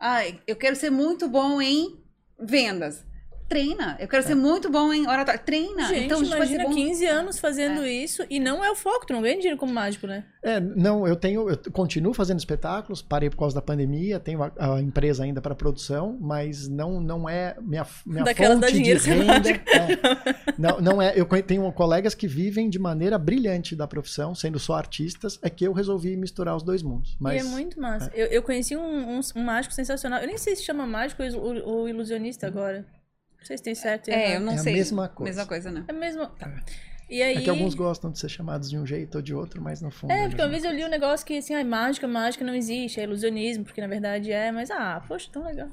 Ah, 0.00 0.22
eu 0.44 0.56
quero 0.56 0.74
ser 0.74 0.90
muito 0.90 1.28
bom 1.28 1.62
em 1.62 2.02
vendas. 2.36 3.06
Treina. 3.48 3.96
Eu 3.98 4.06
quero 4.06 4.22
ser 4.22 4.34
muito 4.34 4.70
bom 4.70 4.92
em 4.92 5.08
oratório. 5.08 5.40
Treina. 5.40 5.88
Gente, 5.88 6.04
então 6.04 6.20
a 6.20 6.24
gente 6.24 6.36
vai 6.36 6.46
ser 6.46 6.54
imagina 6.54 6.68
bom. 6.68 6.74
15 6.74 7.06
anos 7.06 7.38
fazendo 7.38 7.86
isso 7.86 8.24
e 8.28 8.38
não 8.38 8.62
é 8.62 8.70
o 8.70 8.74
foco, 8.74 9.06
tu 9.06 9.12
não 9.14 9.22
ganha 9.22 9.36
dinheiro 9.36 9.56
como 9.56 9.72
mágico, 9.72 10.06
né? 10.06 10.24
É, 10.42 10.60
não, 10.60 11.06
eu 11.06 11.16
tenho, 11.16 11.48
eu 11.48 11.58
continuo 11.72 12.12
fazendo 12.12 12.38
espetáculos, 12.38 13.00
parei 13.00 13.30
por 13.30 13.38
causa 13.38 13.54
da 13.54 13.62
pandemia, 13.62 14.20
tenho 14.20 14.42
a, 14.42 14.52
a 14.58 14.82
empresa 14.82 15.24
ainda 15.24 15.40
para 15.40 15.54
produção, 15.54 16.16
mas 16.20 16.68
não, 16.68 17.00
não 17.00 17.28
é 17.28 17.56
minha, 17.60 17.86
minha 18.04 18.24
Daquela 18.24 18.54
fonte 18.54 18.66
dá 18.66 18.70
dinheiro 18.70 19.00
de 19.00 19.10
renda. 19.10 19.50
é. 19.50 20.52
não, 20.58 20.80
não 20.80 21.02
é, 21.02 21.14
eu 21.16 21.26
tenho 21.42 21.70
colegas 21.72 22.14
que 22.14 22.28
vivem 22.28 22.68
de 22.68 22.78
maneira 22.78 23.18
brilhante 23.18 23.74
da 23.74 23.86
profissão, 23.86 24.34
sendo 24.34 24.58
só 24.58 24.74
artistas, 24.74 25.38
é 25.42 25.48
que 25.48 25.66
eu 25.66 25.72
resolvi 25.72 26.16
misturar 26.16 26.54
os 26.54 26.62
dois 26.62 26.82
mundos. 26.82 27.16
Mas 27.18 27.42
e 27.42 27.46
é 27.46 27.50
muito 27.50 27.80
massa. 27.80 28.10
Eu, 28.14 28.26
eu 28.26 28.42
conheci 28.42 28.76
um, 28.76 29.18
um, 29.18 29.20
um 29.36 29.42
mágico 29.42 29.74
sensacional. 29.74 30.20
Eu 30.20 30.26
nem 30.26 30.36
sei 30.36 30.54
se 30.54 30.64
chama 30.64 30.86
mágico 30.86 31.22
ou 31.64 31.88
ilusionista 31.88 32.46
agora. 32.46 32.84
Não 33.38 33.44
sei 33.46 33.56
se 33.56 33.62
tem 33.62 33.74
certo. 33.74 34.08
É, 34.08 34.36
eu 34.36 34.40
não 34.40 34.52
É 34.52 34.56
a 34.56 34.58
sei. 34.58 34.72
mesma 34.74 35.08
coisa. 35.08 35.30
Mesma 35.30 35.46
coisa, 35.46 35.70
né? 35.70 35.84
É 35.88 35.92
mesmo. 35.92 36.26
Tá. 36.26 36.50
E 37.08 37.22
aí. 37.22 37.36
é 37.36 37.40
que 37.40 37.48
alguns 37.48 37.74
gostam 37.74 38.10
de 38.10 38.18
ser 38.18 38.28
chamados 38.28 38.68
de 38.68 38.76
um 38.76 38.84
jeito 38.84 39.14
ou 39.14 39.22
de 39.22 39.34
outro, 39.34 39.62
mas 39.62 39.80
no 39.80 39.90
fundo. 39.90 40.10
É, 40.10 40.18
eles 40.18 40.28
porque 40.28 40.42
uma 40.42 40.46
não- 40.48 40.52
vez 40.52 40.64
eu 40.64 40.72
li 40.72 40.84
um 40.84 40.88
negócio 40.90 41.24
que 41.26 41.38
assim, 41.38 41.54
ah, 41.54 41.64
mágica, 41.64 42.06
mágica 42.06 42.44
não 42.44 42.54
existe, 42.54 43.00
é 43.00 43.04
ilusionismo, 43.04 43.64
porque 43.64 43.80
na 43.80 43.86
verdade 43.86 44.30
é, 44.30 44.52
mas 44.52 44.70
ah, 44.70 45.02
poxa, 45.08 45.30
tão 45.32 45.42
legal. 45.44 45.68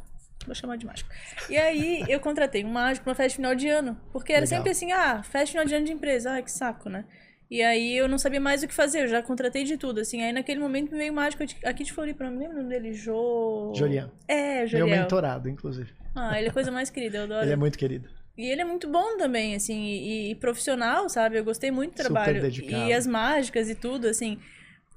Vou 0.46 0.54
chamar 0.56 0.78
de 0.78 0.86
mágico. 0.86 1.10
E 1.50 1.58
aí 1.58 2.06
eu 2.08 2.20
contratei 2.20 2.64
um 2.64 2.70
mágico 2.72 3.04
pra 3.04 3.12
uma 3.12 3.16
festa 3.16 3.30
de 3.32 3.36
final 3.38 3.56
de 3.56 3.68
ano. 3.68 4.00
Porque 4.14 4.32
era 4.32 4.42
Legal. 4.46 4.58
sempre 4.58 4.72
assim, 4.72 4.92
ah, 4.92 5.24
festa 5.24 5.48
final 5.48 5.66
de 5.66 5.74
ano 5.76 5.86
de 5.86 5.92
empresa, 5.92 6.32
ai 6.32 6.44
que 6.44 6.52
saco, 6.52 6.88
né? 6.88 7.04
E 7.50 7.62
aí 7.64 7.98
eu 7.98 8.08
não 8.08 8.18
sabia 8.18 8.40
mais 8.40 8.64
o 8.64 8.68
que 8.68 8.74
fazer, 8.74 9.02
eu 9.04 9.08
já 9.08 9.22
contratei 9.22 9.64
de 9.64 9.76
tudo, 9.78 10.00
assim. 10.00 10.22
Aí 10.24 10.32
naquele 10.32 10.60
momento 10.60 10.92
me 10.92 10.98
veio 11.00 11.12
um 11.12 11.16
mágico 11.16 11.44
aqui 11.66 11.84
de 11.84 11.92
Floripa, 11.92 12.24
não 12.26 12.32
me 12.32 12.38
lembro 12.40 12.58
o 12.58 12.62
nome 12.62 12.70
dele, 12.70 12.94
Jo... 12.94 13.74
Jorian. 13.76 14.10
É, 14.28 14.60
Meu 14.60 14.68
Joriel. 14.68 14.88
mentorado, 14.88 15.50
inclusive. 15.50 15.92
Ah, 16.16 16.38
ele 16.38 16.48
é 16.48 16.50
a 16.50 16.54
coisa 16.54 16.72
mais 16.72 16.90
querida, 16.90 17.18
eu 17.18 17.24
adoro. 17.24 17.44
Ele 17.44 17.54
é 17.54 17.58
muito 17.58 17.78
querido. 17.78 18.10
E 18.38 18.50
ele 18.50 18.62
é 18.62 18.66
muito 18.66 18.90
bom 18.90 19.18
também, 19.18 19.56
assim, 19.56 19.82
e, 19.84 20.32
e 20.32 20.36
profissional, 20.36 21.08
sabe? 21.08 21.38
Eu 21.38 21.44
gostei 21.44 21.72
muito 21.72 21.92
do 21.92 22.04
Super 22.04 22.12
trabalho. 22.12 22.42
dedicado. 22.42 22.90
E 22.90 22.94
as 22.94 23.08
mágicas 23.08 23.70
e 23.70 23.76
tudo, 23.76 24.08
assim. 24.08 24.40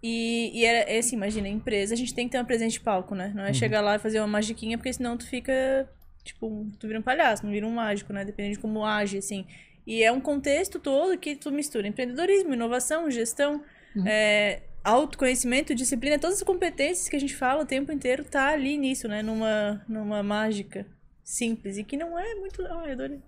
E, 0.03 0.51
e 0.55 0.65
era 0.65 0.91
é 0.91 0.99
assim, 0.99 1.17
imagina, 1.17 1.49
empresa, 1.49 1.95
a 1.95 1.97
gente 1.97 2.15
tem 2.15 2.27
que 2.27 2.33
ter 2.33 2.39
uma 2.39 2.45
presença 2.45 2.73
de 2.73 2.81
palco, 2.81 3.15
né? 3.15 3.29
Uhum. 3.29 3.35
Não 3.35 3.45
é 3.45 3.53
chegar 3.53 3.81
lá 3.81 3.97
e 3.97 3.99
fazer 3.99 4.21
uma 4.21 4.27
magiquinha, 4.27 4.77
porque 4.77 4.93
senão 4.93 5.17
tu 5.17 5.27
fica, 5.27 5.89
tipo, 6.25 6.67
tu 6.79 6.87
vira 6.87 6.99
um 6.99 7.03
palhaço, 7.03 7.45
não 7.45 7.53
vira 7.53 7.67
um 7.67 7.71
mágico, 7.71 8.13
né? 8.13 8.25
Dependendo 8.25 8.55
de 8.55 8.61
como 8.61 8.85
age, 8.85 9.19
assim. 9.19 9.45
E 9.87 10.03
é 10.03 10.11
um 10.11 10.21
contexto 10.21 10.79
todo 10.79 11.17
que 11.17 11.37
tu 11.37 11.51
mistura 11.51 11.87
empreendedorismo, 11.87 12.55
inovação, 12.55 13.11
gestão. 13.11 13.63
Uhum. 13.95 14.05
É, 14.07 14.63
autoconhecimento, 14.85 15.75
disciplina, 15.75 16.19
todas 16.19 16.37
as 16.37 16.43
competências 16.43 17.09
que 17.09 17.17
a 17.17 17.21
gente 17.21 17.35
fala 17.35 17.63
o 17.63 17.67
tempo 17.67 17.93
inteiro 17.93 18.25
tá 18.25 18.49
ali 18.49 18.77
nisso, 18.77 19.07
né? 19.07 19.23
Numa, 19.23 19.83
numa 19.89 20.23
mágica 20.23 20.87
simples 21.29 21.77
e 21.77 21.85
que 21.85 21.97
não 21.97 22.19
é 22.19 22.35
muito. 22.37 22.65
Ai, 22.67 22.93
adorei. 22.93 23.21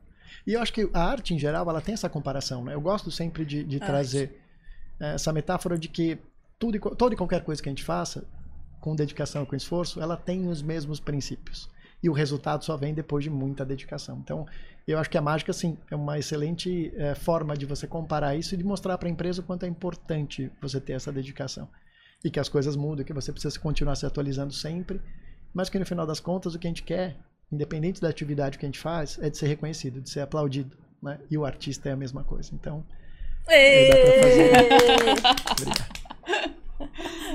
E 0.46 0.54
eu 0.54 0.60
acho 0.60 0.72
que 0.72 0.88
a 0.92 1.04
arte, 1.04 1.34
em 1.34 1.38
geral, 1.38 1.68
ela 1.68 1.82
tem 1.82 1.92
essa 1.92 2.08
comparação, 2.08 2.64
né? 2.64 2.74
Eu 2.74 2.80
gosto 2.80 3.10
sempre 3.10 3.44
de, 3.44 3.62
de 3.62 3.78
trazer 3.78 4.40
eh, 4.98 5.14
essa 5.14 5.32
metáfora 5.32 5.76
de 5.76 5.88
que 5.88 6.18
tudo 6.58 6.76
e, 6.76 6.80
toda 6.80 7.14
e 7.14 7.16
qualquer 7.16 7.44
coisa 7.44 7.62
que 7.62 7.68
a 7.68 7.72
gente 7.72 7.84
faça, 7.84 8.24
com 8.80 8.96
dedicação, 8.96 9.44
com 9.44 9.54
esforço, 9.54 10.00
ela 10.00 10.16
tem 10.16 10.48
os 10.48 10.62
mesmos 10.62 10.98
princípios. 10.98 11.68
E 12.02 12.08
o 12.08 12.12
resultado 12.14 12.64
só 12.64 12.74
vem 12.76 12.94
depois 12.94 13.22
de 13.22 13.28
muita 13.28 13.66
dedicação. 13.66 14.18
Então, 14.24 14.46
eu 14.86 14.98
acho 14.98 15.10
que 15.10 15.18
a 15.18 15.22
mágica, 15.22 15.52
sim, 15.52 15.76
é 15.90 15.96
uma 15.96 16.18
excelente 16.18 16.90
é, 16.96 17.14
forma 17.14 17.54
de 17.54 17.66
você 17.66 17.86
comparar 17.86 18.34
isso 18.34 18.54
e 18.54 18.56
de 18.56 18.64
mostrar 18.64 18.96
para 18.96 19.08
a 19.08 19.10
empresa 19.10 19.42
o 19.42 19.44
quanto 19.44 19.64
é 19.64 19.68
importante 19.68 20.50
você 20.62 20.80
ter 20.80 20.94
essa 20.94 21.12
dedicação. 21.12 21.68
E 22.24 22.30
que 22.30 22.40
as 22.40 22.48
coisas 22.48 22.76
mudam, 22.76 23.04
que 23.04 23.12
você 23.12 23.30
precisa 23.30 23.58
continuar 23.58 23.96
se 23.96 24.06
atualizando 24.06 24.54
sempre, 24.54 25.02
mas 25.52 25.68
que 25.68 25.78
no 25.78 25.84
final 25.84 26.06
das 26.06 26.20
contas 26.20 26.54
o 26.54 26.58
que 26.58 26.66
a 26.66 26.70
gente 26.70 26.82
quer, 26.82 27.18
independente 27.52 28.00
da 28.00 28.08
atividade 28.08 28.58
que 28.58 28.64
a 28.64 28.68
gente 28.68 28.78
faz, 28.78 29.18
é 29.20 29.28
de 29.28 29.36
ser 29.36 29.46
reconhecido, 29.46 30.00
de 30.00 30.10
ser 30.10 30.20
aplaudido. 30.20 30.76
Né? 31.02 31.18
E 31.30 31.36
o 31.36 31.44
artista 31.44 31.88
é 31.88 31.92
a 31.92 31.96
mesma 31.96 32.22
coisa. 32.22 32.50
Então, 32.54 32.84
Ei! 33.48 33.88
dá 33.88 33.96
pra 33.96 34.12
fazer. 34.22 34.50
Obrigado. 35.52 36.00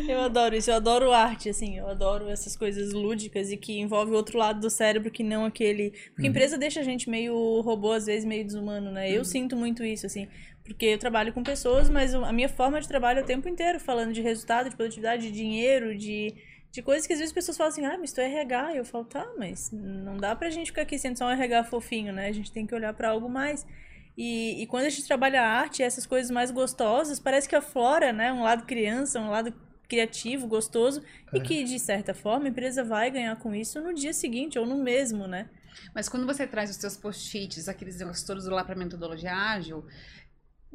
Eu 0.07 0.21
adoro 0.21 0.55
isso, 0.55 0.71
eu 0.71 0.75
adoro 0.75 1.11
arte, 1.11 1.49
assim, 1.49 1.77
eu 1.77 1.87
adoro 1.87 2.29
essas 2.29 2.55
coisas 2.55 2.93
lúdicas 2.93 3.51
e 3.51 3.57
que 3.57 3.79
envolve 3.79 4.11
o 4.11 4.15
outro 4.15 4.37
lado 4.37 4.59
do 4.59 4.69
cérebro 4.69 5.11
que 5.11 5.23
não 5.23 5.45
aquele. 5.45 5.91
Porque 6.13 6.27
a 6.27 6.29
empresa 6.29 6.57
deixa 6.57 6.79
a 6.79 6.83
gente 6.83 7.09
meio 7.09 7.61
robô, 7.61 7.91
às 7.91 8.05
vezes 8.05 8.25
meio 8.25 8.43
desumano, 8.43 8.91
né? 8.91 9.11
Eu 9.11 9.23
sinto 9.23 9.55
muito 9.55 9.83
isso, 9.83 10.05
assim, 10.05 10.27
porque 10.63 10.85
eu 10.87 10.97
trabalho 10.97 11.31
com 11.31 11.43
pessoas, 11.43 11.89
mas 11.89 12.13
a 12.13 12.33
minha 12.33 12.49
forma 12.49 12.81
de 12.81 12.87
trabalho 12.87 13.19
é 13.19 13.23
o 13.23 13.25
tempo 13.25 13.47
inteiro 13.47 13.79
falando 13.79 14.13
de 14.13 14.21
resultado, 14.21 14.69
de 14.69 14.75
produtividade, 14.75 15.27
de 15.27 15.31
dinheiro, 15.31 15.95
de, 15.95 16.33
de 16.75 16.81
coisas 16.81 17.07
que 17.07 17.13
às 17.13 17.19
vezes 17.19 17.31
as 17.31 17.33
pessoas 17.33 17.55
falam 17.55 17.71
assim, 17.71 17.85
ah, 17.85 17.97
mas 17.97 18.11
tu 18.11 18.19
é 18.19 18.25
RH. 18.25 18.73
E 18.73 18.77
eu 18.77 18.85
falo, 18.85 19.05
tá, 19.05 19.25
mas 19.37 19.71
não 19.71 20.17
dá 20.17 20.35
pra 20.35 20.49
gente 20.49 20.67
ficar 20.67 20.81
aqui 20.81 20.99
sendo 20.99 21.17
só 21.17 21.25
um 21.25 21.29
RH 21.29 21.63
fofinho, 21.63 22.11
né? 22.11 22.27
A 22.27 22.33
gente 22.33 22.51
tem 22.51 22.67
que 22.67 22.75
olhar 22.75 22.93
pra 22.93 23.11
algo 23.11 23.29
mais. 23.29 23.65
E, 24.17 24.61
e 24.61 24.67
quando 24.67 24.83
a 24.83 24.89
gente 24.89 25.07
trabalha 25.07 25.41
a 25.41 25.47
arte, 25.47 25.81
essas 25.81 26.05
coisas 26.05 26.29
mais 26.29 26.51
gostosas, 26.51 27.17
parece 27.17 27.47
que 27.47 27.55
aflora, 27.55 28.11
né? 28.11 28.31
Um 28.33 28.43
lado 28.43 28.65
criança, 28.65 29.21
um 29.21 29.29
lado 29.29 29.53
criativo, 29.87 30.47
gostoso, 30.47 31.01
e 31.33 31.39
que, 31.39 31.63
de 31.63 31.79
certa 31.79 32.13
forma, 32.13 32.47
a 32.47 32.49
empresa 32.49 32.83
vai 32.83 33.09
ganhar 33.09 33.35
com 33.37 33.55
isso 33.55 33.79
no 33.79 33.93
dia 33.93 34.11
seguinte 34.11 34.59
ou 34.59 34.65
no 34.65 34.77
mesmo, 34.77 35.27
né? 35.27 35.49
Mas 35.93 36.09
quando 36.09 36.25
você 36.25 36.45
traz 36.45 36.69
os 36.69 36.75
seus 36.75 36.97
post-its, 36.97 37.69
aqueles 37.69 37.99
negócios 37.99 38.25
todos 38.25 38.45
lá 38.47 38.65
para 38.65 38.75
metodologia 38.75 39.33
ágil, 39.33 39.85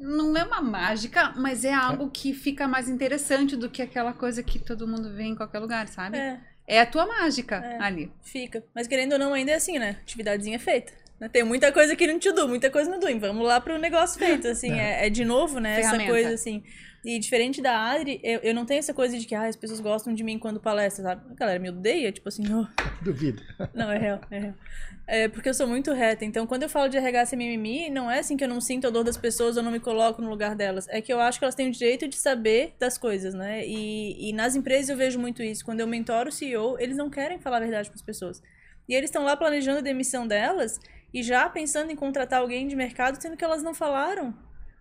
não 0.00 0.36
é 0.36 0.42
uma 0.42 0.60
mágica, 0.62 1.32
mas 1.36 1.64
é 1.64 1.72
algo 1.72 2.10
que 2.10 2.32
fica 2.32 2.66
mais 2.66 2.88
interessante 2.88 3.54
do 3.56 3.68
que 3.68 3.82
aquela 3.82 4.12
coisa 4.12 4.42
que 4.42 4.58
todo 4.58 4.88
mundo 4.88 5.12
vê 5.14 5.24
em 5.24 5.34
qualquer 5.36 5.58
lugar, 5.58 5.86
sabe? 5.88 6.16
É, 6.18 6.40
É 6.66 6.80
a 6.80 6.86
tua 6.86 7.04
mágica 7.06 7.56
É. 7.56 7.78
ali. 7.82 8.10
fica. 8.22 8.64
Mas 8.74 8.86
querendo 8.86 9.12
ou 9.14 9.18
não, 9.18 9.34
ainda 9.34 9.50
é 9.52 9.54
assim, 9.56 9.78
né? 9.78 9.96
Atividadezinha 10.02 10.58
feita. 10.58 10.92
né? 11.18 11.28
Tem 11.28 11.42
muita 11.44 11.70
coisa 11.70 11.92
aqui 11.92 12.06
no 12.06 12.18
to 12.18 12.32
do, 12.32 12.48
muita 12.48 12.70
coisa 12.70 12.90
no 12.90 12.98
doing. 12.98 13.18
Vamos 13.18 13.46
lá 13.46 13.60
pro 13.60 13.76
negócio 13.78 14.18
feito, 14.18 14.48
assim. 14.48 14.72
É, 14.72 15.06
é 15.06 15.10
de 15.10 15.24
novo, 15.24 15.58
né? 15.60 15.78
Essa 15.80 15.98
coisa, 16.06 16.32
assim. 16.32 16.62
E 17.04 17.18
diferente 17.18 17.62
da 17.62 17.90
Adri, 17.90 18.20
eu, 18.22 18.40
eu 18.40 18.54
não 18.54 18.66
tenho 18.66 18.78
essa 18.78 18.92
coisa 18.92 19.18
de 19.18 19.26
que 19.26 19.34
ah, 19.34 19.46
as 19.46 19.56
pessoas 19.56 19.80
gostam 19.80 20.12
de 20.12 20.22
mim 20.22 20.38
quando 20.38 20.60
palestra, 20.60 21.02
sabe? 21.02 21.22
A 21.30 21.34
galera 21.34 21.58
me 21.58 21.70
odeia, 21.70 22.12
tipo 22.12 22.28
assim, 22.28 22.42
oh, 22.52 22.66
Duvido. 23.02 23.42
Não, 23.74 23.90
é 23.90 23.98
real, 23.98 24.20
é 24.30 24.38
real. 24.38 24.54
É 25.06 25.28
porque 25.28 25.48
eu 25.48 25.54
sou 25.54 25.66
muito 25.66 25.92
reta. 25.92 26.24
Então, 26.24 26.46
quando 26.46 26.62
eu 26.62 26.68
falo 26.68 26.88
de 26.88 26.96
RH 26.96 27.26
sem 27.26 27.38
mimimi, 27.38 27.90
não 27.90 28.10
é 28.10 28.18
assim 28.20 28.36
que 28.36 28.44
eu 28.44 28.48
não 28.48 28.60
sinto 28.60 28.86
a 28.86 28.90
dor 28.90 29.02
das 29.02 29.16
pessoas 29.16 29.56
ou 29.56 29.62
não 29.62 29.72
me 29.72 29.80
coloco 29.80 30.20
no 30.20 30.28
lugar 30.28 30.54
delas. 30.54 30.86
É 30.88 31.00
que 31.00 31.12
eu 31.12 31.18
acho 31.18 31.38
que 31.38 31.44
elas 31.44 31.54
têm 31.54 31.68
o 31.68 31.72
direito 31.72 32.06
de 32.06 32.16
saber 32.16 32.74
das 32.78 32.98
coisas, 32.98 33.34
né? 33.34 33.66
E, 33.66 34.28
e 34.28 34.32
nas 34.32 34.54
empresas 34.54 34.90
eu 34.90 34.96
vejo 34.96 35.18
muito 35.18 35.42
isso. 35.42 35.64
Quando 35.64 35.80
eu 35.80 35.86
mentoro 35.86 36.28
o 36.28 36.32
CEO, 36.32 36.78
eles 36.78 36.96
não 36.96 37.10
querem 37.10 37.40
falar 37.40 37.56
a 37.56 37.60
verdade 37.60 37.88
para 37.88 37.96
as 37.96 38.02
pessoas. 38.02 38.42
E 38.88 38.94
eles 38.94 39.08
estão 39.08 39.24
lá 39.24 39.36
planejando 39.36 39.78
a 39.78 39.82
demissão 39.82 40.28
delas 40.28 40.78
e 41.12 41.22
já 41.22 41.48
pensando 41.48 41.90
em 41.90 41.96
contratar 41.96 42.40
alguém 42.40 42.68
de 42.68 42.76
mercado, 42.76 43.20
sendo 43.20 43.36
que 43.36 43.44
elas 43.44 43.62
não 43.62 43.74
falaram 43.74 44.34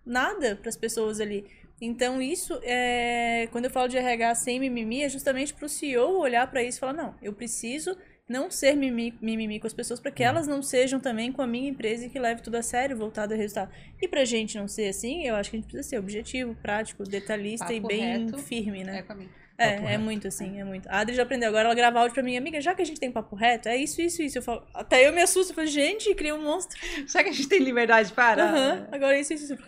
nada 0.04 0.56
para 0.56 0.68
as 0.68 0.76
pessoas 0.76 1.20
ali. 1.20 1.46
Então, 1.80 2.20
isso, 2.20 2.60
é... 2.62 3.48
quando 3.52 3.64
eu 3.64 3.70
falo 3.70 3.88
de 3.88 3.96
RH 3.96 4.34
sem 4.34 4.60
mimimi, 4.60 5.02
é 5.02 5.08
justamente 5.08 5.54
para 5.54 5.66
o 5.66 5.68
CEO 5.68 6.18
olhar 6.18 6.46
para 6.50 6.62
isso 6.62 6.78
e 6.78 6.80
falar: 6.80 6.92
não, 6.92 7.14
eu 7.22 7.32
preciso 7.32 7.96
não 8.28 8.48
ser 8.48 8.76
mimimi, 8.76 9.18
mimimi 9.20 9.58
com 9.58 9.66
as 9.66 9.72
pessoas 9.72 9.98
para 9.98 10.12
que 10.12 10.22
elas 10.22 10.46
não 10.46 10.62
sejam 10.62 11.00
também 11.00 11.32
com 11.32 11.42
a 11.42 11.46
minha 11.48 11.68
empresa 11.68 12.06
e 12.06 12.08
que 12.08 12.18
leve 12.18 12.42
tudo 12.42 12.54
a 12.56 12.62
sério, 12.62 12.96
voltado 12.96 13.34
a 13.34 13.36
resultado. 13.36 13.72
E 14.00 14.06
pra 14.06 14.24
gente 14.24 14.56
não 14.56 14.68
ser 14.68 14.88
assim, 14.88 15.26
eu 15.26 15.34
acho 15.34 15.50
que 15.50 15.56
a 15.56 15.58
gente 15.58 15.68
precisa 15.68 15.88
ser 15.88 15.98
objetivo, 15.98 16.54
prático, 16.54 17.02
detalhista 17.02 17.72
e 17.72 17.80
Papo 17.80 17.88
bem 17.88 18.00
reto. 18.00 18.38
firme, 18.38 18.84
né? 18.84 18.98
É 18.98 19.02
comigo. 19.02 19.30
É, 19.58 19.94
é 19.94 19.98
muito 19.98 20.26
assim, 20.26 20.58
é 20.58 20.64
muito. 20.64 20.88
A 20.88 21.00
Adri 21.00 21.14
já 21.14 21.22
aprendeu 21.22 21.48
agora, 21.50 21.66
ela 21.66 21.74
grava 21.74 21.98
áudio 22.00 22.14
pra 22.14 22.22
mim, 22.22 22.34
amiga, 22.34 22.60
já 22.62 22.74
que 22.74 22.80
a 22.80 22.84
gente 22.84 22.98
tem 22.98 23.12
papo 23.12 23.36
reto, 23.36 23.68
é 23.68 23.76
isso, 23.76 24.00
isso, 24.00 24.22
isso. 24.22 24.38
Eu 24.38 24.42
falo, 24.42 24.66
até 24.72 25.06
eu 25.06 25.12
me 25.12 25.20
assusto, 25.20 25.52
eu 25.52 25.56
falo, 25.56 25.66
gente, 25.66 26.14
cria 26.14 26.34
um 26.34 26.42
monstro. 26.42 26.80
Já 27.06 27.22
que 27.22 27.28
a 27.28 27.32
gente 27.32 27.46
tem 27.46 27.58
liberdade 27.58 28.10
para. 28.12 28.42
Aham, 28.42 28.88
agora 28.90 29.18
isso, 29.18 29.34
isso, 29.34 29.52
isso. 29.52 29.62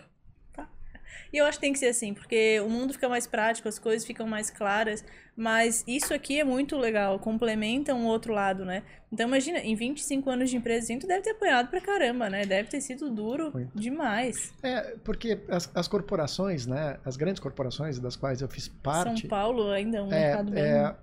E 1.33 1.37
eu 1.37 1.45
acho 1.45 1.57
que 1.57 1.61
tem 1.61 1.73
que 1.73 1.79
ser 1.79 1.87
assim, 1.87 2.13
porque 2.13 2.59
o 2.59 2.69
mundo 2.69 2.93
fica 2.93 3.09
mais 3.09 3.25
prático, 3.25 3.67
as 3.67 3.79
coisas 3.79 4.05
ficam 4.05 4.27
mais 4.27 4.51
claras, 4.51 5.03
mas 5.35 5.83
isso 5.87 6.13
aqui 6.13 6.39
é 6.39 6.43
muito 6.43 6.77
legal, 6.77 7.17
complementa 7.17 7.91
um 7.95 8.05
outro 8.05 8.31
lado, 8.31 8.63
né? 8.63 8.83
Então 9.11 9.27
imagina, 9.27 9.57
em 9.57 9.73
25 9.73 10.29
anos 10.29 10.51
de 10.51 10.57
empresa, 10.57 10.95
tu 10.99 11.07
deve 11.07 11.23
ter 11.23 11.31
apanhado 11.31 11.69
pra 11.69 11.81
caramba, 11.81 12.29
né? 12.29 12.45
Deve 12.45 12.69
ter 12.69 12.81
sido 12.81 13.09
duro 13.09 13.51
Foi. 13.51 13.67
demais. 13.73 14.53
É, 14.61 14.95
porque 15.03 15.39
as, 15.49 15.71
as 15.73 15.87
corporações, 15.87 16.67
né? 16.67 16.99
As 17.03 17.17
grandes 17.17 17.39
corporações 17.39 17.97
das 17.97 18.15
quais 18.15 18.41
eu 18.41 18.47
fiz 18.47 18.67
parte. 18.67 19.21
São 19.21 19.29
Paulo 19.29 19.71
ainda 19.71 19.97
é 19.97 20.01
um 20.03 20.07
é, 20.07 20.09
mercado 20.09 20.51
bem... 20.51 20.61
é, 20.63 20.95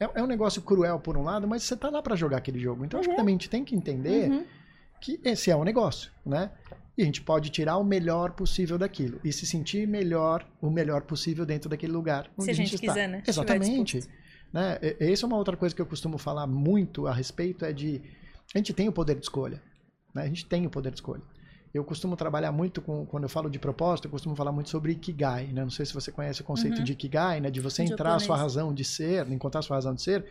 é, 0.00 0.10
é 0.16 0.22
um 0.22 0.26
negócio 0.26 0.60
cruel 0.60 1.00
por 1.00 1.16
um 1.16 1.22
lado, 1.22 1.48
mas 1.48 1.62
você 1.62 1.74
tá 1.74 1.88
lá 1.88 2.02
para 2.02 2.14
jogar 2.14 2.36
aquele 2.36 2.58
jogo. 2.58 2.84
Então 2.84 3.00
acho 3.00 3.08
que 3.08 3.16
também 3.16 3.34
a 3.34 3.38
gente 3.38 3.48
tem 3.48 3.64
que 3.64 3.74
entender 3.74 4.30
Uhum. 4.30 4.44
que 5.00 5.18
esse 5.24 5.50
é 5.50 5.56
um 5.56 5.64
negócio, 5.64 6.12
né? 6.26 6.50
E 6.96 7.02
a 7.02 7.04
gente 7.06 7.22
pode 7.22 7.50
tirar 7.50 7.76
o 7.78 7.84
melhor 7.84 8.32
possível 8.32 8.76
daquilo 8.76 9.18
e 9.24 9.32
se 9.32 9.46
sentir 9.46 9.86
melhor, 9.88 10.46
o 10.60 10.70
melhor 10.70 11.02
possível 11.02 11.46
dentro 11.46 11.70
daquele 11.70 11.92
lugar 11.92 12.30
onde 12.36 12.44
Se 12.44 12.50
a 12.50 12.54
gente 12.54 12.74
está. 12.74 12.86
quiser, 12.88 13.08
né? 13.08 13.22
Se 13.24 13.30
estiver 13.30 13.54
Exatamente. 13.56 14.00
Né? 14.52 14.78
Essa 15.00 15.24
é 15.24 15.26
uma 15.26 15.36
outra 15.38 15.56
coisa 15.56 15.74
que 15.74 15.80
eu 15.80 15.86
costumo 15.86 16.18
falar 16.18 16.46
muito 16.46 17.06
a 17.06 17.12
respeito, 17.14 17.64
é 17.64 17.72
de 17.72 18.02
a 18.54 18.58
gente 18.58 18.74
tem 18.74 18.88
o 18.88 18.92
poder 18.92 19.14
de 19.14 19.22
escolha. 19.22 19.62
Né? 20.14 20.22
A 20.22 20.26
gente 20.26 20.44
tem 20.44 20.66
o 20.66 20.70
poder 20.70 20.90
de 20.90 20.96
escolha. 20.96 21.22
Eu 21.72 21.82
costumo 21.84 22.14
trabalhar 22.16 22.52
muito 22.52 22.82
com, 22.82 23.06
quando 23.06 23.22
eu 23.22 23.30
falo 23.30 23.48
de 23.48 23.58
propósito, 23.58 24.04
eu 24.04 24.10
costumo 24.10 24.36
falar 24.36 24.52
muito 24.52 24.68
sobre 24.68 24.92
Ikigai, 24.92 25.46
né? 25.46 25.62
Não 25.62 25.70
sei 25.70 25.86
se 25.86 25.94
você 25.94 26.12
conhece 26.12 26.42
o 26.42 26.44
conceito 26.44 26.76
Uhum. 26.76 26.84
de 26.84 26.92
Ikigai, 26.92 27.40
né? 27.40 27.50
De 27.50 27.60
você 27.60 27.82
entrar 27.82 28.14
a 28.14 28.18
sua 28.18 28.36
razão 28.36 28.74
de 28.74 28.84
ser, 28.84 29.26
encontrar 29.32 29.60
a 29.60 29.62
sua 29.62 29.76
razão 29.78 29.94
de 29.94 30.02
ser. 30.02 30.26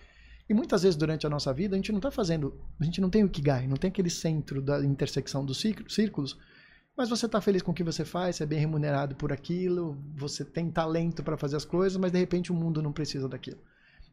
E 0.48 0.54
muitas 0.54 0.84
vezes 0.84 0.96
durante 0.96 1.26
a 1.26 1.30
nossa 1.32 1.52
vida 1.52 1.76
a 1.76 1.78
gente 1.78 1.92
não 1.92 1.98
está 1.98 2.12
fazendo, 2.12 2.54
a 2.80 2.84
gente 2.84 3.02
não 3.02 3.10
tem 3.10 3.24
o 3.24 3.26
Ikigai, 3.26 3.66
não 3.68 3.76
tem 3.76 3.88
aquele 3.90 4.12
centro 4.12 4.62
da 4.62 4.86
intersecção 4.86 5.44
dos 5.44 5.60
círculos, 5.60 6.38
mas 6.96 7.10
você 7.10 7.26
está 7.26 7.40
feliz 7.42 7.62
com 7.62 7.72
o 7.72 7.74
que 7.74 7.84
você 7.84 8.04
faz, 8.06 8.36
você 8.36 8.44
é 8.44 8.46
bem 8.46 8.60
remunerado 8.60 9.16
por 9.16 9.32
aquilo, 9.32 9.98
você 10.16 10.44
tem 10.46 10.70
talento 10.70 11.24
para 11.24 11.38
fazer 11.38 11.56
as 11.58 11.66
coisas, 11.66 11.98
mas 11.98 12.12
de 12.12 12.20
repente 12.20 12.52
o 12.52 12.56
mundo 12.56 12.82
não 12.82 12.92
precisa 12.92 13.28
daquilo. 13.28 13.60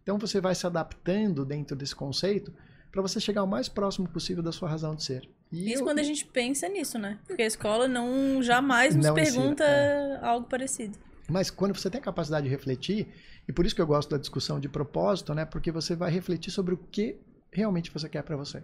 Então 0.02 0.18
você 0.18 0.40
vai 0.40 0.54
se 0.54 0.66
adaptando 0.66 1.44
dentro 1.44 1.76
desse 1.76 1.94
conceito 1.94 2.52
para 2.90 3.02
você 3.02 3.20
chegar 3.20 3.42
o 3.42 3.46
mais 3.46 3.68
próximo 3.68 4.08
possível 4.08 4.42
da 4.42 4.52
sua 4.52 4.68
razão 4.68 4.94
de 4.94 5.04
ser. 5.04 5.28
E 5.52 5.70
Isso 5.72 5.82
eu- 5.82 5.84
quando 5.84 5.98
a 5.98 6.02
gente 6.02 6.24
pensa 6.24 6.68
nisso, 6.68 6.98
né? 6.98 7.18
Porque 7.26 7.42
a 7.42 7.46
escola 7.46 7.86
não 7.86 8.42
jamais 8.42 8.94
nos 8.94 9.04
Não 9.06 9.18
ensina, 9.18 9.36
pergunta 9.36 9.64
é. 9.64 10.18
algo 10.22 10.46
parecido. 10.48 10.96
Mas 11.28 11.50
quando 11.50 11.74
você 11.76 11.90
tem 11.90 12.00
a 12.00 12.04
capacidade 12.04 12.44
de 12.44 12.50
refletir, 12.50 13.08
e 13.46 13.52
por 13.52 13.66
isso 13.66 13.74
que 13.74 13.82
eu 13.82 13.86
gosto 13.86 14.08
da 14.10 14.16
discussão 14.16 14.58
de 14.58 14.68
propósito, 14.68 15.34
né? 15.34 15.44
Porque 15.44 15.70
você 15.70 15.94
vai 15.94 16.10
refletir 16.10 16.50
sobre 16.50 16.72
o 16.72 16.78
que 16.78 17.16
realmente 17.52 17.90
você 17.90 18.08
quer 18.08 18.22
para 18.22 18.36
você. 18.36 18.62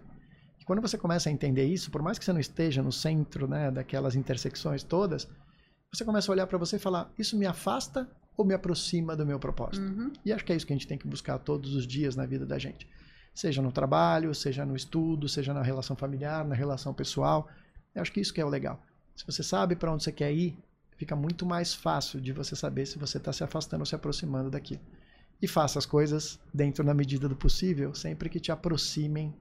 E 0.65 0.67
quando 0.67 0.81
você 0.81 0.97
começa 0.97 1.29
a 1.29 1.31
entender 1.31 1.65
isso, 1.65 1.91
por 1.91 2.01
mais 2.01 2.17
que 2.17 2.25
você 2.25 2.33
não 2.33 2.39
esteja 2.39 2.81
no 2.81 2.91
centro, 2.91 3.47
né, 3.47 3.69
daquelas 3.69 4.15
intersecções 4.15 4.81
todas, 4.83 5.27
você 5.93 6.03
começa 6.03 6.31
a 6.31 6.33
olhar 6.33 6.47
para 6.47 6.57
você 6.57 6.77
e 6.77 6.79
falar: 6.79 7.11
isso 7.19 7.37
me 7.37 7.45
afasta 7.45 8.09
ou 8.35 8.43
me 8.43 8.53
aproxima 8.53 9.15
do 9.15 9.25
meu 9.25 9.39
propósito? 9.39 9.85
Uhum. 9.85 10.11
E 10.25 10.33
acho 10.33 10.43
que 10.43 10.51
é 10.51 10.55
isso 10.55 10.65
que 10.65 10.73
a 10.73 10.75
gente 10.75 10.87
tem 10.87 10.97
que 10.97 11.07
buscar 11.07 11.37
todos 11.37 11.75
os 11.75 11.85
dias 11.85 12.15
na 12.15 12.25
vida 12.25 12.45
da 12.45 12.57
gente. 12.57 12.87
Seja 13.33 13.61
no 13.61 13.71
trabalho, 13.71 14.33
seja 14.33 14.65
no 14.65 14.75
estudo, 14.75 15.29
seja 15.29 15.53
na 15.53 15.61
relação 15.61 15.95
familiar, 15.95 16.45
na 16.45 16.55
relação 16.55 16.93
pessoal. 16.93 17.47
Eu 17.93 18.01
acho 18.01 18.11
que 18.11 18.19
isso 18.19 18.33
que 18.33 18.41
é 18.41 18.45
o 18.45 18.49
legal. 18.49 18.81
Se 19.15 19.25
você 19.25 19.43
sabe 19.43 19.75
para 19.75 19.91
onde 19.91 20.03
você 20.03 20.11
quer 20.11 20.33
ir, 20.33 20.57
fica 20.97 21.15
muito 21.15 21.45
mais 21.45 21.73
fácil 21.73 22.19
de 22.19 22.31
você 22.33 22.55
saber 22.55 22.85
se 22.85 22.97
você 22.97 23.17
está 23.17 23.31
se 23.31 23.43
afastando 23.43 23.81
ou 23.81 23.85
se 23.85 23.95
aproximando 23.95 24.49
daquilo. 24.49 24.81
E 25.41 25.47
faça 25.47 25.77
as 25.77 25.85
coisas 25.85 26.39
dentro 26.53 26.83
da 26.83 26.93
medida 26.93 27.27
do 27.29 27.35
possível, 27.35 27.93
sempre 27.93 28.29
que 28.29 28.39
te 28.39 28.51
aproximem 28.51 29.33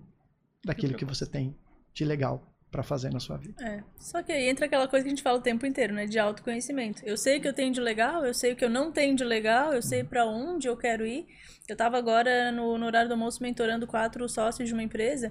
daquilo 0.65 0.95
que 0.95 1.05
você 1.05 1.27
tem 1.27 1.57
de 1.93 2.05
legal 2.05 2.55
para 2.75 2.83
fazer 2.83 3.13
na 3.13 3.21
sua 3.21 3.37
vida. 3.37 3.65
É. 3.65 3.85
Só 3.97 4.21
que 4.21 4.33
aí 4.33 4.49
entra 4.49 4.67
aquela 4.67 4.89
coisa 4.89 5.05
que 5.05 5.09
a 5.09 5.15
gente 5.15 5.23
fala 5.23 5.39
o 5.39 5.41
tempo 5.41 5.65
inteiro, 5.65 5.95
né? 5.95 6.07
De 6.07 6.19
autoconhecimento. 6.19 7.05
Eu 7.07 7.17
sei 7.17 7.39
o 7.39 7.41
que 7.41 7.47
eu 7.47 7.53
tenho 7.53 7.73
de 7.73 7.81
legal, 7.81 8.27
eu 8.27 8.35
sei 8.35 8.53
o 8.53 8.57
que 8.57 8.65
eu 8.65 8.71
não 8.71 8.91
tenho 8.91 9.15
de 9.15 9.23
legal, 9.23 9.73
eu 9.73 9.81
sei 9.81 10.03
pra 10.03 10.27
onde 10.27 10.67
eu 10.67 10.77
quero 10.77 11.07
ir. 11.07 11.25
Eu 11.69 11.77
tava 11.77 11.97
agora 11.97 12.51
no, 12.51 12.77
no 12.77 12.87
horário 12.87 13.09
do 13.09 13.13
almoço 13.13 13.41
mentorando 13.41 13.87
quatro 13.87 14.29
sócios 14.29 14.69
de 14.69 14.75
uma 14.75 14.83
empresa, 14.83 15.31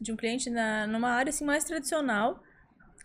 de 0.00 0.12
um 0.12 0.16
cliente 0.16 0.48
na, 0.48 0.86
numa 0.86 1.08
área 1.08 1.30
assim 1.30 1.44
mais 1.44 1.64
tradicional. 1.64 2.40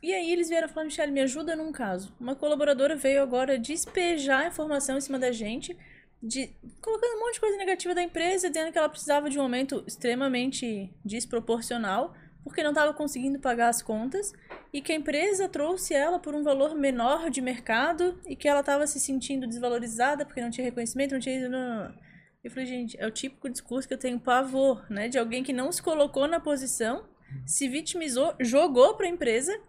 E 0.03 0.13
aí 0.13 0.31
eles 0.31 0.49
vieram 0.49 0.69
falar, 0.69 0.85
Michelle, 0.85 1.11
me 1.11 1.21
ajuda 1.21 1.55
num 1.55 1.71
caso. 1.71 2.15
Uma 2.19 2.35
colaboradora 2.35 2.95
veio 2.95 3.23
agora 3.23 3.57
despejar 3.57 4.47
informação 4.47 4.97
em 4.99 5.01
cima 5.01 5.17
da 5.17 5.31
gente, 5.31 5.75
de, 6.21 6.55
colocando 6.81 7.15
um 7.15 7.19
monte 7.21 7.35
de 7.35 7.39
coisa 7.39 7.57
negativa 7.57 7.95
da 7.95 8.03
empresa, 8.03 8.49
dizendo 8.49 8.71
que 8.71 8.77
ela 8.77 8.89
precisava 8.89 9.29
de 9.29 9.39
um 9.39 9.43
aumento 9.43 9.83
extremamente 9.87 10.93
desproporcional, 11.03 12.13
porque 12.43 12.63
não 12.63 12.71
estava 12.71 12.93
conseguindo 12.93 13.39
pagar 13.39 13.69
as 13.69 13.81
contas, 13.81 14.33
e 14.73 14.81
que 14.81 14.91
a 14.91 14.95
empresa 14.95 15.47
trouxe 15.47 15.93
ela 15.93 16.19
por 16.19 16.35
um 16.35 16.43
valor 16.43 16.75
menor 16.75 17.29
de 17.29 17.41
mercado, 17.41 18.19
e 18.25 18.35
que 18.35 18.47
ela 18.47 18.61
estava 18.61 18.85
se 18.87 18.99
sentindo 18.99 19.47
desvalorizada 19.47 20.25
porque 20.25 20.41
não 20.41 20.49
tinha 20.49 20.65
reconhecimento, 20.65 21.13
não 21.13 21.19
tinha... 21.19 21.47
Não, 21.47 21.85
não. 21.85 22.09
Eu 22.43 22.49
falei, 22.51 22.65
gente, 22.65 22.97
é 22.99 23.05
o 23.05 23.11
típico 23.11 23.49
discurso 23.49 23.87
que 23.87 23.93
eu 23.93 23.97
tenho 23.97 24.19
pavor, 24.19 24.85
né? 24.89 25.09
De 25.09 25.19
alguém 25.19 25.43
que 25.43 25.51
não 25.51 25.71
se 25.71 25.81
colocou 25.81 26.25
na 26.25 26.39
posição, 26.39 27.03
se 27.45 27.67
vitimizou, 27.67 28.33
jogou 28.39 28.95
para 28.95 29.05
a 29.05 29.09
empresa 29.09 29.59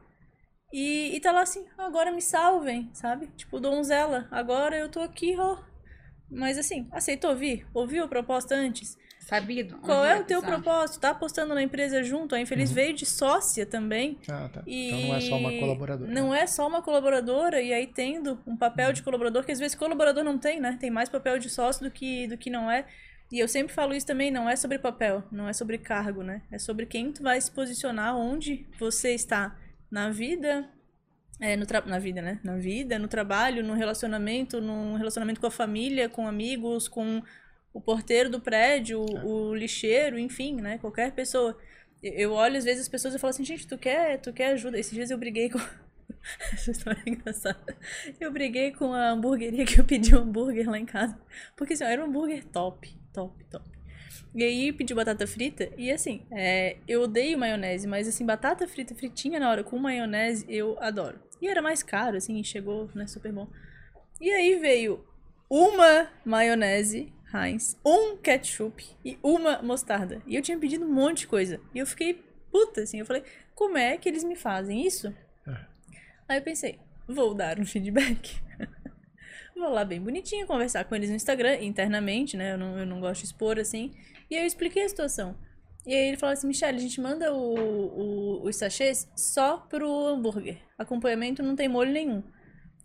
e, 0.72 1.14
e 1.14 1.20
tá 1.20 1.32
lá 1.32 1.42
assim, 1.42 1.66
agora 1.76 2.12
me 2.12 2.22
salvem, 2.22 2.88
sabe? 2.94 3.26
Tipo, 3.36 3.58
donzela, 3.58 4.28
agora 4.30 4.78
eu 4.78 4.88
tô 4.88 5.00
aqui, 5.00 5.34
ó. 5.36 5.58
Mas 6.30 6.58
assim, 6.58 6.86
aceitou 6.92 7.30
ouvir? 7.30 7.66
Ouviu 7.74 8.04
a 8.04 8.08
proposta 8.08 8.54
antes? 8.54 8.96
Sabido. 9.20 9.78
Qual 9.78 10.00
onde 10.00 10.08
é 10.08 10.20
o 10.20 10.24
teu 10.24 10.42
propósito? 10.42 11.00
Tá 11.00 11.10
apostando 11.10 11.54
na 11.54 11.62
empresa 11.62 12.02
junto? 12.02 12.34
A 12.34 12.40
Infeliz 12.40 12.72
veio 12.72 12.94
de 12.94 13.06
sócia 13.06 13.64
também. 13.64 14.18
Ah, 14.28 14.48
tá. 14.52 14.62
E 14.66 14.88
Então 14.88 15.00
não 15.08 15.14
é 15.14 15.20
só 15.20 15.36
uma 15.36 15.52
colaboradora. 15.52 16.10
Não 16.10 16.34
é 16.34 16.46
só 16.46 16.66
uma 16.66 16.82
colaboradora, 16.82 17.60
e 17.60 17.72
aí 17.72 17.86
tendo 17.86 18.40
um 18.46 18.56
papel 18.56 18.92
de 18.92 19.02
colaborador, 19.02 19.44
que 19.44 19.52
às 19.52 19.58
vezes 19.58 19.76
colaborador 19.76 20.24
não 20.24 20.38
tem, 20.38 20.58
né? 20.58 20.76
Tem 20.80 20.90
mais 20.90 21.08
papel 21.08 21.38
de 21.38 21.48
sócio 21.48 21.84
do 21.84 21.90
que, 21.90 22.26
do 22.26 22.36
que 22.36 22.50
não 22.50 22.70
é. 22.70 22.86
E 23.30 23.38
eu 23.38 23.46
sempre 23.46 23.72
falo 23.72 23.94
isso 23.94 24.06
também, 24.06 24.30
não 24.30 24.48
é 24.48 24.56
sobre 24.56 24.78
papel, 24.78 25.22
não 25.30 25.48
é 25.48 25.52
sobre 25.52 25.78
cargo, 25.78 26.22
né? 26.24 26.42
É 26.50 26.58
sobre 26.58 26.84
quem 26.84 27.12
tu 27.12 27.22
vai 27.22 27.40
se 27.40 27.50
posicionar, 27.50 28.16
onde 28.16 28.66
você 28.78 29.14
está 29.14 29.56
na 29.88 30.10
vida, 30.10 30.68
é, 31.40 31.56
no 31.56 31.64
na 31.86 31.98
vida, 31.98 32.20
né? 32.22 32.40
Na 32.44 32.56
vida, 32.56 32.98
no 32.98 33.08
trabalho, 33.08 33.62
no 33.64 33.74
relacionamento, 33.74 34.60
no 34.60 34.96
relacionamento 34.96 35.40
com 35.40 35.46
a 35.46 35.50
família, 35.50 36.08
com 36.08 36.26
amigos, 36.26 36.88
com 36.88 37.22
o 37.72 37.80
porteiro 37.80 38.28
do 38.30 38.40
prédio, 38.40 39.00
o, 39.00 39.50
o 39.50 39.54
lixeiro, 39.54 40.18
enfim, 40.18 40.56
né? 40.60 40.78
Qualquer 40.78 41.12
pessoa. 41.12 41.56
Eu- 42.02 42.32
olho 42.32 42.56
às 42.56 42.64
vezes 42.64 42.82
as 42.82 42.88
pessoas 42.88 43.14
e 43.14 43.18
falo 43.18 43.30
assim, 43.30 43.44
gente, 43.44 43.66
tu 43.66 43.78
quer, 43.78 44.18
tu 44.20 44.32
quer 44.32 44.52
ajuda? 44.52 44.78
Esses 44.78 44.92
dias 44.92 45.10
eu 45.10 45.18
briguei 45.18 45.50
com. 45.50 45.58
Essa 46.52 46.70
história 46.70 47.02
é 47.06 47.10
engraçada. 47.10 47.76
Eu 48.20 48.32
briguei 48.32 48.72
com 48.72 48.92
a 48.92 49.10
hamburgueria 49.10 49.64
que 49.64 49.80
eu 49.80 49.84
pedi 49.84 50.14
um 50.14 50.20
hambúrguer 50.20 50.68
lá 50.68 50.78
em 50.78 50.86
casa. 50.86 51.18
Porque 51.56 51.74
assim, 51.74 51.84
era 51.84 52.02
um 52.02 52.06
hambúrguer 52.06 52.44
top, 52.46 52.88
top, 53.12 53.44
top. 53.44 53.68
E 54.34 54.44
aí 54.44 54.72
pedi 54.72 54.94
batata 54.94 55.26
frita. 55.26 55.70
E 55.76 55.90
assim, 55.90 56.22
é, 56.32 56.76
eu 56.86 57.02
odeio 57.02 57.38
maionese, 57.38 57.86
mas 57.86 58.06
assim, 58.08 58.24
batata 58.24 58.66
frita 58.68 58.94
fritinha 58.94 59.40
na 59.40 59.50
hora 59.50 59.64
com 59.64 59.78
maionese, 59.78 60.44
eu 60.48 60.76
adoro. 60.80 61.18
E 61.40 61.48
era 61.48 61.62
mais 61.62 61.82
caro, 61.82 62.16
assim, 62.16 62.38
e 62.38 62.44
chegou, 62.44 62.90
né, 62.94 63.06
super 63.06 63.32
bom. 63.32 63.48
E 64.20 64.30
aí 64.30 64.58
veio 64.58 65.04
uma 65.48 66.08
maionese 66.24 67.12
Heinz, 67.32 67.78
um 67.84 68.16
ketchup 68.16 68.84
e 69.04 69.18
uma 69.22 69.62
mostarda. 69.62 70.20
E 70.26 70.34
eu 70.34 70.42
tinha 70.42 70.58
pedido 70.58 70.84
um 70.84 70.92
monte 70.92 71.20
de 71.20 71.26
coisa. 71.28 71.60
E 71.74 71.78
eu 71.78 71.86
fiquei 71.86 72.22
puta, 72.50 72.82
assim. 72.82 72.98
Eu 72.98 73.06
falei, 73.06 73.22
como 73.54 73.78
é 73.78 73.96
que 73.96 74.08
eles 74.08 74.24
me 74.24 74.34
fazem 74.34 74.84
isso? 74.84 75.14
É. 75.46 75.56
Aí 76.28 76.38
eu 76.38 76.42
pensei, 76.42 76.78
vou 77.06 77.32
dar 77.32 77.58
um 77.58 77.64
feedback. 77.64 78.40
vou 79.56 79.70
lá 79.70 79.84
bem 79.84 80.00
bonitinho, 80.00 80.46
conversar 80.46 80.84
com 80.84 80.94
eles 80.94 81.10
no 81.10 81.16
Instagram, 81.16 81.56
internamente, 81.62 82.36
né? 82.36 82.54
Eu 82.54 82.58
não, 82.58 82.78
eu 82.78 82.86
não 82.86 83.00
gosto 83.00 83.20
de 83.20 83.26
expor, 83.26 83.58
assim. 83.58 83.94
E 84.28 84.34
aí 84.34 84.42
eu 84.42 84.46
expliquei 84.46 84.84
a 84.84 84.88
situação. 84.88 85.36
E 85.86 85.94
aí 85.94 86.08
ele 86.08 86.16
falou 86.16 86.32
assim, 86.32 86.46
Michelle, 86.46 86.76
a 86.76 86.80
gente 86.80 87.00
manda 87.00 87.32
o, 87.32 87.54
o, 87.54 88.42
os 88.42 88.56
sachês 88.56 89.10
só 89.16 89.58
pro 89.58 90.06
hambúrguer. 90.06 90.58
Acompanhamento 90.78 91.42
não 91.42 91.56
tem 91.56 91.68
molho 91.68 91.92
nenhum. 91.92 92.22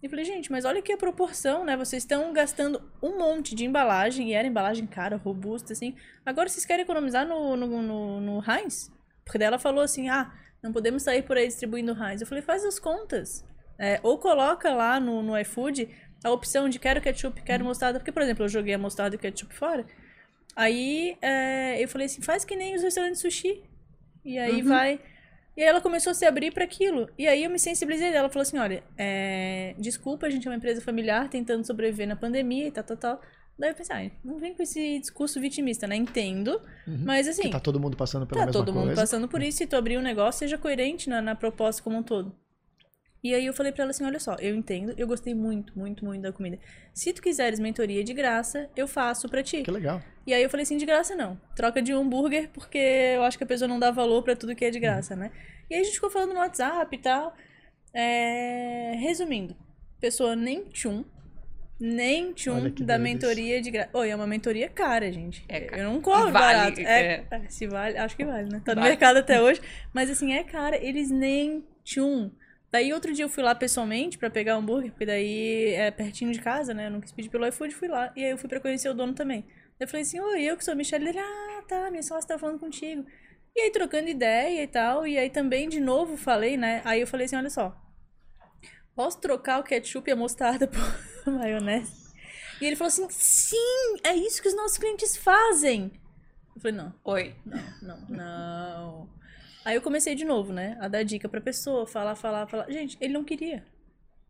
E 0.01 0.09
falei, 0.09 0.23
gente, 0.23 0.51
mas 0.51 0.65
olha 0.65 0.79
aqui 0.79 0.91
a 0.91 0.97
proporção, 0.97 1.65
né? 1.65 1.75
Vocês 1.75 2.03
estão 2.03 2.31
gastando 2.31 2.81
um 3.01 3.17
monte 3.17 3.55
de 3.55 3.65
embalagem, 3.65 4.29
e 4.29 4.33
era 4.33 4.47
embalagem 4.47 4.85
cara, 4.85 5.17
robusta, 5.17 5.73
assim. 5.73 5.95
Agora 6.25 6.47
vocês 6.47 6.63
querem 6.63 6.83
economizar 6.83 7.27
no, 7.27 7.57
no, 7.57 7.81
no, 7.81 8.21
no 8.21 8.43
Heinz? 8.43 8.91
Porque 9.23 9.39
daí 9.39 9.47
ela 9.47 9.57
falou 9.57 9.83
assim, 9.83 10.07
ah, 10.07 10.31
não 10.61 10.71
podemos 10.71 11.01
sair 11.01 11.23
por 11.23 11.37
aí 11.37 11.47
distribuindo 11.47 11.91
Heinz. 11.91 12.21
Eu 12.21 12.27
falei, 12.27 12.43
faz 12.43 12.63
as 12.63 12.77
contas. 12.77 13.43
É, 13.79 13.99
ou 14.03 14.19
coloca 14.19 14.73
lá 14.73 14.99
no, 14.99 15.23
no 15.23 15.37
iFood 15.39 15.89
a 16.23 16.31
opção 16.31 16.69
de 16.69 16.79
quero 16.79 17.01
ketchup, 17.01 17.41
quero 17.41 17.65
mostarda. 17.65 17.99
Porque, 17.99 18.11
por 18.11 18.21
exemplo, 18.21 18.45
eu 18.45 18.49
joguei 18.49 18.75
a 18.75 18.77
mostarda 18.77 19.15
e 19.15 19.17
o 19.17 19.19
ketchup 19.19 19.55
fora. 19.55 19.85
Aí 20.55 21.17
é, 21.21 21.83
eu 21.83 21.87
falei 21.87 22.05
assim, 22.05 22.21
faz 22.21 22.45
que 22.45 22.55
nem 22.55 22.75
os 22.75 22.81
restaurantes 22.81 23.21
sushi. 23.21 23.63
E 24.23 24.39
aí 24.39 24.61
Uhum. 24.61 24.67
vai... 24.69 24.99
E 25.57 25.61
aí 25.61 25.69
ela 25.69 25.79
começou 25.79 26.11
a 26.11 26.13
se 26.13 26.25
abrir 26.25 26.51
para 26.51 26.65
aquilo. 26.65 27.07
E 27.17 27.27
aí 27.27 27.43
eu 27.45 27.49
me 27.49 27.57
sensibilizei 27.57 28.07
dela. 28.09 28.19
Ela 28.23 28.29
falou 28.29 28.41
assim, 28.41 28.57
olha, 28.57 28.83
é, 28.97 29.73
desculpa, 29.77 30.25
a 30.27 30.29
gente 30.29 30.45
é 30.45 30.51
uma 30.51 30.57
empresa 30.57 30.81
familiar 30.81 31.29
tentando 31.29 31.65
sobreviver 31.65 32.05
na 32.07 32.15
pandemia 32.15 32.67
e 32.67 32.71
tal, 32.71 32.83
tal, 32.83 32.97
tal. 32.97 33.21
Daí 33.57 33.69
eu 33.69 33.75
pensei, 33.75 33.95
ai, 33.95 34.11
não 34.21 34.37
vem 34.37 34.53
com 34.53 34.61
esse 34.61 34.99
discurso 34.99 35.39
vitimista, 35.39 35.87
né? 35.87 35.95
Entendo, 35.95 36.61
Uhum. 36.85 37.03
mas 37.05 37.25
assim... 37.25 37.43
Que 37.43 37.49
tá 37.51 37.59
todo 37.61 37.79
mundo 37.79 37.95
passando 37.95 38.27
pela 38.27 38.41
Tá 38.41 38.45
mesma 38.47 38.59
todo 38.59 38.73
coisa. 38.73 38.87
mundo 38.89 38.95
passando 38.97 39.27
por 39.29 39.41
isso, 39.41 39.59
se 39.59 39.65
tu 39.65 39.77
abrir 39.77 39.97
um 39.97 40.01
negócio, 40.01 40.39
seja 40.39 40.57
coerente 40.57 41.09
na, 41.09 41.21
na 41.21 41.35
proposta 41.35 41.81
como 41.81 41.97
um 41.99 42.03
todo. 42.03 42.35
E 43.25 43.33
aí 43.33 43.47
eu 43.47 43.55
falei 43.55 43.71
pra 43.71 43.81
ela 43.81 43.89
assim, 43.89 44.05
olha 44.05 44.19
só, 44.19 44.35
eu 44.35 44.55
entendo, 44.55 44.93
eu 44.95 45.07
gostei 45.07 45.33
muito, 45.33 45.75
muito, 45.75 46.05
muito 46.05 46.21
da 46.21 46.31
comida. 46.31 46.59
Se 46.93 47.11
tu 47.11 47.23
quiseres 47.23 47.59
mentoria 47.59 48.03
de 48.03 48.13
graça, 48.13 48.69
eu 48.75 48.87
faço 48.87 49.27
pra 49.27 49.41
ti. 49.41 49.63
Que 49.63 49.71
legal. 49.71 49.99
E 50.27 50.31
aí 50.31 50.43
eu 50.43 50.49
falei 50.49 50.61
assim, 50.61 50.77
de 50.77 50.85
graça 50.85 51.15
não. 51.15 51.35
Troca 51.55 51.81
de 51.81 51.91
um 51.91 52.01
hambúrguer, 52.01 52.51
porque 52.53 52.77
eu 52.77 53.23
acho 53.23 53.35
que 53.35 53.43
a 53.43 53.47
pessoa 53.47 53.67
não 53.67 53.79
dá 53.79 53.89
valor 53.89 54.21
pra 54.21 54.35
tudo 54.35 54.55
que 54.55 54.63
é 54.63 54.69
de 54.69 54.79
graça, 54.79 55.15
né? 55.15 55.31
E 55.67 55.73
aí 55.73 55.81
a 55.81 55.83
gente 55.83 55.95
ficou 55.95 56.11
falando 56.11 56.35
no 56.35 56.39
WhatsApp 56.39 56.95
e 56.95 56.99
tal. 56.99 57.35
É, 57.91 58.93
Resumindo, 58.99 59.55
pessoa 59.99 60.35
nem 60.35 60.63
tchum, 60.65 61.03
nem 61.79 62.31
tchum 62.31 62.69
da 62.81 62.99
mentoria 62.99 63.59
de 63.59 63.71
graça. 63.71 63.89
Oi, 63.91 64.07
é 64.07 64.15
uma 64.15 64.27
mentoria 64.27 64.69
cara, 64.69 65.11
gente. 65.11 65.43
É 65.49 65.61
cara. 65.61 65.81
Eu 65.81 65.91
não 65.91 65.99
cobro 65.99 66.31
Vale, 66.31 66.31
barato. 66.31 66.79
É, 66.79 66.83
é. 66.83 67.25
é, 67.31 67.41
se 67.49 67.65
vale, 67.65 67.97
acho 67.97 68.15
que 68.15 68.23
vale, 68.23 68.49
né? 68.51 68.61
Tá 68.63 68.75
no 68.75 68.81
Vale. 68.81 68.91
mercado 68.91 69.17
até 69.17 69.41
hoje. 69.41 69.59
Mas 69.91 70.11
assim, 70.11 70.31
é 70.31 70.43
cara, 70.43 70.77
eles 70.77 71.09
nem 71.09 71.65
tchum. 71.83 72.29
Daí 72.71 72.93
outro 72.93 73.13
dia 73.13 73.25
eu 73.25 73.29
fui 73.29 73.43
lá 73.43 73.55
pessoalmente 73.55 74.17
pra 74.17 74.29
pegar 74.29 74.55
hambúrguer, 74.55 74.91
porque 74.91 75.05
daí 75.05 75.73
é 75.73 75.91
pertinho 75.91 76.31
de 76.31 76.41
casa, 76.41 76.73
né? 76.73 76.87
Eu 76.87 76.91
não 76.91 77.01
quis 77.01 77.11
pedir 77.11 77.29
pelo 77.29 77.47
iFood, 77.47 77.73
fui 77.73 77.87
lá. 77.87 78.11
E 78.15 78.23
aí 78.23 78.31
eu 78.31 78.37
fui 78.37 78.49
pra 78.49 78.59
conhecer 78.59 78.89
o 78.89 78.93
dono 78.93 79.13
também. 79.13 79.41
Daí 79.41 79.81
eu 79.81 79.87
falei 79.87 80.01
assim, 80.01 80.19
oi, 80.19 80.43
eu 80.43 80.57
que 80.57 80.63
sou 80.65 80.73
a 80.73 80.75
Michelle. 80.75 81.07
Ele, 81.07 81.19
ah, 81.19 81.63
tá, 81.67 81.89
minha 81.89 82.03
sócia 82.03 82.27
tá 82.27 82.39
falando 82.39 82.59
contigo. 82.59 83.05
E 83.55 83.61
aí 83.61 83.71
trocando 83.71 84.09
ideia 84.09 84.63
e 84.63 84.67
tal. 84.67 85.07
E 85.07 85.17
aí 85.17 85.29
também, 85.29 85.69
de 85.69 85.79
novo, 85.79 86.17
falei, 86.17 86.57
né? 86.57 86.81
Aí 86.83 86.99
eu 86.99 87.07
falei 87.07 87.25
assim, 87.25 87.37
olha 87.37 87.49
só. 87.49 87.75
Posso 88.95 89.19
trocar 89.19 89.59
o 89.59 89.63
ketchup 89.63 90.09
e 90.09 90.13
a 90.13 90.15
mostarda 90.15 90.67
por 91.23 91.31
maionese? 91.31 92.05
E 92.61 92.65
ele 92.65 92.75
falou 92.75 92.87
assim, 92.87 93.07
sim, 93.09 93.97
é 94.03 94.15
isso 94.15 94.41
que 94.41 94.47
os 94.47 94.55
nossos 94.55 94.77
clientes 94.77 95.17
fazem. 95.17 95.91
Eu 96.55 96.61
falei, 96.61 96.77
não, 96.77 96.93
Oi. 97.03 97.35
não, 97.45 97.81
não, 97.81 98.07
não. 98.09 99.09
Aí 99.65 99.75
eu 99.75 99.81
comecei 99.81 100.13
de 100.15 100.23
novo, 100.23 100.53
né? 100.53 100.77
A 100.79 100.87
dar 100.87 101.03
dica 101.03 101.27
pra 101.27 101.41
pessoa, 101.41 101.87
falar, 101.87 102.15
falar, 102.15 102.45
falar. 102.47 102.71
Gente, 102.71 102.97
ele 103.01 103.13
não 103.13 103.23
queria. 103.23 103.65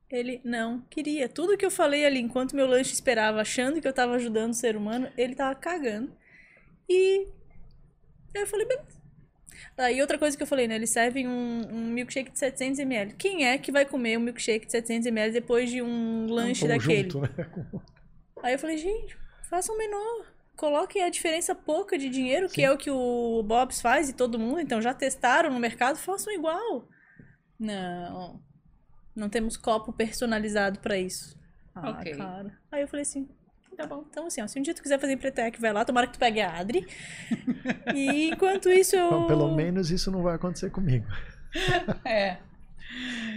Ele 0.10 0.40
não 0.46 0.82
queria. 0.90 1.28
Tudo 1.28 1.58
que 1.58 1.66
eu 1.66 1.72
falei 1.72 2.06
ali 2.06 2.20
enquanto 2.20 2.56
meu 2.56 2.66
lanche 2.66 2.94
esperava, 2.94 3.42
achando 3.42 3.82
que 3.82 3.88
eu 3.88 3.94
tava 3.94 4.16
ajudando 4.16 4.52
o 4.52 4.56
ser 4.56 4.78
humano, 4.78 5.12
ele 5.18 5.36
tava 5.36 5.54
cagando. 5.56 6.16
E 6.88 7.28
aí 8.34 8.42
eu 8.44 8.48
falei, 8.48 8.66
beleza. 8.66 8.96
Aí 9.78 10.00
outra 10.00 10.18
coisa 10.18 10.38
que 10.38 10.44
eu 10.44 10.48
falei, 10.48 10.68
né? 10.68 10.76
Eles 10.76 10.90
servem 10.92 11.28
um, 11.28 11.68
um 11.70 11.86
milkshake 11.92 12.32
de 12.32 12.38
700ml. 12.40 13.16
Quem 13.18 13.46
é 13.46 13.58
que 13.58 13.72
vai 13.74 13.86
comer 13.86 14.18
um 14.18 14.22
milkshake 14.22 14.66
de 14.68 14.72
700ml 14.72 15.32
depois 15.34 15.70
de 15.70 15.82
um 15.82 16.28
lanche 16.30 16.66
Um 16.66 16.68
daquele? 16.70 17.12
conjunto, 17.12 17.22
né? 17.22 17.82
Aí 18.42 18.54
eu 18.54 18.60
falei, 18.60 18.78
gente, 18.78 19.18
faça 19.50 19.72
um 19.74 19.78
menor. 19.78 20.35
Coloquem 20.56 21.04
a 21.04 21.10
diferença 21.10 21.54
pouca 21.54 21.98
de 21.98 22.10
dinheiro, 22.10 22.48
que 22.50 22.64
é 22.64 22.72
o 22.72 22.78
que 22.78 22.90
o 22.90 23.44
Bob's 23.44 23.82
faz 23.82 24.10
e 24.10 24.14
todo 24.14 24.40
mundo. 24.40 24.60
Então 24.60 24.82
já 24.82 24.94
testaram 24.94 25.52
no 25.52 25.60
mercado, 25.60 25.98
façam 25.98 26.34
igual. 26.34 26.88
Não. 27.60 28.42
Não 29.16 29.30
temos 29.30 29.58
copo 29.58 29.92
personalizado 29.94 30.80
pra 30.80 30.98
isso. 30.98 31.38
Ah, 31.74 31.92
Ok. 31.92 32.16
cara. 32.16 32.58
Aí 32.72 32.82
eu 32.82 32.88
falei 32.88 33.04
assim, 33.04 33.28
tá 33.76 33.86
bom. 33.86 34.06
Então 34.10 34.28
assim, 34.28 34.42
ó, 34.42 34.48
se 34.48 34.58
um 34.58 34.62
dia 34.62 34.74
tu 34.74 34.82
quiser 34.82 35.00
fazer 35.00 35.14
empretec, 35.14 35.60
vai 35.60 35.74
lá, 35.74 35.84
tomara 35.84 36.08
que 36.08 36.14
tu 36.14 36.20
pegue 36.20 36.42
a 36.42 36.58
Adri. 36.58 36.86
e 37.94 38.30
enquanto 38.32 38.70
isso 38.70 38.96
eu... 38.96 39.08
Então, 39.08 39.28
pelo 39.28 39.54
menos 39.56 39.92
isso 39.92 40.10
não 40.12 40.22
vai 40.24 40.36
acontecer 40.36 40.70
comigo. 40.70 41.06
É. 42.06 42.38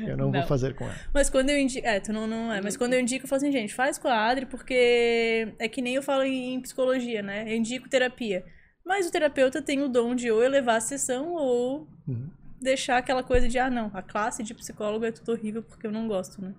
Eu 0.06 0.16
não, 0.16 0.30
vou 0.30 0.40
Não. 0.40 0.48
fazer 0.48 0.74
com 0.74 0.84
ela. 0.84 0.94
Mas 1.12 1.28
quando 1.28 1.50
eu 1.50 1.58
indico. 1.58 1.86
É, 1.86 2.00
tu 2.00 2.12
não, 2.12 2.26
não 2.26 2.52
é. 2.52 2.60
Mas 2.60 2.76
quando 2.76 2.94
eu 2.94 3.00
indico, 3.00 3.24
eu 3.24 3.28
falo 3.28 3.42
assim, 3.42 3.52
gente, 3.52 3.74
faz 3.74 3.98
com 3.98 4.08
a 4.08 4.26
Adri, 4.28 4.46
porque 4.46 5.54
é 5.58 5.68
que 5.68 5.82
nem 5.82 5.94
eu 5.94 6.02
falo 6.02 6.22
em, 6.22 6.54
em 6.54 6.60
psicologia, 6.60 7.22
né? 7.22 7.44
Eu 7.50 7.56
indico 7.56 7.88
terapia. 7.88 8.44
Mas 8.84 9.06
o 9.06 9.10
terapeuta 9.12 9.60
tem 9.60 9.82
o 9.82 9.88
dom 9.88 10.14
de 10.14 10.30
ou 10.30 10.42
elevar 10.42 10.76
a 10.76 10.80
sessão 10.80 11.34
ou 11.34 11.86
Uhum. 12.06 12.30
deixar 12.60 12.96
aquela 12.98 13.22
coisa 13.22 13.46
de, 13.48 13.58
ah, 13.58 13.68
não, 13.68 13.90
a 13.92 14.00
classe 14.02 14.42
de 14.42 14.54
psicólogo 14.54 15.04
é 15.04 15.12
tudo 15.12 15.32
horrível 15.32 15.62
porque 15.62 15.86
eu 15.86 15.92
não 15.92 16.08
gosto, 16.08 16.40
né? 16.40 16.54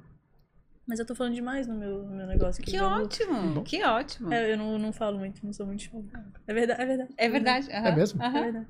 Mas 0.87 0.99
eu 0.99 1.05
tô 1.05 1.13
falando 1.15 1.35
demais 1.35 1.67
no 1.67 1.75
meu, 1.75 2.03
no 2.03 2.15
meu 2.15 2.27
negócio 2.27 2.61
aqui. 2.61 2.71
Que 2.71 2.81
ótimo. 2.81 3.63
Que 3.63 3.83
ótimo. 3.83 4.33
É, 4.33 4.51
eu 4.53 4.57
não, 4.57 4.77
não 4.79 4.91
falo 4.91 5.19
muito, 5.19 5.43
não 5.45 5.53
sou 5.53 5.65
muito 5.65 5.87
falar. 5.89 6.25
É 6.47 6.53
verdade, 6.53 6.81
é 6.81 6.85
verdade. 6.85 7.13
É 7.17 7.29
verdade. 7.29 7.71
É 7.71 7.77
aham, 7.79 7.95
mesmo? 7.95 8.21
É 8.21 8.25
aham. 8.25 8.41
verdade. 8.41 8.67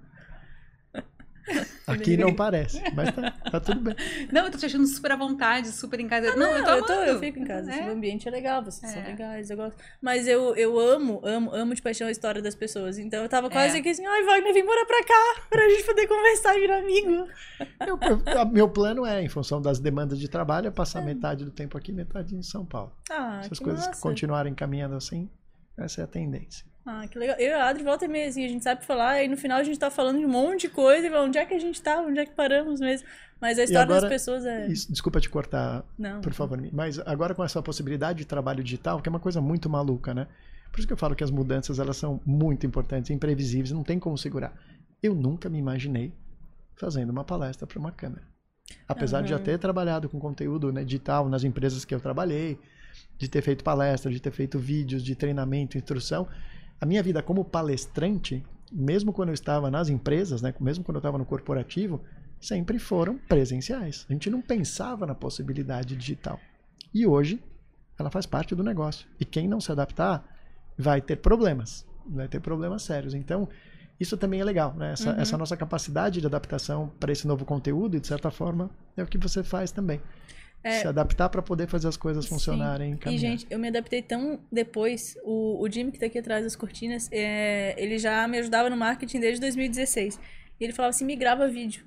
Aqui 1.94 2.18
não 2.18 2.34
parece, 2.34 2.82
mas 2.94 3.12
tá, 3.16 3.32
tá 3.52 3.60
tudo 3.60 3.80
bem. 3.82 3.96
Não, 4.32 4.46
eu 4.46 4.52
tô 4.52 4.58
te 4.58 4.66
achando 4.66 4.86
super 4.88 5.12
à 5.12 5.16
vontade, 5.16 5.70
super 5.72 6.00
em 6.00 6.08
casa. 6.08 6.36
não, 6.36 6.56
eu 6.58 6.64
tô 6.64 6.70
Ah, 6.72 6.78
eu, 6.78 6.86
tô, 6.86 6.94
eu 6.94 7.20
fico 7.20 7.40
em 7.40 7.46
casa. 7.46 7.72
É. 7.72 7.88
o 7.88 7.92
ambiente 7.92 8.28
é 8.28 8.32
legal, 8.32 8.64
vocês 8.64 8.92
são 8.92 9.02
É. 9.02 9.08
legais, 9.08 9.50
eu 9.50 9.58
gosto. 9.58 9.76
Mas 10.02 10.28
eu, 10.28 10.56
eu 10.56 10.78
amo, 10.80 11.20
amo, 11.24 11.54
amo 11.54 11.74
de 11.76 11.82
paixão 11.82 12.08
a 12.08 12.12
história 12.12 12.42
das 12.42 12.56
pessoas. 12.56 12.98
Então 12.98 13.22
eu 13.24 13.30
tava 13.30 13.50
quase 13.50 13.78
É. 13.78 13.82
que 13.82 13.90
assim, 13.90 14.06
ai, 14.06 14.24
Wagner, 14.24 14.54
vem 14.54 14.64
morar 14.66 14.86
pra 14.86 15.04
cá, 15.04 15.42
pra 15.50 15.68
gente 15.70 15.84
poder 15.84 16.08
conversar 16.08 16.56
e 16.56 16.60
virar 16.60 16.78
amigo. 16.80 17.28
Eu- 17.86 18.00
eu- 18.34 18.46
meu 18.48 18.70
plano 18.70 19.06
é, 19.06 19.22
em 19.22 19.28
função 19.30 19.62
das 19.62 19.80
demandas 19.80 20.20
de 20.20 20.28
trabalho, 20.30 20.68
é 20.68 20.72
passar 20.72 21.02
metade 21.02 21.44
do 21.44 21.52
tempo 21.52 21.78
aqui, 21.78 21.92
metade 21.92 22.36
em 22.36 22.42
São 22.42 22.66
Paulo. 22.66 22.92
Ah, 23.10 23.42
Se 23.44 23.50
as 23.54 23.58
que 23.60 23.64
coisas 23.66 23.88
massa. 23.88 24.02
continuarem 24.02 24.54
caminhando 24.54 24.96
assim, 24.96 25.30
essa 25.78 26.02
é 26.02 26.04
a 26.04 26.08
tendência. 26.08 26.66
Ah, 26.92 27.08
que 27.08 27.20
legal. 27.20 27.36
Eu 27.38 27.50
e 27.50 27.54
a 27.54 27.68
Adri 27.70 27.84
volta 27.84 28.06
e 28.06 28.08
meia, 28.08 28.28
assim, 28.28 28.44
a 28.44 28.48
gente 28.48 28.64
sabe 28.64 28.84
falar, 28.84 29.24
e 29.24 29.28
no 29.28 29.38
final 29.38 29.60
a 29.60 29.64
gente 29.64 29.78
tá 29.78 29.92
falando 29.92 30.18
de 30.18 30.26
um 30.26 30.30
monte 30.30 30.62
de 30.62 30.70
coisa, 30.70 31.06
e 31.06 31.10
fala, 31.12 31.24
onde 31.26 31.38
é 31.38 31.46
que 31.46 31.54
a 31.54 31.60
gente 31.60 31.80
tá, 31.80 32.02
onde 32.02 32.18
é 32.20 32.26
que 32.26 32.32
paramos 32.34 32.80
mesmo. 32.80 33.08
Mas 33.40 33.60
a 33.60 33.64
história 33.64 33.84
agora- 33.84 34.02
das 34.02 34.10
pessoas 34.10 34.44
é. 34.44 34.68
Isso, 34.68 34.92
desculpa 34.92 35.22
te 35.22 35.30
cortar, 35.30 35.86
Não. 35.98 36.20
por 36.20 36.34
favor, 36.34 36.60
mas 36.74 36.98
agora 37.06 37.36
com 37.36 37.44
essa 37.44 37.62
possibilidade 37.62 38.18
de 38.20 38.26
trabalho 38.26 38.64
digital, 38.64 39.00
que 39.02 39.08
é 39.08 39.12
uma 39.12 39.20
coisa 39.20 39.40
muito 39.40 39.70
maluca, 39.70 40.16
né? 40.16 40.26
Por 40.72 40.80
isso 40.80 40.88
que 40.88 40.94
eu 40.94 40.98
falo 40.98 41.16
que 41.16 41.24
as 41.24 41.30
mudanças 41.30 41.78
elas 41.78 41.96
são 41.96 42.20
muito 42.26 42.66
importantes, 42.66 43.12
imprevisíveis, 43.12 43.72
não 43.72 43.84
tem 43.84 44.00
como 44.00 44.18
segurar. 44.18 44.54
Eu 45.02 45.14
nunca 45.14 45.48
me 45.48 45.60
imaginei 45.60 46.12
fazendo 46.76 47.12
uma 47.12 47.24
palestra 47.24 47.68
para 47.68 47.78
uma 47.78 47.92
câmera. 47.92 48.24
Apesar 48.88 49.22
de 49.22 49.30
já 49.30 49.38
ter 49.40 49.60
trabalhado 49.60 50.10
com 50.10 50.20
conteúdo 50.20 50.72
né, 50.74 50.84
digital 50.84 51.30
nas 51.30 51.44
empresas 51.44 51.86
que 51.86 51.94
eu 51.94 52.00
trabalhei, 52.00 52.60
de 53.18 53.28
ter 53.28 53.42
feito 53.42 53.64
palestra, 53.64 54.12
de 54.12 54.20
ter 54.20 54.32
feito 54.32 54.58
vídeos 54.58 55.04
de 55.04 55.16
treinamento, 55.16 55.78
instrução, 55.78 56.28
a 56.80 56.86
minha 56.86 57.04
vida 57.04 57.22
como 57.22 57.44
palestrante, 57.44 58.46
mesmo 58.72 59.12
quando 59.12 59.30
eu 59.30 59.34
estava 59.34 59.70
nas 59.70 59.90
empresas, 59.90 60.42
né, 60.42 60.54
mesmo 60.60 60.84
quando 60.84 60.96
eu 60.96 61.00
estava 61.00 61.18
no 61.18 61.26
corporativo, 61.26 62.02
sempre 62.40 62.80
foram 62.80 63.18
presenciais. 63.18 64.06
A 64.10 64.14
gente 64.14 64.30
não 64.30 64.42
pensava 64.42 65.06
na 65.06 65.16
possibilidade 65.16 65.96
digital. 65.96 66.40
E 66.94 67.06
hoje, 67.06 67.44
ela 67.98 68.10
faz 68.10 68.26
parte 68.26 68.56
do 68.56 68.64
negócio. 68.64 69.08
E 69.20 69.26
quem 69.26 69.48
não 69.48 69.60
se 69.60 69.72
adaptar 69.72 70.26
vai 70.78 71.02
ter 71.02 71.18
problemas, 71.18 71.86
vai 72.08 72.28
ter 72.28 72.40
problemas 72.40 72.84
sérios. 72.84 73.14
Então, 73.14 73.50
isso 74.00 74.16
também 74.16 74.40
é 74.40 74.44
legal, 74.46 74.74
né? 74.76 74.94
Essa, 74.94 75.12
Uhum. 75.12 75.20
essa 75.20 75.38
nossa 75.38 75.58
capacidade 75.58 76.22
de 76.22 76.26
adaptação 76.26 76.90
para 77.00 77.12
esse 77.12 77.28
novo 77.28 77.44
conteúdo, 77.44 77.98
e 77.98 78.00
de 78.00 78.08
certa 78.08 78.32
forma, 78.32 78.70
é 78.96 79.04
o 79.04 79.06
que 79.06 79.18
você 79.18 79.44
faz 79.44 79.72
também. 79.72 80.00
É, 80.64 80.82
se 80.82 80.88
adaptar 80.88 81.30
para 81.30 81.42
poder 81.42 81.68
fazer 81.68 81.88
as 81.88 81.96
coisas 81.96 82.26
Sim. 82.26 82.32
funcionarem. 82.32 83.00
E, 83.06 83.18
gente, 83.18 83.48
eu 83.50 83.58
me 83.58 83.70
adaptei 83.70 84.02
tão 84.02 84.40
depois. 84.52 85.18
O, 85.24 85.64
o 85.64 85.72
Jimmy, 85.72 85.92
que 85.92 86.00
tá 86.00 86.08
aqui 86.08 86.20
atrás 86.20 86.44
das 86.44 86.56
cortinas, 86.56 87.10
é, 87.12 87.76
ele 87.78 87.98
já 87.98 88.28
me 88.28 88.38
ajudava 88.40 88.70
no 88.70 88.76
marketing 88.76 89.20
desde 89.20 89.40
2016. 89.42 90.20
E 90.60 90.64
ele 90.64 90.74
falava 90.74 90.90
assim: 90.90 91.06
me 91.06 91.16
grava 91.16 91.48
vídeo. 91.48 91.86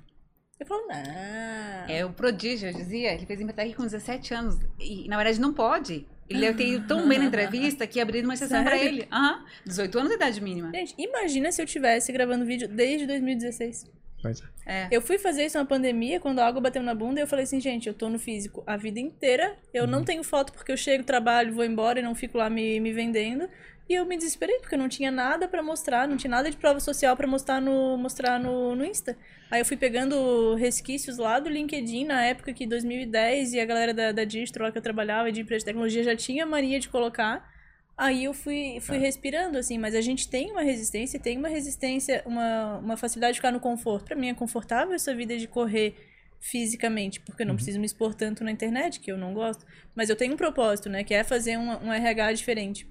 Eu 0.59 0.65
falo, 0.65 0.87
não. 0.87 1.93
É 1.93 2.05
o 2.05 2.11
prodígio, 2.11 2.69
eu 2.69 2.73
dizia. 2.73 3.13
Ele 3.13 3.25
fez 3.25 3.39
MBTR 3.41 3.75
com 3.75 3.83
17 3.83 4.33
anos. 4.33 4.57
E, 4.79 5.07
na 5.07 5.17
verdade, 5.17 5.39
não 5.39 5.53
pode. 5.53 6.07
Ele 6.29 6.53
ter 6.53 6.67
ido 6.67 6.87
tão 6.87 7.07
bem 7.07 7.19
na 7.19 7.25
entrevista 7.25 7.85
que 7.85 7.99
abriram 7.99 8.27
uma 8.27 8.33
exceção 8.33 8.63
pra 8.63 8.77
Sério? 8.77 8.87
ele. 8.87 9.07
Aham. 9.11 9.45
18 9.65 9.97
anos 9.99 10.09
de 10.09 10.15
idade 10.15 10.41
mínima. 10.41 10.71
Gente, 10.71 10.95
imagina 10.97 11.51
se 11.51 11.61
eu 11.61 11.65
tivesse 11.65 12.11
gravando 12.11 12.45
vídeo 12.45 12.67
desde 12.67 13.05
2016. 13.05 13.91
Pois 14.23 14.41
é. 14.41 14.45
É. 14.65 14.87
Eu 14.89 15.01
fui 15.01 15.19
fazer 15.19 15.45
isso 15.45 15.57
na 15.57 15.65
pandemia, 15.65 16.19
quando 16.19 16.39
a 16.39 16.47
água 16.47 16.61
bateu 16.61 16.81
na 16.81 16.95
bunda, 16.95 17.19
e 17.19 17.23
eu 17.23 17.27
falei 17.27 17.43
assim, 17.43 17.59
gente, 17.59 17.87
eu 17.87 17.93
tô 17.93 18.09
no 18.09 18.17
físico 18.17 18.63
a 18.65 18.75
vida 18.77 18.99
inteira, 18.99 19.55
eu 19.73 19.83
Uhum. 19.83 19.89
não 19.91 20.03
tenho 20.03 20.23
foto 20.23 20.51
porque 20.53 20.71
eu 20.71 20.77
chego, 20.77 21.03
trabalho, 21.03 21.53
vou 21.53 21.65
embora 21.65 21.99
e 21.99 22.01
não 22.01 22.15
fico 22.15 22.37
lá 22.39 22.49
me, 22.49 22.79
me 22.79 22.91
vendendo. 22.91 23.47
E 23.89 23.93
eu 23.95 24.05
me 24.05 24.15
desesperei, 24.15 24.59
porque 24.59 24.75
eu 24.75 24.79
não 24.79 24.87
tinha 24.87 25.11
nada 25.11 25.45
pra 25.45 25.61
mostrar, 25.61 26.07
não 26.07 26.15
tinha 26.15 26.31
nada 26.31 26.49
de 26.49 26.55
prova 26.55 26.79
social 26.79 27.17
pra 27.17 27.27
mostrar 27.27 27.59
no, 27.61 27.97
mostrar 27.97 28.39
no, 28.39 28.73
no 28.75 28.85
Insta. 28.85 29.17
Aí 29.51 29.59
eu 29.59 29.65
fui 29.65 29.75
pegando 29.75 30.55
resquícios 30.55 31.17
lá 31.17 31.37
do 31.37 31.49
LinkedIn, 31.49 32.05
na 32.05 32.23
época 32.23 32.53
que 32.53 32.65
2010, 32.65 33.53
e 33.53 33.59
a 33.59 33.65
galera 33.65 33.93
da, 33.93 34.13
da 34.13 34.23
Distro 34.23 34.63
lá 34.63 34.71
que 34.71 34.77
eu 34.77 34.81
trabalhava, 34.81 35.33
de 35.33 35.41
empresa 35.41 35.59
de 35.59 35.65
tecnologia, 35.65 36.01
já 36.01 36.15
tinha 36.15 36.45
mania 36.45 36.79
de 36.79 36.87
colocar. 36.87 37.51
Aí 37.95 38.23
eu 38.23 38.33
fui, 38.33 38.79
fui 38.81 38.97
respirando, 38.97 39.57
assim, 39.57 39.77
mas 39.77 39.93
a 39.93 40.01
gente 40.01 40.27
tem 40.27 40.51
uma 40.51 40.63
resistência, 40.63 41.19
tem 41.19 41.37
uma 41.37 41.47
resistência, 41.47 42.23
uma, 42.25 42.77
uma 42.79 42.97
facilidade 42.97 43.33
de 43.33 43.39
ficar 43.39 43.51
no 43.51 43.59
conforto. 43.59 44.05
Pra 44.05 44.15
mim 44.15 44.29
é 44.29 44.33
confortável 44.33 44.95
essa 44.95 45.13
vida 45.13 45.37
de 45.37 45.47
correr 45.47 45.95
fisicamente, 46.39 47.21
porque 47.21 47.43
eu 47.43 47.47
não 47.47 47.55
preciso 47.55 47.79
me 47.79 47.85
expor 47.85 48.13
tanto 48.13 48.43
na 48.43 48.51
internet, 48.51 48.99
que 48.99 49.11
eu 49.11 49.17
não 49.17 49.33
gosto. 49.33 49.65
Mas 49.95 50.09
eu 50.09 50.15
tenho 50.15 50.33
um 50.33 50.37
propósito, 50.37 50.89
né, 50.89 51.03
que 51.03 51.13
é 51.13 51.23
fazer 51.23 51.57
um, 51.57 51.69
um 51.85 51.93
RH 51.93 52.33
diferente. 52.33 52.87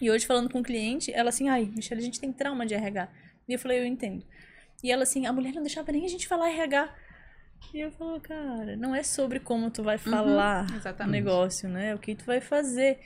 E 0.00 0.10
hoje, 0.10 0.26
falando 0.26 0.48
com 0.48 0.60
o 0.60 0.62
cliente, 0.62 1.12
ela 1.12 1.28
assim, 1.28 1.48
ai, 1.48 1.70
Michelle, 1.76 2.00
a 2.00 2.04
gente 2.04 2.18
tem 2.18 2.32
trauma 2.32 2.64
de 2.64 2.72
RH. 2.72 3.08
E 3.46 3.52
eu 3.52 3.58
falei, 3.58 3.80
eu 3.80 3.84
entendo. 3.84 4.24
E 4.82 4.90
ela 4.90 5.02
assim, 5.02 5.26
a 5.26 5.32
mulher 5.32 5.52
não 5.52 5.62
deixava 5.62 5.92
nem 5.92 6.06
a 6.06 6.08
gente 6.08 6.26
falar 6.26 6.50
RH. 6.50 6.94
E 7.74 7.80
eu 7.80 7.90
falo, 7.92 8.18
cara, 8.20 8.76
não 8.76 8.94
é 8.94 9.02
sobre 9.02 9.38
como 9.40 9.70
tu 9.70 9.82
vai 9.82 9.98
falar 9.98 10.66
o 10.70 10.76
exatamente. 10.76 11.12
negócio, 11.12 11.68
né? 11.68 11.94
O 11.94 11.98
que 11.98 12.14
tu 12.14 12.24
vai 12.24 12.40
fazer. 12.40 12.98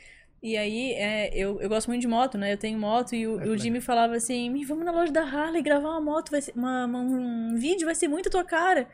E 0.47 0.59
aí, 0.59 0.93
é, 0.93 1.31
eu, 1.35 1.59
eu 1.59 1.71
gosto 1.71 1.87
muito 1.89 2.03
de 2.03 2.07
moto, 2.07 2.37
né? 2.37 2.53
Eu 2.53 2.59
tenho 2.59 2.79
moto 2.79 3.15
e 3.15 3.27
o, 3.27 3.41
É, 3.41 3.47
o 3.49 3.57
Jimmy 3.57 3.81
falava 3.81 4.15
assim, 4.15 4.51
"Mi, 4.51 4.63
vamos 4.63 4.85
na 4.85 4.93
loja 4.93 5.11
da 5.11 5.23
Harley 5.23 5.63
gravar 5.63 5.89
uma 5.89 6.01
moto, 6.03 6.31
vai 6.31 6.43
ser, 6.43 6.53
uma, 6.55 6.85
uma- 6.85 7.01
um 7.01 7.57
vídeo, 7.57 7.87
vai 7.87 7.95
ser 7.95 8.09
muito 8.09 8.29
a 8.29 8.31
tua 8.31 8.45
cara. 8.45 8.87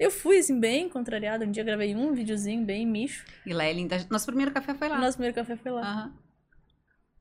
Eu 0.00 0.10
fui, 0.10 0.38
assim, 0.38 0.58
bem 0.58 0.88
contrariada. 0.88 1.44
Um 1.46 1.50
dia 1.52 1.62
gravei 1.62 1.94
um 1.94 2.12
videozinho 2.12 2.64
bem 2.64 2.84
micho. 2.84 3.24
E 3.46 3.52
lá 3.54 3.64
é 3.66 3.72
linda. 3.72 4.04
Nosso 4.10 4.26
primeiro 4.26 4.50
café 4.50 4.74
foi 4.74 4.88
lá. 4.88 4.98
Nosso 4.98 5.12
primeiro 5.16 5.34
café 5.36 5.54
foi 5.56 5.70
lá. 5.70 5.80
Aham. 5.80 6.12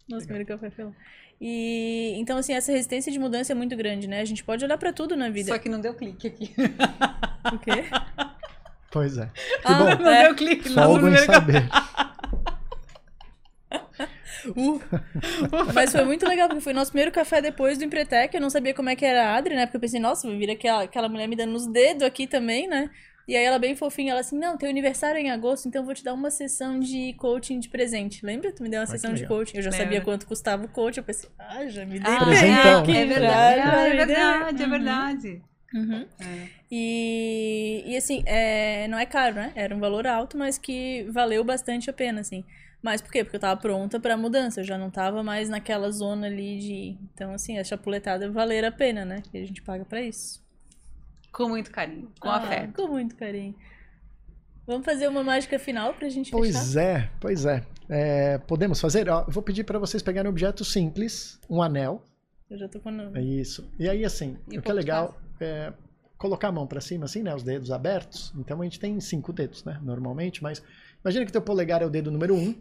Nosso 0.09 0.25
primeiro 0.25 0.47
café 0.47 0.69
foi 0.71 0.85
lá. 0.85 0.91
E 1.39 2.13
então, 2.17 2.37
assim, 2.39 2.53
essa 2.53 2.71
resistência 2.71 3.11
de 3.11 3.19
mudança 3.19 3.51
é 3.51 3.55
muito 3.55 3.75
grande, 3.77 4.07
né? 4.07 4.19
A 4.19 4.25
gente 4.25 4.43
pode 4.43 4.65
olhar 4.65 4.77
pra 4.79 4.91
tudo 4.91 5.15
na 5.15 5.29
vida. 5.29 5.51
Só 5.51 5.59
que 5.59 5.69
não 5.69 5.79
deu 5.79 5.93
clique 5.93 6.27
aqui. 6.27 6.53
O 7.53 7.59
quê? 7.59 7.83
Pois 8.91 9.17
é. 9.17 9.27
Que 9.27 9.71
Ah, 9.71 9.73
bom. 9.95 10.03
não 10.03 10.09
É. 10.11 10.23
deu 10.23 10.35
clique. 10.35 10.69
no 10.69 10.75
Folgo 10.75 10.95
em 10.97 11.01
primeiro 11.01 11.25
café. 11.27 11.39
saber. 11.61 11.69
Uh. 14.55 14.81
Mas 15.73 15.91
foi 15.91 16.03
muito 16.03 16.27
legal, 16.27 16.47
porque 16.47 16.61
foi 16.61 16.73
nosso 16.73 16.91
primeiro 16.91 17.11
café 17.11 17.41
depois 17.41 17.77
do 17.77 17.83
Empretec. 17.83 18.33
Eu 18.35 18.41
não 18.41 18.49
sabia 18.49 18.73
como 18.73 18.89
é 18.89 18.95
que 18.95 19.05
era 19.05 19.29
a 19.29 19.35
Adri, 19.37 19.55
né? 19.55 19.65
Porque 19.65 19.77
eu 19.77 19.81
pensei, 19.81 19.99
nossa, 19.99 20.27
vai 20.27 20.37
vir 20.37 20.51
aquela, 20.51 20.83
aquela 20.83 21.09
mulher 21.09 21.27
me 21.27 21.35
dando 21.35 21.51
nos 21.53 21.67
dedos 21.67 22.03
aqui 22.03 22.27
também, 22.27 22.67
né? 22.67 22.89
E 23.27 23.35
aí 23.35 23.43
ela 23.43 23.57
bem 23.57 23.75
fofinha, 23.75 24.11
ela 24.11 24.19
assim, 24.19 24.37
não, 24.37 24.55
teu 24.55 24.69
aniversário 24.69 25.17
é 25.17 25.21
em 25.21 25.31
agosto, 25.31 25.67
então 25.67 25.81
eu 25.81 25.85
vou 25.87 25.95
te 25.95 26.03
dar 26.03 26.13
uma 26.13 26.29
sessão 26.29 26.79
de 26.79 27.13
coaching 27.13 27.59
de 27.59 27.69
presente. 27.69 28.23
Lembra? 28.23 28.51
Tu 28.51 28.61
me 28.61 28.69
deu 28.69 28.79
uma 28.79 28.85
sessão 28.85 29.13
de 29.15 29.21
legal. 29.23 29.37
coaching. 29.39 29.57
Eu 29.57 29.63
já 29.63 29.71
Lembro. 29.71 29.83
sabia 29.85 30.01
quanto 30.01 30.27
custava 30.27 30.65
o 30.65 30.67
coaching. 30.67 30.99
Eu 30.99 31.03
pensei, 31.05 31.29
ah, 31.39 31.65
já 31.67 31.83
me 31.85 31.97
dei 31.99 32.13
Ah, 32.13 32.23
Presentão. 32.23 32.83
É 32.83 32.85
já, 32.85 33.05
verdade, 33.05 33.61
já 33.63 33.87
é 33.87 34.05
verdade, 34.05 34.61
é 34.61 34.65
Uhum. 34.65 34.71
verdade. 34.71 35.41
Uhum. 35.73 36.05
É. 36.19 36.47
E, 36.71 37.83
e 37.87 37.97
assim, 37.97 38.21
é, 38.27 38.87
não 38.89 38.97
é 38.99 39.05
caro, 39.07 39.35
né? 39.35 39.51
Era 39.55 39.75
um 39.75 39.79
valor 39.79 40.05
alto, 40.05 40.37
mas 40.37 40.57
que 40.59 41.05
valeu 41.09 41.43
bastante 41.43 41.89
a 41.89 41.93
pena, 41.93 42.21
assim. 42.21 42.43
Mas 42.85 43.01
por 43.01 43.11
quê? 43.11 43.23
Porque 43.23 43.37
eu 43.37 43.39
tava 43.39 43.59
pronta 43.59 43.99
pra 43.99 44.15
mudança, 44.15 44.59
eu 44.61 44.63
já 44.63 44.77
não 44.77 44.91
tava 44.91 45.23
mais 45.23 45.49
naquela 45.49 45.89
zona 45.89 46.27
ali 46.27 46.59
de. 46.59 46.97
Então, 47.11 47.33
assim, 47.33 47.57
a 47.57 47.63
chapuletada 47.63 48.29
valer 48.29 48.63
a 48.63 48.71
pena, 48.71 49.03
né? 49.03 49.23
Que 49.31 49.39
a 49.39 49.43
gente 49.43 49.59
paga 49.63 49.83
pra 49.83 50.03
isso. 50.03 50.45
Com 51.31 51.49
muito 51.49 51.71
carinho, 51.71 52.11
com 52.19 52.29
Ah, 52.29 52.35
afeto. 52.35 52.73
Com 52.75 52.87
muito 52.89 53.15
carinho. 53.15 53.55
Vamos 54.67 54.85
fazer 54.85 55.07
uma 55.07 55.23
mágica 55.23 55.57
final 55.57 55.95
pra 55.95 56.07
gente 56.09 56.25
fechar? 56.29 56.37
Pois 56.37 56.75
é, 56.75 57.09
pois 57.19 57.45
é. 57.47 57.63
É, 57.89 58.37
podemos 58.37 58.79
fazer? 58.79 59.09
Ó, 59.09 59.21
eu 59.21 59.31
vou 59.31 59.41
pedir 59.41 59.63
para 59.63 59.79
vocês 59.79 60.03
pegarem 60.03 60.29
um 60.29 60.31
objeto 60.31 60.63
simples, 60.63 61.39
um 61.49 61.63
anel. 61.63 62.03
Eu 62.47 62.59
já 62.59 62.69
tô 62.69 62.79
com. 62.79 62.91
É 63.15 63.21
isso. 63.21 63.67
E 63.79 63.89
aí, 63.89 64.05
assim, 64.05 64.37
E 64.51 64.59
o 64.59 64.61
que 64.61 64.69
é 64.69 64.73
legal 64.73 65.19
é 65.41 65.73
colocar 66.19 66.49
a 66.49 66.51
mão 66.51 66.67
para 66.67 66.81
cima, 66.81 67.05
assim, 67.05 67.23
né? 67.23 67.33
Os 67.33 67.41
dedos 67.41 67.71
abertos. 67.71 68.31
Então 68.37 68.61
a 68.61 68.63
gente 68.63 68.79
tem 68.79 68.99
cinco 68.99 69.33
dedos, 69.33 69.63
né? 69.63 69.79
Normalmente, 69.81 70.43
mas 70.43 70.61
imagina 71.03 71.25
que 71.25 71.31
teu 71.31 71.41
polegar 71.41 71.81
é 71.81 71.85
o 71.87 71.89
dedo 71.89 72.11
número 72.11 72.35
um, 72.35 72.53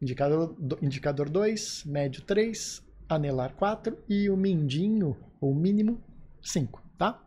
indicador 0.00 0.54
do- 0.58 0.78
indicador 0.82 1.28
2, 1.28 1.84
médio 1.84 2.22
3, 2.22 2.82
anelar 3.08 3.52
4 3.54 3.98
e 4.08 4.30
o 4.30 4.36
mindinho, 4.36 5.16
ou 5.40 5.54
mínimo, 5.54 6.00
5, 6.42 6.82
tá? 6.96 7.22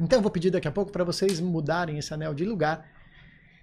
Então 0.00 0.18
eu 0.18 0.22
vou 0.22 0.30
pedir 0.30 0.50
daqui 0.50 0.68
a 0.68 0.72
pouco 0.72 0.92
para 0.92 1.04
vocês 1.04 1.40
mudarem 1.40 1.98
esse 1.98 2.14
anel 2.14 2.32
de 2.34 2.44
lugar. 2.44 2.88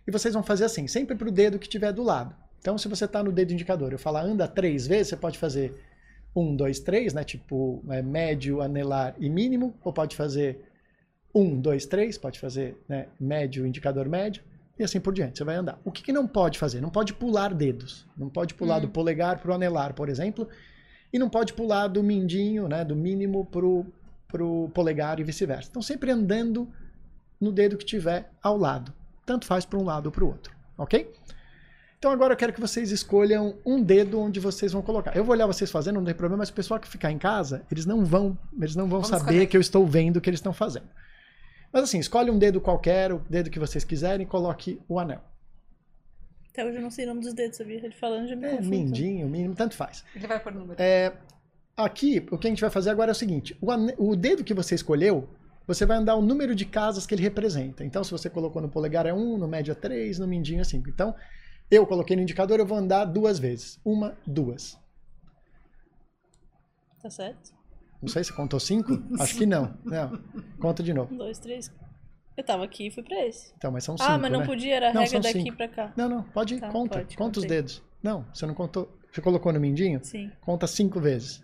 E 0.07 0.11
vocês 0.11 0.33
vão 0.33 0.43
fazer 0.43 0.65
assim, 0.65 0.87
sempre 0.87 1.15
para 1.15 1.27
o 1.27 1.31
dedo 1.31 1.57
que 1.57 1.67
tiver 1.67 1.91
do 1.91 2.03
lado. 2.03 2.35
Então, 2.59 2.77
se 2.77 2.87
você 2.87 3.05
está 3.05 3.23
no 3.23 3.31
dedo 3.31 3.53
indicador, 3.53 3.91
eu 3.91 3.99
falar 3.99 4.23
anda 4.23 4.47
três 4.47 4.85
vezes, 4.85 5.09
você 5.09 5.17
pode 5.17 5.37
fazer 5.37 5.73
um, 6.35 6.55
dois, 6.55 6.79
três, 6.79 7.13
né? 7.13 7.23
Tipo 7.23 7.83
é, 7.89 8.01
médio, 8.01 8.61
anelar 8.61 9.15
e 9.17 9.29
mínimo, 9.29 9.73
ou 9.83 9.93
pode 9.93 10.15
fazer 10.15 10.59
um, 11.33 11.59
dois, 11.59 11.85
três, 11.85 12.17
pode 12.17 12.39
fazer 12.39 12.77
né, 12.87 13.07
médio, 13.19 13.65
indicador 13.65 14.07
médio, 14.07 14.43
e 14.77 14.83
assim 14.83 14.99
por 14.99 15.13
diante. 15.13 15.37
Você 15.37 15.43
vai 15.43 15.55
andar. 15.55 15.79
O 15.83 15.91
que, 15.91 16.03
que 16.03 16.11
não 16.11 16.27
pode 16.27 16.59
fazer? 16.59 16.81
Não 16.81 16.89
pode 16.89 17.13
pular 17.13 17.53
dedos. 17.53 18.05
Não 18.17 18.29
pode 18.29 18.53
pular 18.53 18.79
do 18.79 18.89
polegar 18.89 19.39
para 19.39 19.51
o 19.51 19.53
anelar, 19.53 19.93
por 19.93 20.09
exemplo, 20.09 20.47
e 21.13 21.19
não 21.19 21.29
pode 21.29 21.53
pular 21.53 21.87
do 21.87 22.03
mindinho, 22.03 22.67
né, 22.67 22.83
do 22.83 22.95
mínimo 22.95 23.45
para 23.45 24.43
o 24.43 24.69
polegar 24.73 25.19
e 25.19 25.23
vice-versa. 25.23 25.69
Então, 25.69 25.81
sempre 25.81 26.11
andando 26.11 26.67
no 27.39 27.51
dedo 27.51 27.77
que 27.77 27.85
tiver 27.85 28.31
ao 28.41 28.57
lado. 28.57 28.93
Tanto 29.25 29.45
faz 29.45 29.65
para 29.65 29.79
um 29.79 29.83
lado 29.83 30.07
ou 30.07 30.11
para 30.11 30.23
o 30.23 30.27
outro, 30.27 30.53
ok? 30.77 31.01
Então, 31.01 31.21
Então 31.97 32.11
agora 32.11 32.33
eu 32.33 32.37
quero 32.37 32.53
que 32.53 32.61
vocês 32.61 32.91
escolham 32.91 33.55
um 33.65 33.81
dedo 33.81 34.19
onde 34.19 34.39
vocês 34.39 34.71
vão 34.73 34.81
colocar. 34.81 35.15
Eu 35.15 35.23
vou 35.23 35.33
olhar 35.33 35.47
vocês 35.47 35.71
fazendo, 35.71 35.95
não 35.95 36.05
tem 36.05 36.13
problema, 36.13 36.41
mas 36.41 36.49
o 36.49 36.53
pessoal 36.53 36.79
que 36.79 36.87
ficar 36.87 37.11
em 37.11 37.17
casa, 37.17 37.63
eles 37.71 37.85
não 37.85 38.05
vão, 38.05 38.37
eles 38.59 38.75
não 38.75 38.83
vão 38.87 39.01
Vamos 39.01 39.07
saber 39.07 39.21
escolher. 39.21 39.47
que 39.47 39.57
eu 39.57 39.61
estou 39.61 39.87
vendo 39.87 40.17
o 40.17 40.21
que 40.21 40.29
eles 40.29 40.39
estão 40.39 40.53
fazendo. 40.53 40.85
Mas 41.71 41.83
assim, 41.83 41.99
escolhe 41.99 42.31
um 42.31 42.37
dedo 42.39 42.61
qualquer, 42.61 43.11
o 43.11 43.19
dedo 43.29 43.49
que 43.49 43.59
vocês 43.59 43.83
quiserem 43.83 44.25
e 44.25 44.29
coloque 44.29 44.81
o 44.87 44.99
anel. 44.99 45.21
Até 46.49 46.65
hoje 46.65 46.77
eu 46.77 46.81
não 46.81 46.91
sei 46.91 47.05
o 47.05 47.09
nome 47.09 47.21
dos 47.21 47.33
dedos, 47.33 47.57
sabia? 47.57 47.75
Ele 47.77 47.91
falando 47.91 48.27
já 48.27 48.35
me 48.35 48.45
É, 48.45 48.49
confundo. 48.51 48.69
mindinho, 48.69 49.27
mínimo, 49.27 49.55
tanto 49.55 49.75
faz. 49.75 50.05
Ele 50.15 50.25
vai 50.25 50.39
pôr 50.39 50.53
número. 50.53 50.81
É, 50.81 51.11
aqui, 51.75 52.25
o 52.31 52.37
que 52.37 52.47
a 52.47 52.49
gente 52.49 52.61
vai 52.61 52.69
fazer 52.69 52.89
agora 52.91 53.11
é 53.11 53.13
o 53.13 53.15
seguinte: 53.15 53.57
o, 53.61 53.69
ane- 53.71 53.93
o 53.97 54.15
dedo 54.15 54.43
que 54.43 54.53
você 54.53 54.73
escolheu, 54.73 55.27
você 55.67 55.85
vai 55.85 55.97
andar 55.97 56.15
o 56.15 56.21
número 56.21 56.55
de 56.55 56.63
casas 56.65 57.05
que 57.05 57.13
ele 57.13 57.23
representa. 57.23 57.83
Então, 57.83 58.03
se 58.05 58.11
você 58.11 58.29
colocou 58.29 58.61
no 58.61 58.69
polegar 58.69 59.05
é 59.05 59.13
1, 59.13 59.37
no 59.37 59.47
médio 59.47 59.71
é 59.73 59.75
3, 59.75 60.17
no 60.19 60.27
mindinho 60.27 60.61
é 60.61 60.63
5. 60.63 60.87
Então, 60.89 61.13
eu 61.69 61.85
coloquei 61.85 62.15
no 62.15 62.21
indicador, 62.21 62.59
eu 62.59 62.65
vou 62.65 62.77
andar 62.77 63.03
duas 63.03 63.37
vezes. 63.37 63.77
Uma, 63.83 64.15
duas. 64.25 64.77
Tá 67.01 67.09
certo? 67.09 67.53
Não 68.05 68.11
sei 68.13 68.23
se 68.23 68.31
contou 68.31 68.59
5? 68.59 69.03
Acho 69.19 69.35
que 69.35 69.45
não. 69.45 69.75
Não. 69.83 70.19
Conta 70.59 70.83
de 70.83 70.93
novo. 70.93 71.13
Um, 71.13 71.17
dois, 71.17 71.39
três. 71.39 71.71
Eu 72.37 72.43
tava 72.43 72.63
aqui 72.65 72.87
e 72.87 72.91
fui 72.91 73.01
pra 73.01 73.25
esse. 73.25 73.51
Então, 73.57 73.71
mas 73.71 73.83
são 73.83 73.97
5. 73.97 74.09
ah, 74.09 74.17
mas 74.17 74.31
não 74.31 74.39
né? 74.41 74.45
podia, 74.45 74.75
era 74.75 74.89
a 74.89 74.93
Não, 74.93 75.01
regra 75.01 75.19
daqui 75.21 75.41
cinco. 75.41 75.57
pra 75.57 75.67
cá. 75.67 75.93
Não, 75.97 76.07
não, 76.09 76.23
pode 76.23 76.55
ir, 76.55 76.59
Tá, 76.59 76.69
conta. 76.69 76.99
pode, 76.99 77.17
conta 77.17 77.39
os 77.39 77.45
dedos. 77.45 77.81
Não, 78.03 78.25
você 78.33 78.45
não 78.45 78.53
contou. 78.53 78.95
Você 79.11 79.21
colocou 79.21 79.51
no 79.53 79.59
mindinho? 79.59 79.99
Sim. 80.03 80.29
Conta 80.41 80.67
cinco 80.67 80.99
vezes. 80.99 81.41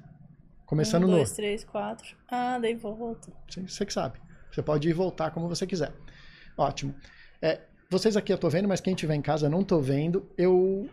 Começando 0.66 1.04
um, 1.06 1.08
no. 1.08 1.16
dois, 1.16 1.32
três, 1.32 1.64
quatro. 1.64 2.16
Ah, 2.30 2.60
daí 2.60 2.76
volta. 2.76 3.32
Você 3.50 3.62
você 3.62 3.86
que 3.86 3.94
sabe. 3.94 4.20
Você 4.52 4.62
pode 4.62 4.88
ir 4.88 4.92
e 4.92 4.94
voltar 4.94 5.32
como 5.32 5.48
você 5.48 5.66
quiser. 5.66 5.94
Ótimo. 6.58 6.94
É, 7.42 7.62
vocês 7.90 8.16
aqui 8.16 8.32
eu 8.32 8.38
tô 8.38 8.50
vendo, 8.50 8.68
mas 8.68 8.80
quem 8.82 8.94
estiver 8.94 9.16
em 9.16 9.22
casa 9.22 9.48
eu 9.48 9.50
não 9.50 9.64
tô 9.64 9.80
vendo. 9.80 10.30
Eu 10.38 10.90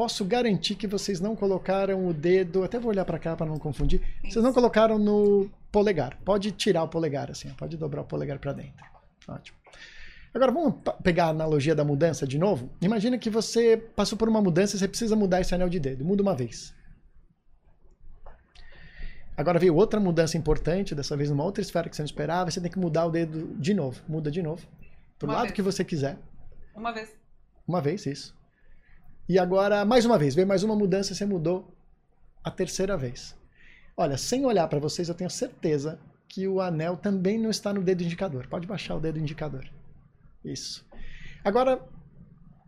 posso 0.00 0.24
garantir 0.24 0.76
que 0.76 0.86
vocês 0.86 1.20
não 1.20 1.36
colocaram 1.36 2.06
o 2.06 2.14
dedo. 2.14 2.64
Até 2.64 2.78
vou 2.78 2.88
olhar 2.90 3.04
para 3.04 3.18
cá 3.18 3.36
para 3.36 3.44
não 3.44 3.58
confundir. 3.58 4.00
Vocês 4.24 4.42
não 4.42 4.50
colocaram 4.50 4.98
no 4.98 5.50
polegar. 5.70 6.16
Pode 6.24 6.52
tirar 6.52 6.84
o 6.84 6.88
polegar 6.88 7.30
assim. 7.30 7.50
Pode 7.50 7.76
dobrar 7.76 8.00
o 8.00 8.04
polegar 8.06 8.38
para 8.38 8.54
dentro. 8.54 8.82
Ótimo. 9.28 9.58
Agora 10.32 10.52
vamos 10.52 10.76
pegar 11.02 11.26
a 11.26 11.28
analogia 11.28 11.74
da 11.74 11.84
mudança 11.84 12.26
de 12.26 12.38
novo. 12.38 12.70
Imagina 12.80 13.18
que 13.18 13.28
você 13.28 13.76
passou 13.76 14.16
por 14.16 14.26
uma 14.26 14.40
mudança 14.40 14.74
e 14.74 14.78
você 14.78 14.88
precisa 14.88 15.14
mudar 15.14 15.42
esse 15.42 15.54
anel 15.54 15.68
de 15.68 15.78
dedo. 15.78 16.02
Muda 16.02 16.22
uma 16.22 16.34
vez. 16.34 16.74
Agora 19.36 19.58
veio 19.58 19.76
outra 19.76 20.00
mudança 20.00 20.38
importante, 20.38 20.94
dessa 20.94 21.14
vez 21.14 21.28
numa 21.28 21.44
outra 21.44 21.60
esfera 21.60 21.90
que 21.90 21.96
você 21.96 22.00
não 22.00 22.06
esperava, 22.06 22.50
você 22.50 22.58
tem 22.58 22.70
que 22.70 22.78
mudar 22.78 23.04
o 23.04 23.10
dedo 23.10 23.54
de 23.58 23.74
novo. 23.74 24.00
Muda 24.08 24.30
de 24.30 24.42
novo. 24.42 24.66
Pro 25.18 25.28
Uma 25.28 25.34
lado 25.34 25.42
vez. 25.48 25.56
que 25.56 25.60
você 25.60 25.84
quiser. 25.84 26.16
Uma 26.74 26.90
vez. 26.90 27.14
Uma 27.68 27.82
vez, 27.82 28.06
isso. 28.06 28.39
E 29.30 29.38
agora, 29.38 29.84
mais 29.84 30.04
uma 30.04 30.18
vez, 30.18 30.34
veio 30.34 30.44
mais 30.44 30.64
uma 30.64 30.74
mudança, 30.74 31.14
você 31.14 31.24
mudou 31.24 31.72
a 32.42 32.50
terceira 32.50 32.96
vez. 32.96 33.32
Olha, 33.96 34.18
sem 34.18 34.44
olhar 34.44 34.66
para 34.66 34.80
vocês, 34.80 35.08
eu 35.08 35.14
tenho 35.14 35.30
certeza 35.30 36.00
que 36.28 36.48
o 36.48 36.60
anel 36.60 36.96
também 36.96 37.38
não 37.38 37.48
está 37.48 37.72
no 37.72 37.80
dedo 37.80 38.02
indicador. 38.02 38.48
Pode 38.48 38.66
baixar 38.66 38.96
o 38.96 39.00
dedo 39.00 39.20
indicador. 39.20 39.70
Isso. 40.44 40.84
Agora, 41.44 41.80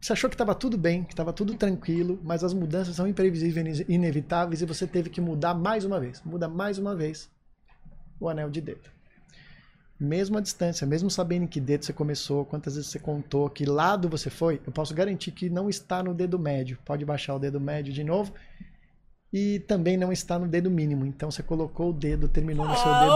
você 0.00 0.12
achou 0.12 0.30
que 0.30 0.34
estava 0.34 0.54
tudo 0.54 0.78
bem, 0.78 1.02
que 1.02 1.12
estava 1.12 1.32
tudo 1.32 1.56
tranquilo, 1.56 2.20
mas 2.22 2.44
as 2.44 2.54
mudanças 2.54 2.94
são 2.94 3.08
imprevisíveis, 3.08 3.80
inevitáveis 3.88 4.62
e 4.62 4.64
você 4.64 4.86
teve 4.86 5.10
que 5.10 5.20
mudar 5.20 5.54
mais 5.54 5.84
uma 5.84 5.98
vez. 5.98 6.22
Muda 6.22 6.46
mais 6.46 6.78
uma 6.78 6.94
vez 6.94 7.28
o 8.20 8.28
anel 8.28 8.48
de 8.48 8.60
dedo. 8.60 8.88
Mesmo 10.02 10.36
a 10.36 10.40
distância, 10.40 10.84
mesmo 10.84 11.08
sabendo 11.08 11.46
que 11.46 11.60
dedo 11.60 11.84
você 11.84 11.92
começou, 11.92 12.44
quantas 12.44 12.74
vezes 12.74 12.90
você 12.90 12.98
contou, 12.98 13.48
que 13.48 13.64
lado 13.64 14.08
você 14.08 14.28
foi, 14.28 14.60
eu 14.66 14.72
posso 14.72 14.92
garantir 14.92 15.30
que 15.30 15.48
não 15.48 15.70
está 15.70 16.02
no 16.02 16.12
dedo 16.12 16.38
médio. 16.40 16.76
Pode 16.84 17.04
baixar 17.04 17.36
o 17.36 17.38
dedo 17.38 17.60
médio 17.60 17.92
de 17.92 18.02
novo. 18.02 18.32
E 19.32 19.60
também 19.60 19.96
não 19.96 20.12
está 20.12 20.38
no 20.40 20.48
dedo 20.48 20.68
mínimo. 20.68 21.06
Então 21.06 21.30
você 21.30 21.42
colocou 21.42 21.90
o 21.90 21.92
dedo, 21.92 22.28
terminou 22.28 22.66
no 22.66 22.74
seu 22.74 22.92
dedo. 22.92 23.12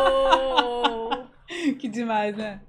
Oh! 0.00 1.74
que 1.78 1.86
demais, 1.86 2.34
né? 2.34 2.60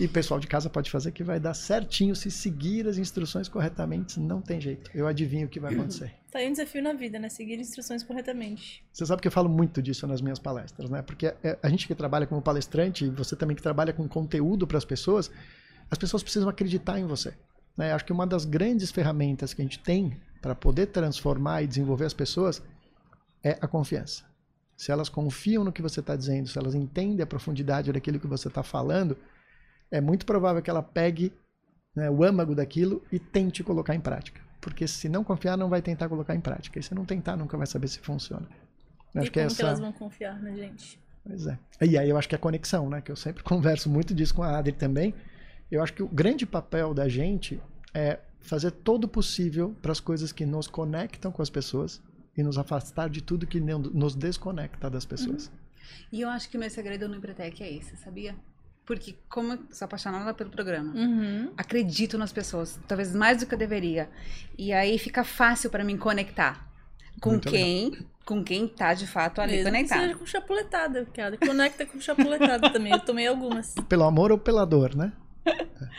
E 0.00 0.06
o 0.06 0.08
pessoal 0.08 0.40
de 0.40 0.46
casa 0.46 0.68
pode 0.68 0.90
fazer 0.90 1.12
que 1.12 1.22
vai 1.22 1.38
dar 1.38 1.54
certinho 1.54 2.14
se 2.16 2.30
seguir 2.30 2.88
as 2.88 2.98
instruções 2.98 3.48
corretamente. 3.48 4.18
Não 4.18 4.40
tem 4.40 4.60
jeito. 4.60 4.90
Eu 4.94 5.06
adivinho 5.06 5.46
o 5.46 5.50
que 5.50 5.60
vai 5.60 5.72
acontecer. 5.72 6.14
Tá 6.32 6.38
aí 6.38 6.48
um 6.48 6.52
desafio 6.52 6.82
na 6.82 6.94
vida, 6.94 7.18
né? 7.18 7.28
Seguir 7.28 7.58
instruções 7.58 8.02
corretamente. 8.02 8.82
Você 8.90 9.04
sabe 9.04 9.20
que 9.20 9.28
eu 9.28 9.32
falo 9.32 9.50
muito 9.50 9.82
disso 9.82 10.06
nas 10.06 10.22
minhas 10.22 10.38
palestras, 10.38 10.88
né? 10.88 11.02
Porque 11.02 11.26
é, 11.26 11.58
a 11.62 11.68
gente 11.68 11.86
que 11.86 11.94
trabalha 11.94 12.26
como 12.26 12.40
palestrante, 12.40 13.04
e 13.04 13.10
você 13.10 13.36
também 13.36 13.54
que 13.54 13.62
trabalha 13.62 13.92
com 13.92 14.08
conteúdo 14.08 14.66
para 14.66 14.78
as 14.78 14.84
pessoas, 14.86 15.30
as 15.90 15.98
pessoas 15.98 16.22
precisam 16.22 16.48
acreditar 16.48 16.98
em 16.98 17.04
você. 17.04 17.34
Né? 17.76 17.92
Acho 17.92 18.06
que 18.06 18.12
uma 18.14 18.26
das 18.26 18.46
grandes 18.46 18.90
ferramentas 18.90 19.52
que 19.52 19.60
a 19.60 19.64
gente 19.64 19.78
tem 19.78 20.16
para 20.40 20.54
poder 20.54 20.86
transformar 20.86 21.64
e 21.64 21.66
desenvolver 21.66 22.06
as 22.06 22.14
pessoas 22.14 22.62
é 23.44 23.58
a 23.60 23.68
confiança. 23.68 24.24
Se 24.74 24.90
elas 24.90 25.08
confiam 25.08 25.62
no 25.62 25.72
que 25.72 25.82
você 25.82 26.00
está 26.00 26.16
dizendo, 26.16 26.48
se 26.48 26.58
elas 26.58 26.74
entendem 26.74 27.22
a 27.22 27.26
profundidade 27.26 27.92
daquilo 27.92 28.18
que 28.18 28.26
você 28.26 28.48
está 28.48 28.62
falando, 28.62 29.16
é 29.92 30.00
muito 30.00 30.24
provável 30.26 30.62
que 30.62 30.70
ela 30.70 30.82
pegue 30.82 31.32
né, 31.94 32.10
o 32.10 32.24
âmago 32.24 32.54
daquilo 32.54 33.02
e 33.12 33.18
tente 33.18 33.62
colocar 33.62 33.94
em 33.94 34.00
prática. 34.00 34.40
Porque 34.60 34.88
se 34.88 35.08
não 35.08 35.22
confiar, 35.22 35.56
não 35.56 35.68
vai 35.68 35.82
tentar 35.82 36.08
colocar 36.08 36.34
em 36.34 36.40
prática. 36.40 36.80
E 36.80 36.82
se 36.82 36.94
não 36.94 37.04
tentar, 37.04 37.36
nunca 37.36 37.56
vai 37.56 37.66
saber 37.66 37.88
se 37.88 37.98
funciona. 37.98 38.48
Eu 39.14 39.20
e 39.22 39.24
Acho 39.24 39.30
como 39.30 39.32
que 39.32 39.40
é 39.40 39.46
que 39.46 39.52
essa... 39.52 39.62
elas 39.62 39.80
vão 39.80 39.92
confiar 39.92 40.40
na 40.40 40.50
gente? 40.52 40.98
Pois 41.22 41.46
é. 41.46 41.58
E 41.82 41.98
aí 41.98 42.08
eu 42.08 42.16
acho 42.16 42.28
que 42.28 42.34
é 42.34 42.38
a 42.38 42.40
conexão, 42.40 42.88
né? 42.88 43.02
Que 43.02 43.12
eu 43.12 43.16
sempre 43.16 43.42
converso 43.44 43.90
muito 43.90 44.14
disso 44.14 44.34
com 44.34 44.42
a 44.42 44.56
Adri 44.56 44.72
também. 44.72 45.14
Eu 45.70 45.82
acho 45.82 45.92
que 45.92 46.02
o 46.02 46.08
grande 46.08 46.46
papel 46.46 46.94
da 46.94 47.08
gente 47.08 47.60
é 47.92 48.18
fazer 48.40 48.70
todo 48.70 49.04
o 49.04 49.08
possível 49.08 49.76
para 49.82 49.92
as 49.92 50.00
coisas 50.00 50.32
que 50.32 50.46
nos 50.46 50.66
conectam 50.66 51.30
com 51.30 51.42
as 51.42 51.50
pessoas 51.50 52.02
e 52.36 52.42
nos 52.42 52.56
afastar 52.56 53.10
de 53.10 53.22
tudo 53.22 53.46
que 53.46 53.60
nos 53.60 54.14
desconecta 54.14 54.88
das 54.88 55.04
pessoas. 55.04 55.50
E 56.10 56.20
eu 56.22 56.28
acho 56.28 56.48
que 56.48 56.56
o 56.56 56.60
meu 56.60 56.70
segredo 56.70 57.08
no 57.08 57.16
Empretec 57.16 57.62
é 57.62 57.72
esse, 57.72 57.96
sabia? 57.96 58.34
Porque 58.86 59.14
como 59.28 59.52
eu 59.52 59.58
sou 59.70 59.84
apaixonada 59.86 60.34
pelo 60.34 60.50
programa, 60.50 60.92
Uhum. 60.94 61.52
acredito 61.56 62.18
nas 62.18 62.32
pessoas, 62.32 62.78
talvez 62.88 63.14
mais 63.14 63.38
do 63.38 63.46
que 63.46 63.54
eu 63.54 63.58
deveria. 63.58 64.10
E 64.58 64.72
aí 64.72 64.98
fica 64.98 65.22
fácil 65.24 65.70
para 65.70 65.84
mim 65.84 65.96
conectar 65.96 66.66
com 67.20 67.30
Muito 67.30 67.48
quem, 67.48 68.06
com 68.26 68.42
quem 68.42 68.66
tá 68.66 68.92
de 68.94 69.06
fato 69.06 69.40
ali 69.40 69.52
Mesmo 69.52 69.66
que 69.66 69.70
conectado. 69.76 70.00
seja 70.00 70.14
com 70.16 70.26
chapuletada, 70.26 71.06
cara. 71.14 71.36
Conecta 71.36 71.86
com 71.86 72.00
chapuletada 72.00 72.70
também. 72.72 72.92
Eu 72.92 72.98
tomei 73.00 73.26
algumas. 73.28 73.74
Pelo 73.88 74.02
amor 74.04 74.32
ou 74.32 74.38
pela 74.38 74.64
dor, 74.66 74.94
né? 74.96 75.12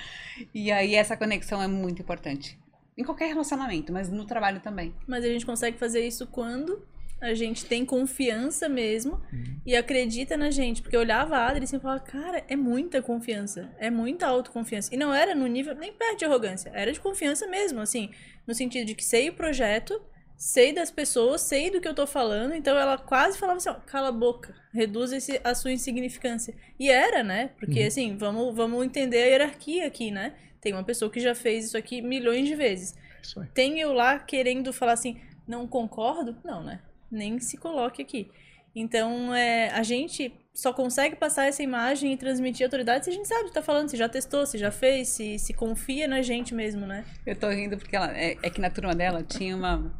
E 0.54 0.72
aí 0.72 0.96
essa 0.96 1.16
conexão 1.16 1.62
é 1.62 1.68
muito 1.68 2.02
importante. 2.02 2.60
Em 2.98 3.04
qualquer 3.04 3.28
relacionamento, 3.28 3.94
mas 3.94 4.10
no 4.10 4.26
trabalho 4.26 4.60
também. 4.60 4.94
Mas 5.08 5.24
a 5.24 5.28
gente 5.28 5.46
consegue 5.46 5.78
fazer 5.78 6.06
isso 6.06 6.26
quando 6.28 6.84
a 7.24 7.34
gente 7.34 7.66
tem 7.66 7.86
confiança 7.86 8.68
mesmo 8.68 9.22
e 9.66 9.76
acredita 9.76 10.36
na 10.36 10.52
gente. 10.52 10.82
Porque 10.82 10.96
eu 10.96 11.00
olhava 11.00 11.38
a 11.38 11.48
Adri 11.48 11.64
assim 11.64 11.78
e 11.78 11.80
falava, 11.80 12.02
cara, 12.02 12.44
é 12.50 12.56
muita 12.56 13.02
confiança. 13.02 13.72
É 13.80 13.90
muita 13.90 14.28
autoconfiança. 14.28 14.94
E 14.94 14.98
não 14.98 15.14
era 15.14 15.34
no 15.34 15.48
nível 15.48 15.74
nem 15.74 15.94
perto 15.94 16.20
de 16.20 16.26
arrogância. 16.26 16.70
Era 16.74 16.92
de 16.92 17.00
confiança 17.00 17.48
mesmo, 17.48 17.80
assim. 17.80 18.12
No 18.46 18.54
sentido 18.54 18.86
de 18.86 18.94
que 18.94 19.04
sei 19.04 19.30
o 19.30 19.34
projeto, 19.34 20.02
sei 20.36 20.74
das 20.74 20.92
pessoas, 20.92 21.42
sei 21.42 21.72
do 21.72 21.80
que 21.80 21.88
eu 21.88 21.96
tô 21.96 22.06
falando. 22.06 22.54
Então 22.54 22.78
ela 22.78 22.98
quase 22.98 23.38
falava 23.38 23.58
assim, 23.58 23.70
ó, 23.70 23.76
cala 23.76 24.10
a 24.10 24.12
boca, 24.12 24.54
reduz 24.74 25.14
esse, 25.14 25.40
a 25.44 25.56
sua 25.56 25.72
insignificância. 25.72 26.54
E 26.78 26.90
era, 26.90 27.24
né? 27.24 27.52
Porque 27.58 27.80
Uhum. 27.80 27.88
assim, 27.88 28.18
vamos, 28.18 28.54
vamos 28.56 28.86
entender 28.86 29.24
a 29.24 29.28
hierarquia 29.28 29.88
aqui, 29.88 30.12
né? 30.12 30.34
Tem 30.60 30.74
uma 30.74 30.84
pessoa 30.84 31.10
que 31.10 31.22
já 31.22 31.34
fez 31.34 31.66
isso 31.66 31.78
aqui 31.78 32.02
milhões 32.02 32.48
de 32.48 32.56
vezes. 32.56 32.96
Aí. 33.38 33.48
Tem 33.54 33.80
eu 33.80 33.94
lá 33.94 34.20
querendo 34.20 34.74
falar 34.74 34.94
assim, 34.94 35.22
não 35.48 35.66
concordo? 35.68 36.36
Não, 36.44 36.62
né? 36.62 36.82
Nem 37.14 37.40
se 37.40 37.58
coloque 37.58 38.02
aqui. 38.02 38.30
Então, 38.76 39.34
é, 39.36 39.70
a 39.70 39.84
gente 39.84 40.34
só 40.54 40.74
consegue 40.74 41.16
passar 41.16 41.46
essa 41.48 41.62
imagem 41.62 42.12
e 42.14 42.18
transmitir 42.18 42.66
autoridade 42.66 43.06
se 43.06 43.12
a 43.12 43.14
gente 43.14 43.28
sabe 43.28 43.44
o 43.44 43.46
que 43.46 43.54
tá 43.54 43.62
falando, 43.62 43.90
se 43.90 43.98
já 43.98 44.10
testou, 44.10 44.46
se 44.46 44.58
já 44.58 44.72
fez, 44.72 45.10
se, 45.10 45.38
se 45.38 45.54
confia 45.54 46.08
na 46.08 46.22
gente 46.22 46.54
mesmo, 46.56 46.86
né? 46.86 47.06
Eu 47.26 47.36
tô 47.36 47.50
rindo 47.50 47.78
porque 47.78 47.96
ela, 47.96 48.12
é, 48.18 48.36
é 48.42 48.50
que 48.50 48.60
na 48.60 48.70
turma 48.70 48.96
dela 48.96 49.24
tinha 49.24 49.56
uma, 49.56 49.96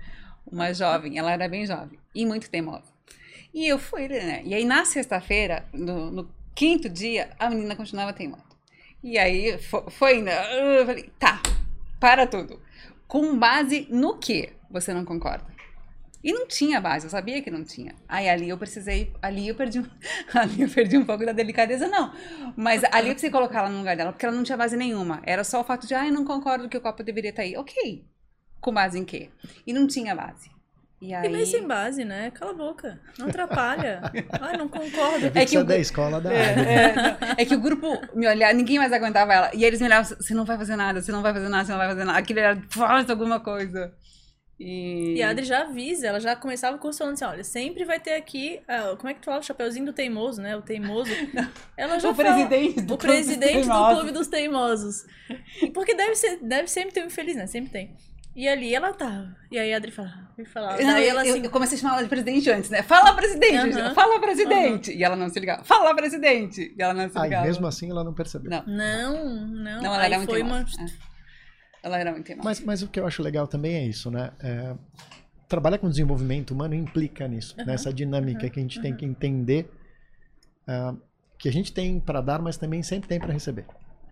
uma 0.52 0.74
jovem, 0.74 1.18
ela 1.20 1.32
era 1.32 1.48
bem 1.48 1.66
jovem 1.68 2.00
e 2.16 2.26
muito 2.26 2.50
teimosa. 2.50 2.92
E 3.54 3.68
eu 3.68 3.78
fui, 3.78 4.08
né? 4.08 4.42
E 4.44 4.56
aí 4.56 4.66
na 4.66 4.86
sexta-feira, 4.86 5.66
no, 5.72 6.10
no 6.10 6.30
quinto 6.56 6.90
dia, 6.90 7.30
a 7.38 7.50
menina 7.50 7.76
continuava 7.76 8.12
teimosa. 8.14 8.44
E 9.04 9.18
aí 9.20 9.58
fo- 9.60 9.90
foi 9.92 10.18
indo, 10.20 10.30
eu 10.30 10.86
falei, 10.86 11.12
tá, 11.20 11.42
para 12.00 12.26
tudo. 12.26 12.60
Com 13.08 13.38
base 13.38 13.86
no 13.92 14.18
que 14.18 14.50
você 14.72 14.94
não 14.94 15.06
concorda? 15.06 15.46
E 16.24 16.32
não 16.32 16.48
tinha 16.48 16.80
base, 16.80 17.06
eu 17.06 17.10
sabia 17.10 17.42
que 17.42 17.52
não 17.52 17.64
tinha. 17.66 17.94
Aí 18.08 18.30
ali 18.30 18.48
eu 18.48 18.58
precisei, 18.58 19.12
ali 19.22 19.48
eu 19.50 19.56
perdi, 19.56 19.80
um- 19.80 19.86
ali 20.34 20.62
eu 20.62 20.70
perdi 20.70 20.98
um 20.98 21.06
pouco 21.06 21.26
da 21.26 21.34
delicadeza, 21.34 21.88
não. 21.88 22.14
Mas 22.56 22.82
ali 22.86 23.10
eu 23.10 23.14
precisei 23.14 23.30
colocar 23.30 23.60
ela 23.60 23.70
no 23.70 23.80
lugar 23.80 23.98
dela, 23.98 24.14
porque 24.14 24.26
ela 24.26 24.36
não 24.36 24.44
tinha 24.44 24.58
base 24.58 24.78
nenhuma. 24.78 25.22
Era 25.26 25.44
só 25.44 25.60
o 25.60 25.64
fato 25.66 25.86
de, 25.86 25.94
ah, 25.94 26.06
eu 26.08 26.14
não 26.14 26.24
concordo 26.24 26.70
que 26.70 26.78
o 26.78 26.82
copo 26.82 27.04
deveria 27.04 27.32
estar 27.32 27.42
aí. 27.42 27.58
Ok. 27.58 28.06
Com 28.62 28.72
base 28.74 28.98
em 28.98 29.04
quê? 29.04 29.30
E 29.68 29.74
não 29.74 29.86
tinha 29.86 30.16
base. 30.16 30.50
E 31.02 31.10
E 31.10 31.14
aí. 31.14 31.30
meio 31.30 31.46
sem 31.46 31.68
base, 31.68 32.06
né? 32.06 32.32
Cala 32.32 32.52
a 32.52 32.56
boca. 32.56 32.98
Não 33.20 33.28
atrapalha. 33.28 34.02
Ai, 34.40 34.56
não 34.56 34.70
concordo. 34.70 35.30
É 35.36 35.46
que 35.46 35.58
o 35.58 35.64
da 35.66 35.78
escola 35.78 36.22
da 36.22 36.34
É, 36.34 36.38
é. 36.38 37.42
É 37.42 37.46
que 37.46 37.54
o 37.54 37.60
grupo 37.60 38.00
me 38.16 38.26
olhava, 38.26 38.54
ninguém 38.54 38.78
mais 38.78 38.94
aguentava 38.94 39.34
ela. 39.34 39.52
E 39.54 39.66
eles 39.66 39.82
me 39.82 39.88
olhavam, 39.88 40.06
você 40.18 40.34
não 40.34 40.46
vai 40.46 40.58
fazer 40.58 40.78
nada, 40.78 41.02
você 41.02 41.12
não 41.12 41.22
vai 41.22 41.34
fazer 41.34 41.50
nada, 41.50 41.66
você 41.66 41.72
não 41.74 41.80
vai 41.80 41.90
fazer 41.90 42.06
nada. 42.06 42.18
Aquilo 42.20 42.40
era, 42.40 42.62
faz 42.70 43.10
alguma 43.10 43.42
coisa. 43.42 43.94
E, 44.60 45.16
E 45.18 45.24
a 45.24 45.30
Adri 45.32 45.46
já 45.46 45.62
avisa, 45.64 46.08
ela 46.08 46.20
já 46.20 46.36
começava 46.36 46.76
o 46.78 46.80
curso 46.80 47.00
falando 47.00 47.14
assim: 47.16 47.26
olha, 47.26 47.44
sempre 47.44 47.84
vai 47.86 48.00
ter 48.00 48.14
aqui. 48.14 48.62
ah, 48.68 48.96
como 48.98 49.10
é 49.10 49.14
que 49.14 49.20
tu 49.22 49.26
fala? 49.26 49.40
O 49.40 49.44
chapeuzinho 49.44 49.86
do 49.86 49.94
teimoso, 49.94 50.42
né? 50.42 50.56
O 50.56 50.62
teimoso. 50.62 51.12
Ela 51.76 52.00
já 52.00 52.10
o 52.10 52.14
fala- 52.16 52.34
presidente 52.34 52.82
do 52.82 52.94
o 52.94 52.98
Clube 52.98 53.14
presidente 53.14 53.68
do. 53.68 53.90
Clube 53.96 54.12
dos 54.12 54.28
Teimosos. 54.28 55.06
Porque 55.74 55.96
deve, 55.96 56.16
ser, 56.16 56.38
deve 56.42 56.68
sempre 56.68 56.94
ter 56.94 57.04
um 57.04 57.08
infeliz, 57.08 57.36
né? 57.36 57.48
Sempre 57.48 57.72
tem. 57.72 57.96
E 58.36 58.48
ali 58.48 58.74
ela 58.74 58.92
tava. 58.94 59.36
E 59.52 59.60
aí 59.60 59.72
a 59.74 59.78
Adri 59.78 59.92
fala, 59.92 60.12
falava. 60.52 60.82
Não, 60.82 60.98
eu, 60.98 61.10
ela 61.10 61.22
assim. 61.22 61.44
eu 61.44 61.50
comecei 61.52 61.78
a 61.78 61.82
chamar 61.82 61.94
ela 61.96 62.04
de 62.04 62.10
presidente 62.10 62.50
antes, 62.50 62.70
né? 62.70 62.82
Fala, 62.82 63.14
presidente! 63.16 63.94
Fala, 63.94 64.20
presidente! 64.20 64.92
E 64.92 65.04
ela 65.04 65.16
não 65.16 65.30
se 65.30 65.40
ligava. 65.40 65.64
Fala, 65.64 65.94
presidente! 65.96 66.74
E 66.76 66.82
ela 66.82 66.96
não 66.96 67.08
se 67.10 67.16
Ah, 67.18 67.22
e 67.22 67.24
ligava. 67.26 67.46
mesmo 67.46 67.68
assim 67.68 67.92
ela 67.92 68.04
não 68.04 68.12
percebeu. 68.14 68.50
Não. 68.50 68.64
Não, 68.66 69.46
não. 69.46 69.82
Não, 69.84 69.86
ela 69.94 70.00
aí 70.00 70.06
era 70.06 70.18
muito 70.18 70.30
foi 70.32 70.42
uma. 70.42 70.64
teimosa. 70.66 70.82
É. 71.10 71.13
Ela 71.84 72.00
era 72.00 72.12
muito. 72.12 72.32
Mas, 72.44 72.62
mas 72.62 72.82
o 72.82 72.88
que 72.88 73.00
eu 73.00 73.06
acho 73.06 73.22
legal 73.22 73.46
também 73.46 73.76
é 73.76 73.86
isso, 73.86 74.10
né? 74.10 74.32
É, 74.40 74.74
trabalhar 75.48 75.78
com 75.78 75.90
desenvolvimento 75.90 76.52
humano 76.52 76.74
implica 76.74 77.28
nisso, 77.28 77.56
Aham, 77.60 77.66
nessa 77.66 77.94
dinâmica 77.94 78.46
aham, 78.46 78.50
que 78.50 78.60
a 78.60 78.64
gente 78.64 78.80
tem 78.80 78.92
aham. 78.92 78.98
que 79.00 79.06
entender 79.06 79.70
ah, 80.68 80.96
que 81.38 81.50
a 81.50 81.52
gente 81.52 81.74
tem 81.74 82.00
para 82.00 82.22
dar, 82.22 82.42
mas 82.42 82.56
também 82.58 82.82
sempre 82.82 83.10
tem 83.10 83.20
para 83.20 83.34
receber. 83.34 83.66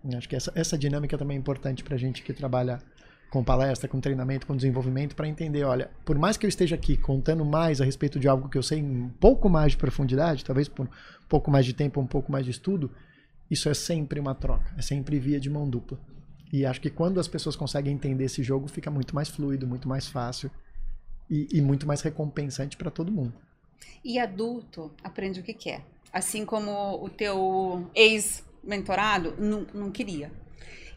Eu 0.04 0.18
Acho 0.18 0.28
que 0.28 0.36
essa, 0.36 0.52
essa 0.54 0.76
dinâmica 0.76 1.16
também 1.16 1.36
é 1.36 1.40
importante 1.40 1.82
para 1.82 1.94
a 1.94 1.98
gente 1.98 2.22
que 2.22 2.32
trabalha 2.32 2.78
com 3.30 3.42
palestra, 3.42 3.88
com 3.88 3.98
treinamento, 3.98 4.46
com 4.46 4.54
desenvolvimento, 4.54 5.16
para 5.16 5.26
entender, 5.26 5.64
olha, 5.64 5.90
por 6.04 6.18
mais 6.18 6.36
que 6.36 6.44
eu 6.44 6.48
esteja 6.48 6.74
aqui 6.74 6.98
contando 6.98 7.42
mais 7.44 7.80
a 7.80 7.84
respeito 7.86 8.20
de 8.20 8.28
algo 8.28 8.50
que 8.50 8.58
eu 8.58 8.62
sei 8.62 8.80
em 8.80 9.04
um 9.04 9.08
pouco 9.08 9.48
mais 9.48 9.72
de 9.72 9.78
profundidade, 9.78 10.44
talvez 10.44 10.68
por 10.68 10.84
um 10.86 10.90
pouco 11.28 11.50
mais 11.50 11.64
de 11.64 11.72
tempo, 11.72 11.98
um 11.98 12.06
pouco 12.06 12.30
mais 12.30 12.44
de 12.44 12.50
estudo, 12.50 12.90
isso 13.50 13.70
é 13.70 13.74
sempre 13.74 14.20
uma 14.20 14.34
troca, 14.34 14.70
é 14.76 14.82
sempre 14.82 15.18
via 15.18 15.40
de 15.40 15.48
mão 15.48 15.66
dupla. 15.68 15.98
E 16.52 16.66
acho 16.66 16.80
que 16.80 16.90
quando 16.90 17.18
as 17.18 17.26
pessoas 17.26 17.56
conseguem 17.56 17.94
entender 17.94 18.24
esse 18.24 18.42
jogo, 18.42 18.68
fica 18.68 18.90
muito 18.90 19.14
mais 19.14 19.28
fluido, 19.28 19.66
muito 19.66 19.88
mais 19.88 20.06
fácil 20.06 20.50
e, 21.30 21.48
e 21.50 21.62
muito 21.62 21.86
mais 21.86 22.02
recompensante 22.02 22.76
para 22.76 22.90
todo 22.90 23.10
mundo. 23.10 23.32
E 24.04 24.18
adulto 24.18 24.92
aprende 25.02 25.40
o 25.40 25.42
que 25.42 25.54
quer. 25.54 25.82
Assim 26.12 26.44
como 26.44 27.02
o 27.02 27.08
teu 27.08 27.88
ex-mentorado 27.94 29.34
não, 29.38 29.66
não 29.72 29.90
queria. 29.90 30.30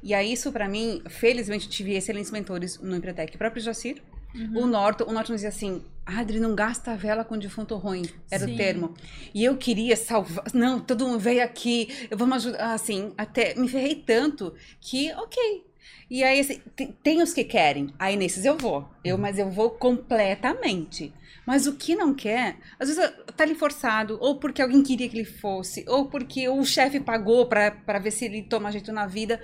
E 0.03 0.13
aí, 0.13 0.33
isso 0.33 0.51
pra 0.51 0.67
mim, 0.67 1.01
felizmente, 1.09 1.69
tive 1.69 1.93
excelentes 1.93 2.31
mentores 2.31 2.77
no 2.79 2.95
Empretec. 2.95 3.33
O 3.33 3.37
próprio 3.39 3.63
Jacir, 3.63 4.03
Uhum. 4.35 4.63
o 4.63 4.67
Norton. 4.67 5.05
O 5.05 5.13
Norton 5.13 5.33
dizia 5.33 5.49
assim, 5.49 5.81
Adri, 6.05 6.39
não 6.39 6.53
gasta 6.53 6.91
a 6.91 6.95
vela 6.95 7.23
com 7.23 7.37
defunto 7.37 7.75
ruim. 7.77 8.03
Era 8.29 8.45
Sim. 8.45 8.53
o 8.53 8.57
termo. 8.57 8.93
E 9.33 9.43
eu 9.43 9.57
queria 9.57 9.95
salvar... 9.95 10.45
Não, 10.53 10.79
todo 10.79 11.07
mundo 11.07 11.19
veio 11.19 11.43
aqui, 11.43 11.89
me 12.11 12.33
ajudar. 12.33 12.73
Assim, 12.73 13.13
até 13.17 13.55
me 13.55 13.67
ferrei 13.67 13.95
tanto 13.95 14.53
que, 14.79 15.11
ok. 15.13 15.65
E 16.09 16.23
aí, 16.23 16.39
assim, 16.39 16.61
tem, 16.75 16.91
tem 17.01 17.21
os 17.21 17.33
que 17.33 17.43
querem. 17.43 17.91
Aí, 17.97 18.15
nesses 18.15 18.45
eu 18.45 18.55
vou. 18.57 18.87
Eu, 19.03 19.17
mas 19.17 19.39
eu 19.39 19.49
vou 19.49 19.71
completamente. 19.71 21.11
Mas 21.45 21.67
o 21.67 21.75
que 21.75 21.95
não 21.95 22.13
quer, 22.13 22.57
às 22.79 22.89
vezes 22.89 23.13
tá 23.35 23.43
ali 23.43 23.53
forçado, 23.55 24.17
ou 24.19 24.37
porque 24.39 24.61
alguém 24.61 24.81
queria 24.81 25.07
que 25.07 25.17
ele 25.17 25.25
fosse, 25.25 25.85
ou 25.87 26.07
porque 26.07 26.49
o 26.49 26.63
chefe 26.65 26.99
pagou 26.99 27.45
pra 27.45 27.99
ver 28.01 28.11
se 28.11 28.25
ele 28.25 28.41
toma 28.41 28.71
jeito 28.71 28.91
na 28.91 29.05
vida. 29.05 29.39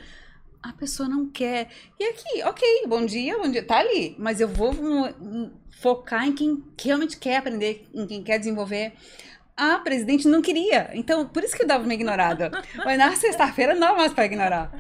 A 0.61 0.73
pessoa 0.73 1.09
não 1.09 1.27
quer. 1.27 1.69
E 1.99 2.03
aqui, 2.03 2.43
ok, 2.43 2.83
bom 2.87 3.05
dia, 3.05 3.37
bom 3.37 3.49
dia, 3.49 3.63
tá 3.63 3.79
ali. 3.79 4.15
Mas 4.19 4.39
eu 4.39 4.47
vou 4.47 4.71
hum, 4.71 5.51
focar 5.71 6.27
em 6.27 6.33
quem 6.33 6.63
realmente 6.79 7.17
quer 7.17 7.37
aprender, 7.37 7.87
em 7.93 8.05
quem 8.05 8.21
quer 8.21 8.37
desenvolver. 8.37 8.93
A 9.57 9.79
presidente 9.79 10.27
não 10.27 10.41
queria. 10.41 10.89
Então, 10.93 11.27
por 11.27 11.43
isso 11.43 11.55
que 11.55 11.63
eu 11.63 11.67
dava 11.67 11.83
uma 11.83 11.93
ignorada. 11.93 12.51
Mas 12.85 12.97
na 12.97 13.15
sexta-feira 13.15 13.75
não 13.75 13.97
mais 13.97 14.13
pra 14.13 14.25
ignorar. 14.25 14.71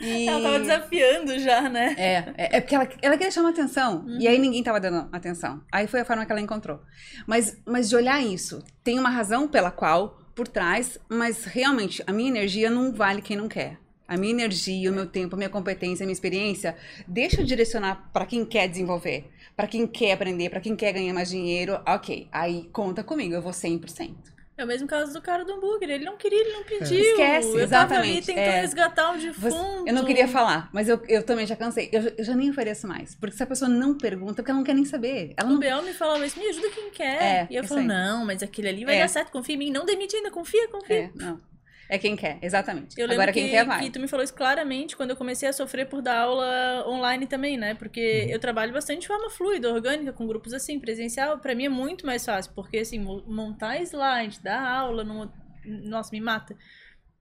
E... 0.00 0.26
Ela 0.28 0.42
tava 0.42 0.60
desafiando 0.60 1.38
já, 1.38 1.68
né? 1.68 1.94
É, 1.96 2.14
é, 2.36 2.56
é 2.56 2.60
porque 2.60 2.74
ela, 2.74 2.88
ela 3.00 3.16
queria 3.16 3.32
chamar 3.32 3.50
atenção. 3.50 4.04
Uhum. 4.06 4.18
E 4.20 4.28
aí 4.28 4.38
ninguém 4.38 4.62
tava 4.62 4.80
dando 4.80 5.08
atenção. 5.12 5.62
Aí 5.72 5.86
foi 5.86 6.00
a 6.00 6.04
forma 6.04 6.26
que 6.26 6.32
ela 6.32 6.40
encontrou. 6.40 6.80
Mas, 7.26 7.56
mas 7.64 7.88
de 7.88 7.96
olhar 7.96 8.20
isso, 8.22 8.62
tem 8.84 8.98
uma 8.98 9.10
razão 9.10 9.48
pela 9.48 9.70
qual, 9.70 10.18
por 10.34 10.46
trás, 10.46 10.98
mas 11.08 11.44
realmente 11.44 12.02
a 12.06 12.12
minha 12.12 12.28
energia 12.28 12.70
não 12.70 12.92
vale 12.92 13.22
quem 13.22 13.36
não 13.36 13.48
quer. 13.48 13.78
A 14.08 14.16
minha 14.16 14.32
energia, 14.32 14.90
o 14.90 14.94
meu 14.94 15.06
tempo, 15.06 15.34
a 15.34 15.38
minha 15.38 15.50
competência, 15.50 16.02
a 16.02 16.06
minha 16.06 16.14
experiência, 16.14 16.74
deixa 17.06 17.42
eu 17.42 17.44
direcionar 17.44 18.08
para 18.10 18.24
quem 18.24 18.42
quer 18.44 18.66
desenvolver, 18.66 19.30
para 19.54 19.66
quem 19.66 19.86
quer 19.86 20.12
aprender, 20.12 20.48
para 20.48 20.60
quem 20.60 20.74
quer 20.74 20.92
ganhar 20.92 21.12
mais 21.12 21.28
dinheiro. 21.28 21.78
Ok, 21.86 22.26
aí 22.32 22.68
conta 22.72 23.04
comigo, 23.04 23.34
eu 23.34 23.42
vou 23.42 23.52
100%. 23.52 24.14
É 24.56 24.64
o 24.64 24.66
mesmo 24.66 24.88
caso 24.88 25.12
do 25.12 25.22
cara 25.22 25.44
do 25.44 25.52
hambúrguer. 25.52 25.88
Ele 25.88 26.04
não 26.04 26.16
queria, 26.16 26.40
ele 26.40 26.52
não 26.52 26.64
pediu. 26.64 26.98
Esquece, 26.98 27.48
eu 27.56 27.68
tava 27.68 27.94
ali 27.94 28.18
exatamente, 28.18 28.26
tentando 28.26 28.44
é. 28.44 28.60
resgatar 28.60 29.12
um 29.12 29.18
defunto. 29.18 29.84
eu 29.86 29.94
não 29.94 30.04
queria 30.04 30.26
falar, 30.26 30.68
mas 30.72 30.88
eu, 30.88 31.00
eu 31.06 31.22
também 31.22 31.46
já 31.46 31.54
cansei. 31.54 31.88
Eu, 31.92 32.12
eu 32.18 32.24
já 32.24 32.34
nem 32.34 32.50
ofereço 32.50 32.88
mais. 32.88 33.14
Porque 33.14 33.36
se 33.36 33.42
a 33.44 33.46
pessoa 33.46 33.68
não 33.68 33.96
pergunta, 33.96 34.34
porque 34.42 34.50
ela 34.50 34.58
não 34.58 34.64
quer 34.64 34.74
nem 34.74 34.84
saber. 34.84 35.32
Ela 35.36 35.48
O 35.48 35.52
não 35.52 35.60
Bel 35.60 35.80
me 35.82 35.92
falava 35.94 36.26
isso, 36.26 36.36
me 36.36 36.46
ajuda 36.48 36.70
quem 36.70 36.90
quer. 36.90 37.22
É, 37.22 37.46
e 37.48 37.54
eu 37.54 37.62
falo, 37.62 37.82
aí. 37.82 37.86
não, 37.86 38.26
mas 38.26 38.42
aquele 38.42 38.68
ali 38.68 38.84
vai 38.84 38.96
É. 38.96 39.02
dar 39.02 39.08
certo, 39.08 39.30
confia 39.30 39.54
em 39.54 39.58
mim. 39.58 39.70
Não 39.70 39.84
demite 39.86 40.16
ainda, 40.16 40.28
confia, 40.28 40.66
confia. 40.66 40.96
É, 41.04 41.10
não. 41.14 41.40
É 41.90 41.98
quem 41.98 42.14
quer, 42.16 42.38
exatamente. 42.42 42.94
Eu 42.98 43.06
lembro 43.06 43.14
Agora 43.22 43.32
que, 43.32 43.40
quem 43.40 43.50
quer 43.50 43.64
vai. 43.64 43.80
que 43.80 43.90
tu 43.90 43.98
me 43.98 44.06
falou 44.08 44.22
isso 44.22 44.34
claramente 44.34 44.94
quando 44.96 45.10
eu 45.10 45.16
comecei 45.16 45.48
a 45.48 45.52
sofrer 45.52 45.86
por 45.88 46.02
dar 46.02 46.18
aula 46.20 46.84
online 46.86 47.26
também, 47.26 47.56
né? 47.56 47.74
Porque 47.74 48.24
Uhum. 48.26 48.30
eu 48.34 48.38
trabalho 48.38 48.72
bastante 48.72 49.00
de 49.02 49.06
forma 49.06 49.30
fluida, 49.30 49.72
orgânica, 49.72 50.12
com 50.12 50.26
grupos 50.26 50.52
assim. 50.52 50.78
Presencial, 50.78 51.38
pra 51.38 51.54
mim 51.54 51.64
é 51.64 51.68
muito 51.70 52.04
mais 52.04 52.24
fácil, 52.26 52.52
porque 52.54 52.78
assim, 52.78 52.98
mo- 52.98 53.24
montar 53.26 53.80
slide, 53.82 54.38
dar 54.42 54.60
aula, 54.60 55.02
no... 55.02 55.32
nossa, 55.64 56.10
me 56.12 56.20
mata. 56.20 56.54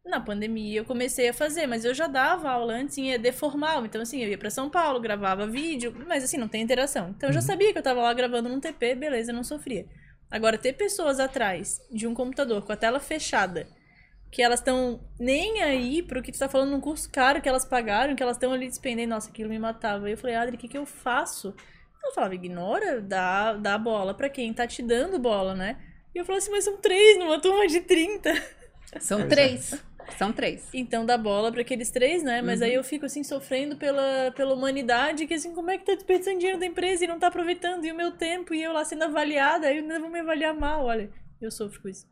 Na 0.05 0.19
pandemia 0.21 0.79
eu 0.79 0.85
comecei 0.85 1.27
a 1.29 1.33
fazer, 1.33 1.67
mas 1.67 1.83
eu 1.83 1.93
já 1.93 2.07
dava 2.07 2.49
aula 2.49 2.73
antes 2.73 2.97
em 2.97 3.11
ED 3.11 3.31
formal. 3.33 3.85
Então, 3.85 4.01
assim, 4.01 4.21
eu 4.23 4.29
ia 4.29 4.37
pra 4.37 4.49
São 4.49 4.69
Paulo, 4.69 4.99
gravava 5.01 5.45
vídeo, 5.47 5.93
mas 6.07 6.23
assim, 6.23 6.37
não 6.37 6.47
tem 6.47 6.61
interação. 6.61 7.09
Então 7.09 7.29
eu 7.29 7.33
já 7.33 7.39
Uhum. 7.39 7.45
sabia 7.45 7.71
que 7.73 7.77
eu 7.79 7.83
tava 7.83 8.01
lá 8.01 8.13
gravando 8.13 8.47
num 8.49 8.59
TP, 8.59 8.95
beleza, 8.95 9.31
não 9.33 9.43
sofria. 9.43 9.85
Agora, 10.31 10.57
ter 10.57 10.73
pessoas 10.73 11.19
atrás 11.21 11.79
de 11.91 12.05
um 12.07 12.13
computador 12.13 12.61
com 12.65 12.71
a 12.71 12.77
tela 12.77 12.99
fechada, 12.99 13.67
que 14.31 14.41
elas 14.41 14.59
estão 14.59 14.99
nem 15.19 15.61
aí 15.63 16.03
pro 16.03 16.21
que 16.21 16.31
tu 16.31 16.39
tá 16.39 16.49
falando 16.49 16.71
num 16.71 16.81
curso 16.81 17.09
caro 17.11 17.41
que 17.41 17.47
elas 17.49 17.65
pagaram, 17.65 18.15
que 18.15 18.21
elas 18.21 18.35
estão 18.37 18.51
ali 18.51 18.67
despendendo, 18.67 19.09
nossa, 19.09 19.29
aquilo 19.29 19.49
me 19.49 19.57
matava. 19.59 20.09
E 20.09 20.13
eu 20.13 20.17
falei, 20.17 20.35
Adri, 20.35 20.55
o 20.55 20.59
que, 20.59 20.67
que 20.67 20.77
eu 20.77 20.85
faço? 20.85 21.55
Ela 22.03 22.13
falava, 22.13 22.35
ignora, 22.35 23.01
dá, 23.01 23.53
dá 23.53 23.77
bola 23.77 24.13
pra 24.13 24.29
quem 24.29 24.53
tá 24.53 24.67
te 24.67 24.81
dando 24.83 25.17
bola, 25.19 25.55
né? 25.55 25.77
E 26.13 26.19
eu 26.19 26.25
falei 26.25 26.39
assim, 26.39 26.51
mas 26.51 26.63
são 26.63 26.77
três 26.77 27.17
numa 27.19 27.39
turma 27.39 27.67
de 27.67 27.81
30. 27.81 28.33
São 28.99 29.19
Pois 29.19 29.31
é. 29.31 29.35
três. 29.35 29.83
São 30.17 30.31
três. 30.31 30.69
Então 30.73 31.05
dá 31.05 31.17
bola 31.17 31.51
pra 31.51 31.61
aqueles 31.61 31.91
três, 31.91 32.23
né? 32.23 32.41
Mas 32.41 32.61
Uhum. 32.61 32.65
aí 32.67 32.73
eu 32.75 32.83
fico 32.83 33.05
assim 33.05 33.23
sofrendo 33.25 33.75
pela, 33.75 34.31
pela 34.35 34.53
humanidade, 34.53 35.27
que 35.27 35.33
assim, 35.33 35.53
como 35.53 35.69
é 35.69 35.77
que 35.77 35.85
tá 35.85 35.93
desperdiçando 35.95 36.37
dinheiro 36.37 36.59
da 36.59 36.65
empresa 36.65 37.03
e 37.03 37.07
não 37.07 37.19
tá 37.19 37.27
aproveitando? 37.27 37.83
E 37.85 37.91
o 37.91 37.95
meu 37.95 38.13
tempo, 38.13 38.53
e 38.53 38.63
eu 38.63 38.71
lá 38.71 38.85
sendo 38.85 39.03
avaliada, 39.03 39.67
aí 39.67 39.79
ainda 39.79 39.99
vão 39.99 40.09
me 40.09 40.19
avaliar 40.21 40.53
mal, 40.53 40.85
olha. 40.85 41.09
Eu 41.41 41.51
sofro 41.51 41.81
com 41.81 41.89
isso. 41.89 42.07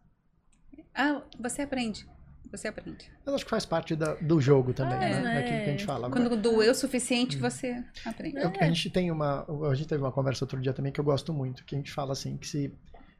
Ah, 0.96 1.22
você 1.40 1.62
aprende. 1.64 2.08
Você 2.52 2.68
aprende. 2.68 3.12
Mas 3.26 3.36
acho 3.36 3.44
que 3.44 3.50
faz 3.50 3.66
parte 3.66 3.96
da- 3.96 4.14
do 4.16 4.40
jogo 4.40 4.74
também, 4.74 4.98
Faz, 4.98 5.16
né? 5.18 5.22
né? 5.24 5.36
Daquilo 5.42 5.58
que 5.58 5.64
a 5.64 5.72
gente 5.72 5.86
fala. 5.86 6.10
Quando 6.10 6.38
doeu 6.38 6.72
o 6.72 6.76
suficiente, 6.76 7.38
você 7.38 7.84
aprende. 8.06 8.38
É 8.38 8.50
que 8.50 8.64
a 8.64 8.68
gente 8.68 8.90
tem 8.90 9.12
uma. 9.12 9.46
A 9.70 9.74
gente 9.76 9.88
teve 9.90 10.02
uma 10.02 10.12
conversa 10.12 10.46
outro 10.46 10.62
dia 10.62 10.72
também 10.72 10.92
que 10.92 11.00
eu 11.00 11.04
gosto 11.04 11.34
muito, 11.34 11.66
que 11.66 11.76
a 11.76 11.78
gente 11.78 11.92
fala 11.92 12.14
assim, 12.14 12.38
que 12.38 12.48
se 12.48 12.74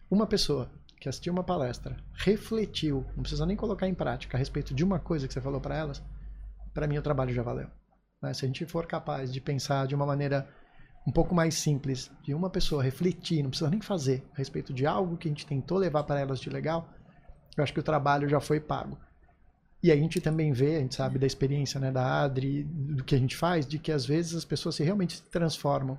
uma 0.10 0.26
pessoa 0.28 0.70
que 1.02 1.10
assistiu 1.10 1.34
uma 1.34 1.44
palestra 1.44 1.98
refletiu, 2.14 3.06
não 3.16 3.24
precisa 3.24 3.46
nem 3.46 3.58
colocar 3.58 3.88
em 3.88 3.94
prática 3.94 4.38
a 4.38 4.40
respeito 4.40 4.74
de 4.74 4.84
uma 4.84 5.00
coisa 5.00 5.28
que 5.28 5.34
você 5.34 5.42
falou 5.42 5.60
para 5.60 5.76
elas, 5.76 6.02
para 6.74 6.88
mim 6.88 6.98
o 6.98 7.02
trabalho 7.02 7.34
já 7.34 7.42
valeu. 7.44 7.68
né? 8.22 8.34
Se 8.34 8.46
a 8.46 8.48
gente 8.48 8.66
for 8.66 8.86
capaz 8.86 9.34
de 9.34 9.42
pensar 9.42 9.88
de 9.88 9.96
uma 9.96 10.06
maneira 10.06 10.48
um 11.06 11.12
pouco 11.12 11.36
mais 11.36 11.56
simples, 11.56 12.10
de 12.24 12.34
uma 12.34 12.50
pessoa 12.50 12.82
refletir, 12.82 13.44
não 13.44 13.50
precisa 13.50 13.70
nem 13.70 13.82
fazer, 13.82 14.24
a 14.34 14.38
respeito 14.38 14.74
de 14.74 14.86
algo 14.86 15.18
que 15.18 15.28
a 15.28 15.32
gente 15.32 15.46
tentou 15.46 15.78
levar 15.78 16.04
para 16.04 16.20
elas 16.20 16.40
de 16.40 16.50
legal, 16.50 16.90
eu 17.58 17.64
acho 17.64 17.74
que 17.74 17.80
o 17.80 17.84
trabalho 17.84 18.28
já 18.28 18.40
foi 18.40 18.60
pago. 18.60 18.98
E 19.84 19.92
a 19.92 19.96
gente 19.96 20.20
também 20.20 20.52
vê, 20.52 20.78
a 20.78 20.80
gente 20.80 20.96
sabe 20.96 21.20
da 21.20 21.28
experiência 21.28 21.80
né, 21.80 21.92
da 21.92 22.24
Adri, 22.24 22.64
do 22.64 23.04
que 23.04 23.14
a 23.14 23.20
gente 23.20 23.36
faz, 23.36 23.68
de 23.68 23.78
que 23.78 23.92
às 23.92 24.06
vezes 24.06 24.34
as 24.34 24.44
pessoas 24.46 24.76
se 24.76 24.84
realmente 24.84 25.18
se 25.18 25.24
transformam, 25.24 25.98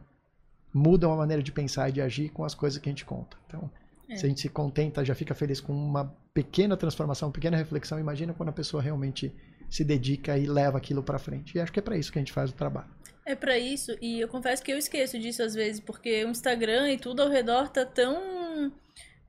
mudam 0.75 1.13
a 1.13 1.17
maneira 1.17 1.43
de 1.43 1.53
pensar 1.53 1.89
e 1.89 1.93
de 1.93 2.01
agir 2.01 2.31
com 2.31 2.45
as 2.45 2.55
coisas 2.55 2.79
que 2.81 2.89
a 2.89 2.93
gente 2.93 3.05
conta. 3.05 3.37
Então, 3.47 3.71
É. 4.09 4.17
se 4.17 4.27
a 4.27 4.29
gente 4.29 4.41
se 4.41 4.49
contenta, 4.49 5.05
já 5.05 5.15
fica 5.15 5.35
feliz 5.35 5.61
com 5.61 5.73
uma 5.73 6.13
pequena 6.35 6.77
transformação, 6.77 7.31
pequena 7.31 7.57
reflexão, 7.57 7.99
imagina 7.99 8.35
quando 8.35 8.49
a 8.49 8.53
pessoa 8.53 8.83
realmente 8.83 9.33
se 9.71 9.85
dedica 9.85 10.37
e 10.37 10.47
leva 10.47 10.79
aquilo 10.79 11.03
para 11.03 11.19
frente. 11.19 11.57
E 11.57 11.61
acho 11.61 11.73
que 11.73 11.79
é 11.79 11.83
para 11.83 11.97
isso 11.97 12.13
que 12.13 12.19
a 12.19 12.21
gente 12.23 12.33
faz 12.33 12.51
o 12.51 12.55
trabalho. 12.55 12.89
É 13.25 13.35
pra 13.35 13.59
isso, 13.59 13.97
e 14.01 14.21
eu 14.21 14.29
confesso 14.29 14.63
que 14.63 14.73
eu 14.73 14.79
esqueço 14.79 15.19
disso 15.19 15.43
às 15.43 15.55
vezes, 15.55 15.81
porque 15.81 16.25
o 16.25 16.29
Instagram 16.29 16.93
e 16.93 16.99
tudo 16.99 17.23
ao 17.23 17.29
redor 17.29 17.69
tá 17.69 17.85
tão 17.85 18.71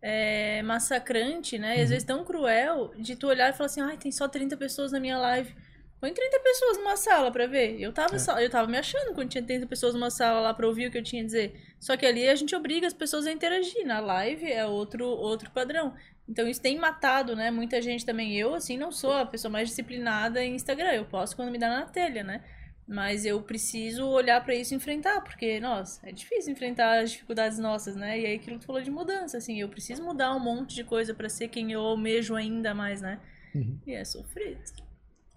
é, 0.02 0.62
massacrante, 0.64 1.58
né? 1.58 1.78
E 1.78 1.82
às 1.82 1.84
Uhum. 1.84 1.88
vezes 1.90 2.04
tão 2.04 2.24
cruel 2.24 2.94
de 2.98 3.16
tu 3.16 3.28
olhar 3.28 3.50
e 3.50 3.54
falar 3.54 3.66
assim, 3.66 3.82
ai, 3.82 3.98
tem 3.98 4.12
só 4.12 4.28
30 4.28 4.56
pessoas 4.58 4.92
na 4.92 5.00
minha 5.00 5.18
live. 5.18 5.54
Põe 6.00 6.14
30 6.14 6.40
pessoas 6.42 6.78
numa 6.78 6.96
sala 6.96 7.32
pra 7.32 7.48
ver. 7.48 7.82
Eu 7.82 7.92
tava, 7.92 8.16
É. 8.18 8.20
só- 8.20 8.40
eu 8.40 8.50
tava 8.50 8.70
me 8.70 8.78
achando 8.78 9.16
quando 9.16 9.30
tinha 9.30 9.44
30 9.44 9.66
pessoas 9.66 9.96
numa 9.96 10.12
sala 10.12 10.40
lá 10.40 10.54
pra 10.54 10.68
ouvir 10.68 10.88
o 10.88 10.92
que 10.92 10.98
eu 11.00 11.04
tinha 11.04 11.24
a 11.24 11.26
dizer. 11.26 11.60
Só 11.80 11.98
que 11.98 12.06
ali 12.06 12.28
a 12.30 12.36
gente 12.36 12.56
obriga 12.56 12.86
as 12.86 12.94
pessoas 12.94 13.26
a 13.26 13.32
interagir. 13.32 13.84
Na 13.86 14.00
live 14.00 14.46
é 14.52 14.64
outro, 14.66 15.06
outro 15.08 15.50
padrão. 15.50 15.96
Então 16.30 16.48
isso 16.48 16.62
tem 16.62 16.78
matado, 16.78 17.36
né? 17.36 17.50
Muita 17.50 17.82
gente 17.82 18.06
também. 18.06 18.38
Eu, 18.38 18.54
assim, 18.54 18.78
não 18.78 18.92
sou 18.92 19.12
a 19.14 19.26
pessoa 19.26 19.52
mais 19.52 19.70
disciplinada 19.70 20.44
em 20.44 20.54
Instagram. 20.56 20.92
Eu 20.94 21.06
posso 21.06 21.36
quando 21.36 21.50
me 21.52 21.58
dá 21.58 21.68
na 21.70 21.86
telha, 21.88 22.24
né? 22.24 22.44
Mas 22.88 23.26
eu 23.26 23.42
preciso 23.42 24.08
olhar 24.08 24.42
pra 24.44 24.56
isso 24.56 24.74
e 24.74 24.78
enfrentar, 24.78 25.20
porque, 25.22 25.60
nossa, 25.60 26.08
é 26.08 26.12
difícil 26.12 26.54
enfrentar 26.54 27.00
as 27.02 27.12
dificuldades 27.12 27.60
nossas, 27.60 27.98
né? 27.98 28.18
E 28.18 28.26
aí 28.26 28.36
aquilo 28.36 28.56
que 28.58 28.62
tu 28.64 28.68
falou 28.68 28.82
de 28.82 28.90
mudança, 28.90 29.38
assim, 29.38 29.60
eu 29.60 29.68
preciso 29.68 30.02
mudar 30.04 30.34
um 30.34 30.40
monte 30.40 30.74
de 30.74 30.86
coisa 30.86 31.14
pra 31.14 31.28
ser 31.28 31.50
quem 31.50 31.74
eu 31.74 31.82
almejo 31.82 32.34
ainda 32.34 32.74
mais, 32.74 33.02
né? 33.02 33.20
Uhum. 33.54 33.78
E 33.86 33.94
é 33.94 34.06
sofrido. 34.06 34.62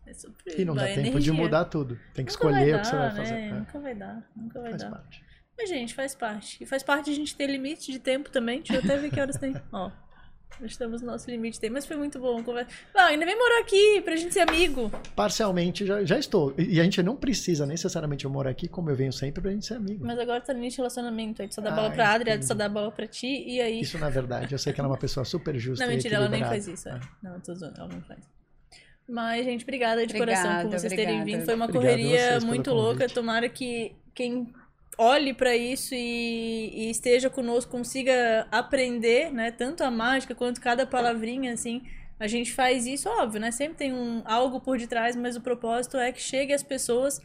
É 0.07 0.15
sofrido. 0.15 0.61
E 0.61 0.65
não 0.65 0.75
dá 0.77 0.85
tempo 0.87 1.01
de 1.03 1.09
energia. 1.09 1.33
mudar 1.33 1.65
tudo. 1.65 1.97
Tem 2.15 2.25
que 2.25 2.31
Nunca 2.33 2.45
escolher 2.51 2.73
dar, 2.73 2.79
o 2.79 2.81
que 2.83 2.87
você 2.87 2.97
vai 2.97 3.09
né? 3.09 3.17
fazer. 3.17 3.35
É, 3.35 3.53
Nunca 3.53 3.81
vai 3.81 3.95
dar, 3.97 4.31
nunca 4.37 4.61
vai 4.61 4.71
faz 4.71 4.83
dar. 4.85 4.91
parte. 4.91 5.25
Mas, 5.59 5.69
gente, 5.69 5.95
faz 5.95 6.15
parte. 6.15 6.63
E 6.63 6.67
faz 6.67 6.83
parte 6.85 7.11
a 7.11 7.15
gente 7.15 7.37
ter 7.37 7.47
limite 7.49 7.91
de 7.91 7.99
tempo 7.99 8.31
também. 8.31 8.59
Deixa 8.59 8.75
eu 8.75 8.79
até 8.81 8.97
ver 8.97 9.11
que 9.11 9.21
horas 9.21 9.37
tem. 9.37 9.55
Ó, 9.73 9.91
estamos 10.63 11.01
no 11.03 11.09
nosso 11.13 11.31
limite 11.31 11.59
tempo. 11.59 11.75
Mas 11.75 11.87
foi 11.87 11.97
muito 11.97 12.19
bom. 12.19 12.43
Conversa... 12.43 12.71
Ah, 12.95 13.07
ainda 13.07 13.25
vem 13.25 13.37
morar 13.39 13.61
aqui 13.61 14.01
pra 14.03 14.17
gente 14.17 14.33
ser 14.35 14.41
amigo. 14.41 14.91
Parcialmente 15.17 15.87
já, 15.87 16.05
já 16.05 16.19
estou. 16.19 16.55
E 16.59 16.81
a 16.81 16.85
gente 16.85 17.03
não 17.03 17.17
precisa 17.17 17.65
necessariamente 17.67 18.25
eu 18.25 18.31
morar 18.31 18.51
aqui, 18.51 18.69
como 18.69 18.91
eu 18.91 18.97
venho 18.97 19.13
sempre, 19.13 19.41
pra 19.41 19.51
gente 19.51 19.67
ser 19.67 19.75
amigo. 19.75 20.05
Mas 20.05 20.19
agora 20.19 20.41
tá 20.41 20.53
no 20.53 20.59
início 20.59 20.77
de 20.77 20.81
relacionamento. 20.83 21.43
Aí 21.43 21.49
tu 21.49 21.55
só 21.55 21.61
dá 21.61 21.71
Ah, 21.71 21.77
bola 21.77 21.91
pra 21.91 22.11
Adri, 22.13 22.31
a 22.31 22.35
Adri 22.35 22.47
só 22.47 22.55
entendi. 22.55 22.69
dá 22.69 22.69
bola 22.69 22.91
pra 22.93 23.07
ti. 23.07 23.27
E 23.47 23.61
aí... 23.61 23.81
Isso 23.81 23.99
na 23.99 24.11
verdade. 24.11 24.53
Eu 24.55 24.59
sei 24.59 24.73
que 24.73 24.81
ela 24.81 24.89
é 24.89 24.93
uma 24.93 24.99
pessoa 24.99 25.25
super 25.25 25.59
justa. 25.59 25.85
Não, 25.85 25.93
e 25.93 25.97
mentira, 25.97 26.17
ela 26.17 26.29
nem 26.29 26.43
faz 26.45 26.67
isso. 26.69 26.89
É. 26.89 26.93
É. 26.93 27.01
Não, 27.23 27.35
eu 27.35 27.41
tô 27.41 27.55
zoando, 27.55 27.75
ela 27.79 27.89
não 27.89 28.01
faz. 28.03 28.21
Mas, 29.09 29.45
gente, 29.45 29.63
obrigada 29.65 30.07
de 30.07 30.15
Obrigada, 30.15 30.41
coração 30.43 30.71
por 30.71 30.79
vocês 30.79 30.93
terem 30.93 31.21
obrigada. 31.21 31.25
vindo. 31.25 31.45
Foi 31.45 31.55
uma 31.55 31.65
Obrigado 31.65 31.83
correria 31.85 32.41
muito 32.41 32.73
louca. 32.73 33.09
Tomara 33.09 33.49
que 33.49 33.93
quem 34.15 34.53
olhe 34.99 35.33
pra 35.33 35.57
isso 35.57 35.95
e, 35.95 36.71
e 36.75 36.91
esteja 36.91 37.31
conosco 37.31 37.71
consiga 37.71 38.47
aprender, 38.51 39.33
né? 39.33 39.51
Tanto 39.51 39.83
a 39.83 39.91
mágica 39.91 40.35
quanto 40.35 40.61
cada 40.61 40.87
palavrinha, 40.87 41.53
assim. 41.53 41.83
A 42.19 42.27
gente 42.27 42.53
faz 42.53 42.87
isso, 42.87 43.09
óbvio, 43.09 43.41
né? 43.41 43.51
Sempre 43.51 43.77
tem 43.79 43.93
um, 43.95 44.23
algo 44.27 44.61
por 44.61 44.77
detrás, 44.79 45.17
mas 45.17 45.37
o 45.37 45.41
propósito 45.41 45.97
é 45.97 46.13
que 46.13 46.21
chegue 46.21 46.53
às 46.53 46.63
pessoas 46.63 47.21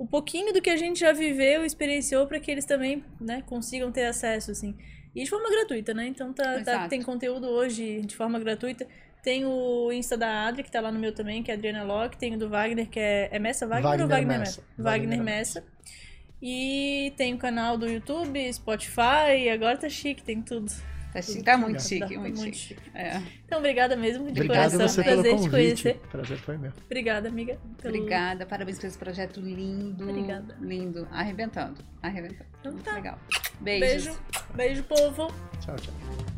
um 0.00 0.06
pouquinho 0.06 0.52
do 0.52 0.60
que 0.60 0.68
a 0.68 0.76
gente 0.76 0.98
já 0.98 1.12
viveu, 1.12 1.64
experienciou, 1.64 2.26
para 2.26 2.40
que 2.40 2.50
eles 2.50 2.64
também, 2.64 3.04
né, 3.20 3.42
consigam 3.46 3.92
ter 3.92 4.04
acesso, 4.04 4.50
assim. 4.50 4.76
E 5.14 5.22
de 5.22 5.30
forma 5.30 5.48
gratuita, 5.48 5.94
né? 5.94 6.06
Então 6.08 6.32
tá, 6.32 6.60
tá- 6.64 6.88
tem 6.88 7.02
conteúdo 7.02 7.46
hoje 7.46 8.00
de 8.00 8.16
forma 8.16 8.38
gratuita. 8.40 8.84
Tem 9.22 9.44
o 9.46 9.92
Insta 9.92 10.16
da 10.16 10.48
Adri, 10.48 10.64
que 10.64 10.70
tá 10.72 10.80
lá 10.80 10.90
no 10.90 10.98
meu 10.98 11.12
também, 11.14 11.42
que 11.44 11.50
é 11.52 11.54
a 11.54 11.56
Adriana 11.56 11.84
Locke. 11.84 12.18
Tem 12.18 12.34
o 12.34 12.38
do 12.38 12.48
Wagner, 12.48 12.88
que 12.88 12.98
é. 12.98 13.28
É 13.30 13.38
Messa 13.38 13.64
Wagner, 13.64 13.90
Wagner 13.90 14.04
ou 14.06 14.10
Wagner 14.10 14.38
Messa. 14.38 14.60
Messa? 14.60 14.82
Wagner 14.82 15.08
Wagner 15.18 15.22
Messa. 15.22 15.64
E 16.42 17.12
tem 17.16 17.32
o 17.34 17.38
canal 17.38 17.78
do 17.78 17.86
YouTube, 17.88 18.52
Spotify. 18.52 19.48
Agora 19.54 19.76
tá 19.76 19.88
chique, 19.88 20.22
tem 20.24 20.42
tudo. 20.42 20.72
Tá, 21.12 21.20
chique, 21.20 21.42
tá 21.42 21.58
muito 21.58 21.74
Tá 21.76 21.82
chique, 21.84 22.16
muito, 22.16 22.40
muito 22.40 22.56
chique. 22.56 22.80
É. 22.94 23.20
Então, 23.44 23.58
obrigada 23.58 23.94
mesmo, 23.94 24.24
de 24.24 24.40
Obrigado 24.40 24.72
coração. 24.72 24.88
você 24.88 25.04
pelo 25.04 25.22
Prazer 25.22 25.40
te 25.40 25.50
conhecer. 25.50 26.00
Prazer 26.10 26.38
foi 26.38 26.56
meu. 26.56 26.72
Obrigada, 26.86 27.28
amiga. 27.28 27.58
pelo- 27.82 27.96
Obrigada, 27.96 28.46
parabéns 28.46 28.78
por 28.78 28.86
esse 28.86 28.96
projeto 28.98 29.38
lindo. 29.38 30.08
Obrigada. 30.08 30.56
Lindo. 30.60 31.06
Arrebentando. 31.12 31.84
Arrebentando. 32.02 32.46
Então 32.60 32.72
Muito 32.72 32.84
tá. 32.84 32.94
legal. 32.94 33.18
Beijos. 33.60 34.06
Beijo. 34.06 34.20
Beijo, 34.54 34.82
povo. 34.84 35.26
Tchau, 35.60 35.76
tchau. 35.76 36.31